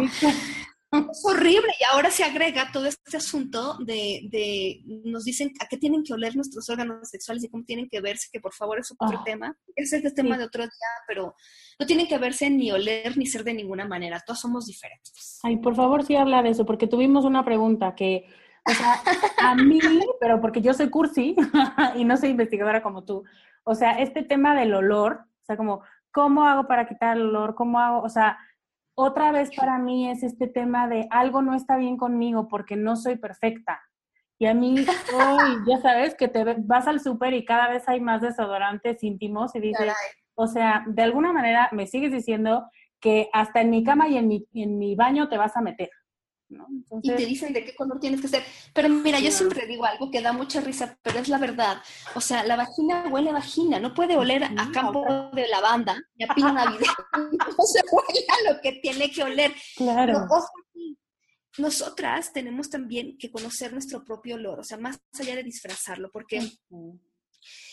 es 0.92 1.24
horrible 1.26 1.72
y 1.80 1.84
ahora 1.94 2.12
se 2.12 2.24
agrega 2.24 2.70
todo 2.74 2.86
este 2.86 3.16
asunto 3.16 3.78
de, 3.80 4.28
de, 4.30 4.82
nos 5.06 5.24
dicen 5.24 5.52
a 5.62 5.68
qué 5.68 5.78
tienen 5.78 6.04
que 6.04 6.14
oler 6.14 6.36
nuestros 6.36 6.70
órganos 6.70 7.10
sexuales 7.10 7.44
y 7.44 7.50
cómo 7.50 7.64
tienen 7.64 7.88
que 7.90 8.02
verse, 8.02 8.28
que 8.32 8.42
por 8.42 8.54
favor 8.54 8.80
es 8.80 8.92
otro 8.92 9.20
ah. 9.20 9.24
tema, 9.24 9.56
ese 9.76 9.98
es 9.98 10.06
el 10.06 10.14
tema 10.14 10.38
de 10.38 10.46
otro 10.46 10.64
día, 10.64 10.90
pero 11.08 11.36
no 11.80 11.86
tienen 11.86 12.08
que 12.08 12.18
verse 12.18 12.50
ni 12.50 12.72
oler 12.72 13.18
ni 13.18 13.26
ser 13.26 13.44
de 13.44 13.54
ninguna 13.54 13.88
manera, 13.88 14.22
todos 14.26 14.42
somos 14.42 14.66
diferentes. 14.66 15.40
Ay, 15.44 15.58
por 15.58 15.76
favor 15.76 16.04
sí 16.04 16.16
habla 16.16 16.44
de 16.44 16.50
eso, 16.50 16.66
porque 16.66 16.88
tuvimos 16.88 17.24
una 17.24 17.46
pregunta 17.46 17.96
que, 17.96 18.26
o 18.66 18.72
sea, 18.72 19.02
a 19.38 19.56
mí, 19.56 19.80
pero 20.20 20.42
porque 20.42 20.62
yo 20.62 20.74
soy 20.74 20.90
cursi 20.90 21.36
y 21.96 22.04
no 22.04 22.18
soy 22.18 22.30
investigadora 22.32 22.84
como 22.84 23.06
tú, 23.06 23.24
o 23.64 23.76
sea, 23.76 23.94
este 23.94 24.24
tema 24.24 24.56
del 24.56 24.74
olor, 24.74 25.22
o 25.42 25.46
sea, 25.46 25.56
como, 25.56 25.84
¿cómo 26.12 26.44
hago 26.44 26.68
para 26.68 26.88
quitar 26.88 27.16
el 27.16 27.24
olor? 27.24 27.56
¿Cómo 27.56 27.80
hago? 27.80 28.02
O 28.02 28.10
sea, 28.10 28.38
otra 29.02 29.32
vez 29.32 29.50
para 29.56 29.78
mí 29.78 30.10
es 30.10 30.22
este 30.24 30.48
tema 30.48 30.88
de 30.88 31.08
algo 31.10 31.42
no 31.42 31.56
está 31.56 31.78
bien 31.78 31.98
conmigo 31.98 32.48
porque 32.48 32.76
no 32.76 32.96
soy 32.96 33.18
perfecta. 33.18 33.82
Y 34.38 34.46
a 34.46 34.54
mí, 34.54 34.76
hoy, 35.14 35.58
ya 35.68 35.80
sabes, 35.82 36.16
que 36.16 36.28
te 36.28 36.44
vas 36.60 36.88
al 36.88 37.00
súper 37.00 37.34
y 37.34 37.46
cada 37.46 37.68
vez 37.70 37.88
hay 37.88 38.00
más 38.00 38.22
desodorantes 38.22 39.04
íntimos 39.04 39.56
y 39.56 39.60
dices, 39.60 39.94
o 40.36 40.48
sea, 40.48 40.84
de 40.88 41.02
alguna 41.02 41.34
manera 41.34 41.70
me 41.72 41.88
sigues 41.88 42.12
diciendo 42.12 42.68
que 43.00 43.30
hasta 43.34 43.62
en 43.62 43.72
mi 43.72 43.84
cama 43.84 44.08
y 44.08 44.18
en 44.18 44.28
mi, 44.28 44.48
en 44.54 44.78
mi 44.78 44.96
baño 44.96 45.30
te 45.30 45.38
vas 45.38 45.58
a 45.58 45.62
meter 45.62 45.90
y 47.02 47.16
te 47.16 47.26
dicen 47.26 47.54
de 47.54 47.66
qué 47.66 47.76
color 47.76 48.00
tienes 48.00 48.22
que 48.22 48.28
ser. 48.28 48.44
Pero 48.74 48.90
mira, 48.90 49.20
yo 49.20 49.32
siempre 49.32 49.66
digo 49.66 49.86
algo 49.86 50.12
que 50.12 50.22
da 50.22 50.34
mucha 50.34 50.62
risa, 50.62 50.98
pero 51.02 51.20
es 51.20 51.30
la 51.30 51.38
verdad. 51.38 51.82
O 52.16 52.22
sea, 52.22 52.44
la 52.44 52.56
vagina 52.56 53.08
huele 53.10 53.30
a 53.30 53.34
vagina, 53.34 53.80
no 53.80 53.94
puede 53.94 54.18
oler 54.18 54.44
a 54.44 54.72
campo 54.72 55.06
de 55.34 55.48
lavanda 55.48 55.98
ni 56.16 56.26
a 56.26 56.34
pino 56.34 56.54
navideño. 56.54 56.92
no 57.14 57.66
se 57.66 57.82
huele 57.92 58.26
a 58.28 58.54
lo 58.54 58.62
que 58.62 58.74
tiene 58.74 59.12
que 59.12 59.24
oler. 59.24 59.54
Claro. 59.76 60.28
nosotras 61.58 62.32
tenemos 62.34 62.70
también 62.70 63.18
que 63.18 63.32
conocer 63.32 63.74
nuestro 63.74 64.04
propio 64.04 64.36
olor, 64.36 64.60
o 64.60 64.64
sea, 64.64 64.78
más 64.78 65.00
allá 65.20 65.36
de 65.36 65.44
disfrazarlo, 65.44 66.10
porque 66.12 66.42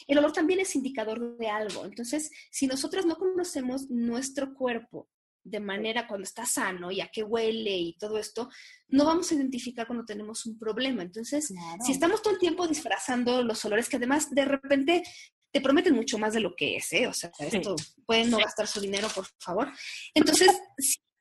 el 0.07 0.19
olor 0.19 0.33
también 0.33 0.61
es 0.61 0.75
indicador 0.75 1.37
de 1.37 1.49
algo. 1.49 1.85
Entonces, 1.85 2.31
si 2.51 2.67
nosotras 2.67 3.05
no 3.05 3.17
conocemos 3.17 3.91
nuestro 3.91 4.55
cuerpo, 4.55 5.09
de 5.49 5.61
manera 5.61 6.07
cuando 6.07 6.25
está 6.25 6.45
sano 6.45 6.91
y 6.91 7.01
a 7.01 7.09
qué 7.13 7.23
huele 7.23 7.77
y 7.77 7.97
todo 7.99 8.19
esto, 8.19 8.49
no 8.89 9.05
vamos 9.05 9.31
a 9.31 9.35
identificar 9.35 9.87
cuando 9.87 10.05
tenemos 10.05 10.47
un 10.47 10.59
problema. 10.59 11.03
Entonces, 11.03 11.53
si 11.85 11.93
estamos 11.93 12.23
todo 12.23 12.35
el 12.35 12.41
tiempo 12.41 12.67
disfrazando 12.67 13.43
los 13.43 13.65
olores 13.65 13.89
que 13.89 13.97
además 13.97 14.31
de 14.31 14.45
repente 14.45 15.03
te 15.51 15.61
prometen 15.61 15.95
mucho 15.95 16.19
más 16.19 16.35
de 16.35 16.41
lo 16.41 16.55
que 16.55 16.77
es, 16.77 16.93
¿eh? 16.93 17.07
O 17.07 17.13
sea, 17.13 17.31
esto 17.39 17.75
pueden 18.07 18.31
no 18.31 18.39
gastar 18.39 18.67
su 18.67 18.81
dinero, 18.81 19.09
por 19.15 19.27
favor. 19.39 19.73
Entonces, 20.15 20.51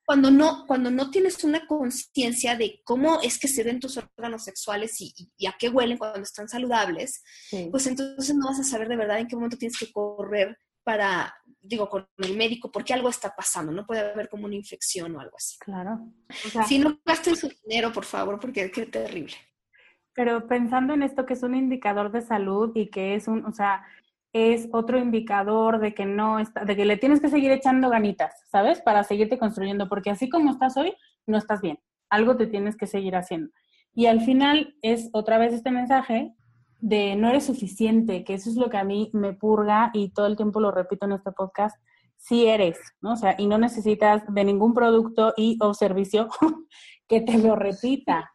cuando 0.06 0.32
no, 0.32 0.66
cuando 0.68 0.90
no 0.90 1.12
tienes 1.12 1.44
una 1.44 1.68
conciencia 1.68 2.56
de 2.56 2.82
cómo 2.86 3.22
es 3.22 3.38
que 3.38 3.50
se 3.50 3.64
ven 3.64 3.80
tus 3.80 3.98
órganos 3.98 4.44
sexuales 4.44 5.02
y, 5.02 5.14
y, 5.38 5.48
a 5.48 5.56
qué 5.60 5.68
huelen 5.68 5.98
cuando 5.98 6.22
están 6.22 6.48
saludables, 6.48 7.24
pues 7.72 7.88
entonces 7.88 8.34
no 8.36 8.48
vas 8.48 8.60
a 8.60 8.64
saber 8.64 8.88
de 8.88 8.96
verdad 8.96 9.20
en 9.20 9.28
qué 9.28 9.36
momento 9.36 9.58
tienes 9.58 9.78
que 9.78 9.92
correr 9.92 10.58
para 10.88 11.36
digo, 11.62 11.90
con 11.90 12.08
el 12.20 12.38
médico, 12.38 12.72
porque 12.72 12.94
algo 12.94 13.10
está 13.10 13.36
pasando, 13.36 13.74
no 13.74 13.86
puede 13.86 14.00
haber 14.00 14.30
como 14.30 14.46
una 14.46 14.56
infección 14.56 15.14
o 15.16 15.20
algo 15.20 15.36
así. 15.36 15.58
Claro. 15.60 16.00
si 16.66 16.80
no 16.80 16.98
gasten 17.06 17.36
su 17.36 17.50
dinero, 17.64 17.92
por 17.92 18.06
favor, 18.06 18.40
porque 18.40 18.72
qué 18.72 18.86
terrible. 18.86 19.34
Pero 20.14 20.48
pensando 20.48 20.94
en 20.94 21.04
esto 21.04 21.26
que 21.26 21.34
es 21.34 21.44
un 21.44 21.56
indicador 21.56 22.12
de 22.12 22.22
salud 22.22 22.72
y 22.74 22.90
que 22.90 23.16
es 23.16 23.28
un, 23.28 23.46
o 23.46 23.52
sea, 23.52 23.86
es 24.32 24.70
otro 24.72 24.98
indicador 24.98 25.80
de 25.80 25.94
que 25.94 26.06
no 26.06 26.40
está, 26.40 26.64
de 26.64 26.76
que 26.78 26.86
le 26.86 26.96
tienes 26.96 27.20
que 27.20 27.30
seguir 27.30 27.52
echando 27.52 27.90
ganitas, 27.90 28.34
¿sabes? 28.50 28.82
Para 28.82 29.04
seguirte 29.04 29.38
construyendo, 29.38 29.90
porque 29.90 30.10
así 30.10 30.30
como 30.30 30.52
estás 30.52 30.78
hoy, 30.78 30.96
no 31.26 31.38
estás 31.38 31.62
bien. 31.62 31.80
Algo 32.10 32.38
te 32.38 32.48
tienes 32.48 32.78
que 32.78 32.88
seguir 32.88 33.18
haciendo. 33.18 33.52
Y 33.94 34.06
al 34.06 34.22
final 34.22 34.76
es 34.82 35.10
otra 35.12 35.38
vez 35.38 35.54
este 35.54 35.72
mensaje 35.72 36.34
de 36.80 37.16
no 37.16 37.30
eres 37.30 37.46
suficiente, 37.46 38.24
que 38.24 38.36
eso 38.36 38.50
es 38.50 38.56
lo 38.56 38.70
que 38.70 38.78
a 38.78 38.84
mí 38.84 39.10
me 39.14 39.34
purga 39.34 39.92
y 39.94 40.10
todo 40.10 40.28
el 40.28 40.36
tiempo 40.36 40.60
lo 40.60 40.72
repito 40.72 41.06
en 41.06 41.14
este 41.14 41.32
podcast, 41.32 41.76
sí 42.18 42.46
eres, 42.46 42.78
¿no? 43.02 43.14
O 43.14 43.16
sea, 43.16 43.36
y 43.38 43.48
no 43.48 43.58
necesitas 43.58 44.24
de 44.28 44.44
ningún 44.44 44.74
producto 44.74 45.34
y 45.38 45.58
o 45.62 45.74
servicio 45.74 46.30
que 47.08 47.22
te 47.22 47.38
lo 47.38 47.56
repita. 47.56 48.32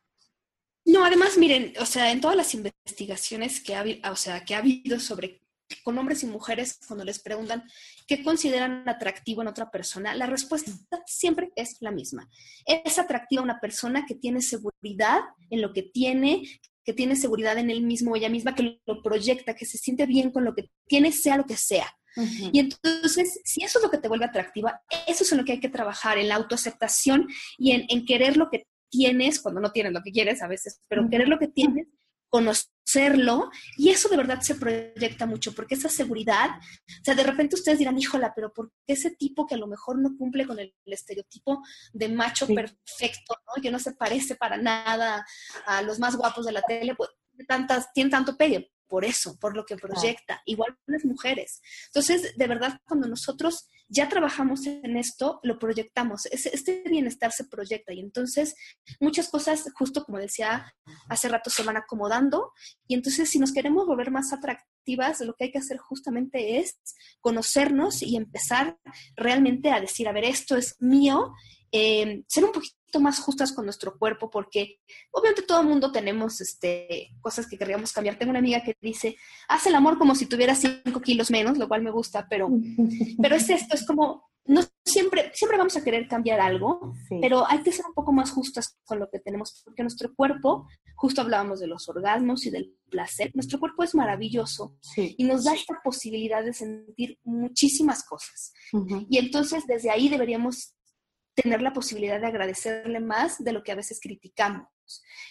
No, 0.84 1.04
además, 1.04 1.38
miren, 1.38 1.74
o 1.80 1.86
sea, 1.86 2.10
en 2.10 2.20
todas 2.20 2.36
las 2.36 2.54
investigaciones 2.54 3.62
que 3.62 3.76
ha, 3.76 3.84
o 4.10 4.16
sea, 4.16 4.44
que 4.44 4.54
ha 4.54 4.58
habido 4.58 4.98
sobre 4.98 5.42
con 5.84 5.96
hombres 5.98 6.22
y 6.22 6.26
mujeres 6.26 6.78
cuando 6.86 7.04
les 7.04 7.18
preguntan 7.18 7.64
qué 8.06 8.22
consideran 8.22 8.86
atractivo 8.88 9.42
en 9.42 9.48
otra 9.48 9.70
persona, 9.70 10.14
la 10.14 10.26
respuesta 10.26 10.70
siempre 11.06 11.50
es 11.56 11.76
la 11.80 11.90
misma. 11.90 12.28
Es 12.66 12.98
atractiva 12.98 13.42
una 13.42 13.60
persona 13.60 14.04
que 14.06 14.14
tiene 14.14 14.42
seguridad 14.42 15.20
en 15.50 15.62
lo 15.62 15.72
que 15.72 15.82
tiene, 15.82 16.42
que 16.84 16.92
tiene 16.92 17.16
seguridad 17.16 17.58
en 17.58 17.70
él 17.70 17.82
mismo 17.82 18.12
o 18.12 18.16
ella 18.16 18.28
misma, 18.28 18.54
que 18.54 18.80
lo 18.86 19.02
proyecta, 19.02 19.54
que 19.54 19.66
se 19.66 19.78
siente 19.78 20.06
bien 20.06 20.30
con 20.30 20.44
lo 20.44 20.54
que 20.54 20.70
tiene, 20.86 21.12
sea 21.12 21.36
lo 21.36 21.46
que 21.46 21.56
sea. 21.56 21.86
Y 22.52 22.58
entonces, 22.58 23.40
si 23.44 23.64
eso 23.64 23.78
es 23.78 23.84
lo 23.84 23.90
que 23.90 23.98
te 23.98 24.08
vuelve 24.08 24.26
atractiva, 24.26 24.82
eso 25.06 25.24
es 25.24 25.32
en 25.32 25.38
lo 25.38 25.44
que 25.44 25.52
hay 25.52 25.60
que 25.60 25.70
trabajar, 25.70 26.18
en 26.18 26.28
la 26.28 26.34
autoaceptación 26.34 27.26
y 27.56 27.72
en, 27.72 28.04
querer 28.04 28.36
lo 28.36 28.50
que 28.50 28.66
tienes, 28.90 29.40
cuando 29.40 29.60
no 29.60 29.72
tienes 29.72 29.92
lo 29.92 30.02
que 30.02 30.12
quieres 30.12 30.42
a 30.42 30.48
veces, 30.48 30.80
pero 30.88 31.08
querer 31.08 31.28
lo 31.28 31.38
que 31.38 31.48
tienes, 31.48 31.86
conocerlo, 32.32 33.50
y 33.76 33.90
eso 33.90 34.08
de 34.08 34.16
verdad 34.16 34.40
se 34.40 34.54
proyecta 34.54 35.26
mucho, 35.26 35.54
porque 35.54 35.74
esa 35.74 35.90
seguridad, 35.90 36.48
o 36.48 37.04
sea, 37.04 37.14
de 37.14 37.24
repente 37.24 37.56
ustedes 37.56 37.78
dirán, 37.78 37.98
híjola, 37.98 38.32
pero 38.34 38.54
¿por 38.54 38.72
qué 38.86 38.94
ese 38.94 39.10
tipo 39.10 39.46
que 39.46 39.54
a 39.54 39.58
lo 39.58 39.66
mejor 39.66 39.98
no 39.98 40.16
cumple 40.16 40.46
con 40.46 40.58
el, 40.58 40.74
estereotipo 40.86 41.62
de 41.92 42.08
macho 42.08 42.46
perfecto, 42.46 43.36
¿no? 43.46 43.62
que 43.62 43.70
no 43.70 43.78
se 43.78 43.92
parece 43.92 44.34
para 44.34 44.56
nada 44.56 45.26
a 45.66 45.82
los 45.82 45.98
más 45.98 46.16
guapos 46.16 46.46
de 46.46 46.52
la 46.52 46.62
tele, 46.62 46.94
pues, 46.94 47.10
tantas, 47.46 47.92
tiene 47.92 48.08
tanto 48.08 48.34
pegue? 48.34 48.72
Por 48.92 49.06
eso, 49.06 49.38
por 49.38 49.56
lo 49.56 49.64
que 49.64 49.78
proyecta, 49.78 50.42
igual 50.44 50.76
las 50.84 51.02
mujeres. 51.06 51.62
Entonces, 51.86 52.36
de 52.36 52.46
verdad, 52.46 52.78
cuando 52.84 53.08
nosotros 53.08 53.70
ya 53.88 54.06
trabajamos 54.06 54.66
en 54.66 54.98
esto, 54.98 55.40
lo 55.44 55.58
proyectamos, 55.58 56.26
este 56.26 56.82
bienestar 56.90 57.32
se 57.32 57.46
proyecta 57.46 57.94
y 57.94 58.00
entonces 58.00 58.54
muchas 59.00 59.30
cosas, 59.30 59.64
justo 59.78 60.04
como 60.04 60.18
decía 60.18 60.74
hace 61.08 61.30
rato, 61.30 61.48
se 61.48 61.62
van 61.62 61.78
acomodando 61.78 62.52
y 62.86 62.92
entonces 62.92 63.30
si 63.30 63.38
nos 63.38 63.54
queremos 63.54 63.86
volver 63.86 64.10
más 64.10 64.30
atractivas, 64.34 65.22
lo 65.22 65.32
que 65.36 65.44
hay 65.44 65.52
que 65.52 65.58
hacer 65.60 65.78
justamente 65.78 66.58
es 66.58 66.78
conocernos 67.22 68.02
y 68.02 68.16
empezar 68.16 68.76
realmente 69.16 69.70
a 69.70 69.80
decir, 69.80 70.06
a 70.06 70.12
ver, 70.12 70.24
esto 70.24 70.54
es 70.54 70.76
mío 70.80 71.32
eh, 71.72 72.24
ser 72.28 72.44
un 72.44 72.52
poquito 72.52 72.76
más 73.00 73.20
justas 73.20 73.52
con 73.52 73.64
nuestro 73.64 73.98
cuerpo, 73.98 74.30
porque 74.30 74.80
obviamente 75.10 75.42
todo 75.42 75.60
el 75.60 75.66
mundo 75.66 75.92
tenemos 75.92 76.40
este, 76.40 77.10
cosas 77.20 77.46
que 77.46 77.58
querríamos 77.58 77.92
cambiar. 77.92 78.18
Tengo 78.18 78.30
una 78.30 78.38
amiga 78.38 78.62
que 78.62 78.76
dice, 78.80 79.16
haz 79.48 79.66
el 79.66 79.74
amor 79.74 79.98
como 79.98 80.14
si 80.14 80.26
tuviera 80.26 80.54
cinco 80.54 81.00
kilos 81.00 81.30
menos, 81.30 81.58
lo 81.58 81.68
cual 81.68 81.82
me 81.82 81.90
gusta, 81.90 82.26
pero, 82.28 82.48
pero 83.22 83.36
es 83.36 83.48
esto, 83.50 83.74
es 83.74 83.86
como, 83.86 84.30
no 84.44 84.62
siempre, 84.84 85.30
siempre 85.34 85.58
vamos 85.58 85.76
a 85.76 85.84
querer 85.84 86.08
cambiar 86.08 86.40
algo, 86.40 86.92
pero 87.20 87.48
hay 87.48 87.62
que 87.62 87.72
ser 87.72 87.86
un 87.86 87.94
poco 87.94 88.12
más 88.12 88.30
justas 88.32 88.78
con 88.84 88.98
lo 88.98 89.08
que 89.08 89.20
tenemos, 89.20 89.62
porque 89.64 89.82
nuestro 89.82 90.12
cuerpo, 90.14 90.66
justo 90.96 91.20
hablábamos 91.20 91.60
de 91.60 91.68
los 91.68 91.88
orgasmos 91.88 92.44
y 92.46 92.50
del 92.50 92.76
placer, 92.90 93.30
nuestro 93.34 93.60
cuerpo 93.60 93.84
es 93.84 93.94
maravilloso 93.94 94.76
y 94.96 95.24
nos 95.24 95.44
da 95.44 95.54
esta 95.54 95.80
posibilidad 95.82 96.44
de 96.44 96.52
sentir 96.52 97.18
muchísimas 97.24 98.04
cosas. 98.04 98.52
Y 99.08 99.18
entonces 99.18 99.64
desde 99.66 99.90
ahí 99.90 100.08
deberíamos 100.08 100.74
tener 101.34 101.62
la 101.62 101.72
posibilidad 101.72 102.20
de 102.20 102.26
agradecerle 102.26 103.00
más 103.00 103.42
de 103.42 103.52
lo 103.52 103.62
que 103.62 103.72
a 103.72 103.76
veces 103.76 104.00
criticamos. 104.00 104.68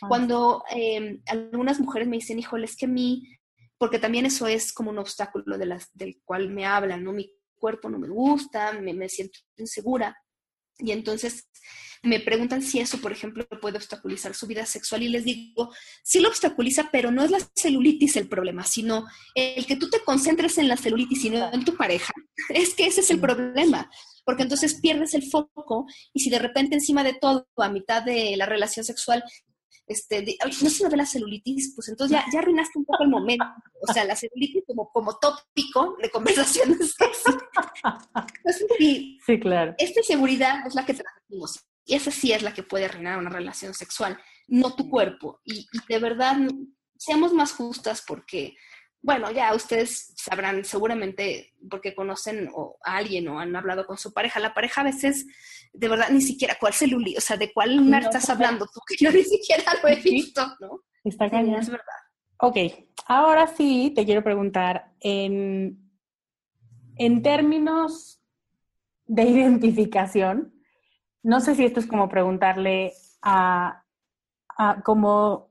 Ah. 0.01 0.07
Cuando 0.07 0.63
em, 0.69 1.21
algunas 1.27 1.79
mujeres 1.79 2.07
me 2.07 2.17
dicen, 2.17 2.39
híjole, 2.39 2.65
es 2.65 2.75
que 2.75 2.87
mí, 2.87 3.37
porque 3.77 3.99
también 3.99 4.25
eso 4.25 4.47
es 4.47 4.73
como 4.73 4.91
un 4.91 4.99
obstáculo 4.99 5.57
de 5.57 5.65
las, 5.65 5.89
del 5.93 6.21
cual 6.23 6.49
me 6.49 6.65
hablan, 6.65 7.03
¿no? 7.03 7.13
Mi 7.13 7.31
cuerpo 7.55 7.89
no 7.89 7.99
me 7.99 8.09
gusta, 8.09 8.73
me, 8.73 8.93
me 8.93 9.09
siento 9.09 9.39
insegura. 9.57 10.17
Y 10.79 10.91
entonces 10.91 11.47
me 12.01 12.19
preguntan 12.19 12.63
si 12.63 12.79
eso, 12.79 12.99
por 12.99 13.11
ejemplo, 13.11 13.47
puede 13.61 13.77
obstaculizar 13.77 14.33
su 14.33 14.47
vida 14.47 14.65
sexual 14.65 15.03
y 15.03 15.09
les 15.09 15.23
digo, 15.23 15.71
sí 16.03 16.19
lo 16.19 16.29
obstaculiza, 16.29 16.89
pero 16.91 17.11
no 17.11 17.23
es 17.23 17.29
la 17.29 17.39
celulitis 17.55 18.15
el 18.15 18.27
problema, 18.27 18.63
sino 18.63 19.05
el 19.35 19.67
que 19.67 19.75
tú 19.75 19.89
te 19.89 19.99
concentres 19.99 20.57
en 20.57 20.67
la 20.67 20.77
celulitis 20.77 21.25
y 21.25 21.29
no 21.29 21.53
en 21.53 21.63
tu 21.63 21.75
pareja. 21.75 22.11
Es 22.49 22.73
que 22.73 22.87
ese 22.87 23.01
es 23.01 23.11
el 23.11 23.19
problema 23.19 23.89
porque 24.23 24.43
entonces 24.43 24.79
pierdes 24.81 25.13
el 25.13 25.23
foco 25.23 25.85
y 26.13 26.21
si 26.21 26.29
de 26.29 26.39
repente 26.39 26.75
encima 26.75 27.03
de 27.03 27.13
todo, 27.13 27.47
a 27.57 27.69
mitad 27.69 28.03
de 28.03 28.35
la 28.37 28.45
relación 28.45 28.85
sexual, 28.85 29.23
este, 29.87 30.37
no 30.61 30.69
se 30.69 30.83
me 30.83 30.89
ve 30.89 30.97
la 30.97 31.05
celulitis, 31.05 31.73
pues 31.75 31.89
entonces 31.89 32.17
ya, 32.17 32.25
ya 32.31 32.39
arruinaste 32.39 32.79
un 32.79 32.85
poco 32.85 33.03
el 33.03 33.09
momento. 33.09 33.45
O 33.81 33.91
sea, 33.91 34.05
la 34.05 34.15
celulitis 34.15 34.63
como, 34.65 34.89
como 34.91 35.17
tópico 35.17 35.97
de 36.01 36.09
conversaciones. 36.09 36.95
sí, 38.77 39.39
claro. 39.39 39.75
Esta 39.77 39.99
inseguridad 39.99 40.65
es 40.65 40.75
la 40.75 40.85
que 40.85 40.93
transmitimos. 40.93 41.59
Y 41.85 41.95
esa 41.95 42.11
sí 42.11 42.31
es 42.31 42.41
la 42.41 42.53
que 42.53 42.63
puede 42.63 42.85
arruinar 42.85 43.19
una 43.19 43.29
relación 43.29 43.73
sexual, 43.73 44.17
no 44.47 44.75
tu 44.75 44.89
cuerpo. 44.89 45.41
Y, 45.43 45.67
y 45.71 45.79
de 45.89 45.99
verdad, 45.99 46.37
seamos 46.97 47.33
más 47.33 47.51
justas 47.51 48.03
porque 48.07 48.55
bueno, 49.03 49.31
ya 49.31 49.53
ustedes 49.55 50.13
sabrán 50.15 50.63
seguramente 50.63 51.53
porque 51.69 51.95
conocen 51.95 52.49
a 52.83 52.97
alguien 52.97 53.27
o 53.27 53.39
han 53.39 53.55
hablado 53.55 53.87
con 53.87 53.97
su 53.97 54.13
pareja. 54.13 54.39
La 54.39 54.53
pareja 54.53 54.81
a 54.81 54.85
veces, 54.85 55.25
de 55.73 55.87
verdad, 55.87 56.09
ni 56.11 56.21
siquiera 56.21 56.57
cuál 56.59 56.73
celulitis, 56.73 57.17
o 57.17 57.21
sea, 57.21 57.37
de 57.37 57.51
cuál 57.51 57.75
lunar 57.75 58.03
estás 58.03 58.29
hablando 58.29 58.67
tú, 58.71 58.79
que 58.87 59.03
yo 59.03 59.11
ni 59.11 59.23
siquiera 59.23 59.63
lo 59.81 59.89
he 59.89 59.95
visto, 59.95 60.45
¿no? 60.59 60.81
Está 61.03 61.29
cañón. 61.29 61.59
Es 61.59 61.69
verdad. 61.69 61.85
Ok, 62.37 62.57
ahora 63.07 63.47
sí 63.47 63.91
te 63.95 64.05
quiero 64.05 64.23
preguntar, 64.23 64.91
en, 64.99 65.79
en 66.95 67.21
términos 67.23 68.21
de 69.05 69.23
identificación, 69.23 70.53
no 71.23 71.39
sé 71.39 71.55
si 71.55 71.65
esto 71.65 71.79
es 71.79 71.87
como 71.87 72.07
preguntarle 72.07 72.93
a, 73.21 73.83
a 74.57 74.81
como 74.83 75.49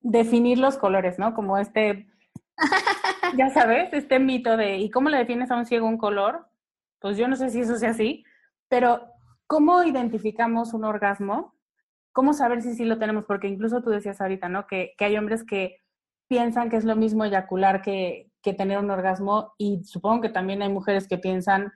definir 0.00 0.58
los 0.58 0.76
colores, 0.78 1.18
¿no? 1.18 1.34
Como 1.34 1.58
este 1.58 2.11
ya 3.36 3.50
sabes, 3.50 3.92
este 3.92 4.18
mito 4.18 4.56
de, 4.56 4.78
¿y 4.78 4.90
cómo 4.90 5.08
le 5.08 5.18
defines 5.18 5.50
a 5.50 5.56
un 5.56 5.66
ciego 5.66 5.86
un 5.86 5.98
color? 5.98 6.46
Pues 7.00 7.16
yo 7.16 7.28
no 7.28 7.36
sé 7.36 7.50
si 7.50 7.60
eso 7.60 7.76
sea 7.76 7.90
así, 7.90 8.24
pero 8.68 9.08
¿cómo 9.46 9.82
identificamos 9.82 10.74
un 10.74 10.84
orgasmo? 10.84 11.54
¿Cómo 12.12 12.32
saber 12.32 12.62
si 12.62 12.74
sí 12.74 12.84
lo 12.84 12.98
tenemos? 12.98 13.24
Porque 13.24 13.48
incluso 13.48 13.82
tú 13.82 13.90
decías 13.90 14.20
ahorita, 14.20 14.48
¿no? 14.48 14.66
Que, 14.66 14.94
que 14.96 15.04
hay 15.04 15.16
hombres 15.16 15.44
que 15.44 15.78
piensan 16.28 16.70
que 16.70 16.76
es 16.76 16.84
lo 16.84 16.96
mismo 16.96 17.24
eyacular 17.24 17.82
que, 17.82 18.30
que 18.42 18.54
tener 18.54 18.78
un 18.78 18.90
orgasmo 18.90 19.54
y 19.58 19.84
supongo 19.84 20.22
que 20.22 20.28
también 20.28 20.62
hay 20.62 20.68
mujeres 20.68 21.06
que 21.06 21.18
piensan, 21.18 21.72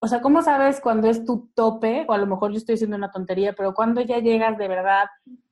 o 0.00 0.06
sea, 0.06 0.20
¿cómo 0.20 0.42
sabes 0.42 0.80
cuando 0.80 1.08
es 1.08 1.24
tu 1.24 1.50
tope? 1.54 2.04
O 2.08 2.12
a 2.12 2.18
lo 2.18 2.26
mejor 2.26 2.52
yo 2.52 2.58
estoy 2.58 2.74
diciendo 2.74 2.96
una 2.96 3.10
tontería, 3.10 3.54
pero 3.54 3.74
cuando 3.74 4.00
ya 4.02 4.18
llegas 4.18 4.58
de 4.58 4.68
verdad 4.68 5.06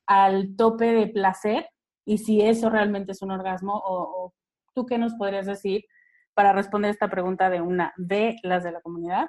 al 0.07 0.57
tope 0.57 0.93
de 0.93 1.07
placer 1.07 1.69
y 2.05 2.19
si 2.19 2.43
eso 2.43 2.71
realmente 2.71 3.13
es 3.13 3.23
un 3.23 3.31
orgasmo 3.31 3.75
o, 3.75 4.27
o 4.27 4.35
¿Tú 4.75 4.87
qué 4.87 4.99
nos 4.99 5.15
podrías 5.15 5.47
decir 5.47 5.85
para 6.35 6.53
responder 6.53 6.91
esta 6.91 7.09
pregunta 7.09 7.49
de 7.49 7.61
una 7.61 7.93
de 7.97 8.37
las 8.43 8.65
de 8.65 8.73
la 8.73 8.81
comunidad 8.81 9.29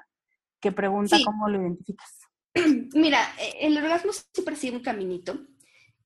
que 0.59 0.71
pregunta 0.71 1.17
cómo 1.23 1.47
lo 1.47 1.61
identificas? 1.61 2.21
Mira, 2.95 3.19
eh, 3.39 3.57
el 3.61 3.77
orgasmo 3.77 4.11
siempre 4.11 4.55
sigue 4.55 4.77
un 4.77 4.83
caminito 4.83 5.37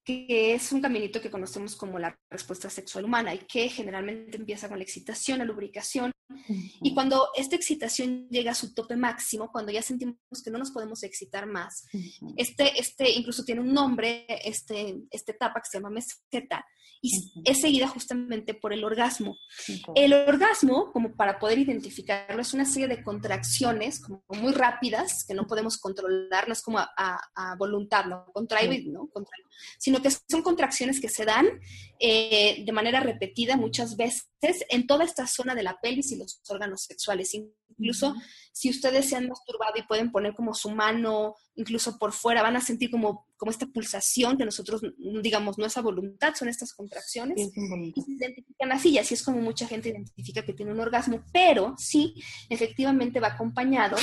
que 0.10 0.56
es 0.56 0.72
un 0.72 0.82
caminito 0.82 1.22
que 1.22 1.30
conocemos 1.30 1.76
como 1.76 2.00
la 2.00 2.18
respuesta 2.32 2.68
sexual 2.68 3.06
humana 3.06 3.36
y 3.36 3.40
que 3.40 3.70
generalmente 3.70 4.38
empieza 4.38 4.68
con 4.68 4.80
la 4.80 4.84
excitación, 4.84 5.38
la 5.38 5.46
lubricación. 5.46 6.12
Y 6.82 6.96
cuando 6.96 7.30
esta 7.36 7.56
excitación 7.56 8.28
llega 8.30 8.52
a 8.52 8.56
su 8.56 8.74
tope 8.74 8.96
máximo, 8.96 9.52
cuando 9.52 9.72
ya 9.72 9.84
sentimos 9.84 10.18
que 10.44 10.50
no 10.50 10.58
nos 10.58 10.72
podemos 10.72 11.04
excitar 11.04 11.46
más, 11.46 11.86
este, 12.38 12.80
este 12.80 13.12
incluso 13.12 13.44
tiene 13.44 13.62
un 13.62 13.72
nombre, 13.72 14.26
este, 14.44 14.98
esta 15.12 15.32
etapa 15.32 15.62
que 15.62 15.70
se 15.70 15.78
llama 15.78 15.92
meseta, 15.92 16.66
y 17.02 17.12
es 17.46 17.62
seguida 17.62 17.88
justamente 17.88 18.54
por 18.54 18.74
el 18.74 18.84
orgasmo. 18.84 19.38
El 19.96 20.14
orgasmo, 20.14 20.92
como 20.92 21.16
para 21.16 21.40
poder 21.40 21.60
identificarlo, 21.60 22.42
es 22.42 22.54
una 22.54 22.66
serie 22.66 22.88
de 22.88 23.04
contracciones 23.04 24.02
como 24.02 24.24
muy 24.30 24.54
rápidas 24.54 25.24
que 25.26 25.34
no 25.34 25.48
podemos 25.48 25.78
controlar, 25.78 26.48
no 26.48 26.54
es 26.54 26.62
como 26.62 26.80
a, 26.80 27.56
voluntad, 27.58 28.06
no 28.06 28.26
contraigo, 28.34 28.92
¿no? 28.92 29.08
Contraigo, 29.08 29.50
sino 29.78 29.99
sino 30.00 30.02
que 30.02 30.12
son 30.30 30.42
contracciones 30.42 31.00
que 31.00 31.10
se 31.10 31.26
dan 31.26 31.48
eh, 32.00 32.64
de 32.66 32.72
manera 32.72 33.00
repetida 33.00 33.58
muchas 33.58 33.98
veces 33.98 34.26
en 34.70 34.88
toda 34.88 35.04
esta 35.04 35.28
zona 35.28 35.56
de 35.56 35.64
la 35.64 35.80
pelvis 35.82 36.12
y 36.12 36.18
los 36.18 36.42
órganos 36.48 36.84
sexuales. 36.84 37.34
Incluso 37.34 38.16
si 38.52 38.70
ustedes 38.70 39.10
se 39.10 39.16
han 39.16 39.28
masturbado 39.28 39.74
y 39.78 39.84
pueden 39.84 40.12
poner 40.12 40.34
como 40.34 40.54
su 40.54 40.70
mano 40.70 41.36
incluso 41.56 41.98
por 41.98 42.14
fuera, 42.14 42.42
van 42.42 42.56
a 42.56 42.62
sentir 42.62 42.90
como, 42.90 43.28
como 43.36 43.52
esta 43.52 43.68
pulsación 43.68 44.38
que 44.38 44.46
nosotros, 44.46 44.82
digamos, 45.22 45.58
no 45.58 45.66
es 45.66 45.78
a 45.78 45.82
voluntad, 45.82 46.34
son 46.36 46.48
estas 46.48 46.74
contracciones. 46.74 47.38
y 47.38 48.02
se 48.02 48.12
identifican 48.12 48.72
así, 48.72 48.92
y 48.92 48.98
así 48.98 49.14
es 49.14 49.24
como 49.24 49.42
mucha 49.42 49.68
gente 49.68 49.90
identifica 49.90 50.44
que 50.44 50.54
tiene 50.54 50.72
un 50.72 50.80
orgasmo, 50.80 51.24
pero 51.34 51.76
sí, 51.78 52.16
efectivamente 52.50 53.20
va 53.20 53.28
acompañado 53.28 53.98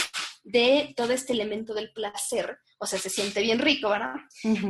de 0.44 0.93
todo 0.97 1.12
este 1.12 1.32
elemento 1.32 1.73
del 1.74 1.93
placer, 1.93 2.59
o 2.78 2.86
sea, 2.86 2.98
se 2.98 3.08
siente 3.08 3.40
bien 3.40 3.58
rico, 3.58 3.88
¿verdad? 3.88 4.14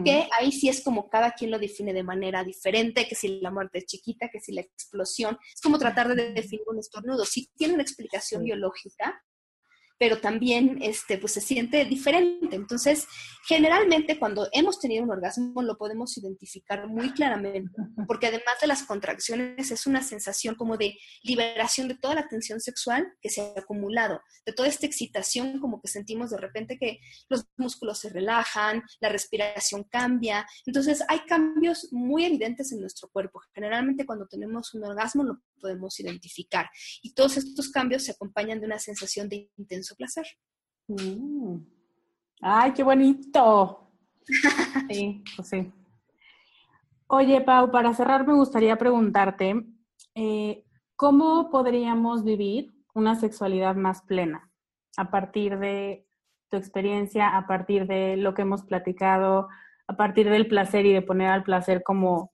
Que 0.05 0.29
ahí 0.39 0.53
sí 0.53 0.69
es 0.69 0.83
como 0.83 1.09
cada 1.09 1.33
quien 1.33 1.51
lo 1.51 1.59
define 1.59 1.93
de 1.93 2.05
manera 2.05 2.45
diferente, 2.45 3.09
que 3.09 3.15
si 3.15 3.41
la 3.41 3.51
muerte 3.51 3.79
es 3.79 3.87
chiquita, 3.87 4.29
que 4.31 4.41
si 4.41 4.53
la 4.53 4.61
explosión, 4.61 5.39
es 5.53 5.61
como 5.61 5.79
tratar 5.79 6.15
de 6.15 6.33
definir 6.33 6.65
un 6.67 6.79
estornudo. 6.79 7.25
Sí 7.25 7.51
tiene 7.57 7.75
una 7.75 7.83
explicación 7.83 8.45
biológica, 8.45 9.23
pero 9.99 10.21
también 10.21 10.79
este, 10.83 11.19
pues 11.19 11.33
se 11.33 11.41
siente 11.41 11.85
diferente. 11.85 12.57
Entonces, 12.57 13.07
generalmente 13.47 14.19
cuando 14.19 14.49
hemos 14.53 14.79
tenido 14.79 15.05
un 15.05 15.11
orgasmo 15.11 15.63
lo 15.63 15.77
podemos 15.77 16.17
identificar 16.19 16.87
muy 16.89 17.13
claramente, 17.13 17.73
porque 18.07 18.27
además 18.27 18.57
de 18.61 18.67
las 18.67 18.83
contracciones 18.83 19.71
es 19.71 19.87
una 19.87 20.03
sensación 20.03 20.55
como 20.55 20.77
de 20.77 20.97
liberación 21.23 21.89
de 21.89 21.97
toda 21.97 22.15
la 22.15 22.29
tensión 22.29 22.61
sexual 22.61 23.13
que 23.21 23.31
se 23.31 23.41
ha 23.41 23.61
acumulado, 23.61 24.21
de 24.45 24.53
toda 24.53 24.69
esta 24.69 24.87
excitación 24.87 25.61
como 25.61 25.81
que 25.81 25.89
sentimos 25.89 26.31
de 26.31 26.39
repente 26.39 26.79
que 26.79 27.01
los 27.29 27.47
músculos 27.57 27.99
se 27.99 28.11
relajan, 28.11 28.83
la 29.01 29.09
respiración 29.09 29.85
cambia. 29.85 30.47
Entonces, 30.67 31.03
hay 31.09 31.21
cambios 31.21 31.89
muy 31.93 32.25
evidentes 32.25 32.73
en 32.73 32.81
nuestro 32.81 33.09
cuerpo. 33.09 33.41
Generalmente 33.55 34.07
cuando 34.07 34.27
tenemos 34.27 34.75
un 34.75 34.85
orgasmo 34.85 35.25
lo 35.25 35.41
podemos 35.61 35.99
identificar. 36.01 36.69
Y 37.03 37.15
todos 37.15 37.37
estos 37.37 37.71
cambios 37.71 38.05
se 38.05 38.13
acompañan 38.13 38.61
de 38.61 38.67
una 38.67 38.79
sensación 38.79 39.29
de 39.29 39.51
intenso 39.57 39.95
placer. 39.97 40.27
Mm. 40.89 41.59
¡Ay, 42.41 42.73
qué 42.73 42.83
bonito! 42.83 43.91
sí, 44.91 45.23
pues 45.37 45.49
sí. 45.49 45.73
Oye, 47.09 47.41
Pau, 47.41 47.71
para 47.71 47.95
cerrar 47.95 48.27
me 48.27 48.35
gustaría 48.35 48.77
preguntarte, 48.77 49.65
eh, 50.15 50.65
¿cómo 50.97 51.51
podríamos 51.51 52.25
vivir 52.25 52.75
una 52.95 53.15
sexualidad 53.15 53.77
más 53.77 54.03
plena 54.03 54.51
a 54.97 55.11
partir 55.11 55.59
de 55.59 56.07
tu 56.51 56.57
experiencia, 56.57 57.37
a 57.37 57.47
partir 57.47 57.87
de 57.87 58.17
lo 58.17 58.35
que 58.35 58.43
hemos 58.43 58.65
platicado, 58.65 59.49
a 59.87 59.97
partir 59.97 60.31
del 60.31 60.49
placer 60.49 60.87
y 60.87 60.93
de 60.93 61.03
poner 61.03 61.29
al 61.29 61.45
placer 61.45 61.83
como 61.83 62.33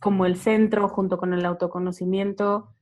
como 0.00 0.26
el 0.26 0.36
centro 0.36 0.88
junto 0.88 1.18
con 1.18 1.32
el 1.34 1.44
autoconocimiento, 1.44 2.74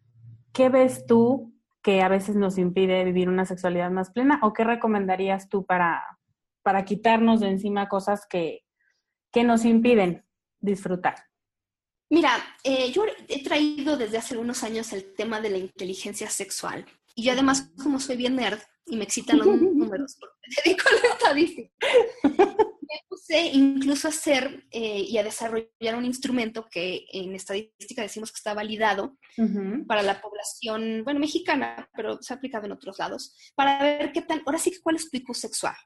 ¿qué 0.53 0.69
ves 0.69 1.05
tú 1.07 1.53
que 1.83 2.01
a 2.03 2.09
veces 2.09 2.37
nos 2.37 2.59
impide 2.59 3.05
vivir 3.05 3.29
una 3.29 3.45
sexualidad 3.45 3.91
más 3.91 4.11
plena 4.11 4.41
o 4.43 4.53
qué 4.53 4.65
recomendarías 4.65 5.49
tú 5.49 5.67
para, 5.67 6.19
para 6.63 6.85
quitarnos 6.85 7.41
de 7.41 7.49
encima 7.49 7.89
cosas 7.89 8.27
que, 8.29 8.65
que 9.33 9.45
nos 9.45 9.65
impiden 9.65 10.25
disfrutar? 10.61 11.17
Mira, 12.11 12.31
eh, 12.65 12.91
yo 12.91 13.05
he 13.29 13.43
traído 13.43 13.97
desde 13.97 14.19
hace 14.19 14.39
unos 14.39 14.63
años 14.63 14.93
el 14.93 15.15
tema 15.15 15.41
de 15.41 15.51
la 15.51 15.59
inteligencia 15.59 16.31
sexual 16.31 16.87
y 17.15 17.29
además 17.29 17.71
como 17.83 18.01
soy 18.01 18.17
bien 18.17 18.37
nerd 18.37 18.61
y 18.89 18.97
me 18.97 19.05
excitan 19.05 19.39
los 19.39 19.47
números 19.47 20.17
porque 20.19 20.37
me 20.49 20.57
dedico 20.65 20.89
a 20.89 21.07
la 21.07 21.15
estadística, 21.15 21.71
me 22.23 23.05
puse 23.09 23.41
incluso 23.53 24.09
a 24.09 24.11
hacer 24.11 24.65
eh, 24.71 25.01
y 25.01 25.19
a 25.19 25.23
desarrollar 25.23 25.97
un 25.97 26.05
instrumento 26.05 26.67
que 26.71 27.07
en 27.13 27.35
estadística 27.35 28.03
decimos 28.03 28.33
que 28.33 28.39
está 28.39 28.55
validado 28.55 29.17
para 29.87 30.03
la 30.03 30.21
población, 30.21 31.03
bueno, 31.05 31.21
mexicana, 31.21 31.89
pero 31.95 32.21
se 32.21 32.33
ha 32.33 32.37
aplicado 32.37 32.67
en 32.67 32.73
otros 32.73 32.99
lados, 32.99 33.37
para 33.55 33.83
ver 33.83 34.13
qué 34.13 34.23
tal, 34.23 34.43
ahora 34.47 34.59
sí 34.59 34.71
que 34.71 34.81
cuál 34.81 34.97
es 34.97 35.05
tu 35.05 35.11
tipo 35.11 35.35
sexual. 35.35 35.77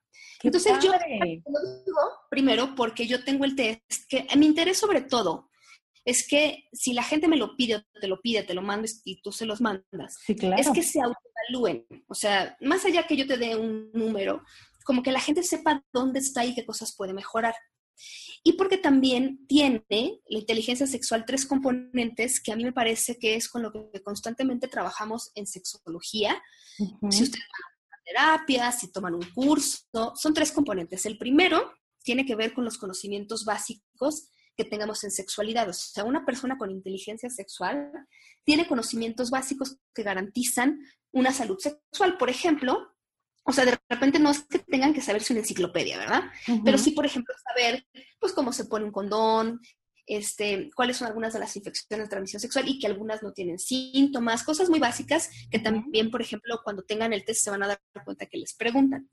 Entonces 0.43 0.73
yo 0.83 0.91
lo 0.93 0.99
digo 1.25 2.01
primero 2.31 2.75
porque 2.75 3.07
yo 3.07 3.23
tengo 3.23 3.45
el 3.45 3.55
test 3.55 4.09
que 4.09 4.27
mi 4.37 4.47
interés 4.47 4.79
sobre 4.79 5.03
todo 5.03 5.51
es 6.05 6.27
que 6.27 6.65
si 6.73 6.93
la 6.93 7.03
gente 7.03 7.29
me 7.29 7.37
lo 7.37 7.57
pide, 7.57 7.85
te 8.01 8.09
lo 8.09 8.21
pide, 8.21 8.43
te 8.43 8.55
lo 8.55 8.63
mandes 8.63 9.03
y 9.05 9.21
tú 9.23 9.33
se 9.33 9.47
los 9.47 9.61
mandas, 9.61 10.19
es 10.27 10.71
que 10.71 10.83
se 10.83 11.01
autoevalúen. 11.01 11.87
O 12.09 12.15
sea, 12.15 12.57
más 12.61 12.85
allá 12.85 13.07
que 13.07 13.17
yo 13.17 13.27
te 13.27 13.37
dé 13.37 13.57
un 13.57 13.91
número, 13.93 14.43
como 14.85 15.03
que 15.03 15.13
la 15.13 15.21
gente 15.21 15.43
sepa 15.43 15.85
dónde 15.93 16.19
está 16.19 16.45
y 16.45 16.55
qué 16.55 16.67
cosas 16.67 16.95
puede 16.97 17.13
mejorar. 17.13 17.55
Y 18.43 18.55
porque 18.55 18.79
también 18.79 19.47
tiene 19.47 19.85
la 20.27 20.39
inteligencia 20.39 20.87
sexual 20.89 21.25
tres 21.25 21.47
componentes 21.47 22.41
que 22.41 22.53
a 22.53 22.57
mí 22.57 22.65
me 22.65 22.73
parece 22.73 23.19
que 23.19 23.37
es 23.37 23.49
con 23.49 23.63
lo 23.63 23.73
que 23.73 24.03
constantemente 24.03 24.67
trabajamos 24.67 25.31
en 25.37 25.47
sexología. 25.47 26.43
Si 26.79 27.23
ustedes 27.23 27.47
van 27.53 27.93
a 27.93 28.03
terapia, 28.05 28.73
si 28.73 28.91
toman 28.91 29.15
un 29.15 29.31
curso, 29.33 30.13
son 30.17 30.35
tres 30.35 30.51
componentes. 30.51 31.07
El 31.07 31.19
primero 31.19 31.73
tiene 32.03 32.27
que 32.27 32.35
ver 32.35 32.53
con 32.53 32.65
los 32.65 32.79
conocimientos 32.79 33.45
básicos 33.45 34.29
que 34.63 34.71
tengamos 34.71 35.03
en 35.05 35.11
sexualidad. 35.11 35.69
O 35.69 35.73
sea, 35.73 36.05
una 36.05 36.25
persona 36.25 36.59
con 36.59 36.71
inteligencia 36.71 37.31
sexual 37.31 37.91
tiene 38.45 38.67
conocimientos 38.67 39.31
básicos 39.31 39.79
que 39.95 40.03
garantizan 40.03 40.81
una 41.13 41.33
salud 41.33 41.59
sexual. 41.59 42.17
Por 42.19 42.31
ejemplo, 42.31 42.93
o 43.45 43.53
sea, 43.53 43.65
de 43.65 43.79
repente 43.89 44.19
no 44.19 44.31
es 44.31 44.45
que 44.45 44.61
tengan 44.61 44.95
que 44.95 45.01
saberse 45.01 45.33
una 45.33 45.41
enciclopedia, 45.41 45.99
¿verdad? 45.99 46.23
Pero 46.65 46.79
sí, 46.79 46.93
por 46.93 47.07
ejemplo, 47.07 47.35
saber, 47.45 47.85
pues, 48.21 48.33
cómo 48.33 48.53
se 48.53 48.67
pone 48.67 48.85
un 48.85 48.93
condón, 48.93 49.61
este, 50.07 50.71
cuáles 50.75 50.97
son 50.97 51.09
algunas 51.09 51.33
de 51.33 51.39
las 51.39 51.57
infecciones 51.57 52.07
de 52.07 52.11
transmisión 52.11 52.41
sexual 52.41 52.69
y 52.69 52.79
que 52.79 52.87
algunas 52.87 53.23
no 53.23 53.33
tienen 53.33 53.59
síntomas, 53.59 54.43
cosas 54.43 54.69
muy 54.69 54.81
básicas 54.81 55.31
que 55.51 55.59
también, 55.59 56.11
por 56.11 56.21
ejemplo, 56.21 56.61
cuando 56.65 56.83
tengan 56.83 57.13
el 57.13 57.25
test 57.25 57.45
se 57.45 57.51
van 57.51 57.63
a 57.63 57.69
dar 57.69 57.81
cuenta 58.05 58.27
que 58.27 58.39
les 58.39 58.55
preguntan. 58.55 59.09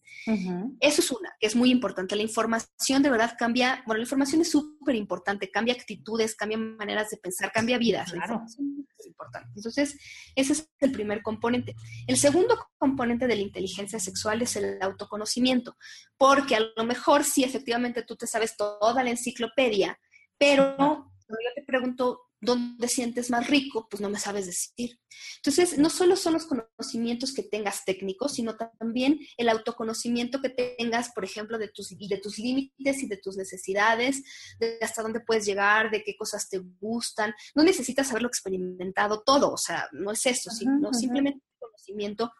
Eso 0.80 1.02
es 1.02 1.12
una, 1.12 1.32
que 1.40 1.48
es 1.48 1.56
muy 1.56 1.70
importante. 1.72 2.16
La 2.16 2.24
información 2.24 3.04
de 3.04 3.10
verdad 3.10 3.36
cambia, 3.38 3.84
bueno, 3.86 4.00
la 4.00 4.04
información 4.04 4.42
es 4.42 4.52
súper 4.52 4.96
importante, 4.96 5.52
cambia 5.52 5.74
actitudes, 5.74 6.36
cambia 6.36 6.58
maneras 6.58 7.10
de 7.10 7.18
pensar, 7.18 7.52
cambia 7.52 7.78
vidas. 7.78 8.12
Claro. 8.12 8.44
es 8.46 9.06
importante. 9.06 9.50
Entonces, 9.56 9.98
ese 10.36 10.54
es 10.54 10.70
el 10.80 10.92
primer 10.92 11.22
componente. 11.22 11.76
El 12.08 12.18
segundo 12.18 12.58
componente 12.78 13.28
de 13.28 13.36
la 13.36 13.42
inteligencia 13.42 14.00
sexual 14.00 14.42
es 14.42 14.56
el 14.56 14.82
autoconocimiento, 14.82 15.78
porque 16.18 16.56
a 16.56 16.62
lo 16.76 16.84
mejor 16.84 17.24
si 17.24 17.44
efectivamente 17.44 18.04
tú 18.04 18.16
te 18.16 18.28
sabes 18.28 18.58
toda 18.58 19.04
la 19.04 19.10
enciclopedia, 19.10 20.00
pero 20.40 20.76
cuando 20.78 21.44
yo 21.44 21.54
te 21.56 21.64
pregunto 21.64 22.22
dónde 22.42 22.88
sientes 22.88 23.30
más 23.30 23.48
rico, 23.48 23.88
pues 23.90 24.02
no 24.02 24.10
me 24.10 24.18
sabes 24.18 24.46
decir. 24.46 25.00
Entonces, 25.38 25.78
no 25.78 25.90
solo 25.90 26.16
son 26.16 26.34
los 26.34 26.46
conocimientos 26.46 27.34
que 27.34 27.44
tengas 27.44 27.84
técnicos, 27.86 28.34
sino 28.34 28.56
también 28.56 29.20
el 29.38 29.50
autoconocimiento 29.50 30.42
que 30.42 30.50
tengas, 30.50 31.12
por 31.14 31.26
ejemplo, 31.26 31.58
de 31.58 31.68
tus, 31.68 31.90
de 31.90 32.18
tus 32.18 32.40
límites 32.40 33.04
y 33.04 33.08
de 33.08 33.18
tus 33.18 33.36
necesidades, 33.36 34.24
de 34.60 34.80
hasta 34.82 35.02
dónde 35.02 35.20
puedes 35.20 35.46
llegar, 35.46 35.92
de 35.92 36.04
qué 36.04 36.16
cosas 36.16 36.50
te 36.50 36.60
gustan. 36.80 37.34
No 37.56 37.64
necesitas 37.64 38.10
haberlo 38.10 38.30
experimentado 38.30 39.22
todo, 39.24 39.52
o 39.52 39.58
sea, 39.58 39.88
no 39.92 40.12
es 40.12 40.26
eso, 40.26 40.50
sino 40.50 40.94
simplemente 40.94 41.42
conocimiento 41.60 42.32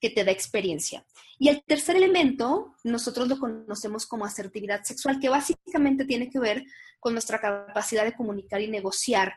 que 0.00 0.10
te 0.10 0.24
da 0.24 0.32
experiencia. 0.32 1.04
Y 1.38 1.48
el 1.48 1.62
tercer 1.64 1.96
elemento, 1.96 2.74
nosotros 2.84 3.28
lo 3.28 3.38
conocemos 3.38 4.06
como 4.06 4.24
asertividad 4.24 4.82
sexual, 4.82 5.20
que 5.20 5.28
básicamente 5.28 6.04
tiene 6.04 6.30
que 6.30 6.40
ver 6.40 6.64
con 7.00 7.12
nuestra 7.12 7.40
capacidad 7.40 8.04
de 8.04 8.14
comunicar 8.14 8.60
y 8.60 8.68
negociar 8.68 9.34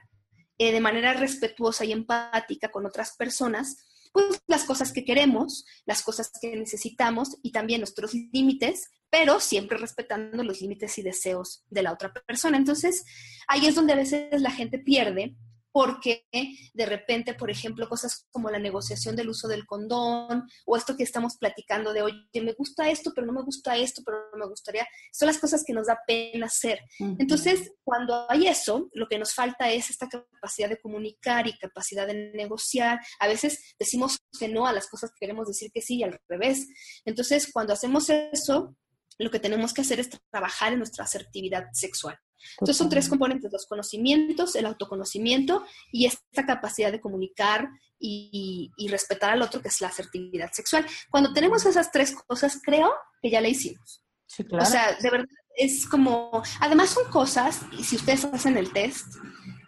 eh, 0.57 0.71
de 0.71 0.81
manera 0.81 1.13
respetuosa 1.13 1.85
y 1.85 1.91
empática 1.91 2.69
con 2.69 2.85
otras 2.85 3.15
personas, 3.15 3.77
pues 4.11 4.41
las 4.47 4.65
cosas 4.65 4.91
que 4.91 5.05
queremos, 5.05 5.65
las 5.85 6.03
cosas 6.03 6.31
que 6.39 6.55
necesitamos 6.55 7.37
y 7.41 7.51
también 7.51 7.81
nuestros 7.81 8.13
límites, 8.13 8.91
pero 9.09 9.39
siempre 9.39 9.77
respetando 9.77 10.43
los 10.43 10.61
límites 10.61 10.97
y 10.97 11.01
deseos 11.01 11.63
de 11.69 11.83
la 11.83 11.93
otra 11.93 12.13
persona. 12.13 12.57
Entonces, 12.57 13.03
ahí 13.47 13.65
es 13.67 13.75
donde 13.75 13.93
a 13.93 13.97
veces 13.97 14.41
la 14.41 14.51
gente 14.51 14.79
pierde 14.79 15.35
porque 15.71 16.25
de 16.73 16.85
repente, 16.85 17.33
por 17.33 17.49
ejemplo, 17.49 17.87
cosas 17.87 18.27
como 18.31 18.49
la 18.49 18.59
negociación 18.59 19.15
del 19.15 19.29
uso 19.29 19.47
del 19.47 19.65
condón 19.65 20.47
o 20.65 20.77
esto 20.77 20.97
que 20.97 21.03
estamos 21.03 21.37
platicando 21.37 21.93
de, 21.93 22.01
oye, 22.01 22.41
me 22.41 22.53
gusta 22.53 22.89
esto, 22.89 23.11
pero 23.15 23.27
no 23.27 23.33
me 23.33 23.43
gusta 23.43 23.77
esto, 23.77 24.01
pero 24.05 24.17
no 24.33 24.39
me 24.39 24.47
gustaría, 24.47 24.87
son 25.11 25.27
las 25.27 25.37
cosas 25.37 25.63
que 25.65 25.73
nos 25.73 25.87
da 25.87 25.99
pena 26.05 26.47
hacer. 26.47 26.81
Entonces, 26.99 27.71
cuando 27.83 28.29
hay 28.29 28.47
eso, 28.47 28.89
lo 28.93 29.07
que 29.07 29.19
nos 29.19 29.33
falta 29.33 29.71
es 29.71 29.89
esta 29.89 30.07
capacidad 30.07 30.69
de 30.69 30.79
comunicar 30.79 31.47
y 31.47 31.57
capacidad 31.57 32.07
de 32.07 32.31
negociar. 32.33 32.99
A 33.19 33.27
veces 33.27 33.75
decimos 33.79 34.19
que 34.39 34.47
no 34.47 34.67
a 34.67 34.73
las 34.73 34.87
cosas 34.87 35.11
que 35.11 35.25
queremos 35.25 35.47
decir 35.47 35.71
que 35.73 35.81
sí 35.81 35.97
y 35.97 36.03
al 36.03 36.19
revés. 36.27 36.67
Entonces, 37.05 37.49
cuando 37.51 37.73
hacemos 37.73 38.09
eso, 38.09 38.75
lo 39.17 39.31
que 39.31 39.39
tenemos 39.39 39.73
que 39.73 39.81
hacer 39.81 39.99
es 39.99 40.09
trabajar 40.31 40.73
en 40.73 40.79
nuestra 40.79 41.05
asertividad 41.05 41.65
sexual. 41.73 42.17
Entonces 42.53 42.77
son 42.77 42.89
tres 42.89 43.09
componentes, 43.09 43.51
los 43.51 43.65
conocimientos, 43.65 44.55
el 44.55 44.65
autoconocimiento 44.65 45.63
y 45.91 46.05
esta 46.05 46.45
capacidad 46.45 46.91
de 46.91 47.01
comunicar 47.01 47.69
y, 47.99 48.71
respetar 48.89 49.31
al 49.31 49.41
otro, 49.41 49.61
que 49.61 49.67
es 49.67 49.79
la 49.81 49.87
asertividad 49.87 50.51
sexual. 50.51 50.85
Cuando 51.09 51.33
tenemos 51.33 51.65
esas 51.65 51.91
tres 51.91 52.15
cosas, 52.27 52.59
creo 52.63 52.91
que 53.21 53.29
ya 53.29 53.41
la 53.41 53.47
hicimos. 53.47 54.03
O 54.51 54.65
sea, 54.65 54.97
de 54.99 55.09
verdad 55.09 55.27
es 55.55 55.85
como, 55.85 56.41
además 56.59 56.89
son 56.89 57.09
cosas, 57.11 57.61
y 57.77 57.83
si 57.83 57.97
ustedes 57.97 58.25
hacen 58.25 58.57
el 58.57 58.71
test, 58.71 59.05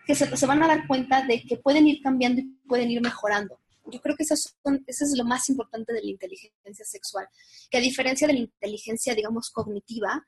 que 0.08 0.16
se, 0.16 0.36
se, 0.36 0.46
van 0.46 0.64
a 0.64 0.68
dar 0.68 0.88
cuenta 0.88 1.26
de 1.26 1.44
que 1.44 1.58
pueden 1.58 1.88
ir 1.88 2.02
cambiando 2.02 2.42
y 2.42 2.46
pueden 2.68 2.90
ir 2.90 3.02
mejorando. 3.02 3.60
Yo 3.86 4.00
creo 4.00 4.16
que 4.16 4.24
eso, 4.24 4.36
son, 4.36 4.84
eso 4.88 5.04
es 5.04 5.18
lo 5.18 5.26
más 5.26 5.50
importante 5.50 5.94
de 5.94 6.02
la 6.02 6.10
inteligencia 6.10 6.86
sexual, 6.86 7.28
que 7.70 7.78
a 7.78 7.82
diferencia 7.82 8.28
de 8.28 8.34
la 8.34 8.40
inteligencia, 8.40 9.14
digamos, 9.14 9.50
cognitiva, 9.50 10.26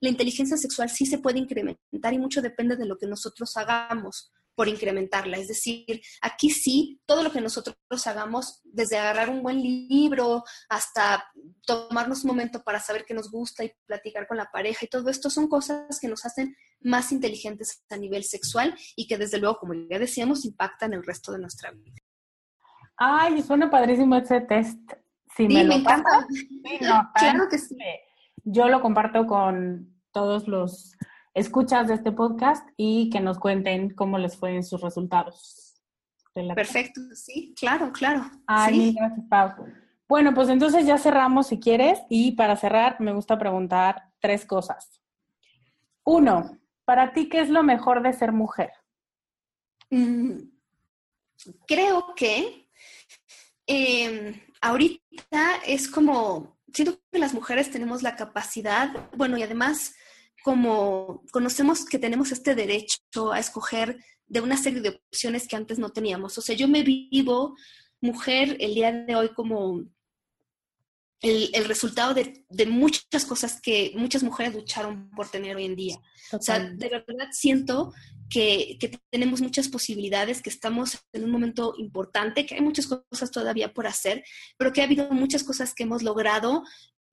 la 0.00 0.08
inteligencia 0.08 0.56
sexual 0.56 0.90
sí 0.90 1.06
se 1.06 1.18
puede 1.18 1.38
incrementar 1.38 2.12
y 2.12 2.18
mucho 2.18 2.42
depende 2.42 2.76
de 2.76 2.86
lo 2.86 2.98
que 2.98 3.06
nosotros 3.06 3.56
hagamos 3.56 4.32
por 4.58 4.66
incrementarla. 4.66 5.36
Es 5.36 5.46
decir, 5.46 6.02
aquí 6.20 6.50
sí, 6.50 7.00
todo 7.06 7.22
lo 7.22 7.30
que 7.30 7.40
nosotros 7.40 7.76
hagamos, 8.06 8.60
desde 8.64 8.98
agarrar 8.98 9.30
un 9.30 9.40
buen 9.40 9.62
libro 9.62 10.42
hasta 10.68 11.24
tomarnos 11.64 12.24
un 12.24 12.30
momento 12.30 12.64
para 12.64 12.80
saber 12.80 13.04
qué 13.04 13.14
nos 13.14 13.30
gusta 13.30 13.62
y 13.62 13.72
platicar 13.86 14.26
con 14.26 14.36
la 14.36 14.50
pareja 14.50 14.84
y 14.84 14.88
todo 14.88 15.10
esto 15.10 15.30
son 15.30 15.46
cosas 15.46 16.00
que 16.00 16.08
nos 16.08 16.26
hacen 16.26 16.56
más 16.80 17.12
inteligentes 17.12 17.84
a 17.88 17.96
nivel 17.96 18.24
sexual 18.24 18.74
y 18.96 19.06
que 19.06 19.16
desde 19.16 19.38
luego, 19.38 19.58
como 19.58 19.74
ya 19.74 20.00
decíamos, 20.00 20.44
impactan 20.44 20.92
el 20.92 21.04
resto 21.04 21.30
de 21.30 21.38
nuestra 21.38 21.70
vida. 21.70 21.94
Ay, 22.96 23.40
suena 23.42 23.70
padrísimo 23.70 24.16
ese 24.16 24.40
test. 24.40 24.80
Si 25.36 25.46
sí, 25.46 25.48
me, 25.48 25.62
me 25.62 25.64
lo 25.66 25.74
encanta. 25.74 26.26
Sí, 26.30 26.78
no, 26.80 27.08
claro 27.14 27.48
que 27.48 27.58
sí. 27.58 27.76
Yo 28.50 28.68
lo 28.68 28.80
comparto 28.80 29.26
con 29.26 29.94
todos 30.10 30.48
los 30.48 30.96
escuchas 31.34 31.88
de 31.88 31.94
este 31.94 32.12
podcast 32.12 32.66
y 32.76 33.10
que 33.10 33.20
nos 33.20 33.38
cuenten 33.38 33.90
cómo 33.90 34.16
les 34.16 34.36
fue 34.36 34.56
en 34.56 34.64
sus 34.64 34.80
resultados. 34.80 35.82
Perfecto, 36.54 37.00
sí, 37.14 37.54
claro, 37.58 37.92
claro. 37.92 38.30
Ay, 38.46 38.74
sí. 38.74 38.94
gracias, 38.96 39.26
Pau. 39.28 39.66
Bueno, 40.08 40.32
pues 40.32 40.48
entonces 40.48 40.86
ya 40.86 40.96
cerramos 40.96 41.48
si 41.48 41.60
quieres 41.60 42.00
y 42.08 42.32
para 42.32 42.56
cerrar 42.56 42.98
me 43.00 43.12
gusta 43.12 43.38
preguntar 43.38 44.04
tres 44.20 44.46
cosas. 44.46 45.02
Uno, 46.04 46.58
para 46.86 47.12
ti, 47.12 47.28
¿qué 47.28 47.40
es 47.40 47.50
lo 47.50 47.62
mejor 47.62 48.02
de 48.02 48.14
ser 48.14 48.32
mujer? 48.32 48.72
Mm, 49.90 50.38
creo 51.66 52.14
que 52.16 52.70
eh, 53.66 54.42
ahorita 54.62 55.56
es 55.66 55.88
como, 55.88 56.57
siento 56.72 57.00
que 57.10 57.18
las 57.18 57.34
mujeres 57.34 57.70
tenemos 57.70 58.02
la 58.02 58.16
capacidad, 58.16 58.90
bueno, 59.16 59.38
y 59.38 59.42
además 59.42 59.94
como 60.44 61.22
conocemos 61.32 61.84
que 61.84 61.98
tenemos 61.98 62.32
este 62.32 62.54
derecho 62.54 63.32
a 63.32 63.38
escoger 63.38 63.98
de 64.26 64.40
una 64.40 64.56
serie 64.56 64.80
de 64.80 65.00
opciones 65.10 65.48
que 65.48 65.56
antes 65.56 65.78
no 65.78 65.90
teníamos. 65.90 66.38
O 66.38 66.42
sea, 66.42 66.54
yo 66.54 66.68
me 66.68 66.82
vivo 66.82 67.56
mujer 68.00 68.56
el 68.60 68.74
día 68.74 68.92
de 68.92 69.16
hoy 69.16 69.30
como 69.34 69.84
el, 71.20 71.50
el 71.52 71.64
resultado 71.64 72.14
de, 72.14 72.44
de, 72.48 72.66
muchas 72.66 73.24
cosas 73.24 73.60
que 73.60 73.92
muchas 73.96 74.22
mujeres 74.22 74.54
lucharon 74.54 75.10
por 75.10 75.28
tener 75.28 75.56
hoy 75.56 75.64
en 75.64 75.74
día. 75.74 75.96
Total. 76.30 76.38
O 76.38 76.42
sea, 76.42 76.58
de 76.58 76.88
verdad 76.88 77.28
siento 77.32 77.92
que, 78.30 78.76
que, 78.78 78.98
tenemos 79.10 79.40
muchas 79.40 79.68
posibilidades, 79.68 80.42
que 80.42 80.50
estamos 80.50 80.98
en 81.12 81.24
un 81.24 81.30
momento 81.30 81.74
importante, 81.78 82.46
que 82.46 82.54
hay 82.54 82.60
muchas 82.60 82.86
cosas 82.86 83.30
todavía 83.30 83.72
por 83.72 83.86
hacer, 83.86 84.22
pero 84.56 84.72
que 84.72 84.80
ha 84.80 84.84
habido 84.84 85.10
muchas 85.10 85.42
cosas 85.42 85.74
que 85.74 85.82
hemos 85.84 86.02
logrado 86.02 86.62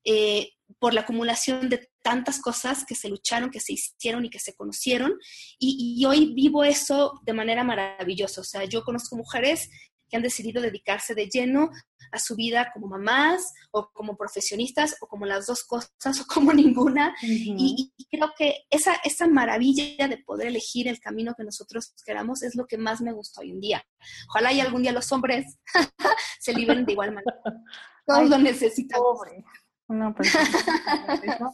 eh, 0.04 0.52
por 0.80 0.94
la 0.94 1.02
acumulación 1.02 1.68
de 1.68 1.90
tantas 2.04 2.40
cosas 2.40 2.86
que 2.86 2.94
se 2.94 3.10
lucharon, 3.10 3.50
que 3.50 3.60
se 3.60 3.74
hicieron 3.74 4.24
y 4.24 4.30
que 4.30 4.40
se 4.40 4.54
conocieron. 4.54 5.16
Y, 5.58 5.98
y, 6.00 6.06
hoy 6.06 6.34
vivo 6.36 6.64
eso 6.64 7.20
de 7.24 7.34
manera 7.34 7.64
maravillosa. 7.64 8.42
O 8.42 8.44
sea, 8.44 8.66
yo 8.66 8.84
conozco 8.84 9.16
mujeres 9.16 9.70
que 10.08 10.18
han 10.18 10.24
decidido 10.24 10.62
dedicarse 10.62 11.16
de 11.16 11.28
lleno 11.28 11.72
a 12.12 12.20
su 12.20 12.36
vida 12.36 12.72
como 12.74 12.88
mamás 12.88 13.54
o 13.72 13.90
como 13.94 14.16
profesionistas 14.16 14.96
o 15.02 15.08
como 15.08 15.26
las 15.26 15.48
dos 15.48 15.64
cosas 15.64 15.90
o 16.22 16.26
como 16.28 16.54
ninguna. 16.54 17.16
Uh 17.22 17.26
-huh. 17.26 17.56
y, 17.58 17.94
y, 17.98 18.06
creo 18.06 18.32
que 18.38 18.66
esa, 18.70 18.96
esa 19.04 19.28
maravilla 19.28 20.08
de 20.08 20.18
poder 20.18 20.48
elegir 20.48 20.88
el 20.88 21.00
camino 21.00 21.36
que 21.36 21.44
nosotros 21.44 21.94
queramos 22.06 22.44
es 22.44 22.56
lo 22.56 22.66
que 22.66 22.78
más 22.78 23.02
me 23.02 23.14
gusta 23.14 23.42
hoy 23.42 23.52
en 23.52 23.60
día. 23.60 23.86
Ojalá 24.30 24.54
y 24.54 24.60
algún 24.60 24.84
día 24.84 24.92
los 24.92 25.12
hombres 25.12 25.58
se 26.40 26.54
liberen 26.54 26.86
de 26.86 26.94
igual 26.94 27.14
manera. 27.14 27.38
Todos 28.06 28.22
Ay, 28.22 28.30
lo 28.30 28.38
necesitamos. 28.38 29.18
Pobre. 29.18 29.44
No, 29.88 30.14
pero 30.16 30.30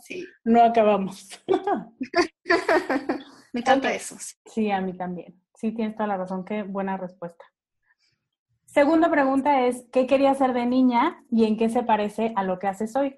sí. 0.03 0.25
no 0.43 0.63
acabamos. 0.63 1.27
Me 3.53 3.59
encanta 3.59 3.87
okay. 3.87 3.97
eso. 3.97 4.15
Sí. 4.19 4.35
sí, 4.45 4.71
a 4.71 4.79
mí 4.79 4.93
también. 4.93 5.41
Sí, 5.55 5.73
tienes 5.73 5.95
toda 5.95 6.07
la 6.07 6.17
razón. 6.17 6.45
Qué 6.45 6.63
buena 6.63 6.97
respuesta. 6.97 7.43
Segunda 8.73 9.11
pregunta 9.11 9.67
es, 9.67 9.83
¿qué 9.91 10.07
quería 10.07 10.31
hacer 10.31 10.53
de 10.53 10.65
niña 10.65 11.25
y 11.29 11.43
en 11.43 11.57
qué 11.57 11.69
se 11.69 11.83
parece 11.83 12.31
a 12.37 12.43
lo 12.43 12.57
que 12.57 12.67
haces 12.67 12.95
hoy? 12.95 13.17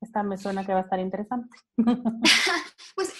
Esta 0.00 0.22
me 0.22 0.38
suena 0.38 0.64
que 0.64 0.72
va 0.72 0.80
a 0.80 0.82
estar 0.84 0.98
interesante. 0.98 1.54
pues 2.94 3.12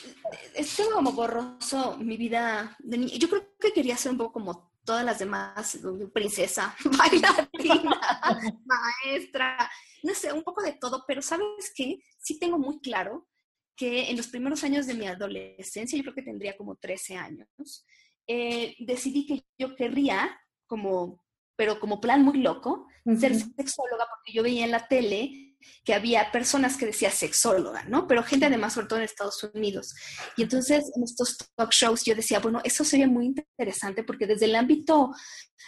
tengo 0.76 0.92
como 0.92 1.12
borroso 1.12 1.98
mi 1.98 2.16
vida 2.16 2.74
de 2.78 2.96
niña. 2.96 3.12
Yo 3.18 3.28
creo 3.28 3.54
que 3.60 3.72
quería 3.72 3.98
ser 3.98 4.12
un 4.12 4.18
poco 4.18 4.32
como 4.32 4.72
todas 4.82 5.04
las 5.04 5.18
demás, 5.18 5.78
princesa, 6.14 6.74
bailarina, 6.98 8.00
maestra, 8.64 9.70
no 10.02 10.14
sé, 10.14 10.32
un 10.32 10.42
poco 10.42 10.62
de 10.62 10.72
todo, 10.72 11.04
pero 11.06 11.20
¿sabes 11.20 11.70
qué? 11.76 11.98
Sí 12.18 12.38
tengo 12.38 12.58
muy 12.58 12.80
claro 12.80 13.28
que 13.76 14.08
en 14.08 14.16
los 14.16 14.28
primeros 14.28 14.64
años 14.64 14.86
de 14.86 14.94
mi 14.94 15.06
adolescencia, 15.06 15.98
yo 15.98 16.02
creo 16.02 16.14
que 16.14 16.22
tendría 16.22 16.56
como 16.56 16.76
13 16.76 17.16
años, 17.16 17.84
eh, 18.26 18.74
decidí 18.78 19.26
que 19.26 19.44
yo 19.58 19.76
querría, 19.76 20.38
como, 20.66 21.23
pero 21.56 21.80
como 21.80 22.00
plan 22.00 22.22
muy 22.22 22.38
loco, 22.38 22.86
uh 23.04 23.12
-huh. 23.12 23.20
ser 23.20 23.34
sexóloga, 23.34 24.06
porque 24.10 24.32
yo 24.32 24.42
veía 24.42 24.64
en 24.64 24.70
la 24.70 24.88
tele 24.88 25.54
que 25.84 25.94
había 25.94 26.30
personas 26.32 26.76
que 26.76 26.86
decía 26.86 27.10
sexóloga, 27.10 27.84
¿no? 27.84 28.06
Pero 28.06 28.22
gente 28.22 28.46
además, 28.46 28.72
sobre 28.72 28.86
todo 28.86 28.98
en 28.98 29.04
Estados 29.04 29.42
Unidos. 29.54 29.94
Y 30.36 30.42
entonces 30.42 30.90
en 30.94 31.02
estos 31.02 31.36
talk 31.56 31.70
shows 31.72 32.04
yo 32.04 32.14
decía, 32.14 32.40
bueno, 32.40 32.60
eso 32.64 32.84
sería 32.84 33.06
muy 33.06 33.26
interesante 33.26 34.02
porque 34.02 34.26
desde 34.26 34.46
el 34.46 34.56
ámbito 34.56 35.12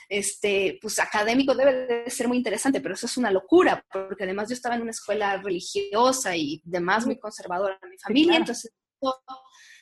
este, 0.08 0.78
pues, 0.80 0.98
académico 0.98 1.54
debe 1.54 1.86
de 2.04 2.10
ser 2.10 2.28
muy 2.28 2.38
interesante, 2.38 2.80
pero 2.80 2.94
eso 2.94 3.06
es 3.06 3.16
una 3.16 3.30
locura, 3.30 3.84
porque 3.92 4.24
además 4.24 4.48
yo 4.48 4.54
estaba 4.54 4.74
en 4.74 4.82
una 4.82 4.90
escuela 4.90 5.36
religiosa 5.38 6.36
y 6.36 6.60
demás 6.64 7.06
muy 7.06 7.18
conservadora 7.18 7.78
en 7.82 7.90
mi 7.90 7.98
familia, 7.98 8.32
claro. 8.32 8.42
entonces 8.42 8.72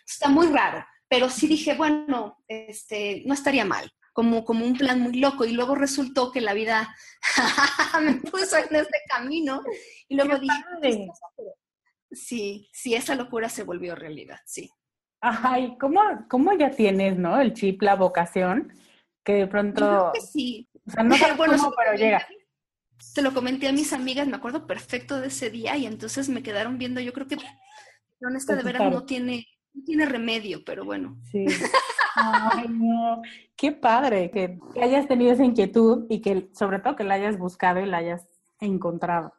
está 0.07 0.29
muy 0.29 0.47
raro. 0.49 0.85
Pero 1.09 1.31
sí 1.31 1.47
dije, 1.47 1.75
bueno, 1.75 2.39
este, 2.49 3.23
no 3.27 3.35
estaría 3.35 3.65
mal 3.65 3.91
como, 4.15 4.45
como 4.45 4.65
un 4.65 4.78
plan 4.78 5.01
muy 5.01 5.19
loco 5.19 5.45
y 5.45 5.53
luego 5.53 5.74
resultó 5.74 6.31
que 6.31 6.41
la 6.41 6.55
vida 6.55 6.95
me 8.01 8.15
puso 8.15 8.57
en 8.57 8.77
este 8.77 8.99
camino 9.09 9.61
y 10.09 10.15
luego 10.15 10.39
dije, 10.39 11.09
sí, 12.12 12.70
sí, 12.73 12.95
esa 12.95 13.16
locura 13.16 13.49
se 13.49 13.65
volvió 13.65 13.95
realidad, 13.95 14.39
sí. 14.47 14.70
Ay, 15.20 15.77
¿cómo, 15.81 16.01
¿cómo 16.31 16.57
ya 16.57 16.70
tienes, 16.70 17.19
no? 17.19 17.41
El 17.41 17.55
chip, 17.55 17.82
la 17.82 17.97
vocación, 17.97 18.73
que 19.24 19.32
de 19.32 19.47
pronto... 19.49 19.81
Creo 19.81 20.12
que 20.15 20.20
sí. 20.20 20.69
O 20.86 20.91
sea, 20.91 21.03
no 21.03 21.16
sabes 21.16 21.36
bueno, 21.36 21.57
cómo, 21.57 21.73
pero 21.77 21.97
llega. 21.97 22.27
Se 22.99 23.20
lo 23.20 23.35
comenté 23.35 23.66
a 23.66 23.73
mis 23.73 23.93
amigas, 23.93 24.28
me 24.28 24.36
acuerdo 24.36 24.66
perfecto 24.66 25.20
de 25.20 25.27
ese 25.27 25.51
día 25.51 25.77
y 25.77 25.86
entonces 25.86 26.28
me 26.28 26.43
quedaron 26.43 26.78
viendo, 26.78 27.01
yo 27.01 27.12
creo 27.12 27.27
que 27.27 27.36
honesta 28.24 28.55
de 28.55 28.62
veras 28.62 28.93
no 28.93 29.05
tiene, 29.05 29.49
no 29.73 29.82
tiene 29.82 30.07
remedio, 30.07 30.65
pero 30.65 30.85
bueno. 30.85 31.20
Sí. 31.32 31.47
Ay, 32.15 32.69
no. 32.69 33.23
Qué 33.57 33.73
padre 33.73 34.31
que, 34.31 34.59
hayas 34.81 35.09
tenido 35.09 35.32
esa 35.32 35.45
inquietud 35.45 36.07
y 36.09 36.20
que 36.20 36.51
sobre 36.53 36.78
todo 36.78 36.97
que 36.97 37.05
la 37.05 37.15
hayas 37.15 37.39
buscado 37.39 37.81
y 37.81 37.86
la 37.86 37.99
hayas 37.99 38.27
encontrado. 38.61 39.32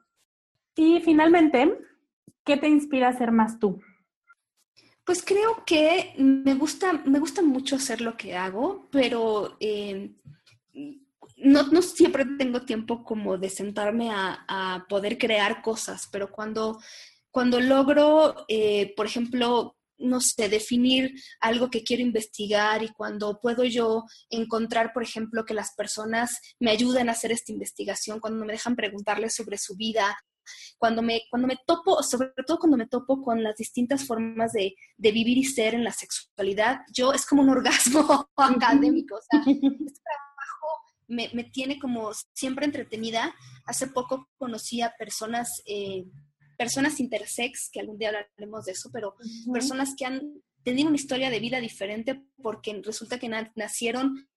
Y 0.76 1.02
finalmente, 1.02 1.77
¿qué 2.43 2.57
te 2.57 2.68
inspira 2.68 3.10
a 3.10 3.18
ser 3.18 3.31
más 3.31 3.60
tú? 3.60 3.81
Pues 5.06 5.23
creo 5.23 5.64
que 5.65 6.14
me 6.18 6.56
gusta, 6.56 6.93
me 7.06 7.19
gusta 7.19 7.41
mucho 7.41 7.76
hacer 7.76 8.02
lo 8.02 8.18
que 8.18 8.35
hago, 8.35 8.88
pero 8.91 9.56
eh, 9.60 10.15
no, 11.38 11.81
siempre 11.81 12.26
tengo 12.38 12.61
tiempo 12.61 13.03
como 13.03 13.38
de 13.38 13.49
sentarme 13.49 14.11
a, 14.11 14.45
a 14.47 14.85
poder 14.89 15.18
crear 15.18 15.61
cosas, 15.61 16.10
pero 16.11 16.31
cuando, 16.31 16.80
cuando 17.30 17.60
logro, 17.60 18.45
eh, 18.47 18.93
por 18.95 19.06
ejemplo, 19.06 19.76
no 19.97 20.22
sé, 20.22 20.49
definir 20.49 21.13
algo 21.39 21.69
que 21.69 21.84
quiero 21.84 22.03
investigar 22.03 22.84
y 22.84 22.89
cuando 22.89 23.39
puedo 23.41 23.63
yo 23.63 24.03
encontrar, 24.30 24.93
por 24.93 25.03
ejemplo, 25.03 25.45
que 25.45 25.53
las 25.53 25.73
personas 25.76 26.39
me 26.59 26.72
ayuden 26.72 27.09
a 27.09 27.13
hacer 27.13 27.31
esta 27.31 27.51
investigación, 27.51 28.19
cuando 28.19 28.45
me 28.45 28.53
dejan 28.53 28.76
preguntarles 28.76 29.35
sobre 29.35 29.57
su 29.57 29.76
vida, 29.76 30.17
cuando 30.77 31.01
me, 31.01 31.23
cuando 31.30 31.47
me 31.47 31.57
topo, 31.65 32.03
sobre 32.03 32.31
todo 32.45 32.59
cuando 32.59 32.77
me 32.77 32.88
topo 32.88 33.22
con 33.22 33.43
las 33.43 33.55
distintas 33.55 34.05
formas 34.05 34.51
de, 34.53 34.76
de 34.97 35.11
vivir 35.11 35.38
y 35.38 35.43
ser 35.43 35.73
en 35.73 35.84
la 35.84 35.91
sexualidad, 35.91 36.81
yo 36.93 37.13
es 37.13 37.26
como 37.26 37.41
un 37.41 37.49
orgasmo 37.49 38.30
académico, 38.35 39.15
o 39.15 39.22
sea, 39.22 39.39
este 39.39 39.69
trabajo 39.69 40.67
me, 41.07 41.30
me, 41.34 41.43
tiene 41.45 41.80
como 41.80 42.11
siempre 42.34 42.65
entretenida. 42.65 43.34
Hace 43.65 43.88
poco 43.88 44.30
conocí 44.38 44.81
a 44.81 44.93
personas... 44.97 45.61
Eh, 45.65 46.05
personas 46.57 46.99
intersex, 46.99 47.69
que 47.72 47.80
algún 47.80 47.98
día 47.98 48.10
hablaremos 48.10 48.65
de 48.65 48.72
eso, 48.73 48.90
pero 48.91 49.10
uh 49.10 49.23
-huh. 49.23 49.53
personas 49.53 49.95
que 49.98 50.06
han 50.06 50.41
tenido 50.64 50.88
una 50.88 50.98
historia 50.98 51.30
de 51.30 51.40
vida 51.40 51.60
diferente 51.60 52.23
porque 52.41 52.82
resulta 52.84 53.19
que 53.19 53.30
na 53.30 53.52
nacieron 53.56 54.27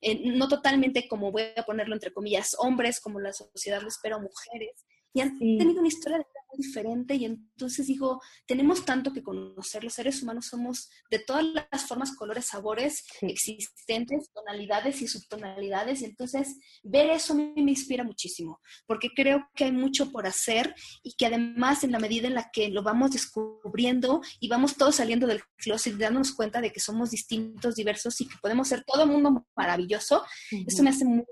eh, 0.00 0.30
no 0.30 0.48
totalmente 0.48 1.08
como 1.08 1.32
voy 1.32 1.44
a 1.56 1.64
ponerlo 1.64 1.94
entre 1.94 2.12
comillas, 2.12 2.56
hombres, 2.58 3.00
como 3.00 3.20
la 3.20 3.32
sociedad 3.32 3.82
lo 3.82 3.88
espera, 3.88 4.18
mujeres, 4.18 4.84
y 5.12 5.20
han 5.20 5.38
sí. 5.38 5.58
tenido 5.58 5.80
una 5.80 5.88
historia 5.88 6.18
de 6.18 6.26
diferente 6.56 7.14
y 7.14 7.24
entonces 7.24 7.86
digo, 7.86 8.20
tenemos 8.46 8.84
tanto 8.84 9.12
que 9.12 9.22
conocer, 9.22 9.84
los 9.84 9.94
seres 9.94 10.22
humanos 10.22 10.46
somos 10.46 10.90
de 11.10 11.18
todas 11.18 11.44
las 11.44 11.86
formas, 11.86 12.14
colores, 12.16 12.46
sabores 12.46 13.04
existentes, 13.22 14.30
tonalidades 14.32 15.02
y 15.02 15.08
subtonalidades, 15.08 16.02
y 16.02 16.06
entonces 16.06 16.56
ver 16.82 17.10
eso 17.10 17.32
a 17.32 17.36
mí 17.36 17.52
me 17.56 17.72
inspira 17.72 18.04
muchísimo, 18.04 18.60
porque 18.86 19.08
creo 19.14 19.48
que 19.54 19.64
hay 19.64 19.72
mucho 19.72 20.10
por 20.10 20.26
hacer 20.26 20.74
y 21.02 21.14
que 21.14 21.26
además 21.26 21.84
en 21.84 21.92
la 21.92 21.98
medida 21.98 22.28
en 22.28 22.34
la 22.34 22.50
que 22.52 22.68
lo 22.68 22.82
vamos 22.82 23.12
descubriendo 23.12 24.20
y 24.40 24.48
vamos 24.48 24.76
todos 24.76 24.96
saliendo 24.96 25.26
del 25.26 25.42
closet 25.56 25.94
dándonos 25.96 26.32
cuenta 26.32 26.60
de 26.60 26.72
que 26.72 26.80
somos 26.80 27.10
distintos, 27.10 27.74
diversos 27.74 28.20
y 28.20 28.28
que 28.28 28.36
podemos 28.40 28.68
ser 28.68 28.84
todo 28.84 29.04
el 29.04 29.10
mundo 29.10 29.46
maravilloso, 29.56 30.24
eso 30.66 30.82
me 30.82 30.90
hace 30.90 31.04
muy. 31.04 31.24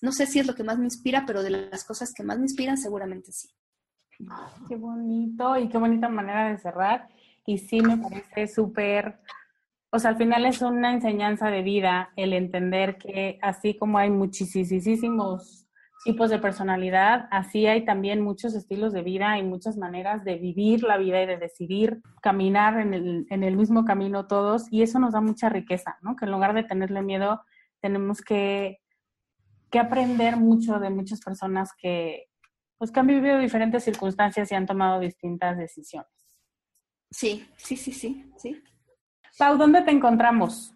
No 0.00 0.12
sé 0.12 0.26
si 0.26 0.38
es 0.38 0.46
lo 0.46 0.54
que 0.54 0.62
más 0.62 0.78
me 0.78 0.84
inspira, 0.84 1.24
pero 1.26 1.42
de 1.42 1.50
las 1.50 1.84
cosas 1.84 2.12
que 2.14 2.22
más 2.22 2.38
me 2.38 2.44
inspiran 2.44 2.78
seguramente 2.78 3.32
sí. 3.32 3.48
Qué 4.68 4.76
bonito 4.76 5.56
y 5.56 5.68
qué 5.68 5.78
bonita 5.78 6.08
manera 6.08 6.48
de 6.48 6.58
cerrar. 6.58 7.08
Y 7.46 7.58
sí 7.58 7.80
me 7.80 7.96
parece 7.96 8.46
súper, 8.48 9.20
o 9.90 9.98
sea, 9.98 10.10
al 10.10 10.16
final 10.16 10.44
es 10.44 10.60
una 10.60 10.92
enseñanza 10.92 11.50
de 11.50 11.62
vida 11.62 12.10
el 12.16 12.32
entender 12.32 12.98
que 12.98 13.38
así 13.40 13.76
como 13.76 13.98
hay 13.98 14.10
muchísimos 14.10 15.66
tipos 16.04 16.30
de 16.30 16.38
personalidad, 16.38 17.26
así 17.30 17.66
hay 17.66 17.84
también 17.84 18.20
muchos 18.20 18.54
estilos 18.54 18.92
de 18.92 19.02
vida 19.02 19.38
y 19.38 19.42
muchas 19.42 19.76
maneras 19.76 20.24
de 20.24 20.36
vivir 20.36 20.82
la 20.82 20.96
vida 20.96 21.22
y 21.22 21.26
de 21.26 21.38
decidir 21.38 22.02
caminar 22.20 22.78
en 22.80 22.94
el, 22.94 23.26
en 23.30 23.42
el 23.42 23.56
mismo 23.56 23.84
camino 23.84 24.26
todos. 24.26 24.66
Y 24.70 24.82
eso 24.82 24.98
nos 24.98 25.12
da 25.12 25.20
mucha 25.20 25.48
riqueza, 25.48 25.98
¿no? 26.02 26.16
Que 26.16 26.24
en 26.24 26.32
lugar 26.32 26.54
de 26.54 26.64
tenerle 26.64 27.02
miedo, 27.02 27.42
tenemos 27.80 28.20
que, 28.20 28.80
que 29.70 29.78
aprender 29.78 30.36
mucho 30.36 30.78
de 30.78 30.90
muchas 30.90 31.20
personas 31.20 31.72
que, 31.80 32.27
pues 32.78 32.90
que 32.90 33.00
han 33.00 33.06
vivido 33.06 33.38
diferentes 33.38 33.84
circunstancias 33.84 34.50
y 34.50 34.54
han 34.54 34.66
tomado 34.66 35.00
distintas 35.00 35.58
decisiones. 35.58 36.10
Sí, 37.10 37.46
sí, 37.56 37.76
sí, 37.76 37.92
sí, 37.92 38.30
sí. 38.36 38.62
Pau, 39.36 39.56
¿dónde 39.56 39.82
te 39.82 39.90
encontramos? 39.90 40.74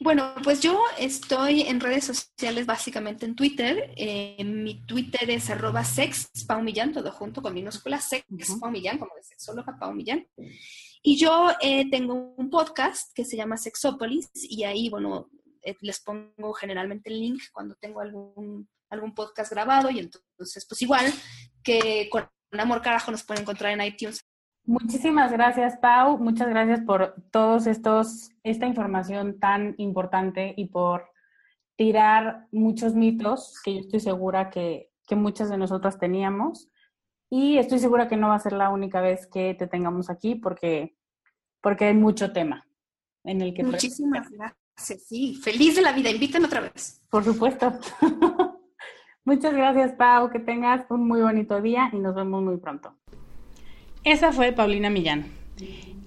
Bueno, 0.00 0.34
pues 0.42 0.60
yo 0.60 0.82
estoy 0.98 1.62
en 1.62 1.78
redes 1.78 2.04
sociales, 2.04 2.66
básicamente 2.66 3.24
en 3.24 3.36
Twitter. 3.36 3.92
Eh, 3.96 4.42
mi 4.44 4.84
Twitter 4.84 5.30
es 5.30 5.48
arroba 5.48 5.84
sex, 5.84 6.28
todo 6.92 7.12
junto 7.12 7.40
con 7.40 7.54
minúscula, 7.54 8.00
sex, 8.00 8.24
como 8.58 8.72
de 8.72 9.22
sexóloga, 9.22 9.76
Pau 9.78 9.92
Millán. 9.92 10.26
Y 11.02 11.16
yo 11.16 11.50
eh, 11.60 11.88
tengo 11.88 12.34
un 12.36 12.50
podcast 12.50 13.12
que 13.14 13.24
se 13.24 13.36
llama 13.36 13.56
Sexópolis 13.56 14.30
y 14.34 14.64
ahí, 14.64 14.88
bueno, 14.88 15.30
eh, 15.62 15.76
les 15.80 16.00
pongo 16.00 16.52
generalmente 16.52 17.10
el 17.10 17.20
link 17.20 17.40
cuando 17.52 17.76
tengo 17.76 18.00
algún 18.00 18.68
algún 18.92 19.14
podcast 19.14 19.50
grabado 19.50 19.90
y 19.90 19.98
entonces, 19.98 20.66
pues 20.68 20.82
igual 20.82 21.06
que 21.62 22.08
con 22.10 22.28
Amor 22.52 22.82
Carajo 22.82 23.10
nos 23.10 23.24
pueden 23.24 23.42
encontrar 23.42 23.72
en 23.72 23.82
iTunes. 23.82 24.24
Muchísimas 24.64 25.32
gracias, 25.32 25.76
Pau. 25.78 26.18
Muchas 26.18 26.48
gracias 26.48 26.80
por 26.82 27.16
todos 27.30 27.66
estos, 27.66 28.30
esta 28.44 28.66
información 28.66 29.40
tan 29.40 29.74
importante 29.78 30.54
y 30.56 30.66
por 30.66 31.10
tirar 31.76 32.46
muchos 32.52 32.94
mitos 32.94 33.60
que 33.64 33.74
yo 33.74 33.80
estoy 33.80 34.00
segura 34.00 34.50
que, 34.50 34.90
que 35.08 35.16
muchas 35.16 35.48
de 35.48 35.58
nosotras 35.58 35.98
teníamos. 35.98 36.68
Y 37.30 37.56
estoy 37.56 37.78
segura 37.78 38.08
que 38.08 38.16
no 38.16 38.28
va 38.28 38.34
a 38.34 38.40
ser 38.40 38.52
la 38.52 38.68
única 38.68 39.00
vez 39.00 39.26
que 39.26 39.54
te 39.54 39.66
tengamos 39.66 40.10
aquí 40.10 40.34
porque, 40.34 40.94
porque 41.62 41.86
hay 41.86 41.94
mucho 41.94 42.32
tema 42.32 42.68
en 43.24 43.40
el 43.40 43.54
que... 43.54 43.64
Muchísimas 43.64 44.28
gracias. 44.30 44.62
Sí, 44.76 45.34
feliz 45.36 45.76
de 45.76 45.82
la 45.82 45.92
vida. 45.92 46.10
Invítame 46.10 46.46
otra 46.46 46.60
vez. 46.60 47.00
Por 47.10 47.24
supuesto. 47.24 47.72
Muchas 49.24 49.54
gracias, 49.54 49.92
Pau. 49.92 50.30
Que 50.30 50.40
tengas 50.40 50.84
un 50.90 51.06
muy 51.06 51.20
bonito 51.20 51.60
día 51.62 51.90
y 51.92 51.96
nos 51.96 52.14
vemos 52.14 52.42
muy 52.42 52.56
pronto. 52.56 52.92
Esa 54.02 54.32
fue 54.32 54.52
Paulina 54.52 54.90
Millán. 54.90 55.26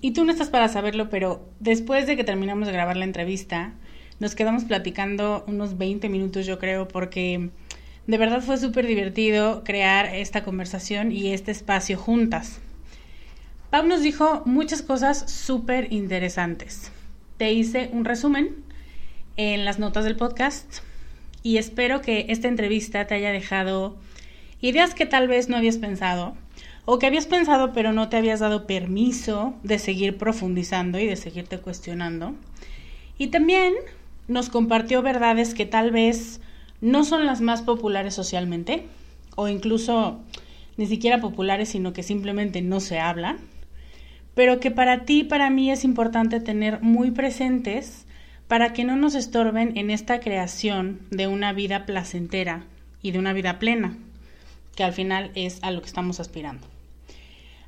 Y 0.01 0.11
tú 0.11 0.25
no 0.25 0.31
estás 0.31 0.49
para 0.49 0.67
saberlo, 0.67 1.09
pero 1.09 1.47
después 1.61 2.07
de 2.07 2.17
que 2.17 2.25
terminamos 2.25 2.67
de 2.67 2.73
grabar 2.73 2.97
la 2.97 3.05
entrevista, 3.05 3.73
nos 4.19 4.35
quedamos 4.35 4.65
platicando 4.65 5.45
unos 5.47 5.77
20 5.77 6.09
minutos, 6.09 6.45
yo 6.45 6.59
creo, 6.59 6.89
porque 6.89 7.51
de 8.05 8.17
verdad 8.17 8.41
fue 8.41 8.57
súper 8.57 8.85
divertido 8.85 9.63
crear 9.63 10.13
esta 10.13 10.43
conversación 10.43 11.13
y 11.13 11.31
este 11.31 11.51
espacio 11.51 11.97
juntas. 11.97 12.59
Pau 13.69 13.87
nos 13.87 14.01
dijo 14.01 14.43
muchas 14.45 14.81
cosas 14.81 15.31
súper 15.31 15.91
interesantes. 15.93 16.91
Te 17.37 17.53
hice 17.53 17.89
un 17.93 18.03
resumen 18.03 18.63
en 19.37 19.63
las 19.63 19.79
notas 19.79 20.03
del 20.03 20.17
podcast 20.17 20.81
y 21.45 21.59
espero 21.59 22.01
que 22.01 22.25
esta 22.29 22.47
entrevista 22.47 23.05
te 23.05 23.13
haya 23.13 23.29
dejado 23.29 23.95
ideas 24.61 24.95
que 24.95 25.05
tal 25.05 25.27
vez 25.27 25.47
no 25.47 25.55
habías 25.55 25.77
pensado 25.77 26.33
o 26.85 26.97
que 26.97 27.05
habías 27.05 27.27
pensado 27.27 27.71
pero 27.71 27.93
no 27.93 28.09
te 28.09 28.17
habías 28.17 28.39
dado 28.39 28.65
permiso 28.65 29.53
de 29.61 29.77
seguir 29.77 30.17
profundizando 30.17 30.97
y 30.97 31.05
de 31.05 31.15
seguirte 31.15 31.59
cuestionando. 31.59 32.33
Y 33.19 33.27
también 33.27 33.75
nos 34.27 34.49
compartió 34.49 35.03
verdades 35.03 35.53
que 35.53 35.67
tal 35.67 35.91
vez 35.91 36.41
no 36.81 37.03
son 37.03 37.27
las 37.27 37.41
más 37.41 37.61
populares 37.61 38.15
socialmente 38.15 38.87
o 39.35 39.47
incluso 39.47 40.19
ni 40.77 40.87
siquiera 40.87 41.21
populares, 41.21 41.69
sino 41.69 41.93
que 41.93 42.01
simplemente 42.01 42.63
no 42.63 42.79
se 42.79 42.99
hablan, 42.99 43.37
pero 44.33 44.59
que 44.59 44.71
para 44.71 45.05
ti 45.05 45.19
y 45.19 45.23
para 45.25 45.51
mí 45.51 45.69
es 45.69 45.83
importante 45.83 46.39
tener 46.39 46.81
muy 46.81 47.11
presentes 47.11 48.04
para 48.47 48.73
que 48.73 48.83
no 48.83 48.95
nos 48.95 49.15
estorben 49.15 49.77
en 49.77 49.89
esta 49.89 50.19
creación 50.19 50.99
de 51.09 51.27
una 51.27 51.53
vida 51.53 51.85
placentera 51.85 52.63
y 53.01 53.11
de 53.11 53.19
una 53.19 53.33
vida 53.33 53.59
plena, 53.59 53.97
que 54.75 54.83
al 54.83 54.93
final 54.93 55.31
es 55.35 55.59
a 55.63 55.71
lo 55.71 55.81
que 55.81 55.87
estamos 55.87 56.19
aspirando. 56.19 56.67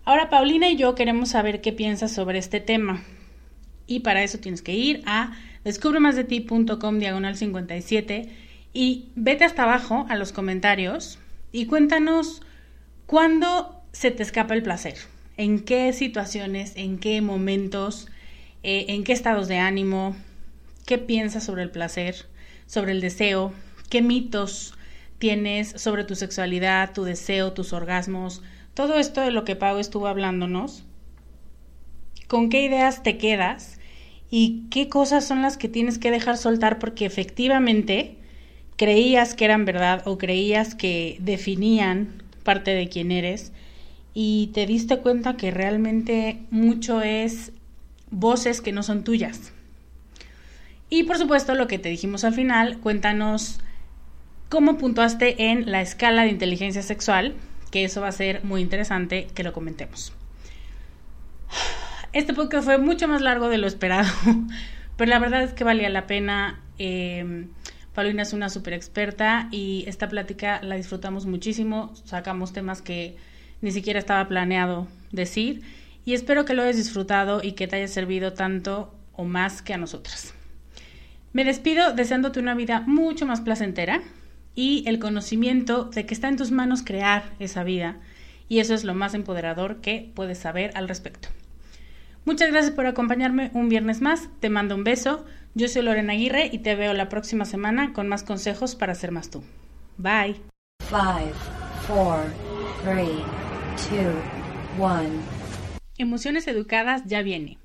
Ahora, 0.06 0.30
Paulina 0.30 0.70
y 0.70 0.78
yo 0.78 0.96
queremos 0.96 1.30
saber 1.30 1.62
qué 1.62 1.74
piensas 1.74 2.12
sobre 2.12 2.40
este 2.40 2.60
tema. 2.60 3.04
Y 3.88 4.02
para 4.02 4.24
eso 4.24 4.38
tienes 4.38 4.62
que 4.62 4.74
ir 4.74 5.02
a 5.06 5.34
descubremasdeti.com 5.64 7.00
diagonal 7.00 7.36
57 7.36 8.30
y 8.74 9.10
vete 9.16 9.44
hasta 9.44 9.64
abajo 9.64 10.06
a 10.10 10.16
los 10.16 10.32
comentarios 10.32 11.20
y 11.52 11.66
cuéntanos 11.66 12.42
cuándo 13.06 13.82
se 13.92 14.12
te 14.12 14.24
escapa 14.24 14.54
el 14.54 14.64
placer, 14.64 14.96
en 15.38 15.60
qué 15.60 15.92
situaciones, 15.94 16.74
en 16.76 17.00
qué 17.00 17.22
momentos, 17.22 18.08
eh, 18.64 18.86
en 18.90 19.04
qué 19.04 19.14
estados 19.14 19.48
de 19.48 19.58
ánimo, 19.58 20.16
qué 20.88 20.98
piensas 20.98 21.44
sobre 21.44 21.64
el 21.64 21.70
placer, 21.70 22.16
sobre 22.66 22.94
el 22.94 23.02
deseo, 23.02 23.54
qué 23.90 24.02
mitos 24.02 24.74
tienes 25.20 25.70
sobre 25.72 26.06
tu 26.06 26.16
sexualidad, 26.16 26.94
tu 26.94 27.04
deseo, 27.04 27.52
tus 27.52 27.74
orgasmos, 27.74 28.42
todo 28.74 28.96
esto 28.96 29.22
de 29.22 29.32
lo 29.32 29.44
que 29.44 29.58
Pau 29.58 29.80
estuvo 29.80 30.08
hablándonos, 30.08 30.86
con 32.28 32.50
qué 32.50 32.64
ideas 32.64 33.04
te 33.04 33.18
quedas 33.18 33.80
y 34.32 34.64
qué 34.72 34.88
cosas 34.88 35.28
son 35.28 35.42
las 35.42 35.58
que 35.58 35.68
tienes 35.68 36.00
que 36.00 36.10
dejar 36.10 36.38
soltar 36.38 36.80
porque 36.80 37.06
efectivamente 37.06 38.16
creías 38.78 39.36
que 39.36 39.44
eran 39.44 39.66
verdad 39.66 40.04
o 40.06 40.18
creías 40.18 40.74
que 40.74 41.18
definían 41.20 42.24
parte 42.44 42.72
de 42.72 42.88
quién 42.88 43.12
eres 43.12 43.52
y 44.14 44.52
te 44.54 44.66
diste 44.66 45.00
cuenta 45.00 45.36
que 45.36 45.52
realmente 45.52 46.40
mucho 46.50 47.02
es 47.02 47.52
voces 48.10 48.62
que 48.62 48.72
no 48.72 48.84
son 48.84 49.04
tuyas. 49.04 49.52
Y 50.90 51.04
por 51.04 51.18
supuesto, 51.18 51.54
lo 51.56 51.68
que 51.68 51.80
te 51.80 51.90
dijimos 51.90 52.24
al 52.24 52.34
final, 52.34 52.80
cuéntanos 52.80 53.60
cómo 54.50 54.78
puntuaste 54.78 55.50
en 55.50 55.70
la 55.72 55.82
escala 55.82 56.24
de 56.24 56.30
inteligencia 56.30 56.82
sexual, 56.82 57.34
que 57.72 57.84
eso 57.84 58.02
va 58.02 58.08
a 58.08 58.14
ser 58.14 58.44
muy 58.44 58.62
interesante 58.62 59.28
que 59.34 59.44
lo 59.44 59.52
comentemos. 59.54 60.14
Este 62.14 62.34
podcast 62.34 62.66
fue 62.66 62.78
mucho 62.78 63.08
más 63.08 63.22
largo 63.22 63.50
de 63.50 63.58
lo 63.58 63.68
esperado, 63.68 64.10
pero 64.98 65.10
la 65.10 65.20
verdad 65.20 65.44
es 65.44 65.54
que 65.54 65.64
valía 65.64 65.90
la 65.90 66.08
pena. 66.08 66.62
Eh, 66.80 67.48
Paulina 67.94 68.22
es 68.22 68.32
una 68.32 68.50
súper 68.50 68.74
experta 68.74 69.50
y 69.52 69.84
esta 69.88 70.08
plática 70.08 70.62
la 70.62 70.76
disfrutamos 70.76 71.26
muchísimo. 71.26 71.94
Sacamos 72.06 72.54
temas 72.54 72.82
que 72.82 73.18
ni 73.62 73.72
siquiera 73.72 74.00
estaba 74.00 74.28
planeado 74.28 74.88
decir 75.12 75.64
y 76.06 76.14
espero 76.14 76.46
que 76.46 76.54
lo 76.54 76.62
hayas 76.62 76.78
disfrutado 76.78 77.42
y 77.44 77.54
que 77.54 77.68
te 77.68 77.76
haya 77.76 77.88
servido 77.88 78.34
tanto 78.34 78.94
o 79.14 79.26
más 79.26 79.62
que 79.62 79.74
a 79.74 79.78
nosotras. 79.78 80.37
Me 81.34 81.44
despido 81.44 81.94
deseándote 81.94 82.40
una 82.40 82.56
vida 82.56 82.82
mucho 82.82 83.26
más 83.26 83.42
placentera 83.42 84.02
y 84.56 84.84
el 84.88 85.00
conocimiento 85.00 85.86
de 85.86 86.06
que 86.06 86.14
está 86.14 86.28
en 86.28 86.38
tus 86.38 86.52
manos 86.52 86.84
crear 86.84 87.34
esa 87.40 87.64
vida 87.64 87.98
y 88.50 88.60
eso 88.60 88.74
es 88.74 88.84
lo 88.84 88.94
más 88.94 89.14
empoderador 89.14 89.82
que 89.82 90.12
puedes 90.16 90.40
saber 90.40 90.72
al 90.76 90.88
respecto. 90.88 91.30
Muchas 92.26 92.52
gracias 92.52 92.74
por 92.74 92.86
acompañarme 92.86 93.52
un 93.54 93.70
viernes 93.70 94.02
más, 94.02 94.30
te 94.40 94.50
mando 94.50 94.76
un 94.76 94.84
beso, 94.84 95.26
yo 95.54 95.68
soy 95.68 95.82
Lorena 95.82 96.14
Aguirre 96.14 96.50
y 96.52 96.60
te 96.60 96.76
veo 96.76 96.94
la 96.94 97.10
próxima 97.10 97.46
semana 97.46 97.94
con 97.94 98.08
más 98.08 98.24
consejos 98.24 98.76
para 98.76 98.96
ser 98.96 99.12
más 99.12 99.30
tú. 99.30 99.44
Bye. 99.98 100.36
5, 100.90 101.00
4, 101.88 102.24
3, 102.84 103.08
2, 103.08 104.06
1. 104.78 105.10
Emociones 105.98 106.48
Educadas 106.48 107.04
ya 107.06 107.22
viene. 107.22 107.58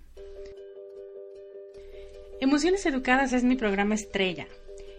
Emociones 2.42 2.84
Educadas 2.86 3.32
es 3.34 3.44
mi 3.44 3.54
programa 3.54 3.94
estrella. 3.94 4.48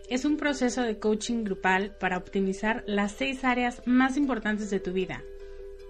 Es 0.07 0.23
un 0.23 0.37
proceso 0.37 0.81
de 0.81 0.97
coaching 0.97 1.43
grupal 1.43 1.93
para 1.99 2.15
optimizar 2.15 2.85
las 2.87 3.11
seis 3.11 3.43
áreas 3.43 3.81
más 3.85 4.15
importantes 4.15 4.69
de 4.69 4.79
tu 4.79 4.93
vida. 4.93 5.21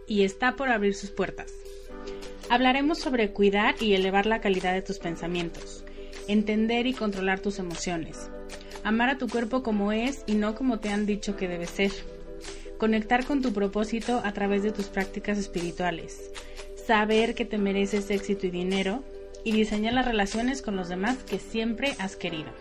y 0.07 0.23
está 0.23 0.55
por 0.55 0.69
abrir 0.69 0.95
sus 0.95 1.11
puertas. 1.11 1.53
Hablaremos 2.49 2.97
sobre 2.97 3.34
cuidar 3.34 3.75
y 3.80 3.93
elevar 3.93 4.25
la 4.25 4.41
calidad 4.41 4.73
de 4.73 4.81
tus 4.81 4.97
pensamientos, 4.97 5.85
entender 6.27 6.88
y 6.88 6.93
controlar 6.93 7.39
tus 7.39 7.59
emociones, 7.59 8.31
amar 8.84 9.11
a 9.11 9.19
tu 9.19 9.27
cuerpo 9.27 9.61
como 9.61 9.91
es 9.91 10.23
y 10.25 10.34
no 10.34 10.55
como 10.55 10.80
te 10.80 10.89
han 10.89 11.05
dicho 11.05 11.38
que 11.38 11.47
debe 11.47 11.67
ser, 11.67 11.91
conectar 12.80 13.25
con 13.25 13.43
tu 13.43 13.53
propósito 13.53 14.23
a 14.25 14.34
través 14.34 14.63
de 14.63 14.71
tus 14.71 14.88
prácticas 14.88 15.38
espirituales, 15.38 16.31
saber 16.88 17.35
que 17.35 17.45
te 17.45 17.59
mereces 17.59 18.09
éxito 18.09 18.47
y 18.47 18.49
dinero 18.49 19.03
y 19.43 19.51
diseñar 19.51 19.93
las 19.93 20.05
relaciones 20.05 20.61
con 20.61 20.75
los 20.75 20.89
demás 20.89 21.17
que 21.23 21.39
siempre 21.39 21.95
has 21.99 22.15
querido. 22.15 22.51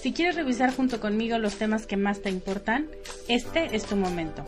Si 0.00 0.12
quieres 0.12 0.36
revisar 0.36 0.74
junto 0.74 1.00
conmigo 1.00 1.38
los 1.38 1.56
temas 1.56 1.86
que 1.86 1.96
más 1.96 2.22
te 2.22 2.30
importan, 2.30 2.88
este 3.28 3.76
es 3.76 3.84
tu 3.84 3.96
momento. 3.96 4.44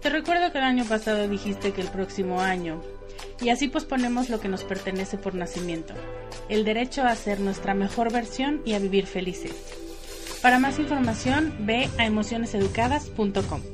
Te 0.00 0.10
recuerdo 0.10 0.52
que 0.52 0.58
el 0.58 0.64
año 0.64 0.84
pasado 0.84 1.28
dijiste 1.28 1.72
que 1.72 1.80
el 1.80 1.88
próximo 1.88 2.40
año, 2.40 2.82
y 3.40 3.48
así 3.50 3.68
posponemos 3.68 4.30
lo 4.30 4.40
que 4.40 4.48
nos 4.48 4.64
pertenece 4.64 5.18
por 5.18 5.34
nacimiento, 5.34 5.94
el 6.48 6.64
derecho 6.64 7.02
a 7.02 7.14
ser 7.14 7.40
nuestra 7.40 7.74
mejor 7.74 8.12
versión 8.12 8.62
y 8.64 8.74
a 8.74 8.78
vivir 8.78 9.06
felices. 9.06 9.52
Para 10.42 10.58
más 10.58 10.78
información, 10.78 11.54
ve 11.60 11.88
a 11.98 12.04
emocioneseducadas.com. 12.04 13.73